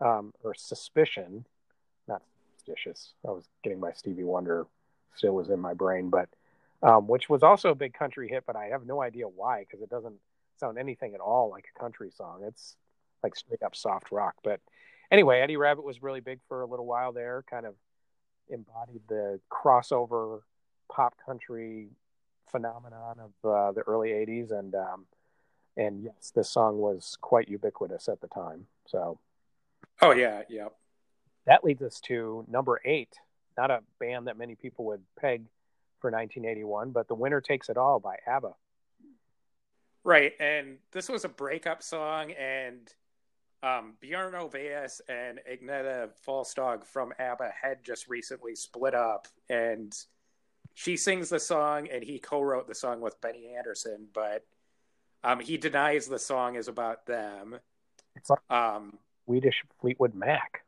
um, 0.00 0.32
or 0.42 0.54
suspicion, 0.54 1.46
not 2.08 2.22
superstitious. 2.50 3.12
I 3.26 3.30
was 3.30 3.48
getting 3.62 3.80
my 3.80 3.92
Stevie 3.92 4.24
Wonder 4.24 4.66
still 5.14 5.34
was 5.34 5.50
in 5.50 5.60
my 5.60 5.74
brain, 5.74 6.10
but 6.10 6.28
um, 6.82 7.06
which 7.06 7.28
was 7.28 7.42
also 7.42 7.70
a 7.70 7.74
big 7.74 7.94
country 7.94 8.28
hit, 8.28 8.44
but 8.46 8.56
I 8.56 8.66
have 8.66 8.86
no 8.86 9.02
idea 9.02 9.28
why 9.28 9.60
because 9.60 9.82
it 9.82 9.90
doesn't 9.90 10.16
sound 10.58 10.78
anything 10.78 11.14
at 11.14 11.20
all 11.20 11.50
like 11.50 11.66
a 11.74 11.80
country 11.80 12.10
song. 12.10 12.42
It's 12.46 12.76
like 13.22 13.36
straight 13.36 13.62
up 13.62 13.74
soft 13.76 14.10
rock. 14.12 14.34
But 14.42 14.60
anyway, 15.10 15.40
Eddie 15.40 15.56
Rabbitt 15.56 15.84
was 15.84 16.02
really 16.02 16.20
big 16.20 16.40
for 16.48 16.62
a 16.62 16.66
little 16.66 16.86
while 16.86 17.12
there, 17.12 17.44
kind 17.48 17.66
of 17.66 17.74
embodied 18.48 19.02
the 19.08 19.40
crossover 19.50 20.40
pop 20.90 21.14
country 21.24 21.88
phenomenon 22.50 23.16
of 23.18 23.50
uh, 23.50 23.72
the 23.72 23.80
early 23.82 24.10
80s 24.10 24.50
and 24.52 24.74
um, 24.74 25.06
and 25.76 26.02
yes 26.04 26.32
this 26.34 26.50
song 26.50 26.76
was 26.78 27.16
quite 27.22 27.48
ubiquitous 27.48 28.08
at 28.08 28.20
the 28.20 28.28
time 28.28 28.66
so 28.86 29.18
Oh 30.02 30.10
yeah, 30.12 30.42
yeah. 30.50 30.68
that 31.46 31.64
leads 31.64 31.80
us 31.82 31.98
to 32.00 32.44
number 32.48 32.80
eight 32.84 33.14
not 33.56 33.70
a 33.70 33.80
band 33.98 34.26
that 34.26 34.36
many 34.36 34.54
people 34.54 34.84
would 34.86 35.00
peg 35.18 35.44
for 36.00 36.10
1981 36.10 36.90
but 36.90 37.08
the 37.08 37.14
winner 37.14 37.40
takes 37.40 37.70
it 37.70 37.78
all 37.78 37.98
by 37.98 38.16
abba 38.26 38.52
Right, 40.04 40.32
and 40.40 40.78
this 40.90 41.08
was 41.08 41.24
a 41.24 41.28
breakup 41.28 41.82
song, 41.82 42.32
and 42.32 42.92
um, 43.62 43.94
Björn 44.02 44.32
Ulvaeus 44.32 45.00
and 45.08 45.38
Agnetha 45.50 46.10
Fältskog 46.26 46.84
from 46.84 47.12
ABBA 47.18 47.52
had 47.60 47.84
just 47.84 48.08
recently 48.08 48.56
split 48.56 48.94
up, 48.94 49.28
and 49.48 49.96
she 50.74 50.96
sings 50.96 51.28
the 51.28 51.38
song, 51.38 51.88
and 51.88 52.02
he 52.02 52.18
co-wrote 52.18 52.66
the 52.66 52.74
song 52.74 53.00
with 53.00 53.20
Benny 53.20 53.54
Andersson, 53.56 54.08
but 54.12 54.44
um, 55.22 55.38
he 55.38 55.56
denies 55.56 56.08
the 56.08 56.18
song 56.18 56.56
is 56.56 56.66
about 56.66 57.06
them. 57.06 57.58
it's 58.16 58.28
like 58.28 58.40
Um, 58.50 58.98
swedish 59.24 59.62
fleetwood 59.80 60.14
mac 60.14 60.62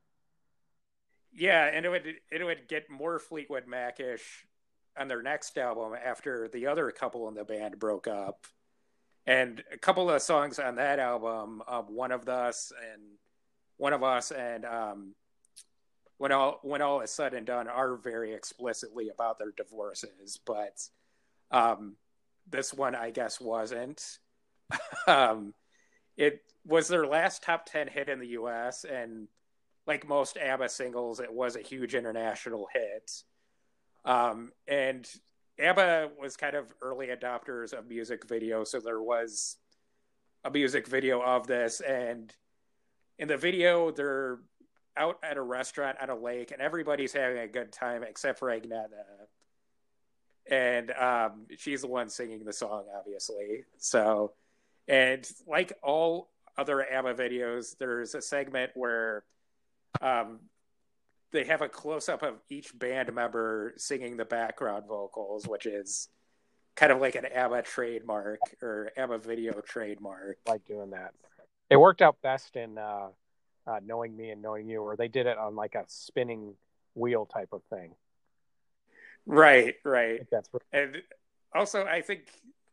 yeah, 1.37 1.67
and 1.73 1.85
it 1.85 1.89
would 1.89 2.07
it 2.31 2.45
would 2.45 2.69
get 2.69 2.89
more 2.89 3.19
Fleetwood 3.19 3.67
Macish 3.67 4.45
on 4.97 5.09
their 5.09 5.23
next 5.23 5.59
album 5.59 5.93
after 5.95 6.49
the 6.49 6.67
other 6.67 6.91
couple 6.93 7.29
in 7.29 7.35
the 7.35 7.45
band 7.45 7.79
broke 7.79 8.07
up, 8.07 8.47
and 9.27 9.63
a 9.73 9.79
couple 9.79 10.11
of 10.11 10.21
songs 10.23 10.59
on 10.59 10.77
that 10.77 10.99
album, 10.99 11.63
um, 11.67 11.85
one 11.89 12.13
of 12.13 12.29
us 12.29 12.73
and 12.93 13.03
one 13.77 13.93
of 13.93 14.03
us, 14.03 14.31
and 14.31 14.65
um, 14.65 15.15
when 16.19 16.33
all 16.33 16.61
when 16.63 16.83
all 16.83 17.01
is 17.01 17.11
said 17.11 17.35
and 17.35 17.47
done, 17.47 17.69
are 17.69 17.97
very 17.97 18.35
explicitly 18.35 19.09
about 19.09 19.39
their 19.39 19.53
divorces, 19.57 20.39
but 20.45 20.81
um, 21.51 21.97
this 22.49 22.73
one 22.73 22.95
I 22.95 23.11
guess 23.11 23.41
wasn't. 23.41 24.19
um, 25.07 25.55
it 26.17 26.43
was 26.67 26.89
their 26.89 27.07
last 27.07 27.43
top 27.43 27.67
ten 27.67 27.89
hit 27.89 28.09
in 28.09 28.21
the 28.21 28.29
U.S. 28.29 28.85
and 28.85 29.29
like 29.87 30.09
most 30.09 30.39
ABBA 30.39 30.69
singles, 30.69 31.21
it 31.21 31.33
was 31.33 31.57
a 31.57 31.61
huge 31.61 31.95
international 31.95 32.69
hit. 32.73 33.11
Um, 34.05 34.53
and 34.67 35.09
ABBA 35.59 36.11
was 36.19 36.37
kind 36.37 36.57
of 36.57 36.73
early 36.83 37.09
adopters 37.09 37.73
of 37.73 37.89
music 37.89 38.29
video, 38.29 38.65
so 38.65 38.81
there 38.81 39.01
was 39.01 39.57
a 40.45 40.51
music 40.51 40.87
video 40.87 41.23
of 41.23 41.47
this. 41.47 41.81
And 41.81 42.33
in 43.19 43.29
the 43.29 43.37
video, 43.37 43.91
they're 43.91 44.39
out 44.97 45.19
at 45.23 45.37
a 45.37 45.43
restaurant 45.43 45.97
at 46.01 46.11
a 46.11 46.15
lake, 46.15 46.51
and 46.51 46.61
everybody's 46.61 47.13
having 47.13 47.39
a 47.39 47.49
good 47.49 47.73
time 47.73 48.03
except 48.03 48.39
for 48.39 48.49
Agnetha. 48.49 49.05
And 50.51 50.91
um, 50.93 51.47
she's 51.57 51.81
the 51.81 51.87
one 51.87 52.09
singing 52.09 52.45
the 52.45 52.53
song, 52.53 52.85
obviously. 52.97 53.65
So, 53.79 54.33
and 54.89 55.27
like 55.47 55.73
all 55.83 56.31
other 56.59 56.85
ABBA 56.85 57.15
videos, 57.15 57.77
there's 57.79 58.15
a 58.15 58.21
segment 58.21 58.73
where 58.75 59.25
um, 60.01 60.41
they 61.35 61.45
have 61.45 61.61
a 61.61 61.69
close 61.69 62.09
up 62.09 62.23
of 62.23 62.37
each 62.49 62.77
band 62.79 63.13
member 63.13 63.75
singing 63.77 64.17
the 64.17 64.25
background 64.25 64.85
vocals, 64.89 65.47
which 65.47 65.67
is 65.67 66.09
kind 66.77 66.91
of 66.91 67.01
like 67.01 67.15
an 67.15 67.27
ABBA 67.27 67.63
trademark 67.63 68.41
or 68.63 68.91
ABBA 68.97 69.19
video 69.19 69.61
trademark. 69.61 70.39
like 70.49 70.65
doing 70.65 70.91
that 70.91 71.13
it 71.71 71.77
worked 71.77 72.03
out 72.03 72.21
best 72.23 72.57
in 72.57 72.79
uh, 72.79 73.09
uh, 73.67 73.81
knowing 73.85 74.17
me 74.17 74.31
and 74.31 74.43
knowing 74.43 74.69
you 74.69 74.81
or 74.83 74.97
they 74.97 75.09
did 75.09 75.27
it 75.27 75.39
on 75.39 75.55
like 75.55 75.75
a 75.75 75.85
spinning 75.87 76.55
wheel 76.95 77.27
type 77.27 77.53
of 77.53 77.63
thing 77.71 77.95
Right, 79.27 79.77
right. 79.85 80.27
that's 80.31 80.51
And 80.73 81.03
also, 81.55 81.85
I 81.85 82.03
think 82.03 82.29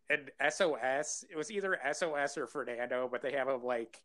in 0.10 0.30
SOS, 0.50 1.26
it 1.30 1.38
was 1.38 1.52
either 1.52 1.80
SOS 1.94 2.38
or 2.38 2.48
Fernando, 2.48 3.08
but 3.10 3.22
they 3.22 3.32
have 3.32 3.48
them 3.48 3.64
like, 3.64 4.02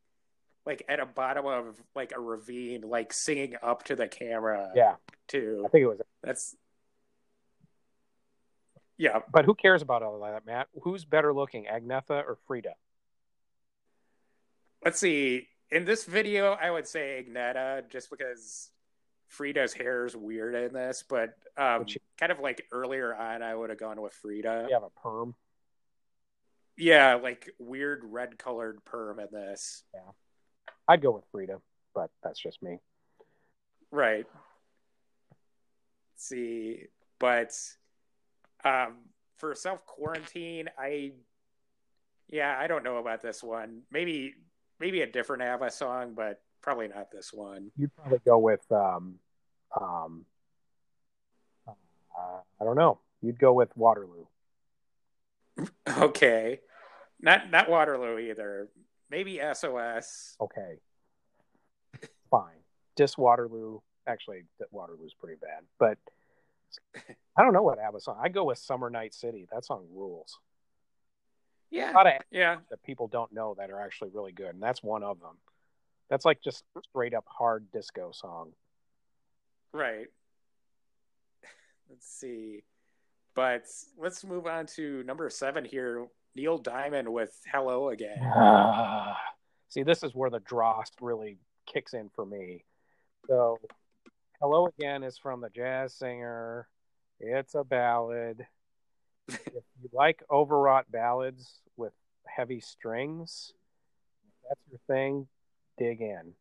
like 0.67 0.85
at 0.89 1.01
a 1.01 1.07
bottom 1.07 1.47
of 1.47 1.81
like 1.95 2.13
a 2.15 2.21
ravine, 2.21 2.83
like 2.83 3.13
singing 3.13 3.55
up 3.63 3.85
to 3.85 3.97
the 3.97 4.09
camera 4.09 4.71
yeah 4.75 4.95
too. 5.29 5.63
i 5.65 5.69
think 5.69 5.85
it 5.85 5.87
was 5.87 6.01
That's 6.23 6.57
yeah. 8.99 9.21
But 9.31 9.45
who 9.45 9.55
cares 9.55 9.83
about 9.83 10.03
all 10.03 10.23
of 10.23 10.33
that, 10.33 10.47
Matt? 10.47 10.69
Who's 10.83 11.05
better 11.05 11.33
looking, 11.33 11.65
Agnetha 11.65 12.25
or 12.25 12.39
Frida? 12.47 12.75
Let's 14.85 14.99
see. 14.99 15.49
In 15.71 15.85
this 15.85 16.05
video, 16.05 16.53
I 16.53 16.71
would 16.71 16.87
say 16.87 17.25
Agnetha, 17.25 17.91
just 17.91 18.11
because 18.11 18.71
Frida's 19.29 19.73
hair 19.73 20.07
is 20.07 20.17
weird 20.17 20.55
in 20.55 20.73
this, 20.73 21.05
but 21.09 21.31
um, 21.57 21.87
kind 22.19 22.33
of 22.33 22.39
like 22.39 22.65
earlier 22.73 23.15
on, 23.15 23.43
I 23.43 23.55
would 23.55 23.71
have 23.71 23.79
gone 23.79 24.01
with 24.01 24.13
Frida. 24.15 24.67
You 24.69 24.75
have 24.75 24.85
a 24.85 25.01
perm. 25.01 25.35
Yeah, 26.79 27.15
like 27.15 27.51
weird 27.59 28.03
red 28.05 28.39
colored 28.39 28.85
perm 28.85 29.19
in 29.19 29.29
this. 29.33 29.83
I'd 30.89 31.03
go 31.03 31.11
with 31.11 31.25
Frida, 31.33 31.61
but 31.95 32.11
that's 32.23 32.41
just 32.41 32.63
me. 32.63 32.79
Right. 33.91 34.27
Let's 36.13 36.29
see, 36.29 36.85
but 37.19 37.53
um, 38.65 38.97
for 39.37 39.55
self 39.55 39.85
quarantine, 39.85 40.69
I 40.79 41.13
yeah, 42.29 42.57
I 42.59 42.67
don't 42.67 42.85
know 42.85 42.97
about 42.97 43.23
this 43.23 43.43
one. 43.43 43.83
Maybe 43.91 44.35
maybe 44.81 45.03
a 45.03 45.07
different 45.07 45.43
ABBA 45.43 45.71
song, 45.71 46.15
but 46.15 46.41
probably 46.63 46.89
not 46.89 47.11
this 47.11 47.33
one. 47.33 47.71
You'd 47.77 47.95
probably 47.95 48.21
go 48.25 48.39
with 48.39 48.65
um, 48.73 49.17
um, 49.79 50.25
uh, 51.69 52.41
I 52.61 52.65
don't 52.65 52.77
know. 52.77 52.99
You'd 53.23 53.39
go 53.39 53.53
with 53.53 53.75
Waterloo. 53.77 54.27
Okay, 55.89 56.61
not 57.21 57.51
not 57.51 57.71
Waterloo 57.71 58.19
either. 58.19 58.69
Maybe 59.11 59.41
SOS. 59.53 60.37
Okay, 60.41 60.79
fine. 62.31 62.57
Dis 62.97 63.17
Waterloo. 63.17 63.81
Actually, 64.07 64.45
that 64.59 64.69
Waterloo's 64.73 65.15
pretty 65.15 65.39
bad, 65.41 65.65
but 65.79 65.99
I 67.37 67.43
don't 67.43 67.53
know 67.53 67.63
what 67.63 67.79
ABBA 67.79 68.01
song. 68.01 68.19
I'd 68.23 68.33
go 68.35 68.45
with 68.45 68.59
Summer 68.59 68.91
Night 68.91 69.15
City. 69.15 69.47
That 69.53 69.65
song 69.65 69.87
rules. 69.93 70.39
A 71.73 71.77
Yeah, 71.77 71.91
lot 71.93 72.07
of 72.07 72.13
yeah, 72.31 72.57
that 72.71 72.83
people 72.85 73.09
don't 73.09 73.33
know 73.33 73.55
that 73.59 73.71
are 73.71 73.81
actually 73.81 74.11
really 74.11 74.33
good, 74.33 74.55
and 74.55 74.63
that's 74.63 74.83
one 74.83 75.03
of 75.03 75.21
them. 75.21 75.37
That's 76.09 76.25
like 76.25 76.41
just 76.43 76.63
straight 76.89 77.15
up 77.15 77.25
hard 77.29 77.71
disco 77.73 78.11
song. 78.13 78.53
right. 79.73 80.07
Let's 81.89 82.09
see. 82.09 82.63
but 83.35 83.65
let's 83.97 84.25
move 84.25 84.47
on 84.47 84.67
to 84.75 85.03
number 85.05 85.29
seven 85.31 85.65
here. 85.65 86.07
Neil 86.37 86.59
Diamond 86.59 87.09
with 87.09 87.35
"Hello 87.51 87.89
Again." 87.89 88.23
Uh, 88.23 89.15
see, 89.69 89.83
this 89.83 90.03
is 90.03 90.15
where 90.15 90.31
the 90.31 90.41
dross 90.41 90.91
really 91.01 91.39
kicks 91.67 91.95
in 91.95 92.11
for 92.15 92.27
me. 92.27 92.65
So, 93.27 93.59
"Hello 94.41 94.67
Again" 94.79 95.03
is 95.03 95.17
from 95.17 95.41
the 95.41 95.49
jazz 95.49 95.95
singer. 95.95 96.69
It's 97.19 97.55
a 97.55 97.65
ballad. 97.65 98.47
if 99.29 99.65
you 99.83 99.89
like 99.93 100.23
overwrought 100.31 100.93
ballads 100.93 101.61
with 101.77 101.95
heavy 102.27 102.61
strings, 102.61 103.55
that's 104.47 104.61
your 104.71 104.81
thing. 104.87 105.27
Dig 105.79 106.03
in. 106.03 106.35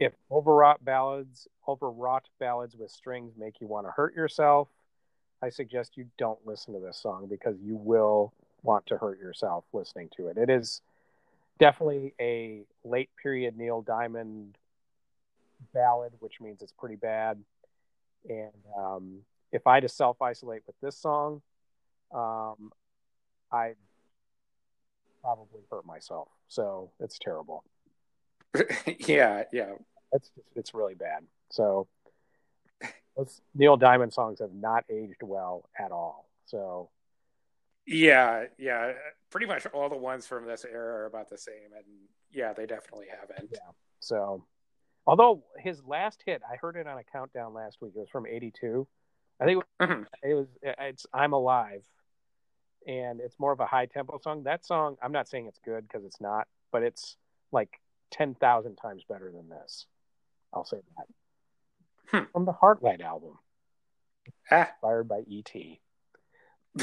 If 0.00 0.12
overwrought 0.32 0.84
ballads, 0.84 1.46
overwrought 1.66 2.28
ballads 2.40 2.76
with 2.76 2.90
strings 2.90 3.34
make 3.38 3.60
you 3.60 3.68
want 3.68 3.86
to 3.86 3.92
hurt 3.92 4.16
yourself, 4.16 4.68
I 5.40 5.50
suggest 5.50 5.96
you 5.96 6.06
don't 6.18 6.44
listen 6.44 6.74
to 6.74 6.80
this 6.80 7.00
song 7.00 7.28
because 7.30 7.56
you 7.62 7.76
will 7.76 8.32
want 8.62 8.86
to 8.86 8.98
hurt 8.98 9.18
yourself 9.18 9.64
listening 9.72 10.08
to 10.16 10.28
it. 10.28 10.36
It 10.36 10.50
is 10.50 10.80
definitely 11.58 12.14
a 12.20 12.62
late 12.84 13.10
period 13.22 13.56
Neil 13.56 13.82
Diamond 13.82 14.56
ballad, 15.72 16.12
which 16.20 16.40
means 16.40 16.62
it's 16.62 16.72
pretty 16.72 16.96
bad. 16.96 17.38
And 18.28 18.52
um, 18.76 19.18
if 19.50 19.66
I 19.66 19.74
had 19.74 19.82
to 19.82 19.88
self 19.88 20.20
isolate 20.22 20.62
with 20.66 20.76
this 20.80 20.96
song, 20.96 21.42
um, 22.14 22.72
I'd 23.50 23.76
probably 25.22 25.62
hurt 25.70 25.86
myself. 25.86 26.28
So 26.48 26.90
it's 27.00 27.18
terrible. 27.18 27.64
yeah, 28.98 29.44
yeah. 29.52 29.72
It's 30.12 30.30
it's 30.54 30.74
really 30.74 30.94
bad. 30.94 31.24
So 31.50 31.88
those 33.16 33.40
Neil 33.54 33.76
Diamond 33.76 34.12
songs 34.12 34.40
have 34.40 34.52
not 34.52 34.84
aged 34.90 35.22
well 35.22 35.68
at 35.78 35.90
all. 35.90 36.28
So 36.46 36.90
yeah, 37.86 38.44
yeah. 38.58 38.92
Pretty 39.30 39.46
much 39.46 39.66
all 39.66 39.88
the 39.88 39.96
ones 39.96 40.26
from 40.26 40.46
this 40.46 40.64
era 40.64 41.02
are 41.02 41.06
about 41.06 41.28
the 41.30 41.38
same, 41.38 41.72
and 41.76 41.84
yeah, 42.30 42.52
they 42.52 42.66
definitely 42.66 43.06
haven't. 43.08 43.50
Yeah. 43.52 43.70
So, 44.00 44.44
although 45.06 45.44
his 45.58 45.82
last 45.84 46.22
hit, 46.24 46.42
I 46.50 46.56
heard 46.56 46.76
it 46.76 46.86
on 46.86 46.98
a 46.98 47.04
countdown 47.04 47.54
last 47.54 47.78
week. 47.80 47.92
It 47.96 48.00
was 48.00 48.08
from 48.08 48.26
'82. 48.26 48.86
I 49.40 49.44
think 49.44 49.54
it 49.54 49.56
was, 49.56 49.88
mm-hmm. 49.88 50.02
it 50.22 50.34
was. 50.34 50.46
It's 50.62 51.06
"I'm 51.12 51.32
Alive," 51.32 51.84
and 52.86 53.20
it's 53.20 53.38
more 53.38 53.52
of 53.52 53.60
a 53.60 53.66
high 53.66 53.86
tempo 53.86 54.18
song. 54.22 54.44
That 54.44 54.64
song, 54.64 54.96
I'm 55.02 55.12
not 55.12 55.28
saying 55.28 55.46
it's 55.46 55.60
good 55.64 55.86
because 55.86 56.04
it's 56.04 56.20
not, 56.20 56.46
but 56.70 56.82
it's 56.82 57.16
like 57.50 57.80
ten 58.10 58.34
thousand 58.34 58.76
times 58.76 59.04
better 59.08 59.32
than 59.32 59.48
this. 59.48 59.86
I'll 60.52 60.64
say 60.64 60.78
that. 60.96 61.06
Hmm. 62.10 62.30
From 62.32 62.44
the 62.44 62.52
Heartlight 62.52 63.00
album, 63.00 63.38
ah. 64.50 64.68
inspired 64.68 65.08
by 65.08 65.22
E.T. 65.26 65.80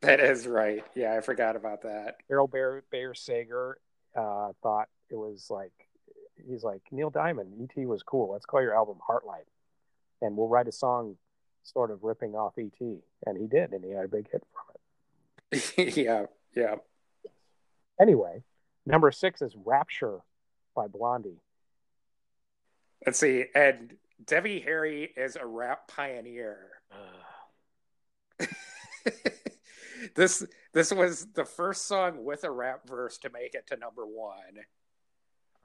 that 0.00 0.20
is 0.20 0.46
right. 0.46 0.84
Yeah, 0.94 1.14
I 1.16 1.20
forgot 1.20 1.56
about 1.56 1.82
that. 1.82 2.16
Carole 2.28 2.46
Bayer, 2.46 2.84
Bayer 2.90 3.14
Sager 3.14 3.78
uh, 4.16 4.52
thought 4.62 4.88
it 5.10 5.16
was 5.16 5.48
like 5.50 5.72
he's 6.48 6.62
like 6.62 6.82
Neil 6.90 7.10
Diamond. 7.10 7.70
ET 7.76 7.86
was 7.86 8.02
cool. 8.02 8.32
Let's 8.32 8.46
call 8.46 8.62
your 8.62 8.76
album 8.76 8.98
Heartlight, 9.08 9.46
and 10.22 10.36
we'll 10.36 10.48
write 10.48 10.68
a 10.68 10.72
song 10.72 11.16
sort 11.62 11.90
of 11.90 12.02
ripping 12.02 12.34
off 12.34 12.54
ET. 12.58 12.80
And 12.80 13.38
he 13.38 13.46
did, 13.46 13.72
and 13.72 13.84
he 13.84 13.90
had 13.90 14.04
a 14.04 14.08
big 14.08 14.30
hit 14.30 14.42
from 14.52 14.74
it. 15.50 15.96
yeah, 15.96 16.26
yeah. 16.54 16.76
Anyway, 18.00 18.42
number 18.86 19.10
six 19.12 19.40
is 19.40 19.54
Rapture 19.64 20.20
by 20.74 20.88
Blondie. 20.88 21.40
Let's 23.06 23.18
see, 23.18 23.46
and 23.54 23.94
Debbie 24.24 24.60
Harry 24.60 25.12
is 25.16 25.36
a 25.36 25.44
rap 25.44 25.88
pioneer. 25.88 26.70
this 30.14 30.44
this 30.72 30.92
was 30.92 31.26
the 31.34 31.44
first 31.44 31.86
song 31.86 32.24
with 32.24 32.44
a 32.44 32.50
rap 32.50 32.86
verse 32.86 33.18
to 33.18 33.30
make 33.30 33.54
it 33.54 33.66
to 33.68 33.76
number 33.76 34.04
one. 34.04 34.58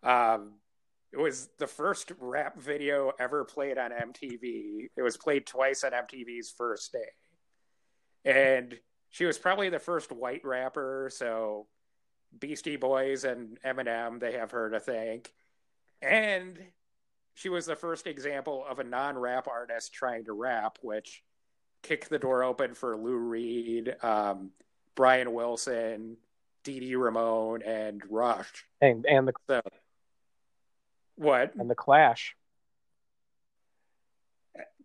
Um, 0.04 0.54
it 1.12 1.18
was 1.18 1.50
the 1.58 1.68
first 1.68 2.12
rap 2.20 2.60
video 2.60 3.12
ever 3.20 3.44
played 3.44 3.78
on 3.78 3.92
MTV. 3.92 4.90
It 4.96 5.02
was 5.02 5.18
played 5.18 5.46
twice 5.46 5.84
on 5.84 5.92
MTV's 5.92 6.54
first 6.56 6.92
day, 6.94 7.10
and 8.26 8.78
she 9.10 9.26
was 9.26 9.38
probably 9.38 9.70
the 9.70 9.80
first 9.80 10.12
white 10.12 10.46
rapper. 10.46 11.10
So 11.14 11.68
Beastie 12.38 12.78
Boys 12.78 13.24
and 13.24 13.60
Eminem, 13.66 14.20
they 14.20 14.34
have 14.34 14.52
her 14.52 14.70
to 14.70 14.80
thank, 14.80 15.34
and 16.02 16.60
she 17.34 17.50
was 17.50 17.66
the 17.66 17.76
first 17.76 18.06
example 18.06 18.66
of 18.70 18.80
a 18.80 18.84
non-rap 18.84 19.48
artist 19.48 19.94
trying 19.94 20.26
to 20.26 20.34
rap, 20.34 20.78
which 20.82 21.24
kick 21.82 22.10
the 22.10 22.20
door 22.20 22.44
open 22.44 22.74
for 22.74 22.96
Lou 22.96 23.18
Reed, 23.18 23.96
um, 24.02 24.52
Brian 24.96 25.34
Wilson, 25.34 26.18
Dee 26.64 26.80
Dee 26.80 26.96
Ramone, 26.96 27.62
and 27.62 28.02
Rush. 28.10 28.66
And 28.82 29.06
and 29.06 29.28
the 29.28 29.34
so, 29.48 29.62
what 31.16 31.56
and 31.56 31.70
the 31.70 31.76
Clash. 31.76 32.36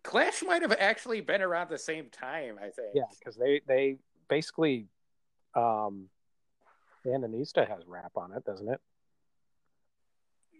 Clash 0.03 0.43
might 0.43 0.61
have 0.61 0.75
actually 0.79 1.21
been 1.21 1.41
around 1.41 1.69
the 1.69 1.77
same 1.77 2.09
time, 2.09 2.57
I 2.59 2.69
think. 2.69 2.89
Yeah, 2.93 3.03
because 3.17 3.35
they 3.35 3.61
they 3.67 3.97
basically, 4.29 4.87
um, 5.55 6.09
Sandinista 7.03 7.67
has 7.67 7.87
rap 7.87 8.11
on 8.15 8.31
it, 8.33 8.45
doesn't 8.45 8.69
it? 8.69 8.79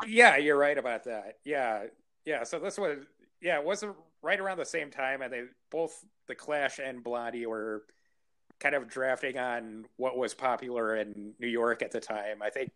Yeah, 0.07 0.37
you're 0.37 0.57
right 0.57 0.77
about 0.77 1.05
that. 1.05 1.37
Yeah, 1.43 1.83
yeah. 2.25 2.43
So 2.43 2.59
this 2.59 2.77
was 2.77 2.97
yeah, 3.41 3.59
it 3.59 3.65
wasn't 3.65 3.95
right 4.25 4.39
around 4.39 4.57
the 4.57 4.65
same 4.65 4.89
time, 4.89 5.21
and 5.21 5.31
they 5.31 5.43
both 5.71 6.03
the 6.27 6.33
Clash 6.33 6.79
and 6.79 7.03
Blondie 7.03 7.45
were 7.45 7.83
kind 8.59 8.73
of 8.73 8.87
drafting 8.87 9.37
on 9.37 9.85
what 9.97 10.17
was 10.17 10.33
popular 10.33 10.95
in 10.95 11.33
New 11.39 11.47
York 11.47 11.83
at 11.83 11.91
the 11.91 11.99
time. 11.99 12.41
I 12.41 12.49
think 12.49 12.71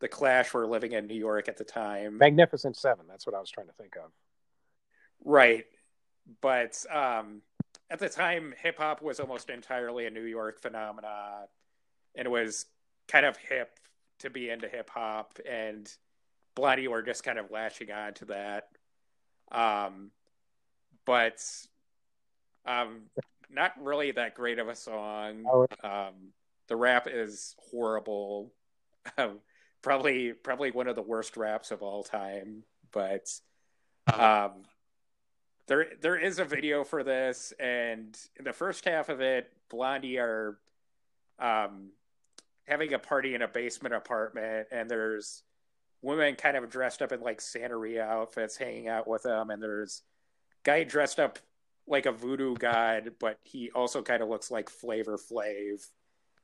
the 0.00 0.08
Clash 0.08 0.54
were 0.54 0.66
living 0.66 0.92
in 0.92 1.06
New 1.06 1.14
York 1.14 1.46
at 1.48 1.58
the 1.58 1.64
time. 1.64 2.16
Magnificent 2.16 2.74
Seven. 2.74 3.04
That's 3.06 3.26
what 3.26 3.36
I 3.36 3.40
was 3.40 3.50
trying 3.50 3.66
to 3.66 3.72
think 3.74 3.96
of. 3.96 4.10
Right, 5.22 5.66
but 6.40 6.82
um, 6.90 7.42
at 7.90 7.98
the 7.98 8.08
time, 8.08 8.54
hip 8.62 8.78
hop 8.78 9.02
was 9.02 9.20
almost 9.20 9.50
entirely 9.50 10.06
a 10.06 10.10
New 10.10 10.22
York 10.22 10.62
phenomena, 10.62 11.44
and 12.14 12.24
it 12.24 12.30
was 12.30 12.64
kind 13.08 13.26
of 13.26 13.36
hip 13.36 13.78
to 14.20 14.30
be 14.30 14.48
into 14.48 14.68
hip 14.68 14.88
hop, 14.88 15.38
and 15.46 15.92
Blondie 16.54 16.88
were 16.88 17.02
just 17.02 17.24
kind 17.24 17.38
of 17.38 17.50
latching 17.50 17.92
on 17.92 18.14
to 18.14 18.24
that. 18.26 18.68
Um, 19.52 20.12
but 21.08 21.42
um, 22.66 23.04
not 23.50 23.72
really 23.80 24.10
that 24.10 24.34
great 24.34 24.58
of 24.58 24.68
a 24.68 24.76
song. 24.76 25.42
Oh. 25.50 25.66
Um, 25.82 26.34
the 26.68 26.76
rap 26.76 27.08
is 27.10 27.56
horrible. 27.70 28.52
Um, 29.16 29.38
probably 29.80 30.34
probably 30.34 30.70
one 30.70 30.86
of 30.86 30.94
the 30.94 31.02
worst 31.02 31.38
raps 31.38 31.70
of 31.70 31.82
all 31.82 32.02
time. 32.02 32.64
But 32.92 33.30
um, 34.12 34.64
there 35.66 35.86
there 36.02 36.18
is 36.18 36.38
a 36.38 36.44
video 36.44 36.84
for 36.84 37.02
this, 37.02 37.54
and 37.58 38.14
in 38.36 38.44
the 38.44 38.52
first 38.52 38.84
half 38.84 39.08
of 39.08 39.22
it, 39.22 39.50
Blondie 39.70 40.18
are 40.18 40.58
um, 41.38 41.92
having 42.66 42.92
a 42.92 42.98
party 42.98 43.34
in 43.34 43.40
a 43.40 43.48
basement 43.48 43.94
apartment, 43.94 44.68
and 44.70 44.90
there's 44.90 45.42
women 46.02 46.34
kind 46.34 46.58
of 46.58 46.68
dressed 46.68 47.00
up 47.00 47.12
in 47.12 47.22
like 47.22 47.40
Santeria 47.40 48.02
outfits 48.02 48.58
hanging 48.58 48.88
out 48.88 49.08
with 49.08 49.22
them, 49.22 49.48
and 49.48 49.62
there's 49.62 50.02
guy 50.64 50.84
dressed 50.84 51.18
up 51.20 51.38
like 51.86 52.06
a 52.06 52.12
voodoo 52.12 52.54
god, 52.54 53.12
but 53.18 53.38
he 53.44 53.70
also 53.70 54.02
kind 54.02 54.22
of 54.22 54.28
looks 54.28 54.50
like 54.50 54.68
Flavor 54.68 55.16
Flav, 55.16 55.84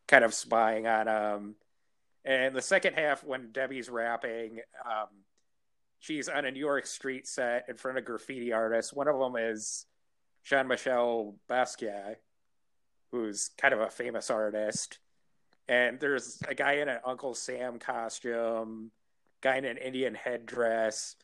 kind 0.09 0.25
of 0.25 0.35
spying 0.35 0.87
on 0.87 1.09
him. 1.09 1.55
And 2.25 2.55
the 2.57 2.63
second 2.63 2.95
half, 2.95 3.23
when 3.23 3.53
Debbie's 3.53 3.91
rapping, 3.91 4.61
um, 4.85 5.09
she's 5.99 6.29
on 6.29 6.47
a 6.47 6.51
New 6.51 6.61
York 6.61 6.87
street 6.87 7.27
set 7.27 7.67
in 7.69 7.77
front 7.77 7.99
of 7.99 8.05
graffiti 8.05 8.53
artists. 8.53 8.93
One 8.93 9.09
of 9.09 9.19
them 9.19 9.37
is 9.37 9.85
Jean 10.45 10.69
Michel 10.69 11.37
Basquiat, 11.49 12.17
who's 13.11 13.51
kind 13.59 13.75
of 13.75 13.81
a 13.81 13.91
famous 13.91 14.31
artist. 14.31 14.99
And 15.69 16.01
there's 16.01 16.39
a 16.49 16.55
guy 16.55 16.75
in 16.75 16.89
an 16.89 17.01
Uncle 17.05 17.35
Sam 17.35 17.79
costume 17.79 18.91
guy 19.41 19.57
in 19.57 19.65
an 19.65 19.77
Indian 19.77 20.15
headdress. 20.15 21.17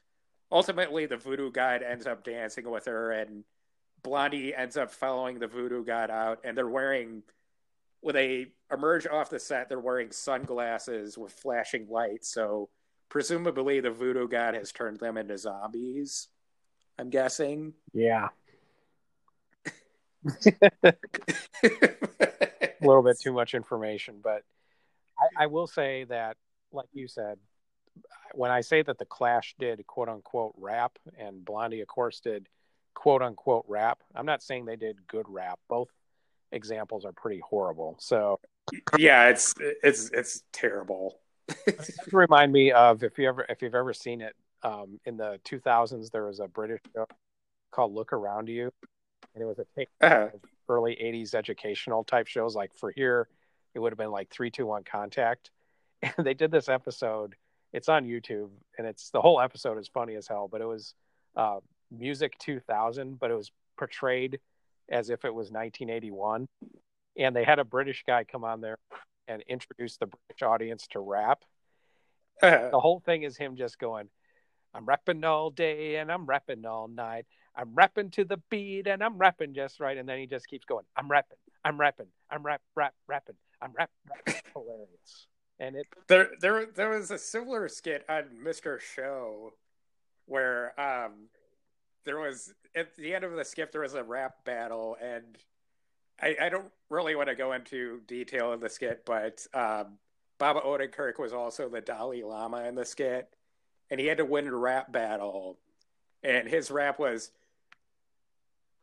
Ultimately, 0.53 1.07
the 1.07 1.17
voodoo 1.17 1.51
god 1.51 1.83
ends 1.83 2.07
up 2.07 2.25
dancing 2.25 2.69
with 2.69 2.87
her, 2.87 3.13
and 3.13 3.45
Blondie 4.03 4.55
ends 4.55 4.77
up 4.77 4.91
following 4.91 5.39
the 5.39 5.47
voodoo 5.47 5.85
god 5.85 6.11
out, 6.11 6.41
and 6.45 6.57
they're 6.57 6.69
wearing 6.69 7.23
when 8.01 8.15
they 8.15 8.47
emerge 8.73 9.07
off 9.07 9.31
the 9.31 9.39
set, 9.39 9.69
they're 9.69 9.79
wearing 9.79 10.11
sunglasses 10.11 11.19
with 11.19 11.33
flashing 11.33 11.87
lights. 11.89 12.33
So 12.33 12.71
presumably, 13.09 13.81
the 13.81 13.91
voodoo 13.91 14.27
god 14.29 14.55
has 14.55 14.73
turned 14.73 15.01
them 15.01 15.17
into 15.17 15.37
zombies. 15.37 16.29
I'm 16.99 17.11
guessing. 17.11 17.75
Yeah. 17.93 18.29
a 20.85 20.95
little 22.81 23.03
bit 23.03 23.19
too 23.21 23.33
much 23.33 23.55
information, 23.55 24.21
but 24.23 24.43
I, 25.19 25.45
I 25.45 25.47
will 25.47 25.67
say 25.67 26.05
that, 26.05 26.37
like 26.73 26.89
you 26.93 27.09
said, 27.09 27.39
when 28.35 28.51
I 28.51 28.61
say 28.61 28.83
that 28.83 28.99
the 28.99 29.05
Clash 29.05 29.55
did 29.59 29.87
quote 29.87 30.09
unquote 30.09 30.55
rap 30.57 30.99
and 31.19 31.45
Blondie, 31.45 31.81
of 31.81 31.89
course, 31.89 32.21
did 32.21 32.49
quote 32.95 33.23
unquote 33.23 33.65
rap. 33.69 34.01
I'm 34.15 34.27
not 34.27 34.43
saying 34.43 34.65
they 34.65 34.77
did 34.77 35.07
good 35.07 35.27
rap. 35.29 35.59
Both 35.69 35.89
examples 36.53 37.05
are 37.05 37.13
pretty 37.13 37.41
horrible. 37.41 37.97
So 38.01 38.41
yeah, 38.99 39.29
it's 39.29 39.55
it's 39.59 40.11
it's 40.11 40.43
terrible. 40.53 41.21
remind 42.13 42.53
me 42.53 42.73
of 42.73 43.03
if 43.03 43.19
you 43.19 43.29
ever 43.29 43.47
if 43.49 43.63
you've 43.63 43.75
ever 43.75 43.93
seen 43.93 44.21
it 44.21 44.35
um, 44.63 45.01
in 45.05 45.17
the 45.17 45.41
2000s, 45.45 46.11
there 46.11 46.27
was 46.27 46.41
a 46.41 46.47
British 46.47 46.81
show 46.95 47.07
called 47.71 47.95
Look 47.95 48.13
Around 48.13 48.49
You, 48.49 48.71
and 49.35 49.43
it 49.43 49.47
was 49.47 49.59
a 49.59 49.67
take 49.77 49.89
uh-huh. 50.01 50.29
of 50.35 50.41
early 50.69 50.97
80s 51.03 51.35
educational 51.35 52.05
type 52.05 52.27
shows. 52.27 52.55
Like 52.55 52.75
for 52.75 52.91
here, 52.91 53.29
it 53.75 53.79
would 53.79 53.93
have 53.93 53.99
been 53.99 54.11
like 54.11 54.31
three, 54.31 54.51
two, 54.51 54.67
one, 54.67 54.85
contact. 54.85 55.51
And 56.03 56.27
they 56.27 56.33
did 56.33 56.51
this 56.51 56.71
episode. 56.71 57.35
It's 57.73 57.89
on 57.89 58.05
YouTube, 58.05 58.51
and 58.79 58.87
it's 58.87 59.11
the 59.11 59.21
whole 59.21 59.41
episode 59.41 59.79
is 59.79 59.89
funny 59.89 60.17
as 60.17 60.27
hell. 60.27 60.49
But 60.51 60.61
it 60.61 60.67
was 60.67 60.95
uh, 61.37 61.61
music 61.91 62.39
2000, 62.39 63.19
but 63.19 63.31
it 63.31 63.35
was 63.35 63.51
portrayed 63.79 64.41
as 64.91 65.11
if 65.11 65.25
it 65.25 65.35
was 65.35 65.51
1981. 65.51 66.49
And 67.17 67.37
they 67.37 67.45
had 67.45 67.59
a 67.59 67.65
British 67.65 68.05
guy 68.07 68.25
come 68.25 68.45
on 68.45 68.61
there 68.61 68.79
and 69.29 69.43
introduce 69.49 69.97
the 69.97 70.07
British 70.07 70.43
audience 70.43 70.87
to 70.89 71.01
rap. 71.01 71.43
The 72.41 72.81
whole 72.81 73.01
thing 73.01 73.23
is 73.23 73.37
him 73.37 73.57
just 73.57 73.79
going, 73.79 74.09
I'm 74.73 74.87
rapping 74.87 75.23
all 75.25 75.51
day 75.51 75.97
and 75.97 76.11
I'm 76.11 76.25
rapping 76.25 76.65
all 76.65 76.89
night. 76.89 77.27
I'm 77.55 77.75
rapping 77.75 78.11
to 78.13 78.25
the 78.25 78.39
beat 78.49 78.87
and 78.87 79.03
I'm 79.03 79.19
rapping 79.19 79.53
just 79.53 79.79
right. 79.79 79.97
And 79.97 80.09
then 80.09 80.19
he 80.19 80.27
just 80.27 80.47
keeps 80.47 80.65
going, 80.65 80.87
I'm 80.97 81.11
rapping, 81.11 81.37
I'm 81.65 81.79
rapping, 81.79 82.07
I'm 82.31 82.43
rap, 82.43 82.63
rap, 82.75 82.95
rapping, 83.07 83.35
I'm 83.61 83.73
rap, 83.77 83.91
rap. 84.09 84.43
hilarious. 84.55 85.27
And 85.61 85.77
it 85.77 85.87
there, 86.09 86.31
there, 86.41 86.67
there 86.75 86.89
was 86.89 87.11
a 87.11 87.19
similar 87.19 87.69
skit 87.69 88.05
on 88.09 88.25
Mr. 88.43 88.81
Show 88.81 89.53
where 90.25 90.79
um, 90.81 91.29
there 92.05 92.19
was 92.19 92.55
at 92.75 92.97
the 92.97 93.15
end 93.15 93.25
of 93.25 93.33
the 93.33 93.45
skit 93.45 93.71
there 93.71 93.83
was 93.83 93.95
a 93.95 94.03
rap 94.03 94.45
battle, 94.45 94.97
and 95.03 95.37
I, 96.21 96.37
I 96.41 96.49
don't 96.49 96.73
really 96.89 97.15
want 97.15 97.29
to 97.29 97.35
go 97.35 97.53
into 97.53 98.01
detail 98.07 98.53
of 98.53 98.61
the 98.61 98.71
skit, 98.71 99.03
but 99.05 99.47
um, 99.53 99.99
Bob 100.39 100.57
Odenkirk 100.57 101.19
was 101.19 101.35
also 101.35 101.69
the 101.69 101.83
Dalai 101.83 102.23
Lama 102.23 102.65
in 102.65 102.75
the 102.75 102.87
skit, 102.87 103.29
and 103.91 104.01
he 104.01 104.07
had 104.07 104.17
to 104.17 104.25
win 104.25 104.47
a 104.47 104.57
rap 104.57 104.91
battle, 104.91 105.59
and 106.23 106.49
his 106.49 106.71
rap 106.71 106.99
was 106.99 107.33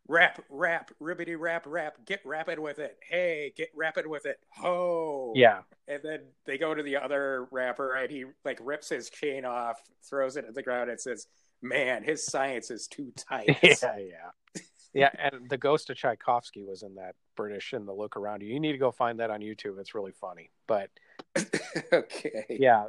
rap, 0.07 0.43
rap, 0.49 0.91
ribbity 1.01 1.35
rap, 1.37 1.65
rap, 1.67 1.97
get 2.05 2.21
rapid 2.25 2.59
with 2.59 2.79
it. 2.79 2.97
Hey, 3.07 3.53
get 3.55 3.69
rapid 3.75 4.07
with 4.07 4.25
it. 4.25 4.39
Ho. 4.55 5.33
Yeah. 5.35 5.61
And 5.87 6.01
then 6.03 6.21
they 6.45 6.57
go 6.57 6.73
to 6.73 6.83
the 6.83 6.97
other 6.97 7.47
rapper 7.51 7.95
and 7.95 8.11
he 8.11 8.25
like 8.45 8.59
rips 8.61 8.89
his 8.89 9.09
chain 9.09 9.45
off, 9.45 9.81
throws 10.03 10.37
it 10.37 10.45
at 10.45 10.55
the 10.55 10.63
ground, 10.63 10.89
and 10.89 10.99
says, 10.99 11.27
Man, 11.61 12.03
his 12.03 12.23
science 12.23 12.69
is 12.69 12.87
too 12.87 13.11
tight. 13.15 13.57
yeah, 13.63 13.97
yeah. 13.97 14.61
Yeah, 14.93 15.09
and 15.19 15.49
the 15.49 15.57
ghost 15.57 15.89
of 15.89 15.97
Tchaikovsky 15.97 16.63
was 16.63 16.81
in 16.81 16.95
that 16.95 17.15
British 17.35 17.73
in 17.73 17.85
the 17.85 17.93
look 17.93 18.17
around 18.17 18.41
you. 18.41 18.47
You 18.47 18.59
need 18.59 18.71
to 18.71 18.77
go 18.79 18.91
find 18.91 19.19
that 19.19 19.29
on 19.29 19.41
YouTube. 19.41 19.79
It's 19.79 19.93
really 19.93 20.13
funny. 20.13 20.49
But 20.65 20.89
okay. 21.93 22.45
Yeah, 22.49 22.85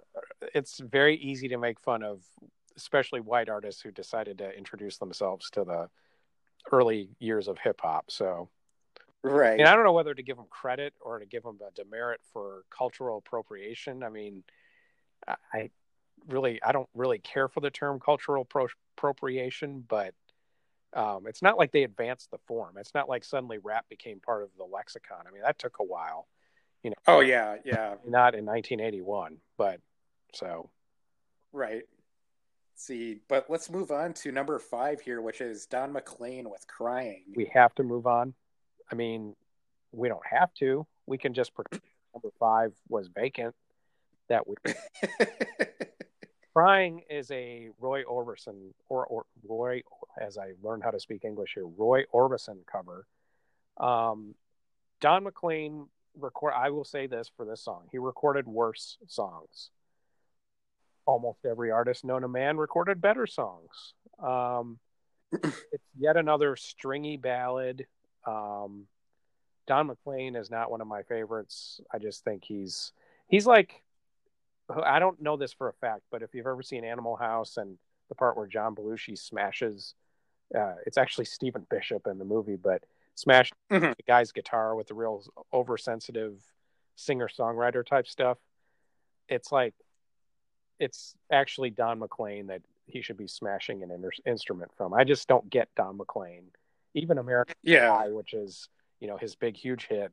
it's 0.54 0.78
very 0.78 1.16
easy 1.16 1.48
to 1.48 1.58
make 1.58 1.80
fun 1.80 2.02
of 2.02 2.22
especially 2.76 3.20
white 3.20 3.48
artists 3.48 3.82
who 3.82 3.90
decided 3.90 4.38
to 4.38 4.56
introduce 4.56 4.98
themselves 4.98 5.50
to 5.50 5.64
the 5.64 5.88
early 6.72 7.10
years 7.18 7.48
of 7.48 7.58
hip 7.58 7.80
hop. 7.82 8.10
So, 8.10 8.48
right. 9.22 9.58
And 9.58 9.68
I 9.68 9.74
don't 9.74 9.84
know 9.84 9.92
whether 9.92 10.14
to 10.14 10.22
give 10.22 10.36
them 10.36 10.46
credit 10.50 10.94
or 11.00 11.18
to 11.18 11.26
give 11.26 11.42
them 11.42 11.58
a 11.66 11.70
demerit 11.72 12.20
for 12.32 12.62
cultural 12.70 13.18
appropriation. 13.18 14.02
I 14.02 14.08
mean, 14.08 14.42
I 15.52 15.70
really, 16.26 16.62
I 16.62 16.72
don't 16.72 16.88
really 16.94 17.18
care 17.18 17.48
for 17.48 17.60
the 17.60 17.70
term 17.70 18.00
cultural 18.00 18.44
pro- 18.44 18.68
appropriation, 18.96 19.84
but 19.88 20.14
um, 20.94 21.26
it's 21.26 21.42
not 21.42 21.58
like 21.58 21.72
they 21.72 21.84
advanced 21.84 22.30
the 22.30 22.38
form. 22.46 22.76
It's 22.78 22.94
not 22.94 23.08
like 23.08 23.24
suddenly 23.24 23.58
rap 23.58 23.86
became 23.88 24.20
part 24.20 24.42
of 24.42 24.50
the 24.56 24.64
lexicon. 24.64 25.24
I 25.28 25.32
mean, 25.32 25.42
that 25.42 25.58
took 25.58 25.78
a 25.80 25.84
while. 25.84 26.28
You 26.82 26.90
know. 26.90 26.96
Oh 27.06 27.20
yeah, 27.20 27.56
yeah. 27.64 27.96
Not 28.06 28.34
in 28.34 28.46
1981, 28.46 29.38
but 29.56 29.80
so. 30.32 30.70
Right 31.52 31.82
see, 32.78 33.20
but 33.28 33.46
let's 33.48 33.70
move 33.70 33.90
on 33.90 34.12
to 34.14 34.32
number 34.32 34.58
five 34.58 35.00
here, 35.00 35.20
which 35.20 35.40
is 35.40 35.66
Don 35.66 35.92
McLean 35.92 36.50
with 36.50 36.66
Crying. 36.66 37.24
We 37.34 37.50
have 37.52 37.74
to 37.76 37.82
move 37.82 38.06
on. 38.06 38.34
I 38.90 38.94
mean, 38.94 39.34
we 39.92 40.08
don't 40.08 40.26
have 40.30 40.52
to. 40.54 40.86
We 41.06 41.18
can 41.18 41.34
just 41.34 41.54
pretend 41.54 41.82
number 42.14 42.28
five 42.38 42.72
was 42.88 43.08
vacant. 43.08 43.54
That 44.28 44.46
we. 44.46 44.54
Crying 46.54 47.02
is 47.08 47.30
a 47.30 47.68
Roy 47.78 48.02
Orbison 48.02 48.72
or, 48.88 49.06
or, 49.06 49.26
Roy, 49.48 49.82
as 50.20 50.36
I 50.36 50.52
learned 50.62 50.82
how 50.82 50.90
to 50.90 50.98
speak 50.98 51.24
English 51.24 51.52
here, 51.54 51.66
Roy 51.66 52.04
Orbison 52.12 52.66
cover. 52.70 53.06
Um, 53.76 54.34
Don 55.00 55.24
McLean 55.24 55.86
record. 56.18 56.52
I 56.56 56.70
will 56.70 56.84
say 56.84 57.06
this 57.06 57.30
for 57.36 57.46
this 57.46 57.62
song: 57.62 57.84
he 57.92 57.98
recorded 57.98 58.46
worse 58.46 58.98
songs 59.06 59.70
almost 61.08 61.46
every 61.46 61.70
artist 61.70 62.04
known 62.04 62.20
to 62.20 62.28
man 62.28 62.58
recorded 62.58 63.00
better 63.00 63.26
songs. 63.26 63.94
Um, 64.22 64.78
it's 65.32 65.88
yet 65.98 66.18
another 66.18 66.54
stringy 66.54 67.16
ballad. 67.16 67.86
Um, 68.26 68.86
Don 69.66 69.86
McLean 69.86 70.36
is 70.36 70.50
not 70.50 70.70
one 70.70 70.82
of 70.82 70.86
my 70.86 71.02
favorites. 71.04 71.80
I 71.90 71.98
just 71.98 72.24
think 72.24 72.44
he's 72.44 72.92
he's 73.26 73.46
like 73.46 73.82
I 74.84 74.98
don't 74.98 75.20
know 75.22 75.38
this 75.38 75.54
for 75.54 75.70
a 75.70 75.72
fact, 75.72 76.02
but 76.10 76.22
if 76.22 76.34
you've 76.34 76.46
ever 76.46 76.62
seen 76.62 76.84
Animal 76.84 77.16
House 77.16 77.56
and 77.56 77.78
the 78.10 78.14
part 78.14 78.36
where 78.36 78.46
John 78.46 78.74
Belushi 78.74 79.16
smashes, 79.16 79.94
uh, 80.54 80.74
it's 80.84 80.98
actually 80.98 81.24
Stephen 81.24 81.66
Bishop 81.70 82.06
in 82.06 82.18
the 82.18 82.24
movie, 82.26 82.56
but 82.56 82.82
smashed 83.14 83.54
mm-hmm. 83.70 83.92
the 83.96 84.02
guy's 84.06 84.30
guitar 84.30 84.74
with 84.74 84.88
the 84.88 84.94
real 84.94 85.24
oversensitive 85.54 86.38
singer 86.96 87.28
songwriter 87.28 87.84
type 87.84 88.06
stuff. 88.06 88.36
It's 89.26 89.50
like 89.50 89.74
it's 90.78 91.14
actually 91.32 91.70
Don 91.70 91.98
McLean 91.98 92.46
that 92.48 92.62
he 92.86 93.02
should 93.02 93.16
be 93.16 93.28
smashing 93.28 93.82
an 93.82 93.90
inter- 93.90 94.10
instrument 94.26 94.70
from. 94.76 94.94
I 94.94 95.04
just 95.04 95.28
don't 95.28 95.48
get 95.48 95.68
Don 95.76 95.96
McLean, 95.96 96.44
even 96.94 97.18
American 97.18 97.56
yeah. 97.62 97.90
Pie, 97.90 98.08
which 98.10 98.34
is 98.34 98.68
you 99.00 99.08
know 99.08 99.16
his 99.16 99.34
big 99.34 99.56
huge 99.56 99.86
hit, 99.86 100.12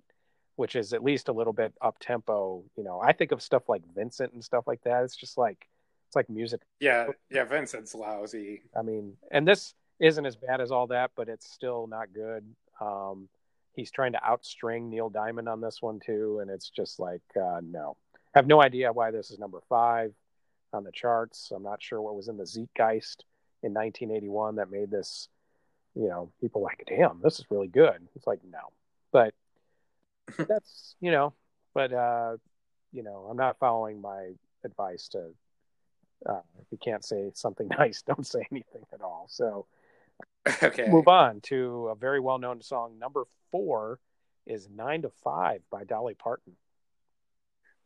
which 0.55 0.75
is 0.75 0.93
at 0.93 1.03
least 1.03 1.29
a 1.29 1.33
little 1.33 1.53
bit 1.53 1.73
up 1.81 1.97
tempo. 1.99 2.63
You 2.75 2.83
know, 2.83 3.01
I 3.01 3.13
think 3.13 3.31
of 3.31 3.41
stuff 3.41 3.63
like 3.67 3.81
Vincent 3.95 4.33
and 4.33 4.43
stuff 4.43 4.65
like 4.67 4.83
that. 4.83 5.03
It's 5.03 5.15
just 5.15 5.37
like 5.37 5.67
it's 6.07 6.15
like 6.15 6.29
music. 6.29 6.61
Yeah, 6.79 7.07
yeah, 7.29 7.45
Vincent's 7.45 7.95
lousy. 7.95 8.63
I 8.77 8.81
mean, 8.81 9.13
and 9.31 9.47
this 9.47 9.73
isn't 9.99 10.25
as 10.25 10.35
bad 10.35 10.61
as 10.61 10.71
all 10.71 10.87
that, 10.87 11.11
but 11.15 11.29
it's 11.29 11.49
still 11.49 11.87
not 11.87 12.13
good. 12.13 12.43
Um, 12.81 13.29
he's 13.73 13.91
trying 13.91 14.11
to 14.11 14.23
outstring 14.23 14.89
Neil 14.89 15.09
Diamond 15.09 15.47
on 15.47 15.61
this 15.61 15.81
one 15.81 15.99
too, 16.05 16.39
and 16.41 16.49
it's 16.49 16.69
just 16.69 16.99
like 16.99 17.23
uh, 17.35 17.61
no. 17.63 17.95
I 18.33 18.39
have 18.39 18.47
no 18.47 18.61
idea 18.61 18.91
why 18.91 19.11
this 19.11 19.31
is 19.31 19.39
number 19.39 19.61
five 19.69 20.13
on 20.75 20.83
the 20.83 20.91
charts. 20.91 21.51
I'm 21.55 21.63
not 21.63 21.81
sure 21.81 22.01
what 22.01 22.15
was 22.15 22.27
in 22.27 22.37
the 22.37 22.43
Zeitgeist 22.45 23.23
in 23.63 23.73
1981 23.73 24.57
that 24.57 24.69
made 24.69 24.91
this, 24.91 25.29
you 25.95 26.07
know, 26.07 26.31
people 26.39 26.61
like, 26.61 26.83
damn, 26.87 27.19
this 27.23 27.39
is 27.39 27.45
really 27.49 27.67
good. 27.67 28.07
It's 28.15 28.27
like, 28.27 28.39
no, 28.49 28.71
but 29.11 29.33
that's, 30.47 30.95
you 30.99 31.11
know, 31.11 31.33
but, 31.73 31.91
uh, 31.91 32.37
you 32.91 33.03
know, 33.03 33.27
I'm 33.29 33.37
not 33.37 33.59
following 33.59 34.01
my 34.01 34.33
advice 34.63 35.07
to, 35.09 35.29
uh, 36.25 36.41
if 36.61 36.67
you 36.71 36.77
can't 36.77 37.03
say 37.03 37.31
something 37.33 37.67
nice, 37.79 38.03
don't 38.03 38.27
say 38.27 38.45
anything 38.51 38.83
at 38.93 39.01
all. 39.01 39.25
So, 39.29 39.65
okay. 40.63 40.87
Move 40.87 41.07
on 41.07 41.41
to 41.41 41.87
a 41.87 41.95
very 41.95 42.19
well 42.19 42.37
known 42.37 42.61
song. 42.61 42.99
Number 42.99 43.23
four 43.51 43.99
is 44.45 44.69
Nine 44.69 45.01
to 45.01 45.09
Five 45.23 45.61
by 45.71 45.83
Dolly 45.83 46.13
Parton. 46.13 46.53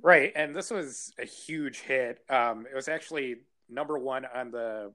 Right, 0.01 0.31
and 0.35 0.55
this 0.55 0.71
was 0.71 1.11
a 1.19 1.25
huge 1.25 1.79
hit. 1.81 2.19
Um, 2.29 2.65
it 2.71 2.75
was 2.75 2.87
actually 2.87 3.37
number 3.69 3.97
one 3.97 4.25
on 4.33 4.51
the 4.51 4.93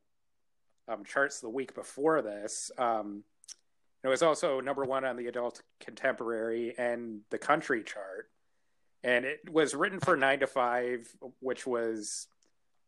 um, 0.89 1.05
charts 1.05 1.41
the 1.41 1.49
week 1.49 1.75
before 1.75 2.23
this. 2.23 2.71
Um, 2.79 3.23
it 4.03 4.09
was 4.09 4.23
also 4.23 4.61
number 4.61 4.85
one 4.85 5.05
on 5.05 5.17
the 5.17 5.27
adult 5.27 5.63
contemporary 5.81 6.75
and 6.79 7.21
the 7.31 7.39
country 7.39 7.83
chart. 7.83 8.29
And 9.03 9.25
it 9.25 9.51
was 9.51 9.75
written 9.75 10.01
for 10.01 10.17
Nine 10.17 10.41
to 10.41 10.47
Five, 10.47 11.09
which 11.41 11.67
was 11.67 12.27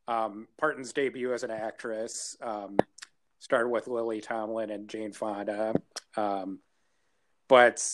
um, 0.09 0.49
Parton's 0.59 0.93
debut 0.93 1.33
as 1.33 1.43
an 1.43 1.51
actress. 1.51 2.37
Um, 2.41 2.79
started 3.39 3.69
with 3.69 3.87
Lily 3.87 4.21
Tomlin 4.21 4.71
and 4.71 4.89
Jane 4.89 5.13
Fonda. 5.13 5.75
Um, 6.17 6.61
but 7.49 7.87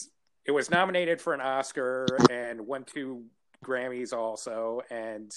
it 0.45 0.53
was 0.53 0.71
nominated 0.71 1.21
for 1.21 1.35
an 1.35 1.41
Oscar 1.41 2.07
and 2.31 2.67
went 2.67 2.87
to 2.89 3.25
Grammys 3.63 4.13
also, 4.13 4.83
and 4.91 5.31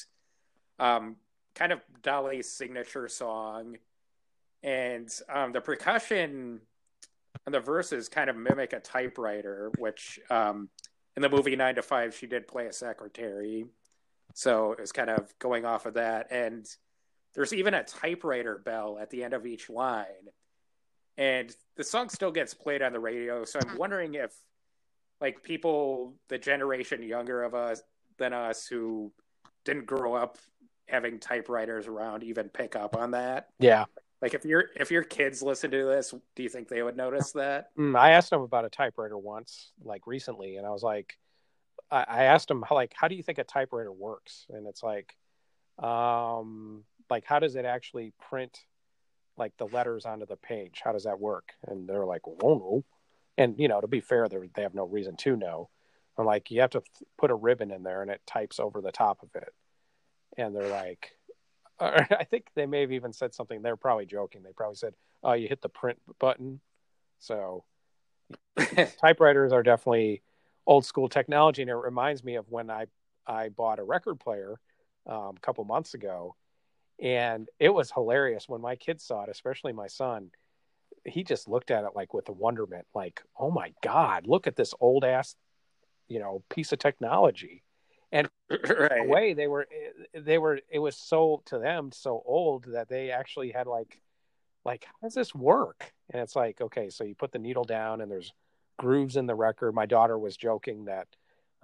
um, 0.80 1.16
kind 1.54 1.72
of 1.72 1.80
Dolly's 2.02 2.52
signature 2.52 3.08
song. 3.08 3.78
And 4.64 5.10
um, 5.30 5.52
the 5.52 5.62
percussion 5.62 6.60
and 7.46 7.54
the 7.54 7.60
verses 7.60 8.10
kind 8.10 8.30
of 8.30 8.36
mimic 8.36 8.74
a 8.74 8.80
typewriter, 8.80 9.72
which 9.78 10.20
um, 10.30 10.70
in 11.16 11.22
the 11.22 11.30
movie 11.30 11.56
Nine 11.56 11.76
to 11.76 11.82
Five, 11.84 12.16
she 12.16 12.28
did 12.28 12.48
play 12.48 12.66
a 12.66 12.74
secretary. 12.74 13.66
So 14.34 14.72
it 14.74 14.82
was 14.82 14.92
kind 14.92 15.10
of 15.10 15.38
going 15.40 15.66
off 15.66 15.86
of 15.86 15.94
that. 15.94 16.28
And 16.32 16.66
there's 17.36 17.54
even 17.54 17.74
a 17.74 17.84
typewriter 17.84 18.58
bell 18.58 18.98
at 19.00 19.10
the 19.12 19.24
end 19.24 19.34
of 19.34 19.46
each 19.46 19.70
line. 19.70 20.30
and 21.18 21.56
the 21.78 21.84
song 21.84 22.10
still 22.10 22.32
gets 22.32 22.54
played 22.54 22.82
on 22.82 22.94
the 22.94 23.00
radio. 23.00 23.46
So 23.46 23.60
I'm 23.60 23.78
wondering 23.78 24.16
if, 24.16 24.34
like, 25.22 25.44
people 25.44 26.16
the 26.28 26.38
generation 26.38 27.02
younger 27.04 27.44
of 27.44 27.54
us 27.54 27.82
than 28.18 28.34
us 28.34 28.68
who 28.68 29.12
didn't 29.64 29.86
grow 29.86 30.14
up 30.14 30.38
having 30.88 31.20
typewriters 31.20 31.88
around 31.88 32.24
even 32.24 32.50
pick 32.50 32.76
up 32.76 32.96
on 32.96 33.12
that. 33.12 33.50
Yeah. 33.60 33.86
Like 34.22 34.34
if 34.34 34.46
your 34.46 34.66
if 34.76 34.92
your 34.92 35.04
kids 35.04 35.42
listen 35.42 35.72
to 35.72 35.86
this, 35.86 36.14
do 36.36 36.44
you 36.44 36.50
think 36.50 36.68
they 36.68 36.82
would 36.82 36.98
notice 36.98 37.32
that? 37.34 37.70
Mm, 37.78 37.98
I 37.98 38.12
asked 38.12 38.30
them 38.30 38.42
about 38.42 38.66
a 38.66 38.70
typewriter 38.70 39.18
once, 39.18 39.72
like 39.84 40.08
recently, 40.08 40.56
and 40.58 40.66
I 40.66 40.70
was 40.70 40.84
like, 40.84 41.18
I, 41.92 42.06
I 42.08 42.24
asked 42.24 42.48
them 42.48 42.64
like, 42.72 42.94
how 42.96 43.08
do 43.08 43.16
you 43.16 43.24
think 43.24 43.38
a 43.38 43.44
typewriter 43.44 43.92
works? 43.92 44.46
And 44.50 44.68
it's 44.68 44.82
like, 44.82 45.16
um, 45.78 46.84
like 47.10 47.26
how 47.26 47.40
does 47.40 47.56
it 47.56 47.66
actually 47.66 48.14
print 48.30 48.58
like 49.38 49.52
the 49.58 49.68
letters 49.68 50.06
onto 50.06 50.26
the 50.26 50.38
page? 50.38 50.82
How 50.84 50.94
does 50.94 51.04
that 51.04 51.20
work? 51.20 51.50
And 51.68 51.88
they're 51.88 52.06
like, 52.06 52.26
well, 52.26 52.56
no. 52.56 52.86
And 53.38 53.60
you 53.60 53.68
know, 53.68 53.82
to 53.82 53.88
be 53.88 54.00
fair, 54.00 54.28
they 54.28 54.38
they 54.56 54.62
have 54.62 54.74
no 54.74 54.86
reason 54.86 55.18
to 55.18 55.36
know. 55.36 55.70
I'm 56.18 56.26
like, 56.26 56.52
you 56.52 56.62
have 56.62 56.72
to 56.72 56.84
put 57.18 57.32
a 57.32 57.36
ribbon 57.36 57.72
in 57.72 57.84
there, 57.84 58.02
and 58.02 58.12
it 58.12 58.22
types 58.26 58.60
over 58.60 58.82
the 58.82 58.92
top 58.92 59.22
of 59.24 59.30
it. 59.36 59.54
And 60.38 60.56
they're 60.56 60.70
like, 60.70 61.12
I 61.80 62.26
think 62.30 62.48
they 62.56 62.66
may 62.66 62.82
have 62.82 62.92
even 62.92 63.14
said 63.14 63.34
something. 63.34 63.62
They're 63.62 63.76
probably 63.76 64.06
joking. 64.06 64.44
They 64.44 64.54
probably 64.54 64.78
said, 64.78 64.94
"Oh, 65.24 65.34
you 65.34 65.48
hit 65.48 65.62
the 65.62 65.70
print 65.70 66.00
button." 66.20 66.62
So, 67.20 67.66
typewriters 69.02 69.52
are 69.52 69.64
definitely 69.64 70.22
old 70.66 70.86
school 70.86 71.10
technology, 71.10 71.62
and 71.62 71.72
it 71.72 71.76
reminds 71.76 72.24
me 72.24 72.36
of 72.36 72.50
when 72.50 72.70
I 72.70 72.86
I 73.28 73.50
bought 73.50 73.80
a 73.80 73.84
record 73.84 74.20
player 74.20 74.60
um, 75.08 75.34
a 75.36 75.42
couple 75.42 75.66
months 75.66 75.94
ago, 75.96 76.36
and 77.02 77.50
it 77.60 77.70
was 77.70 77.92
hilarious 77.92 78.48
when 78.48 78.62
my 78.62 78.76
kids 78.76 79.04
saw 79.04 79.24
it, 79.24 79.30
especially 79.30 79.74
my 79.74 79.88
son. 79.88 80.32
He 81.04 81.24
just 81.24 81.48
looked 81.48 81.72
at 81.72 81.84
it 81.84 81.92
like 81.94 82.14
with 82.14 82.30
a 82.30 82.34
wonderment, 82.34 82.88
like, 82.96 83.22
"Oh 83.38 83.52
my 83.52 83.74
god, 83.82 84.28
look 84.28 84.48
at 84.48 84.56
this 84.56 84.74
old 84.80 85.04
ass, 85.04 85.36
you 86.08 86.20
know, 86.20 86.44
piece 86.50 86.72
of 86.72 86.80
technology." 86.80 87.64
And 88.12 88.30
right. 88.50 89.08
way 89.08 89.34
they 89.34 89.48
were, 89.48 89.68
they 90.14 90.38
were, 90.38 90.60
it 90.70 90.80
was 90.80 90.96
so 90.96 91.42
to 91.48 91.60
them 91.60 91.92
so 91.92 92.22
old 92.26 92.66
that 92.66 92.88
they 92.88 93.12
actually 93.12 93.52
had 93.52 93.68
like, 93.68 94.00
like, 94.64 94.86
how 94.86 95.08
does 95.08 95.16
this 95.16 95.36
work? 95.36 95.92
And 96.12 96.22
it's 96.22 96.36
like, 96.36 96.62
okay, 96.62 96.90
so 96.90 97.04
you 97.04 97.16
put 97.16 97.32
the 97.32 97.40
needle 97.40 97.66
down, 97.66 98.02
and 98.02 98.10
there's 98.10 98.32
grooves 98.78 99.18
in 99.18 99.26
the 99.26 99.36
record. 99.36 99.74
My 99.74 99.86
daughter 99.86 100.18
was 100.18 100.38
joking 100.38 100.86
that 100.86 101.08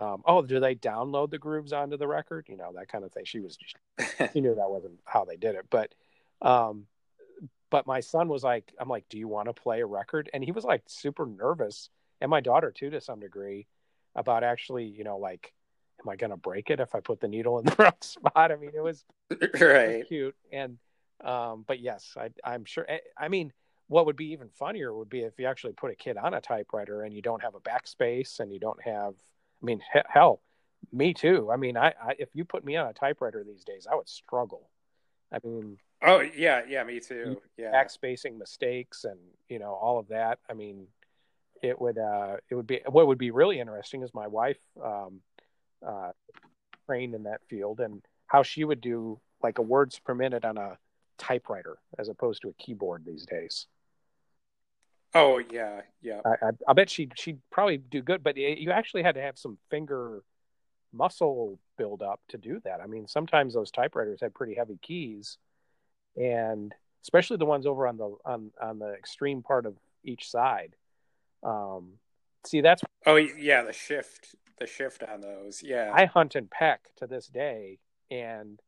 um, 0.01 0.23
oh, 0.25 0.41
do 0.41 0.59
they 0.59 0.73
download 0.73 1.29
the 1.29 1.37
grooves 1.37 1.73
onto 1.73 1.95
the 1.95 2.07
record? 2.07 2.47
You 2.49 2.57
know, 2.57 2.71
that 2.75 2.87
kind 2.87 3.03
of 3.03 3.11
thing. 3.11 3.25
She 3.25 3.39
was, 3.39 3.55
just 3.55 3.75
she 4.33 4.41
knew 4.41 4.55
that 4.55 4.69
wasn't 4.69 4.99
how 5.05 5.25
they 5.25 5.37
did 5.37 5.55
it. 5.55 5.65
But, 5.69 5.93
um, 6.41 6.87
but 7.69 7.85
my 7.85 7.99
son 7.99 8.27
was 8.27 8.43
like, 8.43 8.73
I'm 8.79 8.89
like, 8.89 9.05
do 9.09 9.19
you 9.19 9.27
want 9.27 9.47
to 9.47 9.53
play 9.53 9.81
a 9.81 9.85
record? 9.85 10.29
And 10.33 10.43
he 10.43 10.51
was 10.51 10.63
like 10.63 10.81
super 10.87 11.25
nervous, 11.27 11.89
and 12.19 12.29
my 12.29 12.41
daughter 12.41 12.71
too, 12.71 12.89
to 12.89 12.99
some 12.99 13.19
degree, 13.19 13.67
about 14.15 14.43
actually, 14.43 14.85
you 14.85 15.03
know, 15.03 15.17
like, 15.17 15.53
am 16.01 16.09
I 16.09 16.15
going 16.15 16.31
to 16.31 16.37
break 16.37 16.69
it 16.69 16.79
if 16.79 16.95
I 16.95 16.99
put 16.99 17.19
the 17.19 17.27
needle 17.27 17.59
in 17.59 17.65
the 17.65 17.75
wrong 17.79 17.93
spot? 18.01 18.51
I 18.51 18.55
mean, 18.55 18.71
it 18.73 18.81
was, 18.81 19.03
right. 19.29 19.41
It 19.61 19.97
was 19.99 20.07
cute. 20.07 20.35
And, 20.51 20.77
um, 21.23 21.63
but 21.67 21.79
yes, 21.79 22.13
I, 22.17 22.29
I'm 22.43 22.65
sure. 22.65 22.85
I, 22.89 22.99
I 23.17 23.27
mean, 23.27 23.53
what 23.87 24.05
would 24.05 24.15
be 24.15 24.31
even 24.31 24.49
funnier 24.49 24.93
would 24.93 25.09
be 25.09 25.21
if 25.21 25.37
you 25.37 25.45
actually 25.45 25.73
put 25.73 25.91
a 25.91 25.95
kid 25.95 26.17
on 26.17 26.33
a 26.33 26.41
typewriter 26.41 27.03
and 27.03 27.13
you 27.13 27.21
don't 27.21 27.41
have 27.41 27.55
a 27.55 27.59
backspace 27.59 28.39
and 28.39 28.51
you 28.51 28.59
don't 28.59 28.81
have 28.83 29.15
I 29.61 29.65
mean, 29.65 29.81
hell, 30.09 30.41
me 30.91 31.13
too. 31.13 31.49
I 31.51 31.57
mean, 31.57 31.77
I, 31.77 31.93
I 32.01 32.15
if 32.17 32.29
you 32.33 32.45
put 32.45 32.65
me 32.65 32.75
on 32.75 32.87
a 32.87 32.93
typewriter 32.93 33.43
these 33.43 33.63
days, 33.63 33.87
I 33.89 33.95
would 33.95 34.09
struggle. 34.09 34.69
I 35.31 35.37
mean, 35.43 35.77
oh 36.01 36.21
yeah, 36.35 36.61
yeah, 36.67 36.83
me 36.83 36.99
too. 36.99 37.41
Yeah, 37.57 37.71
backspacing 37.71 38.37
mistakes 38.37 39.03
and 39.03 39.19
you 39.49 39.59
know 39.59 39.73
all 39.73 39.99
of 39.99 40.07
that. 40.09 40.39
I 40.49 40.53
mean, 40.53 40.87
it 41.61 41.79
would 41.79 41.97
uh, 41.97 42.37
it 42.49 42.55
would 42.55 42.67
be 42.67 42.81
what 42.87 43.07
would 43.07 43.17
be 43.17 43.31
really 43.31 43.59
interesting 43.59 44.03
is 44.03 44.13
my 44.13 44.27
wife 44.27 44.59
um, 44.83 45.21
uh, 45.85 46.11
trained 46.85 47.15
in 47.15 47.23
that 47.23 47.41
field 47.49 47.79
and 47.79 48.01
how 48.27 48.43
she 48.43 48.63
would 48.63 48.81
do 48.81 49.19
like 49.43 49.59
a 49.59 49.61
words 49.61 49.99
per 49.99 50.13
minute 50.13 50.45
on 50.45 50.57
a 50.57 50.77
typewriter 51.17 51.77
as 51.97 52.09
opposed 52.09 52.41
to 52.41 52.49
a 52.49 52.53
keyboard 52.53 53.03
these 53.05 53.25
days. 53.25 53.67
Oh 55.13 55.41
yeah, 55.51 55.81
yeah. 56.01 56.21
I, 56.25 56.47
I, 56.47 56.49
I 56.69 56.73
bet 56.73 56.89
she 56.89 57.09
she'd 57.15 57.39
probably 57.51 57.77
do 57.77 58.01
good, 58.01 58.23
but 58.23 58.37
it, 58.37 58.59
you 58.59 58.71
actually 58.71 59.03
had 59.03 59.15
to 59.15 59.21
have 59.21 59.37
some 59.37 59.57
finger 59.69 60.23
muscle 60.93 61.59
build 61.77 62.01
up 62.01 62.21
to 62.29 62.37
do 62.37 62.61
that. 62.63 62.81
I 62.81 62.87
mean, 62.87 63.07
sometimes 63.07 63.53
those 63.53 63.71
typewriters 63.71 64.19
had 64.21 64.33
pretty 64.33 64.55
heavy 64.55 64.79
keys, 64.81 65.37
and 66.15 66.73
especially 67.03 67.37
the 67.37 67.45
ones 67.45 67.65
over 67.65 67.87
on 67.87 67.97
the 67.97 68.15
on 68.25 68.51
on 68.61 68.79
the 68.79 68.93
extreme 68.93 69.41
part 69.41 69.65
of 69.65 69.75
each 70.03 70.29
side. 70.29 70.75
Um, 71.43 71.93
see, 72.45 72.61
that's 72.61 72.83
oh 73.05 73.15
yeah, 73.15 73.63
the 73.63 73.73
shift 73.73 74.35
the 74.59 74.67
shift 74.67 75.03
on 75.03 75.21
those. 75.21 75.63
Yeah, 75.63 75.91
I 75.93 76.05
hunt 76.05 76.35
and 76.35 76.49
peck 76.49 76.95
to 76.97 77.07
this 77.07 77.27
day, 77.27 77.79
and 78.09 78.59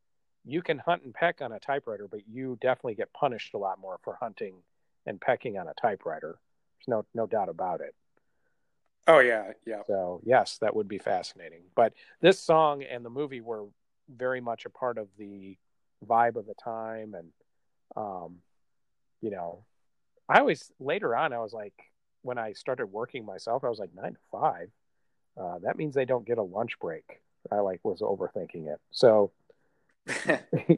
you 0.45 0.61
can 0.61 0.79
hunt 0.79 1.03
and 1.03 1.13
peck 1.13 1.41
on 1.41 1.51
a 1.51 1.59
typewriter, 1.59 2.07
but 2.09 2.21
you 2.27 2.57
definitely 2.61 2.95
get 2.95 3.13
punished 3.13 3.53
a 3.53 3.57
lot 3.57 3.79
more 3.79 3.99
for 4.03 4.17
hunting 4.19 4.55
and 5.05 5.21
pecking 5.21 5.57
on 5.57 5.67
a 5.67 5.73
typewriter. 5.73 6.39
There's 6.79 6.87
no 6.87 7.05
no 7.13 7.27
doubt 7.27 7.49
about 7.49 7.81
it. 7.81 7.95
Oh 9.07 9.19
yeah, 9.19 9.51
yeah. 9.65 9.81
So 9.87 10.21
yes, 10.23 10.57
that 10.61 10.75
would 10.75 10.87
be 10.87 10.97
fascinating. 10.97 11.63
But 11.75 11.93
this 12.21 12.39
song 12.39 12.83
and 12.83 13.05
the 13.05 13.09
movie 13.09 13.41
were 13.41 13.65
very 14.09 14.41
much 14.41 14.65
a 14.65 14.69
part 14.69 14.97
of 14.97 15.07
the 15.17 15.57
vibe 16.05 16.35
of 16.35 16.45
the 16.45 16.55
time, 16.55 17.13
and 17.13 17.29
um, 17.95 18.37
you 19.21 19.29
know, 19.29 19.63
I 20.27 20.39
always 20.39 20.71
later 20.79 21.15
on 21.15 21.33
I 21.33 21.39
was 21.39 21.53
like, 21.53 21.73
when 22.23 22.37
I 22.37 22.53
started 22.53 22.87
working 22.87 23.25
myself, 23.25 23.63
I 23.63 23.69
was 23.69 23.79
like 23.79 23.93
nine 23.93 24.13
to 24.13 24.19
five. 24.31 24.69
Uh, 25.39 25.59
that 25.63 25.77
means 25.77 25.95
they 25.95 26.05
don't 26.05 26.25
get 26.25 26.37
a 26.37 26.43
lunch 26.43 26.79
break. 26.79 27.21
I 27.51 27.57
like 27.57 27.81
was 27.83 28.01
overthinking 28.01 28.67
it. 28.67 28.79
So 28.91 29.31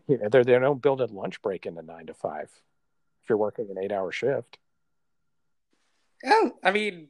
you 0.08 0.18
know, 0.18 0.30
they 0.30 0.44
they 0.44 0.60
don't 0.60 0.82
build 0.82 1.02
a 1.02 1.06
lunch 1.06 1.42
break 1.42 1.66
into 1.66 1.82
nine 1.82 2.08
to 2.08 2.14
five 2.14 2.50
if 3.24 3.30
you're 3.30 3.38
working 3.38 3.68
an 3.70 3.78
eight 3.84 3.92
hour 3.92 4.12
shift. 4.12 4.58
Yeah, 6.24 6.50
I 6.64 6.72
mean, 6.72 7.10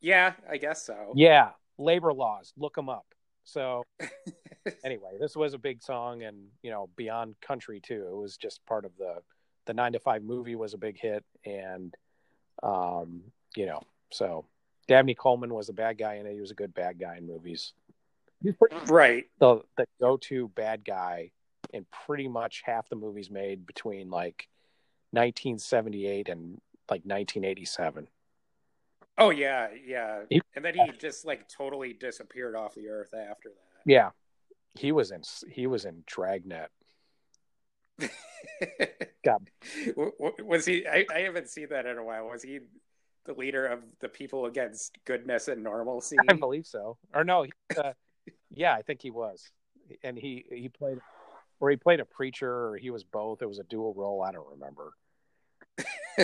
yeah, 0.00 0.32
I 0.48 0.56
guess 0.56 0.84
so. 0.84 1.12
Yeah, 1.14 1.50
labor 1.78 2.12
laws, 2.12 2.52
look 2.56 2.74
them 2.74 2.88
up. 2.88 3.06
So, 3.44 3.84
anyway, 4.84 5.12
this 5.20 5.36
was 5.36 5.54
a 5.54 5.58
big 5.58 5.82
song, 5.82 6.22
and 6.22 6.48
you 6.62 6.70
know, 6.70 6.88
beyond 6.96 7.36
country 7.40 7.80
too. 7.80 8.06
It 8.10 8.16
was 8.16 8.36
just 8.36 8.64
part 8.66 8.84
of 8.84 8.92
the 8.98 9.16
the 9.66 9.74
nine 9.74 9.92
to 9.92 10.00
five 10.00 10.22
movie 10.22 10.56
was 10.56 10.74
a 10.74 10.78
big 10.78 10.98
hit, 10.98 11.24
and 11.44 11.94
um, 12.62 13.22
you 13.56 13.66
know, 13.66 13.82
so 14.10 14.44
Dabney 14.88 15.14
Coleman 15.14 15.54
was 15.54 15.68
a 15.68 15.72
bad 15.72 15.98
guy 15.98 16.14
in 16.14 16.26
it. 16.26 16.34
He 16.34 16.40
was 16.40 16.50
a 16.50 16.54
good 16.54 16.74
bad 16.74 16.98
guy 16.98 17.16
in 17.16 17.26
movies. 17.26 17.72
He's 18.42 18.54
pretty 18.54 18.76
right. 18.92 19.26
The 19.38 19.60
the 19.76 19.86
go 20.00 20.16
to 20.16 20.48
bad 20.48 20.84
guy 20.84 21.30
in 21.72 21.86
pretty 22.06 22.28
much 22.28 22.62
half 22.64 22.88
the 22.88 22.96
movies 22.96 23.30
made 23.30 23.66
between 23.66 24.10
like 24.10 24.48
1978 25.12 26.28
and 26.28 26.60
like 26.88 27.02
1987. 27.04 28.08
Oh 29.18 29.30
yeah, 29.30 29.68
yeah. 29.86 30.22
He, 30.28 30.40
and 30.56 30.64
then 30.64 30.74
he 30.74 30.90
just 30.98 31.24
like 31.24 31.48
totally 31.48 31.92
disappeared 31.92 32.56
off 32.56 32.74
the 32.74 32.88
earth 32.88 33.12
after 33.14 33.50
that. 33.50 33.82
Yeah. 33.84 34.10
He 34.78 34.92
was 34.92 35.10
in 35.10 35.22
he 35.50 35.66
was 35.66 35.84
in 35.84 36.02
Dragnet. 36.06 36.70
God. 39.24 39.50
Was 40.42 40.64
he 40.66 40.86
I, 40.86 41.06
I 41.14 41.20
haven't 41.20 41.48
seen 41.48 41.68
that 41.70 41.86
in 41.86 41.98
a 41.98 42.04
while. 42.04 42.28
Was 42.28 42.42
he 42.42 42.60
the 43.26 43.34
leader 43.34 43.66
of 43.66 43.80
the 44.00 44.08
people 44.08 44.46
against 44.46 44.96
goodness 45.04 45.48
and 45.48 45.62
normalcy? 45.62 46.16
I 46.28 46.34
believe 46.34 46.66
so. 46.66 46.96
Or 47.14 47.24
no, 47.24 47.46
uh, 47.76 47.92
yeah, 48.50 48.74
I 48.74 48.82
think 48.82 49.02
he 49.02 49.10
was. 49.10 49.50
And 50.02 50.16
he 50.16 50.44
he 50.50 50.68
played 50.68 50.98
or 51.60 51.70
he 51.70 51.76
played 51.76 52.00
a 52.00 52.04
preacher 52.04 52.50
or 52.50 52.76
he 52.76 52.90
was 52.90 53.04
both. 53.04 53.42
It 53.42 53.46
was 53.46 53.58
a 53.58 53.64
dual 53.64 53.94
role. 53.94 54.22
I 54.22 54.32
don't 54.32 54.48
remember. 54.48 54.92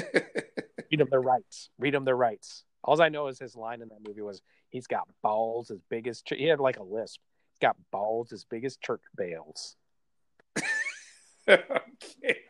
Read 0.91 1.01
them 1.01 1.09
their 1.11 1.21
rights. 1.21 1.71
Read 1.79 1.95
them 1.95 2.05
their 2.05 2.17
rights. 2.17 2.65
All 2.85 3.01
I 3.01 3.09
know 3.09 3.27
is 3.29 3.39
his 3.39 3.57
line 3.57 3.83
in 3.83 3.89
that 3.89 4.07
movie 4.07 4.23
was, 4.23 4.41
"He's 4.69 4.87
got 4.87 5.09
balls 5.23 5.71
as 5.71 5.81
big 5.91 6.07
as." 6.07 6.23
He 6.27 6.45
had 6.45 6.61
like 6.61 6.79
a 6.79 6.83
lisp. 6.83 7.21
He's 7.53 7.59
got 7.67 7.77
balls 7.91 8.33
as 8.33 8.45
big 8.45 8.65
as 8.65 8.77
church 8.77 9.03
bales. 9.17 9.77
okay. 11.49 12.41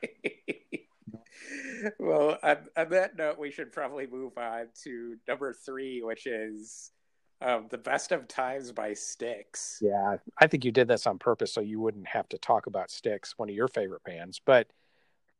well, 1.98 2.38
on, 2.42 2.56
on, 2.76 2.88
that 2.90 3.16
note, 3.16 3.38
we 3.38 3.50
should 3.50 3.72
probably 3.72 4.06
move 4.06 4.38
on 4.38 4.68
to 4.84 5.16
number 5.28 5.52
three, 5.52 6.02
which 6.02 6.26
is 6.26 6.92
um, 7.40 7.66
"The 7.70 7.78
Best 7.78 8.12
of 8.12 8.26
Times" 8.26 8.72
by 8.72 8.94
Styx. 8.94 9.78
Yeah, 9.82 10.16
I 10.40 10.46
think 10.46 10.64
you 10.64 10.72
did 10.72 10.88
this 10.88 11.06
on 11.06 11.18
purpose 11.18 11.52
so 11.52 11.60
you 11.60 11.80
wouldn't 11.80 12.08
have 12.08 12.28
to 12.30 12.38
talk 12.38 12.66
about 12.66 12.90
Styx, 12.90 13.34
one 13.36 13.50
of 13.50 13.54
your 13.54 13.68
favorite 13.68 14.04
bands. 14.04 14.40
But 14.44 14.68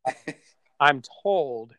I'm 0.79 1.01
told 1.23 1.75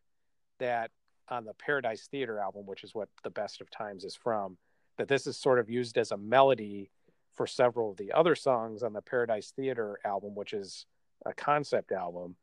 that 0.58 0.90
on 1.28 1.44
the 1.44 1.54
Paradise 1.54 2.08
Theater 2.10 2.40
album, 2.40 2.66
which 2.66 2.84
is 2.84 2.94
what 2.94 3.08
the 3.22 3.30
Best 3.30 3.60
of 3.60 3.70
Times 3.70 4.04
is 4.04 4.16
from, 4.16 4.56
that 4.96 5.08
this 5.08 5.26
is 5.26 5.36
sort 5.36 5.58
of 5.58 5.70
used 5.70 5.98
as 5.98 6.10
a 6.10 6.16
melody 6.16 6.90
for 7.34 7.46
several 7.46 7.92
of 7.92 7.96
the 7.96 8.12
other 8.12 8.34
songs 8.34 8.82
on 8.82 8.92
the 8.92 9.02
Paradise 9.02 9.52
Theater 9.54 9.98
album, 10.04 10.34
which 10.34 10.52
is 10.52 10.86
a 11.24 11.32
concept 11.32 11.92
album. 11.92 12.36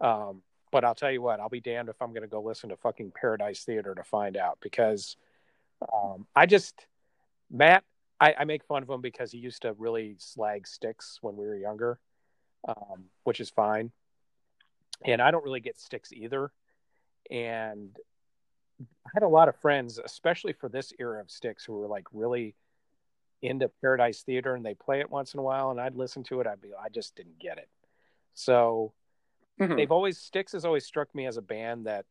Um, 0.00 0.42
but 0.70 0.84
I'll 0.84 0.94
tell 0.94 1.10
you 1.10 1.22
what, 1.22 1.40
I'll 1.40 1.48
be 1.48 1.60
damned 1.60 1.88
if 1.88 2.00
I'm 2.00 2.10
going 2.10 2.22
to 2.22 2.28
go 2.28 2.42
listen 2.42 2.70
to 2.70 2.76
fucking 2.76 3.12
Paradise 3.18 3.64
Theater 3.64 3.94
to 3.94 4.04
find 4.04 4.36
out 4.36 4.58
because 4.60 5.16
um, 5.92 6.26
I 6.36 6.46
just 6.46 6.74
Matt, 7.50 7.84
I, 8.20 8.34
I, 8.40 8.44
make 8.44 8.64
fun 8.64 8.82
of 8.82 8.90
him 8.90 9.00
because 9.00 9.32
he 9.32 9.38
used 9.38 9.62
to 9.62 9.74
really 9.78 10.16
slag 10.18 10.66
Styx 10.66 11.18
when 11.22 11.36
we 11.36 11.46
were 11.46 11.56
younger, 11.56 11.98
um, 12.66 13.04
which 13.24 13.40
is 13.40 13.48
fine. 13.48 13.92
And 15.04 15.22
I 15.22 15.30
don't 15.30 15.44
really 15.44 15.60
get 15.60 15.78
Styx 15.78 16.12
either. 16.12 16.50
And 17.30 17.96
I 18.80 19.10
had 19.14 19.22
a 19.22 19.28
lot 19.28 19.48
of 19.48 19.56
friends, 19.56 19.98
especially 20.04 20.52
for 20.52 20.68
this 20.68 20.92
era 20.98 21.20
of 21.20 21.30
Styx, 21.30 21.64
who 21.64 21.74
were 21.74 21.86
like 21.86 22.06
really 22.12 22.54
into 23.40 23.70
Paradise 23.80 24.22
Theater, 24.22 24.54
and 24.54 24.64
they 24.64 24.74
play 24.74 25.00
it 25.00 25.10
once 25.10 25.34
in 25.34 25.40
a 25.40 25.42
while, 25.42 25.70
and 25.70 25.80
I'd 25.80 25.94
listen 25.94 26.24
to 26.24 26.40
it. 26.40 26.46
I'd 26.46 26.60
be, 26.60 26.70
I 26.74 26.88
just 26.88 27.14
didn't 27.14 27.38
get 27.38 27.58
it. 27.58 27.68
So 28.38 28.92
mm-hmm. 29.60 29.74
they've 29.74 29.90
always 29.90 30.18
Styx 30.18 30.52
has 30.52 30.64
always 30.64 30.86
struck 30.86 31.12
me 31.14 31.26
as 31.26 31.36
a 31.36 31.42
band 31.42 31.86
that 31.86 32.06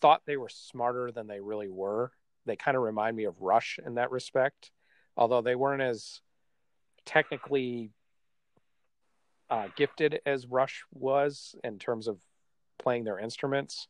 thought 0.00 0.22
they 0.26 0.36
were 0.36 0.50
smarter 0.50 1.10
than 1.10 1.26
they 1.26 1.40
really 1.40 1.68
were. 1.68 2.12
They 2.44 2.56
kind 2.56 2.76
of 2.76 2.82
remind 2.82 3.16
me 3.16 3.24
of 3.24 3.40
Rush 3.40 3.78
in 3.84 3.94
that 3.94 4.10
respect, 4.10 4.70
although 5.16 5.40
they 5.40 5.54
weren't 5.54 5.82
as 5.82 6.20
technically 7.06 7.90
uh, 9.48 9.68
gifted 9.76 10.20
as 10.26 10.46
Rush 10.46 10.84
was 10.92 11.54
in 11.64 11.78
terms 11.78 12.06
of 12.06 12.18
playing 12.78 13.04
their 13.04 13.18
instruments. 13.18 13.88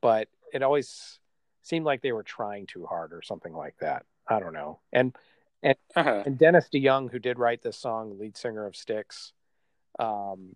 But 0.00 0.28
it 0.54 0.62
always 0.62 1.18
seemed 1.62 1.84
like 1.84 2.00
they 2.00 2.12
were 2.12 2.22
trying 2.22 2.66
too 2.66 2.86
hard 2.86 3.12
or 3.12 3.20
something 3.20 3.52
like 3.52 3.76
that. 3.80 4.06
I 4.26 4.40
don't 4.40 4.54
know. 4.54 4.80
And 4.90 5.14
and, 5.62 5.76
uh-huh. 5.94 6.22
and 6.24 6.38
Dennis 6.38 6.68
DeYoung, 6.72 7.10
who 7.10 7.18
did 7.18 7.38
write 7.38 7.62
this 7.62 7.76
song, 7.76 8.18
lead 8.18 8.36
singer 8.36 8.64
of 8.64 8.76
Styx, 8.76 9.32
um, 9.98 10.54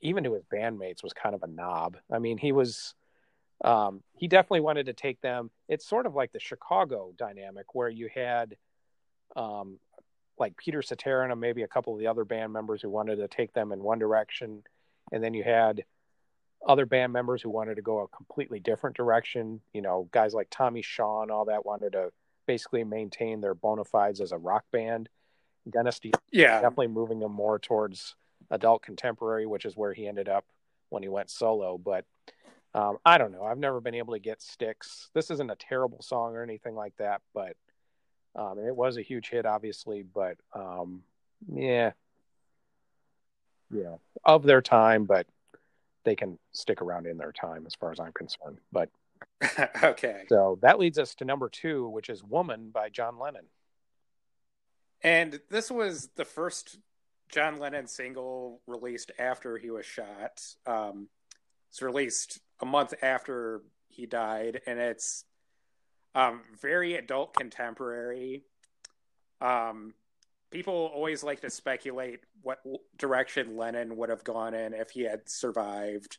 even 0.00 0.24
to 0.24 0.34
his 0.34 0.44
bandmates, 0.44 1.02
was 1.02 1.12
kind 1.12 1.34
of 1.34 1.42
a 1.42 1.46
knob. 1.46 1.96
I 2.10 2.18
mean, 2.18 2.38
he 2.38 2.52
was 2.52 2.94
um, 3.64 4.02
he 4.14 4.28
definitely 4.28 4.60
wanted 4.60 4.86
to 4.86 4.92
take 4.92 5.20
them. 5.20 5.50
It's 5.68 5.86
sort 5.86 6.06
of 6.06 6.14
like 6.14 6.32
the 6.32 6.40
Chicago 6.40 7.12
dynamic, 7.16 7.74
where 7.74 7.88
you 7.88 8.08
had 8.14 8.56
um, 9.36 9.78
like 10.38 10.56
Peter 10.56 10.82
Cetera 10.82 11.30
and 11.30 11.40
maybe 11.40 11.62
a 11.62 11.68
couple 11.68 11.92
of 11.92 11.98
the 11.98 12.06
other 12.06 12.24
band 12.24 12.52
members 12.52 12.80
who 12.82 12.88
wanted 12.90 13.16
to 13.16 13.28
take 13.28 13.52
them 13.52 13.72
in 13.72 13.82
one 13.82 13.98
direction, 13.98 14.62
and 15.12 15.22
then 15.22 15.34
you 15.34 15.44
had 15.44 15.84
other 16.66 16.86
band 16.86 17.12
members 17.12 17.40
who 17.42 17.50
wanted 17.50 17.76
to 17.76 17.82
go 17.82 18.00
a 18.00 18.08
completely 18.08 18.60
different 18.60 18.96
direction. 18.96 19.60
You 19.74 19.82
know, 19.82 20.08
guys 20.10 20.34
like 20.34 20.48
Tommy 20.50 20.82
Shaw 20.82 21.22
and 21.22 21.30
all 21.30 21.46
that 21.46 21.66
wanted 21.66 21.92
to 21.92 22.10
basically 22.46 22.84
maintain 22.84 23.40
their 23.40 23.54
bona 23.54 23.84
fides 23.84 24.20
as 24.20 24.32
a 24.32 24.38
rock 24.38 24.64
band. 24.72 25.08
Dennis 25.68 26.00
yeah, 26.32 26.60
definitely 26.60 26.88
moving 26.88 27.20
them 27.20 27.32
more 27.32 27.58
towards 27.58 28.16
adult 28.50 28.82
contemporary, 28.82 29.46
which 29.46 29.64
is 29.64 29.76
where 29.76 29.92
he 29.92 30.06
ended 30.06 30.28
up 30.28 30.44
when 30.88 31.02
he 31.02 31.08
went 31.08 31.30
solo. 31.30 31.78
But 31.78 32.04
um, 32.74 32.98
I 33.04 33.18
don't 33.18 33.32
know. 33.32 33.44
I've 33.44 33.58
never 33.58 33.80
been 33.80 33.94
able 33.94 34.14
to 34.14 34.20
get 34.20 34.42
Styx. 34.42 35.10
This 35.14 35.30
isn't 35.30 35.50
a 35.50 35.56
terrible 35.56 36.02
song 36.02 36.36
or 36.36 36.42
anything 36.42 36.74
like 36.74 36.96
that, 36.98 37.22
but 37.34 37.56
um, 38.36 38.58
it 38.58 38.74
was 38.74 38.96
a 38.96 39.02
huge 39.02 39.28
hit, 39.28 39.46
obviously. 39.46 40.02
But 40.02 40.36
um, 40.54 41.02
yeah, 41.52 41.92
yeah, 43.70 43.96
of 44.24 44.44
their 44.44 44.62
time, 44.62 45.04
but 45.04 45.26
they 46.04 46.16
can 46.16 46.38
stick 46.52 46.80
around 46.80 47.06
in 47.06 47.18
their 47.18 47.32
time 47.32 47.64
as 47.66 47.74
far 47.74 47.92
as 47.92 48.00
I'm 48.00 48.12
concerned. 48.12 48.58
But 48.72 48.88
okay. 49.82 50.24
So 50.28 50.58
that 50.62 50.78
leads 50.78 50.98
us 50.98 51.14
to 51.16 51.24
number 51.24 51.48
two, 51.48 51.88
which 51.88 52.08
is 52.08 52.22
Woman 52.22 52.70
by 52.70 52.88
John 52.88 53.18
Lennon. 53.18 53.46
And 55.02 55.40
this 55.50 55.70
was 55.70 56.10
the 56.16 56.24
first 56.24 56.78
John 57.32 57.58
Lennon 57.58 57.86
single 57.86 58.60
released 58.66 59.12
after 59.18 59.56
he 59.56 59.70
was 59.70 59.86
shot. 59.86 60.42
Um, 60.66 61.08
it's 61.70 61.82
released 61.82 62.40
a 62.60 62.66
month 62.66 62.94
after 63.02 63.62
he 63.88 64.06
died, 64.06 64.60
and 64.66 64.78
it's 64.78 65.24
um, 66.14 66.42
very 66.60 66.94
adult 66.94 67.34
contemporary. 67.34 68.44
Um, 69.40 69.94
people 70.50 70.90
always 70.92 71.22
like 71.22 71.40
to 71.42 71.50
speculate 71.50 72.20
what 72.42 72.60
direction 72.96 73.56
Lennon 73.56 73.96
would 73.96 74.08
have 74.08 74.24
gone 74.24 74.54
in 74.54 74.74
if 74.74 74.90
he 74.90 75.02
had 75.02 75.28
survived. 75.28 76.18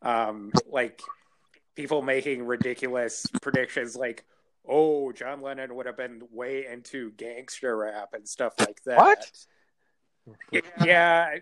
Um, 0.00 0.52
like 0.66 1.02
people 1.74 2.00
making 2.00 2.46
ridiculous 2.46 3.26
predictions, 3.42 3.96
like, 3.96 4.24
"Oh, 4.66 5.12
John 5.12 5.42
Lennon 5.42 5.74
would 5.74 5.86
have 5.86 5.98
been 5.98 6.22
way 6.32 6.66
into 6.66 7.10
gangster 7.12 7.76
rap 7.76 8.14
and 8.14 8.26
stuff 8.26 8.54
like 8.58 8.82
that." 8.84 8.98
What? 8.98 9.30
Yeah, 10.84 11.36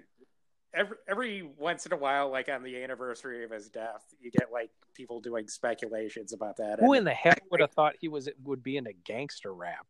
every 0.75 0.97
every 1.09 1.43
once 1.43 1.87
in 1.87 1.93
a 1.93 1.97
while, 1.97 2.31
like 2.31 2.49
on 2.49 2.63
the 2.63 2.83
anniversary 2.83 3.45
of 3.45 3.51
his 3.51 3.69
death, 3.69 4.03
you 4.21 4.31
get 4.31 4.53
like 4.53 4.71
people 4.95 5.21
doing 5.21 5.49
speculations 5.49 6.33
about 6.33 6.57
that. 6.59 6.81
Who 6.81 6.95
in 6.95 7.05
the 7.05 7.15
heck 7.15 7.43
would 7.51 7.61
have 7.61 7.73
thought 7.73 7.95
he 8.01 8.09
was 8.09 8.29
would 8.45 8.63
be 8.63 8.77
in 8.77 8.87
a 8.87 8.93
gangster 8.93 9.53
rap? 9.53 9.87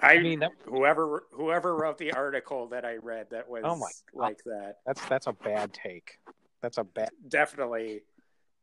I, 0.00 0.14
I 0.14 0.18
mean, 0.18 0.40
that, 0.40 0.52
whoever 0.64 1.24
whoever 1.32 1.76
wrote 1.76 1.98
the 1.98 2.12
article 2.12 2.68
that 2.68 2.84
I 2.84 2.96
read 2.96 3.28
that 3.30 3.48
was 3.48 3.62
oh 3.64 3.76
my, 3.76 3.90
like 4.12 4.42
that. 4.44 4.76
That's 4.86 5.04
that's 5.06 5.26
a 5.26 5.32
bad 5.32 5.72
take. 5.72 6.18
That's 6.62 6.78
a 6.78 6.84
bad. 6.84 7.10
Definitely. 7.28 8.02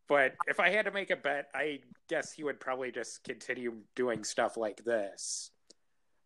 But 0.07 0.35
if 0.47 0.59
I 0.59 0.69
had 0.69 0.85
to 0.85 0.91
make 0.91 1.09
a 1.09 1.15
bet, 1.15 1.47
I 1.55 1.79
guess 2.09 2.33
he 2.33 2.43
would 2.43 2.59
probably 2.59 2.91
just 2.91 3.23
continue 3.23 3.75
doing 3.95 4.25
stuff 4.25 4.57
like 4.57 4.83
this. 4.83 5.51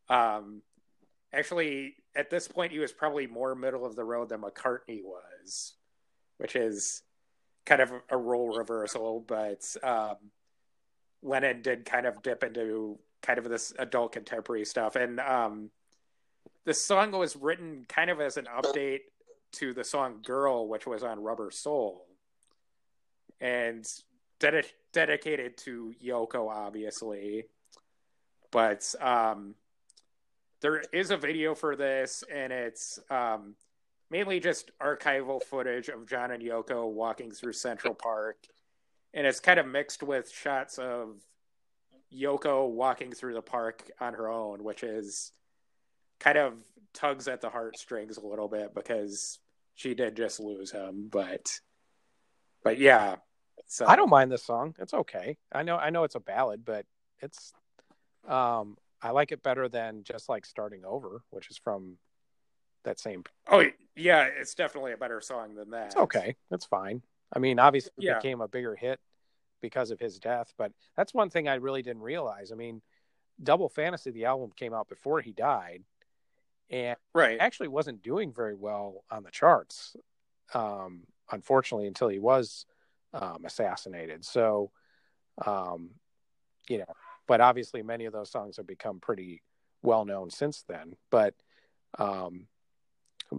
Um, 0.10 0.64
actually, 1.36 1.96
at 2.16 2.30
this 2.30 2.48
point, 2.48 2.72
he 2.72 2.80
was 2.80 2.92
probably 2.92 3.28
more 3.28 3.56
middle 3.56 3.86
of 3.86 3.96
the 3.96 4.04
road 4.04 4.30
than 4.30 4.42
McCartney 4.42 5.04
was, 5.04 5.74
which 6.38 6.56
is 6.56 7.04
kind 7.66 7.82
of 7.82 7.92
a 8.10 8.18
role 8.18 8.56
reversal. 8.56 9.24
But 9.26 9.64
um, 9.84 10.16
Lennon 11.22 11.62
did 11.62 11.86
kind 11.86 12.06
of 12.06 12.22
dip 12.22 12.44
into 12.44 12.98
kind 13.22 13.40
of 13.40 13.50
this 13.50 13.74
adult 13.78 14.14
contemporary 14.14 14.66
stuff. 14.66 14.96
And 14.96 15.20
um, 15.20 15.72
the 16.66 16.74
song 16.74 17.12
was 17.12 17.36
written 17.36 17.86
kind 17.88 18.10
of 18.10 18.22
as 18.22 18.38
an 18.38 18.46
update 18.46 19.02
to 19.54 19.74
the 19.74 19.84
song 19.84 20.20
Girl, 20.24 20.68
which 20.68 20.86
was 20.86 21.04
on 21.04 21.22
Rubber 21.22 21.52
Soul. 21.52 22.06
And 23.42 23.86
ded- 24.40 24.72
dedicated 24.94 25.58
to 25.58 25.94
Yoko, 26.04 26.50
obviously. 26.50 27.46
But 28.52 28.94
um, 29.02 29.56
there 30.66 30.82
is 30.92 31.12
a 31.12 31.18
video 31.18 31.54
for 31.54 31.76
this, 31.76 32.24
and 32.34 32.52
it's 32.52 32.98
um, 33.12 33.54
mainly 34.10 34.40
just 34.40 34.72
archival 34.82 35.40
footage 35.44 35.90
of 35.90 36.08
John 36.08 36.32
and 36.32 36.42
Yoko 36.42 36.92
walking 36.92 37.30
through 37.30 37.54
Central 37.54 37.94
Park. 37.94 38.38
And 39.14 39.28
it's 39.28 39.40
kind 39.40 39.60
of 39.60 39.68
mixed 39.68 40.02
with 40.02 40.32
shots 40.32 40.80
of 40.80 41.22
Yoko 42.12 42.68
walking 42.68 43.12
through 43.12 43.36
the 43.36 43.44
park 43.44 43.92
on 44.02 44.16
her 44.16 44.28
own, 44.28 44.64
which 44.64 44.82
is 44.82 45.34
kind 46.20 46.40
of 46.40 46.56
tugs 46.96 47.28
at 47.28 47.42
the 47.42 47.50
heartstrings 47.52 48.18
a 48.18 48.26
little 48.26 48.48
bit 48.48 48.74
because 48.74 49.38
she 49.76 49.94
did 49.94 50.18
just 50.18 50.40
lose 50.40 50.72
him, 50.72 51.10
but 51.12 51.60
but 52.64 52.80
yeah. 52.80 53.18
So 53.68 53.86
I 53.86 53.96
don't 53.96 54.10
mind 54.10 54.32
this 54.32 54.44
song. 54.44 54.74
It's 54.80 54.96
okay. 54.96 55.38
I 55.52 55.62
know 55.62 55.78
I 55.78 55.92
know 55.92 56.06
it's 56.06 56.16
a 56.16 56.20
ballad, 56.20 56.66
but 56.66 56.88
it's 57.22 57.54
um 58.28 58.78
I 59.06 59.12
like 59.12 59.32
it 59.32 59.44
better 59.44 59.70
than 59.70 60.04
just 60.04 60.30
like 60.30 60.46
starting 60.46 60.84
over, 60.84 61.22
which 61.30 61.52
is 61.52 61.58
from 61.60 61.98
that 62.86 63.00
same 63.00 63.24
Oh 63.48 63.64
yeah, 63.96 64.24
it's 64.24 64.56
definitely 64.56 64.94
a 64.94 64.98
better 64.98 65.22
song 65.22 65.54
than 65.54 65.70
that. 65.72 65.88
It's 65.88 65.96
okay. 65.96 66.36
It's 66.50 66.66
fine. 66.66 67.04
I 67.32 67.38
mean, 67.38 67.60
obviously 67.60 67.92
yeah. 68.00 68.16
became 68.16 68.42
a 68.42 68.48
bigger 68.48 68.76
hit 68.76 69.00
because 69.62 69.92
of 69.92 70.00
his 70.00 70.18
death. 70.18 70.54
But 70.58 70.72
that's 70.98 71.14
one 71.14 71.30
thing 71.30 71.48
I 71.48 71.56
really 71.56 71.84
didn't 71.84 72.02
realize. 72.02 72.52
I 72.52 72.56
mean, 72.56 72.82
Double 73.44 73.70
Fantasy, 73.70 74.10
the 74.10 74.26
album 74.26 74.52
came 74.56 74.74
out 74.74 74.90
before 74.90 75.22
he 75.22 75.34
died, 75.34 75.84
and 76.72 76.98
right 77.14 77.38
actually 77.40 77.68
wasn't 77.68 78.02
doing 78.02 78.34
very 78.34 78.56
well 78.56 79.04
on 79.12 79.22
the 79.22 79.32
charts. 79.32 79.96
Um, 80.56 81.02
unfortunately, 81.32 81.86
until 81.88 82.08
he 82.08 82.20
was 82.20 82.66
um, 83.14 83.46
assassinated. 83.46 84.26
So, 84.26 84.72
um, 85.46 85.92
you 86.68 86.80
know, 86.80 86.94
but 87.28 87.42
obviously 87.42 87.82
many 87.82 88.06
of 88.06 88.14
those 88.14 88.32
songs 88.32 88.58
have 88.58 88.68
become 88.68 89.00
pretty 89.00 89.42
well 89.82 90.06
known 90.06 90.30
since 90.30 90.64
then. 90.68 90.96
But 91.10 91.36
um, 91.98 92.48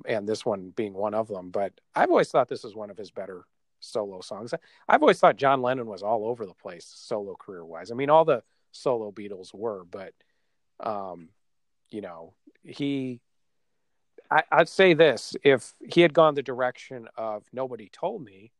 and 0.06 0.28
this 0.28 0.44
one 0.44 0.70
being 0.70 0.94
one 0.94 1.14
of 1.14 1.28
them. 1.28 1.50
But 1.50 1.72
I've 1.94 2.10
always 2.10 2.30
thought 2.30 2.48
this 2.48 2.64
is 2.64 2.74
one 2.74 2.90
of 2.90 2.98
his 2.98 3.10
better 3.10 3.44
solo 3.80 4.20
songs. 4.20 4.54
I've 4.88 5.02
always 5.02 5.18
thought 5.18 5.36
John 5.36 5.62
Lennon 5.62 5.86
was 5.86 6.02
all 6.02 6.26
over 6.26 6.46
the 6.46 6.54
place 6.54 6.90
solo 6.94 7.34
career 7.34 7.64
wise. 7.64 7.90
I 7.90 7.94
mean, 7.94 8.10
all 8.10 8.24
the 8.24 8.42
solo 8.72 9.12
Beatles 9.12 9.54
were, 9.54 9.84
but 9.84 10.12
um, 10.80 11.28
you 11.90 12.00
know, 12.00 12.34
he. 12.62 13.20
I, 14.28 14.42
I'd 14.50 14.68
say 14.68 14.94
this: 14.94 15.36
if 15.44 15.72
he 15.88 16.00
had 16.00 16.12
gone 16.12 16.34
the 16.34 16.42
direction 16.42 17.08
of 17.16 17.44
"Nobody 17.52 17.88
Told 17.92 18.24
Me," 18.24 18.50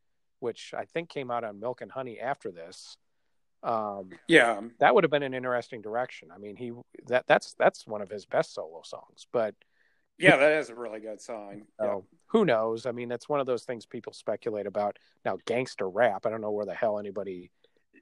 which 0.41 0.73
I 0.77 0.85
think 0.85 1.09
came 1.09 1.31
out 1.31 1.45
on 1.45 1.61
Milk 1.61 1.81
and 1.81 1.91
Honey 1.91 2.21
after 2.21 2.53
this, 2.53 2.97
um, 3.63 4.19
yeah, 4.29 4.61
that 4.81 4.95
would 4.95 5.05
have 5.05 5.11
been 5.11 5.23
an 5.23 5.35
interesting 5.35 5.83
direction. 5.83 6.29
I 6.35 6.39
mean, 6.39 6.57
he 6.57 6.73
that 7.09 7.27
that's 7.27 7.55
that's 7.59 7.87
one 7.87 8.03
of 8.03 8.11
his 8.11 8.27
best 8.27 8.55
solo 8.55 8.83
songs, 8.85 9.27
but 9.33 9.55
Yeah, 10.19 10.37
that 10.37 10.53
is 10.53 10.71
a 10.71 10.75
really 10.75 11.01
good 11.01 11.21
song. 11.21 11.63
So 11.81 11.85
yeah. 11.85 12.19
who 12.29 12.45
knows? 12.45 12.87
I 12.87 12.93
mean, 12.93 13.09
that's 13.09 13.29
one 13.29 13.41
of 13.41 13.47
those 13.47 13.65
things 13.65 13.85
people 13.87 14.13
speculate 14.13 14.67
about. 14.67 14.99
Now, 15.25 15.39
gangster 15.47 15.89
rap, 15.89 16.25
I 16.27 16.31
don't 16.31 16.41
know 16.41 16.51
where 16.53 16.67
the 16.67 16.75
hell 16.75 16.99
anybody. 16.99 17.51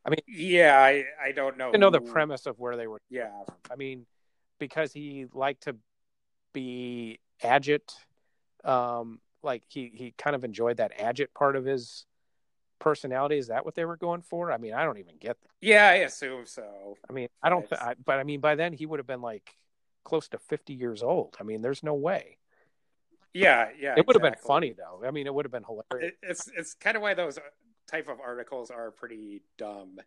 I 0.04 0.10
mean, 0.10 0.20
Yeah, 0.26 0.78
I, 0.78 1.04
I 1.22 1.32
don't 1.32 1.56
know. 1.56 1.72
I 1.74 1.78
know 1.78 1.90
the 1.90 2.00
premise 2.00 2.46
of 2.46 2.58
where 2.58 2.76
they 2.76 2.86
were. 2.86 3.00
Yeah. 3.10 3.32
I 3.70 3.76
mean, 3.76 4.06
because 4.58 4.92
he 4.92 5.26
liked 5.32 5.64
to 5.64 5.76
be 6.52 7.18
agit, 7.42 7.94
um, 8.64 9.20
like 9.42 9.62
he 9.68 9.90
he 9.94 10.14
kind 10.16 10.36
of 10.36 10.44
enjoyed 10.44 10.76
that 10.78 10.92
agit 10.98 11.28
part 11.34 11.56
of 11.56 11.64
his 11.64 12.06
personality. 12.78 13.38
Is 13.38 13.48
that 13.48 13.64
what 13.64 13.74
they 13.74 13.84
were 13.84 13.96
going 13.96 14.22
for? 14.22 14.52
I 14.52 14.58
mean, 14.58 14.74
I 14.74 14.84
don't 14.84 14.98
even 14.98 15.16
get 15.18 15.40
that. 15.40 15.50
Yeah, 15.60 15.88
I 15.88 15.94
assume 15.94 16.46
so. 16.46 16.96
I 17.08 17.12
mean, 17.12 17.28
I 17.42 17.48
don't. 17.48 17.68
Th- 17.68 17.80
I, 17.80 17.94
but 18.04 18.18
I 18.18 18.24
mean, 18.24 18.40
by 18.40 18.54
then 18.54 18.72
he 18.72 18.86
would 18.86 18.98
have 18.98 19.06
been 19.06 19.22
like 19.22 19.56
close 20.04 20.28
to 20.28 20.38
fifty 20.38 20.74
years 20.74 21.02
old. 21.02 21.36
I 21.40 21.42
mean, 21.44 21.62
there's 21.62 21.82
no 21.82 21.94
way. 21.94 22.38
Yeah, 23.32 23.68
yeah. 23.78 23.94
It 23.96 24.06
would 24.06 24.16
have 24.16 24.22
been 24.22 24.40
funny 24.46 24.72
though. 24.72 25.06
I 25.06 25.10
mean, 25.10 25.26
it 25.26 25.34
would 25.34 25.44
have 25.44 25.52
been 25.52 25.64
hilarious. 25.64 26.12
It, 26.22 26.28
it's 26.28 26.50
it's 26.56 26.74
kind 26.74 26.96
of 26.96 27.02
why 27.02 27.14
those 27.14 27.38
type 27.90 28.08
of 28.08 28.20
articles 28.20 28.70
are 28.70 28.90
pretty 28.90 29.42
dumb 29.58 29.98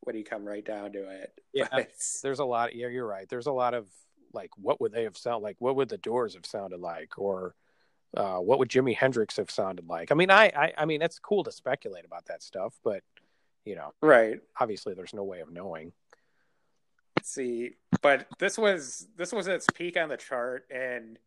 when 0.00 0.14
you 0.16 0.24
come 0.24 0.44
right 0.44 0.64
down 0.64 0.92
to 0.92 1.08
it. 1.10 1.32
Yeah. 1.52 1.68
But- 1.72 1.88
there's 2.22 2.38
a 2.38 2.44
lot 2.44 2.74
yeah 2.76 2.88
you're 2.88 3.06
right 3.06 3.26
there's 3.30 3.46
a 3.46 3.52
lot 3.52 3.72
of 3.72 3.86
like 4.34 4.50
what 4.58 4.78
would 4.78 4.92
they 4.92 5.04
have 5.04 5.16
sound 5.16 5.42
like 5.42 5.56
what 5.58 5.74
would 5.76 5.88
the 5.88 5.96
doors 5.96 6.34
have 6.34 6.44
sounded 6.44 6.80
like 6.80 7.18
or 7.18 7.54
uh, 8.16 8.38
what 8.38 8.58
would 8.58 8.68
jimi 8.68 8.96
hendrix 8.96 9.36
have 9.36 9.50
sounded 9.50 9.86
like 9.88 10.10
i 10.10 10.14
mean 10.14 10.30
I, 10.30 10.46
I 10.46 10.72
i 10.78 10.84
mean 10.84 11.02
it's 11.02 11.18
cool 11.18 11.44
to 11.44 11.52
speculate 11.52 12.04
about 12.04 12.26
that 12.26 12.42
stuff 12.42 12.74
but 12.84 13.02
you 13.64 13.74
know 13.74 13.92
right. 14.00 14.40
obviously 14.60 14.94
there's 14.94 15.14
no 15.14 15.24
way 15.24 15.40
of 15.40 15.52
knowing 15.52 15.92
Let's 17.16 17.34
see, 17.34 17.72
but 18.02 18.26
this 18.38 18.56
was 18.56 19.08
this 19.16 19.32
was 19.32 19.48
its 19.48 19.66
peak 19.74 19.96
on 19.96 20.08
the 20.08 20.16
chart, 20.16 20.64
and 20.70 21.18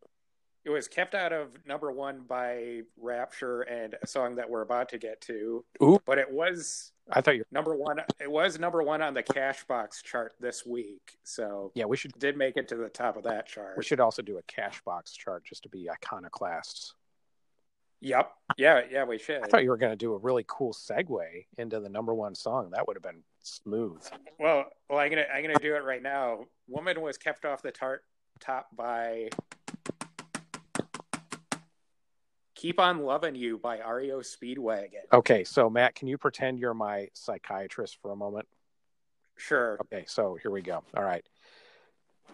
it 0.64 0.70
was 0.70 0.88
kept 0.88 1.14
out 1.14 1.32
of 1.32 1.48
number 1.66 1.90
one 1.90 2.20
by 2.28 2.82
Rapture 3.00 3.62
and 3.62 3.96
a 4.02 4.06
song 4.06 4.36
that 4.36 4.48
we're 4.48 4.60
about 4.62 4.90
to 4.90 4.98
get 4.98 5.20
to. 5.22 5.64
Ooh. 5.82 6.00
But 6.04 6.18
it 6.18 6.30
was 6.30 6.92
i 7.12 7.20
thought 7.20 7.36
you 7.36 7.44
number 7.50 7.74
one. 7.74 7.98
It 8.20 8.30
was 8.30 8.58
number 8.58 8.82
one 8.82 9.02
on 9.02 9.14
the 9.14 9.22
Cashbox 9.22 10.02
chart 10.04 10.34
this 10.38 10.64
week, 10.64 11.18
so 11.24 11.72
yeah 11.74 11.84
we 11.86 11.96
should 11.96 12.12
did 12.18 12.36
make 12.36 12.56
it 12.56 12.68
to 12.68 12.76
the 12.76 12.88
top 12.88 13.16
of 13.16 13.24
that 13.24 13.46
chart. 13.46 13.76
we 13.76 13.82
should 13.82 14.00
also 14.00 14.22
do 14.22 14.38
a 14.38 14.42
cash 14.42 14.80
box 14.82 15.12
chart 15.12 15.44
just 15.44 15.62
to 15.64 15.68
be 15.68 15.90
iconoclasts 15.90 16.94
Yep. 18.02 18.30
Yeah. 18.56 18.80
Yeah. 18.90 19.04
We 19.04 19.18
should. 19.18 19.42
i 19.44 19.46
thought 19.46 19.62
you 19.62 19.70
were 19.70 19.76
going 19.76 19.92
to 19.92 19.96
do 19.96 20.14
a 20.14 20.18
really 20.18 20.44
cool 20.46 20.72
segue 20.72 21.46
into 21.58 21.80
the 21.80 21.88
number 21.88 22.14
one 22.14 22.34
song 22.34 22.70
that 22.70 22.86
would 22.86 22.96
have 22.96 23.02
been 23.02 23.22
smooth 23.42 24.02
Well, 24.38 24.64
well, 24.88 24.98
I'm 24.98 25.10
gonna 25.10 25.26
I'm 25.32 25.42
gonna 25.42 25.54
do 25.58 25.74
it 25.74 25.84
right 25.84 26.02
now. 26.02 26.44
Woman 26.68 27.00
was 27.00 27.18
kept 27.18 27.44
off 27.44 27.62
the 27.62 27.70
tart 27.72 28.04
top 28.38 28.68
by 28.74 29.28
"Keep 32.60 32.78
on 32.78 33.02
Loving 33.02 33.34
You" 33.34 33.58
by 33.58 33.78
REO 33.78 34.20
Speedwagon. 34.20 35.06
okay 35.12 35.44
so 35.44 35.68
matt 35.70 35.94
can 35.94 36.08
you 36.08 36.18
pretend 36.18 36.58
you're 36.58 36.74
my 36.74 37.08
psychiatrist 37.14 37.98
for 38.00 38.12
a 38.12 38.16
moment 38.16 38.46
Sure. 39.40 39.78
Okay, 39.80 40.04
so 40.06 40.36
here 40.42 40.50
we 40.50 40.60
go. 40.60 40.82
All 40.94 41.02
right. 41.02 41.24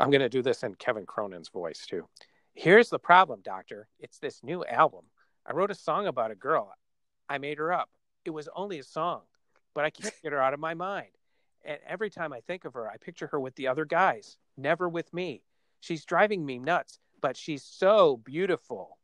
I'm 0.00 0.10
going 0.10 0.22
to 0.22 0.28
do 0.28 0.42
this 0.42 0.64
in 0.64 0.74
Kevin 0.74 1.06
Cronin's 1.06 1.48
voice 1.48 1.86
too. 1.86 2.08
Here's 2.52 2.88
the 2.90 2.98
problem, 2.98 3.40
doctor. 3.44 3.88
It's 4.00 4.18
this 4.18 4.42
new 4.42 4.64
album. 4.64 5.04
I 5.46 5.52
wrote 5.52 5.70
a 5.70 5.74
song 5.74 6.08
about 6.08 6.32
a 6.32 6.34
girl. 6.34 6.74
I 7.28 7.38
made 7.38 7.58
her 7.58 7.72
up. 7.72 7.90
It 8.24 8.30
was 8.30 8.48
only 8.56 8.80
a 8.80 8.84
song, 8.84 9.22
but 9.72 9.84
I 9.84 9.90
can't 9.90 10.14
get 10.22 10.32
her 10.32 10.42
out 10.42 10.52
of 10.52 10.58
my 10.58 10.74
mind. 10.74 11.10
And 11.64 11.78
every 11.86 12.10
time 12.10 12.32
I 12.32 12.40
think 12.40 12.64
of 12.64 12.74
her, 12.74 12.90
I 12.90 12.96
picture 12.96 13.28
her 13.28 13.38
with 13.38 13.54
the 13.54 13.68
other 13.68 13.84
guys, 13.84 14.36
never 14.56 14.88
with 14.88 15.14
me. 15.14 15.42
She's 15.80 16.04
driving 16.04 16.44
me 16.44 16.58
nuts, 16.58 16.98
but 17.20 17.36
she's 17.36 17.62
so 17.62 18.16
beautiful. 18.16 18.98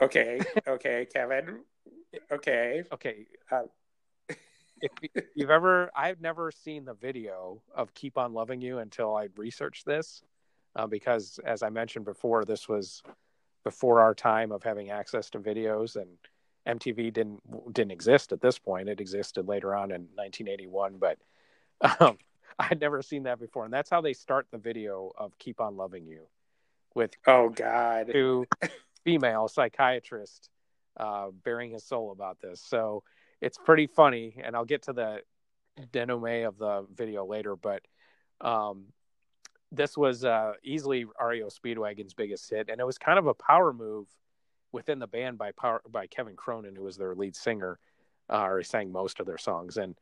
Okay. 0.00 0.40
Okay, 0.66 1.06
Kevin. 1.12 1.60
Okay. 2.30 2.84
Okay. 2.92 3.26
Uh, 3.50 3.62
if 4.80 4.92
you've 5.34 5.50
ever, 5.50 5.90
I've 5.96 6.20
never 6.20 6.50
seen 6.50 6.84
the 6.84 6.94
video 6.94 7.62
of 7.74 7.92
"Keep 7.94 8.18
on 8.18 8.32
Loving 8.32 8.60
You" 8.60 8.78
until 8.78 9.16
I 9.16 9.28
researched 9.36 9.86
this, 9.86 10.22
uh, 10.76 10.86
because 10.86 11.40
as 11.44 11.62
I 11.62 11.70
mentioned 11.70 12.04
before, 12.04 12.44
this 12.44 12.68
was 12.68 13.02
before 13.64 14.00
our 14.00 14.14
time 14.14 14.52
of 14.52 14.62
having 14.62 14.90
access 14.90 15.30
to 15.30 15.40
videos, 15.40 15.96
and 15.96 16.08
MTV 16.66 17.12
didn't 17.12 17.72
didn't 17.72 17.92
exist 17.92 18.32
at 18.32 18.40
this 18.40 18.58
point. 18.58 18.88
It 18.88 19.00
existed 19.00 19.48
later 19.48 19.74
on 19.74 19.90
in 19.90 20.02
1981, 20.14 20.98
but 20.98 21.18
um, 22.00 22.18
I 22.58 22.64
had 22.64 22.80
never 22.80 23.02
seen 23.02 23.24
that 23.24 23.40
before, 23.40 23.64
and 23.64 23.72
that's 23.72 23.90
how 23.90 24.00
they 24.00 24.12
start 24.12 24.46
the 24.50 24.58
video 24.58 25.10
of 25.16 25.36
"Keep 25.38 25.60
on 25.60 25.76
Loving 25.76 26.06
You," 26.06 26.28
with 26.94 27.16
Oh 27.26 27.48
God. 27.48 28.10
two 28.12 28.46
female 29.08 29.48
psychiatrist 29.48 30.50
uh, 30.98 31.28
baring 31.42 31.70
his 31.70 31.82
soul 31.82 32.12
about 32.12 32.38
this. 32.42 32.60
So 32.60 33.02
it's 33.40 33.56
pretty 33.56 33.86
funny, 33.86 34.36
and 34.44 34.54
I'll 34.54 34.66
get 34.66 34.82
to 34.82 34.92
the 34.92 35.20
denouement 35.92 36.46
of 36.46 36.58
the 36.58 36.86
video 36.94 37.24
later. 37.24 37.56
But 37.56 37.80
um, 38.42 38.92
this 39.72 39.96
was 39.96 40.26
uh, 40.26 40.52
easily 40.62 41.06
REO 41.06 41.48
Speedwagon's 41.48 42.12
biggest 42.12 42.50
hit, 42.50 42.68
and 42.68 42.82
it 42.82 42.84
was 42.84 42.98
kind 42.98 43.18
of 43.18 43.26
a 43.26 43.32
power 43.32 43.72
move 43.72 44.08
within 44.72 44.98
the 44.98 45.06
band 45.06 45.38
by 45.38 45.52
power 45.52 45.80
by 45.88 46.06
Kevin 46.06 46.36
Cronin, 46.36 46.76
who 46.76 46.82
was 46.82 46.98
their 46.98 47.14
lead 47.14 47.34
singer, 47.34 47.78
uh, 48.28 48.42
or 48.42 48.58
he 48.58 48.64
sang 48.64 48.92
most 48.92 49.20
of 49.20 49.26
their 49.26 49.38
songs. 49.38 49.78
And 49.78 49.94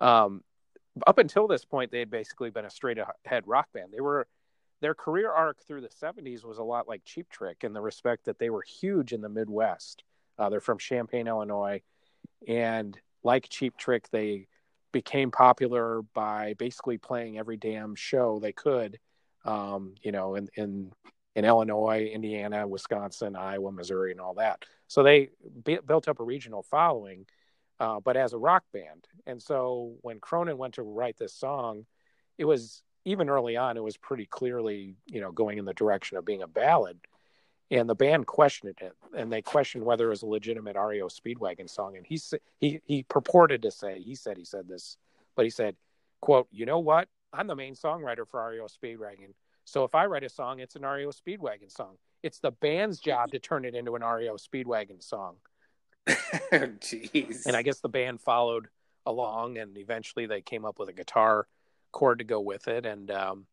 um, 0.00 0.42
up 1.06 1.18
until 1.18 1.46
this 1.46 1.66
point, 1.66 1.90
they 1.90 1.98
had 1.98 2.10
basically 2.10 2.48
been 2.48 2.64
a 2.64 2.70
straight 2.70 2.96
ahead 3.26 3.44
rock 3.46 3.68
band. 3.74 3.92
They 3.92 4.00
were 4.00 4.26
their 4.80 4.94
career 4.94 5.30
arc 5.30 5.62
through 5.62 5.80
the 5.80 5.88
70s 5.88 6.44
was 6.44 6.58
a 6.58 6.62
lot 6.62 6.88
like 6.88 7.04
Cheap 7.04 7.28
Trick 7.30 7.64
in 7.64 7.72
the 7.72 7.80
respect 7.80 8.26
that 8.26 8.38
they 8.38 8.50
were 8.50 8.62
huge 8.62 9.12
in 9.12 9.20
the 9.20 9.28
Midwest. 9.28 10.04
Uh, 10.38 10.48
they're 10.50 10.60
from 10.60 10.78
Champaign, 10.78 11.28
Illinois. 11.28 11.80
And 12.46 12.98
like 13.22 13.48
Cheap 13.48 13.76
Trick, 13.76 14.08
they 14.10 14.48
became 14.92 15.30
popular 15.30 16.02
by 16.14 16.54
basically 16.58 16.98
playing 16.98 17.38
every 17.38 17.56
damn 17.56 17.94
show 17.94 18.38
they 18.38 18.52
could, 18.52 18.98
um, 19.44 19.94
you 20.02 20.12
know, 20.12 20.34
in, 20.34 20.48
in, 20.54 20.92
in 21.34 21.44
Illinois, 21.44 22.10
Indiana, 22.12 22.66
Wisconsin, 22.66 23.36
Iowa, 23.36 23.72
Missouri, 23.72 24.12
and 24.12 24.20
all 24.20 24.34
that. 24.34 24.62
So 24.88 25.02
they 25.02 25.30
b- 25.64 25.78
built 25.84 26.08
up 26.08 26.20
a 26.20 26.24
regional 26.24 26.62
following, 26.62 27.26
uh, 27.80 28.00
but 28.00 28.16
as 28.16 28.32
a 28.32 28.38
rock 28.38 28.64
band. 28.72 29.06
And 29.26 29.42
so 29.42 29.96
when 30.02 30.20
Cronin 30.20 30.58
went 30.58 30.74
to 30.74 30.82
write 30.82 31.16
this 31.18 31.34
song, 31.34 31.86
it 32.38 32.44
was 32.44 32.82
even 33.06 33.30
early 33.30 33.56
on, 33.56 33.76
it 33.76 33.84
was 33.84 33.96
pretty 33.96 34.26
clearly, 34.26 34.96
you 35.06 35.20
know, 35.20 35.30
going 35.30 35.58
in 35.58 35.64
the 35.64 35.72
direction 35.72 36.18
of 36.18 36.24
being 36.24 36.42
a 36.42 36.48
ballad. 36.48 36.98
And 37.70 37.88
the 37.88 37.94
band 37.94 38.26
questioned 38.26 38.74
it, 38.80 38.92
and 39.16 39.32
they 39.32 39.42
questioned 39.42 39.84
whether 39.84 40.06
it 40.06 40.10
was 40.10 40.22
a 40.22 40.26
legitimate 40.26 40.76
REO 40.76 41.08
Speedwagon 41.08 41.70
song. 41.70 41.96
And 41.96 42.04
he 42.04 42.20
he 42.60 42.80
he 42.84 43.02
purported 43.04 43.62
to 43.62 43.70
say, 43.70 44.00
he 44.00 44.14
said 44.16 44.36
he 44.36 44.44
said 44.44 44.68
this, 44.68 44.96
but 45.36 45.44
he 45.44 45.50
said, 45.50 45.76
"quote 46.20 46.48
You 46.50 46.66
know 46.66 46.80
what? 46.80 47.08
I'm 47.32 47.46
the 47.46 47.56
main 47.56 47.74
songwriter 47.74 48.26
for 48.28 48.48
REO 48.48 48.66
Speedwagon. 48.66 49.34
So 49.64 49.84
if 49.84 49.94
I 49.94 50.06
write 50.06 50.22
a 50.22 50.28
song, 50.28 50.60
it's 50.60 50.76
an 50.76 50.82
REO 50.82 51.10
Speedwagon 51.10 51.70
song. 51.70 51.96
It's 52.22 52.38
the 52.40 52.52
band's 52.52 52.98
job 53.00 53.32
to 53.32 53.38
turn 53.38 53.64
it 53.64 53.74
into 53.74 53.94
an 53.94 54.02
REO 54.02 54.36
Speedwagon 54.36 55.02
song." 55.02 55.36
Oh, 56.52 56.58
jeez. 56.58 57.46
and 57.46 57.56
I 57.56 57.62
guess 57.62 57.80
the 57.80 57.88
band 57.88 58.20
followed 58.20 58.68
along, 59.04 59.58
and 59.58 59.76
eventually 59.76 60.26
they 60.26 60.40
came 60.40 60.64
up 60.64 60.78
with 60.78 60.88
a 60.88 60.92
guitar 60.92 61.48
chord 61.92 62.18
to 62.18 62.24
go 62.24 62.40
with 62.40 62.68
it, 62.68 62.86
and 62.86 63.10
um, 63.10 63.46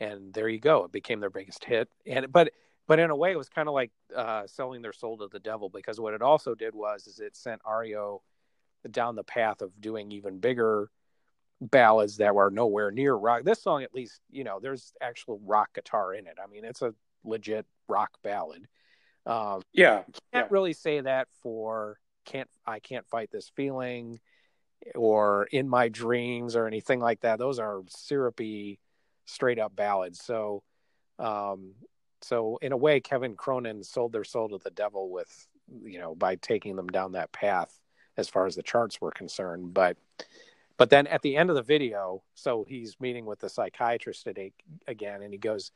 and 0.00 0.32
there 0.32 0.48
you 0.48 0.58
go. 0.60 0.84
It 0.84 0.92
became 0.92 1.20
their 1.20 1.30
biggest 1.30 1.64
hit, 1.64 1.88
and 2.06 2.30
but 2.32 2.52
but 2.88 2.98
in 2.98 3.10
a 3.10 3.16
way, 3.16 3.32
it 3.32 3.38
was 3.38 3.48
kind 3.48 3.68
of 3.68 3.74
like 3.74 3.90
uh, 4.14 4.46
selling 4.46 4.82
their 4.82 4.92
soul 4.92 5.18
to 5.18 5.28
the 5.28 5.38
devil 5.38 5.68
because 5.68 6.00
what 6.00 6.14
it 6.14 6.22
also 6.22 6.54
did 6.54 6.74
was 6.74 7.06
is 7.06 7.20
it 7.20 7.36
sent 7.36 7.60
REO 7.70 8.22
down 8.90 9.14
the 9.14 9.22
path 9.24 9.62
of 9.62 9.80
doing 9.80 10.10
even 10.10 10.38
bigger 10.38 10.90
ballads 11.60 12.16
that 12.16 12.34
were 12.34 12.50
nowhere 12.50 12.90
near 12.90 13.14
rock. 13.14 13.44
This 13.44 13.62
song, 13.62 13.84
at 13.84 13.94
least, 13.94 14.20
you 14.30 14.42
know, 14.42 14.58
there's 14.60 14.92
actual 15.00 15.40
rock 15.44 15.72
guitar 15.74 16.12
in 16.12 16.26
it. 16.26 16.38
I 16.42 16.48
mean, 16.48 16.64
it's 16.64 16.82
a 16.82 16.92
legit 17.24 17.66
rock 17.88 18.10
ballad. 18.24 18.66
Um, 19.26 19.62
yeah. 19.72 19.98
can't 20.02 20.16
Yeah. 20.32 20.46
really 20.50 20.72
say 20.72 21.00
that 21.00 21.28
for 21.42 21.98
can't 22.24 22.50
I 22.66 22.80
can't 22.80 23.06
fight 23.08 23.30
this 23.30 23.50
feeling 23.54 24.18
or 24.94 25.44
in 25.52 25.68
my 25.68 25.88
dreams 25.88 26.56
or 26.56 26.66
anything 26.66 27.00
like 27.00 27.20
that. 27.20 27.38
Those 27.38 27.58
are 27.58 27.82
syrupy, 27.88 28.78
straight 29.26 29.58
up 29.58 29.74
ballads. 29.74 30.22
So, 30.22 30.62
um, 31.18 31.72
so 32.20 32.58
in 32.62 32.72
a 32.72 32.76
way, 32.76 33.00
Kevin 33.00 33.34
Cronin 33.34 33.82
sold 33.82 34.12
their 34.12 34.24
soul 34.24 34.48
to 34.50 34.58
the 34.58 34.70
devil 34.70 35.10
with 35.10 35.46
you 35.84 35.98
know 35.98 36.14
by 36.14 36.36
taking 36.36 36.76
them 36.76 36.88
down 36.88 37.12
that 37.12 37.32
path 37.32 37.78
as 38.16 38.28
far 38.28 38.46
as 38.46 38.54
the 38.54 38.62
charts 38.62 39.00
were 39.00 39.10
concerned. 39.10 39.74
But 39.74 39.96
but 40.76 40.90
then 40.90 41.06
at 41.06 41.22
the 41.22 41.36
end 41.36 41.50
of 41.50 41.56
the 41.56 41.62
video, 41.62 42.22
so 42.34 42.64
he's 42.68 42.98
meeting 43.00 43.24
with 43.24 43.40
the 43.40 43.48
psychiatrist 43.48 44.24
today 44.24 44.52
again, 44.86 45.22
and 45.22 45.32
he 45.32 45.38
goes, 45.38 45.70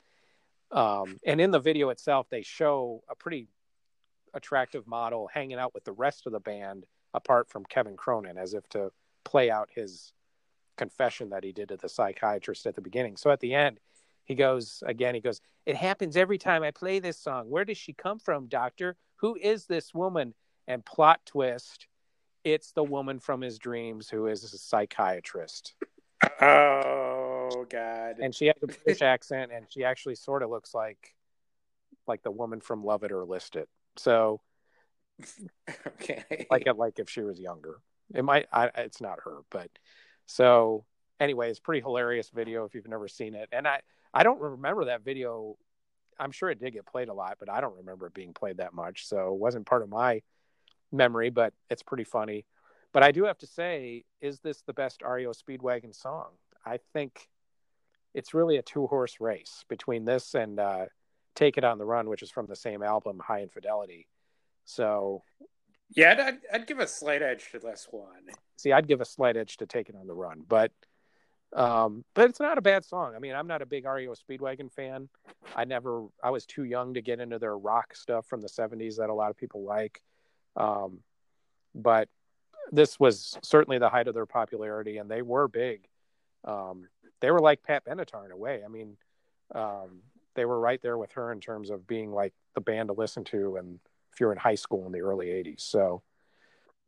um, 0.70 1.18
and 1.24 1.40
in 1.40 1.50
the 1.50 1.60
video 1.60 1.90
itself, 1.90 2.26
they 2.30 2.42
show 2.42 3.02
a 3.08 3.14
pretty 3.14 3.48
attractive 4.34 4.86
model 4.86 5.28
hanging 5.32 5.58
out 5.58 5.74
with 5.74 5.84
the 5.84 5.92
rest 5.92 6.26
of 6.26 6.32
the 6.32 6.40
band 6.40 6.84
apart 7.16 7.48
from 7.48 7.64
Kevin 7.64 7.96
Cronin 7.96 8.38
as 8.38 8.54
if 8.54 8.68
to 8.68 8.92
play 9.24 9.50
out 9.50 9.70
his 9.74 10.12
confession 10.76 11.30
that 11.30 11.42
he 11.42 11.50
did 11.50 11.70
to 11.70 11.76
the 11.76 11.88
psychiatrist 11.88 12.66
at 12.66 12.74
the 12.74 12.82
beginning. 12.82 13.16
So 13.16 13.30
at 13.30 13.40
the 13.40 13.54
end, 13.54 13.80
he 14.24 14.34
goes 14.34 14.82
again. 14.86 15.14
He 15.14 15.20
goes, 15.20 15.40
"It 15.64 15.76
happens 15.76 16.16
every 16.16 16.38
time 16.38 16.62
I 16.62 16.70
play 16.70 16.98
this 16.98 17.18
song. 17.18 17.48
Where 17.48 17.64
does 17.64 17.78
she 17.78 17.94
come 17.94 18.18
from, 18.18 18.46
Doctor? 18.46 18.96
Who 19.16 19.36
is 19.40 19.66
this 19.66 19.94
woman?" 19.94 20.34
And 20.68 20.84
plot 20.84 21.20
twist, 21.24 21.86
it's 22.44 22.72
the 22.72 22.84
woman 22.84 23.18
from 23.18 23.40
his 23.40 23.58
dreams 23.58 24.10
who 24.10 24.26
is 24.26 24.44
a 24.44 24.58
psychiatrist. 24.58 25.74
Oh 26.40 27.64
God! 27.70 28.18
And 28.20 28.34
she 28.34 28.46
has 28.46 28.56
a 28.62 28.66
British 28.66 29.00
accent, 29.00 29.52
and 29.52 29.66
she 29.70 29.84
actually 29.84 30.16
sort 30.16 30.42
of 30.42 30.50
looks 30.50 30.74
like 30.74 31.14
like 32.06 32.22
the 32.22 32.30
woman 32.30 32.60
from 32.60 32.84
Love 32.84 33.02
It 33.04 33.12
or 33.12 33.24
List 33.24 33.56
It. 33.56 33.68
So, 33.96 34.40
okay, 35.86 36.46
like 36.50 36.66
like 36.76 36.98
if 36.98 37.08
she 37.08 37.22
was 37.22 37.40
younger, 37.40 37.78
it 38.14 38.24
might. 38.24 38.46
I, 38.52 38.70
it's 38.76 39.00
not 39.00 39.18
her, 39.24 39.38
but 39.50 39.70
so 40.26 40.84
anyway, 41.20 41.50
it's 41.50 41.60
pretty 41.60 41.80
hilarious 41.80 42.30
video 42.30 42.64
if 42.64 42.74
you've 42.74 42.88
never 42.88 43.08
seen 43.08 43.34
it. 43.34 43.48
And 43.52 43.66
I 43.66 43.80
I 44.12 44.22
don't 44.22 44.40
remember 44.40 44.86
that 44.86 45.04
video. 45.04 45.56
I'm 46.18 46.32
sure 46.32 46.50
it 46.50 46.60
did 46.60 46.72
get 46.72 46.86
played 46.86 47.08
a 47.08 47.14
lot, 47.14 47.36
but 47.38 47.50
I 47.50 47.60
don't 47.60 47.76
remember 47.76 48.06
it 48.06 48.14
being 48.14 48.32
played 48.32 48.58
that 48.58 48.72
much. 48.72 49.06
So 49.06 49.34
it 49.34 49.38
wasn't 49.38 49.66
part 49.66 49.82
of 49.82 49.88
my 49.88 50.22
memory, 50.90 51.30
but 51.30 51.52
it's 51.70 51.82
pretty 51.82 52.04
funny. 52.04 52.46
But 52.92 53.02
I 53.02 53.12
do 53.12 53.24
have 53.24 53.38
to 53.38 53.46
say, 53.46 54.04
is 54.22 54.40
this 54.40 54.62
the 54.62 54.72
best 54.72 55.02
REO 55.02 55.32
Speedwagon 55.32 55.94
song? 55.94 56.28
I 56.64 56.78
think 56.94 57.28
it's 58.14 58.32
really 58.32 58.56
a 58.56 58.62
two 58.62 58.86
horse 58.86 59.20
race 59.20 59.64
between 59.68 60.06
this 60.06 60.34
and 60.34 60.58
uh, 60.58 60.86
Take 61.34 61.58
It 61.58 61.64
on 61.64 61.76
the 61.76 61.84
Run, 61.84 62.08
which 62.08 62.22
is 62.22 62.30
from 62.30 62.46
the 62.46 62.56
same 62.56 62.82
album, 62.82 63.20
Hi 63.26 63.42
Infidelity. 63.42 64.08
So, 64.66 65.22
yeah, 65.90 66.14
I'd, 66.26 66.38
I'd 66.52 66.66
give 66.66 66.78
a 66.78 66.86
slight 66.86 67.22
edge 67.22 67.50
to 67.52 67.58
this 67.58 67.86
one. 67.90 68.28
See, 68.56 68.72
I'd 68.72 68.88
give 68.88 69.00
a 69.00 69.04
slight 69.04 69.36
edge 69.36 69.56
to 69.58 69.66
Take 69.66 69.88
It 69.88 69.96
on 69.98 70.06
the 70.06 70.14
Run, 70.14 70.42
but 70.46 70.72
um, 71.52 72.04
but 72.14 72.28
it's 72.28 72.40
not 72.40 72.58
a 72.58 72.62
bad 72.62 72.84
song. 72.84 73.14
I 73.14 73.18
mean, 73.18 73.34
I'm 73.34 73.46
not 73.46 73.62
a 73.62 73.66
big 73.66 73.86
REO 73.86 74.14
Speedwagon 74.14 74.70
fan. 74.70 75.08
I 75.54 75.64
never, 75.64 76.06
I 76.22 76.30
was 76.30 76.44
too 76.44 76.64
young 76.64 76.94
to 76.94 77.00
get 77.00 77.20
into 77.20 77.38
their 77.38 77.56
rock 77.56 77.94
stuff 77.94 78.26
from 78.26 78.42
the 78.42 78.48
70s 78.48 78.96
that 78.96 79.08
a 79.08 79.14
lot 79.14 79.30
of 79.30 79.36
people 79.36 79.62
like. 79.62 80.02
Um, 80.56 80.98
but 81.74 82.08
this 82.72 82.98
was 82.98 83.38
certainly 83.42 83.78
the 83.78 83.88
height 83.88 84.08
of 84.08 84.14
their 84.14 84.26
popularity, 84.26 84.98
and 84.98 85.10
they 85.10 85.22
were 85.22 85.48
big. 85.48 85.86
Um, 86.44 86.88
they 87.20 87.30
were 87.30 87.40
like 87.40 87.62
Pat 87.62 87.84
Benatar 87.84 88.26
in 88.26 88.32
a 88.32 88.36
way. 88.36 88.62
I 88.64 88.68
mean, 88.68 88.96
um, 89.54 90.00
they 90.34 90.44
were 90.44 90.60
right 90.60 90.82
there 90.82 90.98
with 90.98 91.12
her 91.12 91.32
in 91.32 91.40
terms 91.40 91.70
of 91.70 91.86
being 91.86 92.12
like 92.12 92.34
the 92.54 92.60
band 92.60 92.88
to 92.88 92.94
listen 92.94 93.24
to, 93.24 93.56
and 93.56 93.78
if 94.16 94.20
you're 94.20 94.32
in 94.32 94.38
high 94.38 94.54
school 94.54 94.86
in 94.86 94.92
the 94.92 95.00
early 95.00 95.26
'80s, 95.26 95.60
so 95.60 96.02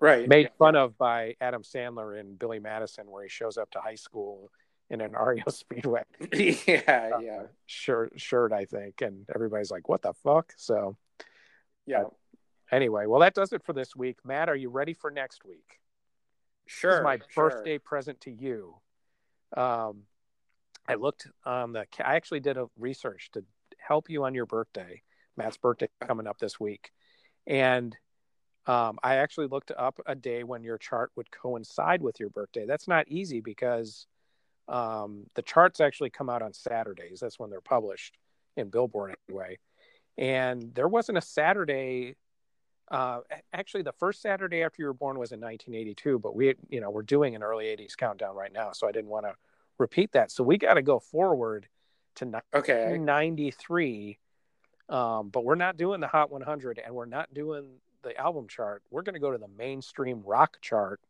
right 0.01 0.27
made 0.27 0.51
fun 0.59 0.77
of 0.77 0.97
by 0.97 1.35
Adam 1.43 1.63
Sandler 1.63 2.19
in 2.19 2.37
Billy 2.37 2.59
Madison, 2.59 3.11
where 3.11 3.23
he 3.23 3.29
shows 3.29 3.59
up 3.59 3.71
to 3.73 3.81
high 3.81 3.97
school 3.97 4.51
in 4.89 5.03
an 5.03 5.13
REO 5.21 5.45
Speedway, 5.49 6.05
yeah, 6.33 7.11
uh, 7.15 7.19
yeah, 7.19 7.43
shirt, 7.67 8.19
shirt, 8.19 8.53
I 8.55 8.65
think, 8.65 9.03
and 9.03 9.27
everybody's 9.35 9.71
like, 9.71 9.91
"What 9.91 10.01
the 10.01 10.15
fuck?" 10.25 10.55
So, 10.57 10.97
yeah. 11.87 12.05
Uh, 12.05 12.09
anyway, 12.73 13.05
well, 13.05 13.21
that 13.21 13.35
does 13.35 13.53
it 13.53 13.63
for 13.63 13.75
this 13.75 13.95
week. 13.95 14.17
Matt, 14.25 14.49
are 14.49 14.57
you 14.57 14.71
ready 14.71 14.95
for 14.95 15.11
next 15.11 15.45
week? 15.45 15.81
Sure. 16.65 17.03
My 17.03 17.19
sure. 17.29 17.51
birthday 17.51 17.77
present 17.77 18.23
to 18.23 18.31
you. 18.31 18.77
Um, 19.55 20.05
I 20.87 20.95
looked 20.95 21.27
on 21.45 21.73
the. 21.73 21.87
I 22.03 22.17
actually 22.17 22.41
did 22.41 22.57
a 22.57 22.69
research 22.79 23.31
to 23.33 23.45
help 23.79 24.09
you 24.09 24.25
on 24.25 24.35
your 24.35 24.47
birthday. 24.47 25.03
Matt's 25.37 25.57
birthday 25.57 25.89
coming 26.07 26.27
up 26.27 26.39
this 26.39 26.59
week, 26.59 26.91
and 27.49 27.97
um, 28.67 28.99
I 29.03 29.17
actually 29.17 29.49
looked 29.49 29.73
up 29.77 29.99
a 30.07 30.15
day 30.15 30.45
when 30.45 30.63
your 30.63 30.79
chart 30.79 31.11
would 31.17 31.31
coincide 31.31 32.03
with 32.03 32.21
your 32.21 32.29
birthday. 32.29 32.67
That's 32.67 32.87
not 32.87 33.09
easy 33.09 33.41
because 33.41 34.07
um, 34.69 35.25
the 35.35 35.43
charts 35.43 35.81
actually 35.81 36.11
come 36.11 36.29
out 36.29 36.43
on 36.43 36.53
Saturdays. 36.53 37.19
That's 37.21 37.39
when 37.39 37.51
they're 37.51 37.61
published 37.61 38.17
in 38.57 38.69
Billboard 38.69 39.17
anyway. 39.29 39.59
And 40.19 40.75
there 40.75 40.89
wasn't 40.89 41.19
a 41.19 41.23
Saturday 41.23 42.17
uh, 42.91 43.21
actually, 43.53 43.83
the 43.83 43.93
first 43.93 44.23
Saturday 44.23 44.63
after 44.63 44.83
you 44.83 44.87
were 44.87 44.95
born 44.95 45.19
was 45.19 45.33
in 45.33 45.41
1982, 45.41 46.19
but 46.19 46.35
we, 46.35 46.55
you 46.71 46.81
know, 46.81 46.91
we're 46.91 47.03
doing 47.03 47.35
an 47.37 47.43
early 47.43 47.67
80s 47.67 47.97
countdown 47.97 48.35
right 48.35 48.53
now, 48.53 48.73
so 48.73 48.89
I 48.89 48.93
didn't 48.93 49.11
want 49.11 49.27
to 49.27 49.35
repeat 49.79 50.13
that. 50.13 50.31
So 50.31 50.43
we 50.43 50.57
got 50.57 50.75
to 50.75 50.83
go 50.83 50.99
forward 50.99 51.69
to 52.17 52.25
1993, 52.25 54.09
okay. 54.09 54.19
Um, 54.89 55.29
but 55.29 55.45
we're 55.45 55.55
not 55.55 55.77
doing 55.77 56.01
the 56.01 56.07
Hot 56.07 56.31
100, 56.31 56.81
and 56.85 56.95
we're 56.95 57.07
not 57.07 57.33
doing 57.35 57.67
the 58.03 58.17
album 58.17 58.47
chart. 58.49 58.83
We're 58.91 59.03
going 59.03 59.15
to 59.15 59.21
go 59.21 59.31
to 59.31 59.39
the 59.39 59.49
mainstream 59.49 60.23
rock 60.25 60.59
chart 60.61 61.01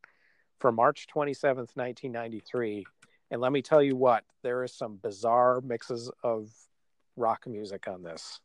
for 0.58 0.72
March 0.72 1.06
27th, 1.14 1.76
1993. 1.76 2.86
And 3.30 3.40
let 3.40 3.52
me 3.52 3.62
tell 3.62 3.82
you 3.82 3.94
what, 3.94 4.24
there 4.42 4.64
is 4.64 4.72
some 4.72 4.96
bizarre 4.96 5.60
mixes 5.60 6.10
of 6.22 6.50
rock 7.16 7.46
music 7.46 7.86
on 7.88 8.02
this. 8.02 8.40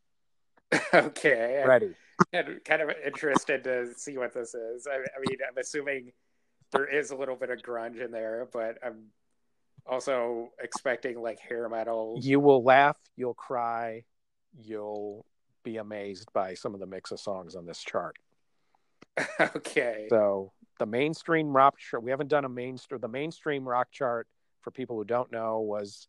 okay. 0.93 1.63
Ready. 1.65 1.95
I'm 2.33 2.59
kind 2.65 2.81
of 2.81 2.91
interested 3.05 3.63
to 3.63 3.93
see 3.95 4.17
what 4.17 4.33
this 4.33 4.53
is. 4.53 4.87
I, 4.87 4.95
I, 4.95 5.19
mean, 5.27 5.37
I'm 5.47 5.57
assuming 5.57 6.11
there 6.71 6.85
is 6.85 7.11
a 7.11 7.15
little 7.15 7.35
bit 7.35 7.49
of 7.49 7.59
grunge 7.59 8.03
in 8.03 8.11
there, 8.11 8.47
but 8.51 8.77
I'm 8.85 9.05
also 9.85 10.49
expecting 10.61 11.21
like 11.21 11.39
hair 11.39 11.67
metal. 11.69 12.19
You 12.21 12.39
will 12.39 12.63
laugh, 12.63 12.97
you'll 13.15 13.33
cry, 13.33 14.03
you'll 14.59 15.25
be 15.63 15.77
amazed 15.77 16.31
by 16.33 16.53
some 16.53 16.73
of 16.73 16.79
the 16.79 16.85
mix 16.85 17.11
of 17.11 17.19
songs 17.19 17.55
on 17.55 17.65
this 17.65 17.79
chart. 17.79 18.17
okay. 19.39 20.07
So 20.09 20.51
the 20.79 20.85
mainstream 20.85 21.55
rock 21.55 21.77
chart, 21.77 22.03
we 22.03 22.11
haven't 22.11 22.29
done 22.29 22.45
a 22.45 22.49
mainstream. 22.49 22.99
The 22.99 23.07
mainstream 23.07 23.67
rock 23.67 23.91
chart, 23.91 24.27
for 24.61 24.71
people 24.71 24.97
who 24.97 25.05
don't 25.05 25.31
know, 25.31 25.59
was 25.59 26.07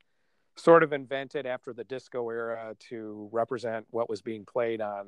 sort 0.56 0.82
of 0.82 0.92
invented 0.92 1.46
after 1.46 1.72
the 1.72 1.84
disco 1.84 2.28
era 2.30 2.74
to 2.78 3.28
represent 3.32 3.86
what 3.90 4.08
was 4.08 4.22
being 4.22 4.44
played 4.44 4.80
on 4.80 5.06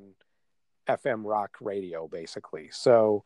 FM 0.88 1.22
rock 1.24 1.56
radio, 1.60 2.08
basically. 2.08 2.68
So 2.72 3.24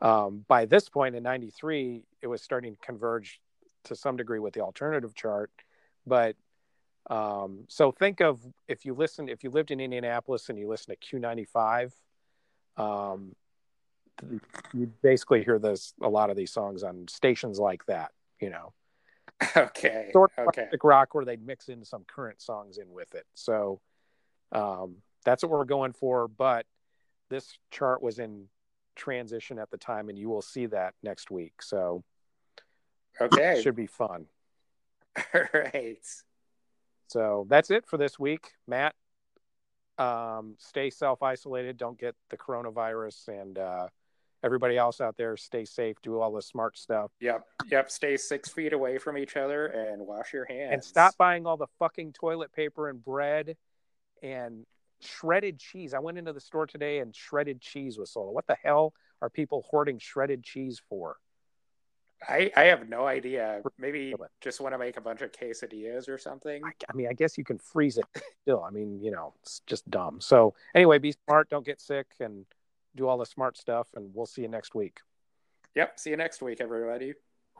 um, 0.00 0.44
by 0.48 0.64
this 0.64 0.88
point 0.88 1.14
in 1.14 1.22
93, 1.22 2.02
it 2.22 2.26
was 2.26 2.42
starting 2.42 2.74
to 2.74 2.80
converge 2.80 3.40
to 3.84 3.94
some 3.94 4.16
degree 4.16 4.38
with 4.38 4.54
the 4.54 4.60
alternative 4.60 5.14
chart. 5.14 5.50
But 6.06 6.36
um, 7.10 7.64
so 7.68 7.90
think 7.90 8.20
of 8.20 8.40
if 8.68 8.84
you 8.86 8.94
listen, 8.94 9.28
if 9.28 9.42
you 9.42 9.50
lived 9.50 9.72
in 9.72 9.80
Indianapolis 9.80 10.48
and 10.48 10.58
you 10.58 10.68
listen 10.68 10.94
to 10.94 11.18
Q95, 11.18 11.90
um, 12.76 13.34
you 14.72 14.92
basically 15.02 15.42
hear 15.42 15.58
this 15.58 15.92
a 16.00 16.08
lot 16.08 16.30
of 16.30 16.36
these 16.36 16.52
songs 16.52 16.84
on 16.84 17.06
stations 17.08 17.58
like 17.58 17.84
that, 17.86 18.12
you 18.40 18.50
know. 18.50 18.72
Okay. 19.56 20.10
Sort 20.12 20.32
of 20.36 20.48
okay. 20.48 20.68
rock 20.82 21.14
where 21.14 21.24
they'd 21.24 21.44
mix 21.44 21.68
in 21.68 21.82
some 21.82 22.04
current 22.04 22.42
songs 22.42 22.76
in 22.76 22.92
with 22.92 23.14
it. 23.14 23.24
So 23.34 23.80
um, 24.52 24.96
that's 25.24 25.42
what 25.42 25.50
we're 25.50 25.64
going 25.64 25.94
for. 25.94 26.28
But 26.28 26.66
this 27.30 27.56
chart 27.70 28.02
was 28.02 28.18
in 28.18 28.48
transition 28.96 29.58
at 29.58 29.70
the 29.70 29.78
time, 29.78 30.10
and 30.10 30.18
you 30.18 30.28
will 30.28 30.42
see 30.42 30.66
that 30.66 30.92
next 31.02 31.30
week. 31.30 31.62
So 31.62 32.04
okay, 33.18 33.60
should 33.62 33.76
be 33.76 33.86
fun. 33.86 34.26
All 35.34 35.42
right. 35.54 36.06
So 37.10 37.44
that's 37.48 37.72
it 37.72 37.86
for 37.86 37.96
this 37.96 38.18
week, 38.18 38.52
Matt. 38.68 38.94
Um, 39.98 40.54
stay 40.58 40.90
self 40.90 41.22
isolated. 41.22 41.76
Don't 41.76 41.98
get 41.98 42.14
the 42.30 42.36
coronavirus, 42.36 43.28
and 43.28 43.58
uh, 43.58 43.88
everybody 44.44 44.78
else 44.78 45.00
out 45.00 45.16
there, 45.16 45.36
stay 45.36 45.64
safe. 45.64 45.96
Do 46.02 46.20
all 46.20 46.32
the 46.32 46.40
smart 46.40 46.78
stuff. 46.78 47.10
Yep, 47.20 47.44
yep. 47.68 47.90
Stay 47.90 48.16
six 48.16 48.50
feet 48.50 48.72
away 48.72 48.96
from 48.98 49.18
each 49.18 49.36
other 49.36 49.66
and 49.66 50.06
wash 50.06 50.32
your 50.32 50.44
hands. 50.44 50.70
And 50.72 50.84
stop 50.84 51.16
buying 51.16 51.46
all 51.46 51.56
the 51.56 51.66
fucking 51.80 52.12
toilet 52.12 52.52
paper 52.52 52.88
and 52.88 53.04
bread 53.04 53.56
and 54.22 54.64
shredded 55.00 55.58
cheese. 55.58 55.94
I 55.94 55.98
went 55.98 56.16
into 56.16 56.32
the 56.32 56.40
store 56.40 56.66
today 56.66 57.00
and 57.00 57.14
shredded 57.14 57.60
cheese 57.60 57.98
was 57.98 58.12
sold. 58.12 58.34
What 58.34 58.46
the 58.46 58.56
hell 58.62 58.94
are 59.20 59.28
people 59.28 59.66
hoarding 59.68 59.98
shredded 59.98 60.44
cheese 60.44 60.80
for? 60.88 61.16
I, 62.28 62.50
I 62.56 62.64
have 62.64 62.88
no 62.88 63.06
idea. 63.06 63.62
Maybe 63.78 64.14
just 64.40 64.60
want 64.60 64.74
to 64.74 64.78
make 64.78 64.96
a 64.96 65.00
bunch 65.00 65.22
of 65.22 65.32
quesadillas 65.32 66.08
or 66.08 66.18
something. 66.18 66.62
I, 66.64 66.72
I, 66.88 66.96
mean, 66.96 67.08
I 67.08 67.12
guess 67.14 67.38
you 67.38 67.44
can 67.44 67.58
freeze 67.58 67.96
it 67.98 68.04
still. 68.42 68.62
I 68.62 68.70
mean, 68.70 69.00
you 69.02 69.10
know, 69.10 69.34
it's 69.42 69.62
just 69.66 69.90
dumb. 69.90 70.20
So, 70.20 70.54
anyway, 70.74 70.98
be 70.98 71.14
smart, 71.26 71.48
don't 71.48 71.64
get 71.64 71.80
sick, 71.80 72.06
and 72.20 72.44
do 72.94 73.08
all 73.08 73.18
the 73.18 73.26
smart 73.26 73.56
stuff. 73.56 73.88
And 73.94 74.10
we'll 74.14 74.26
see 74.26 74.42
you 74.42 74.48
next 74.48 74.74
week. 74.74 75.00
Yep. 75.74 75.98
See 75.98 76.10
you 76.10 76.16
next 76.16 76.42
week, 76.42 76.60
everybody. 76.60 77.14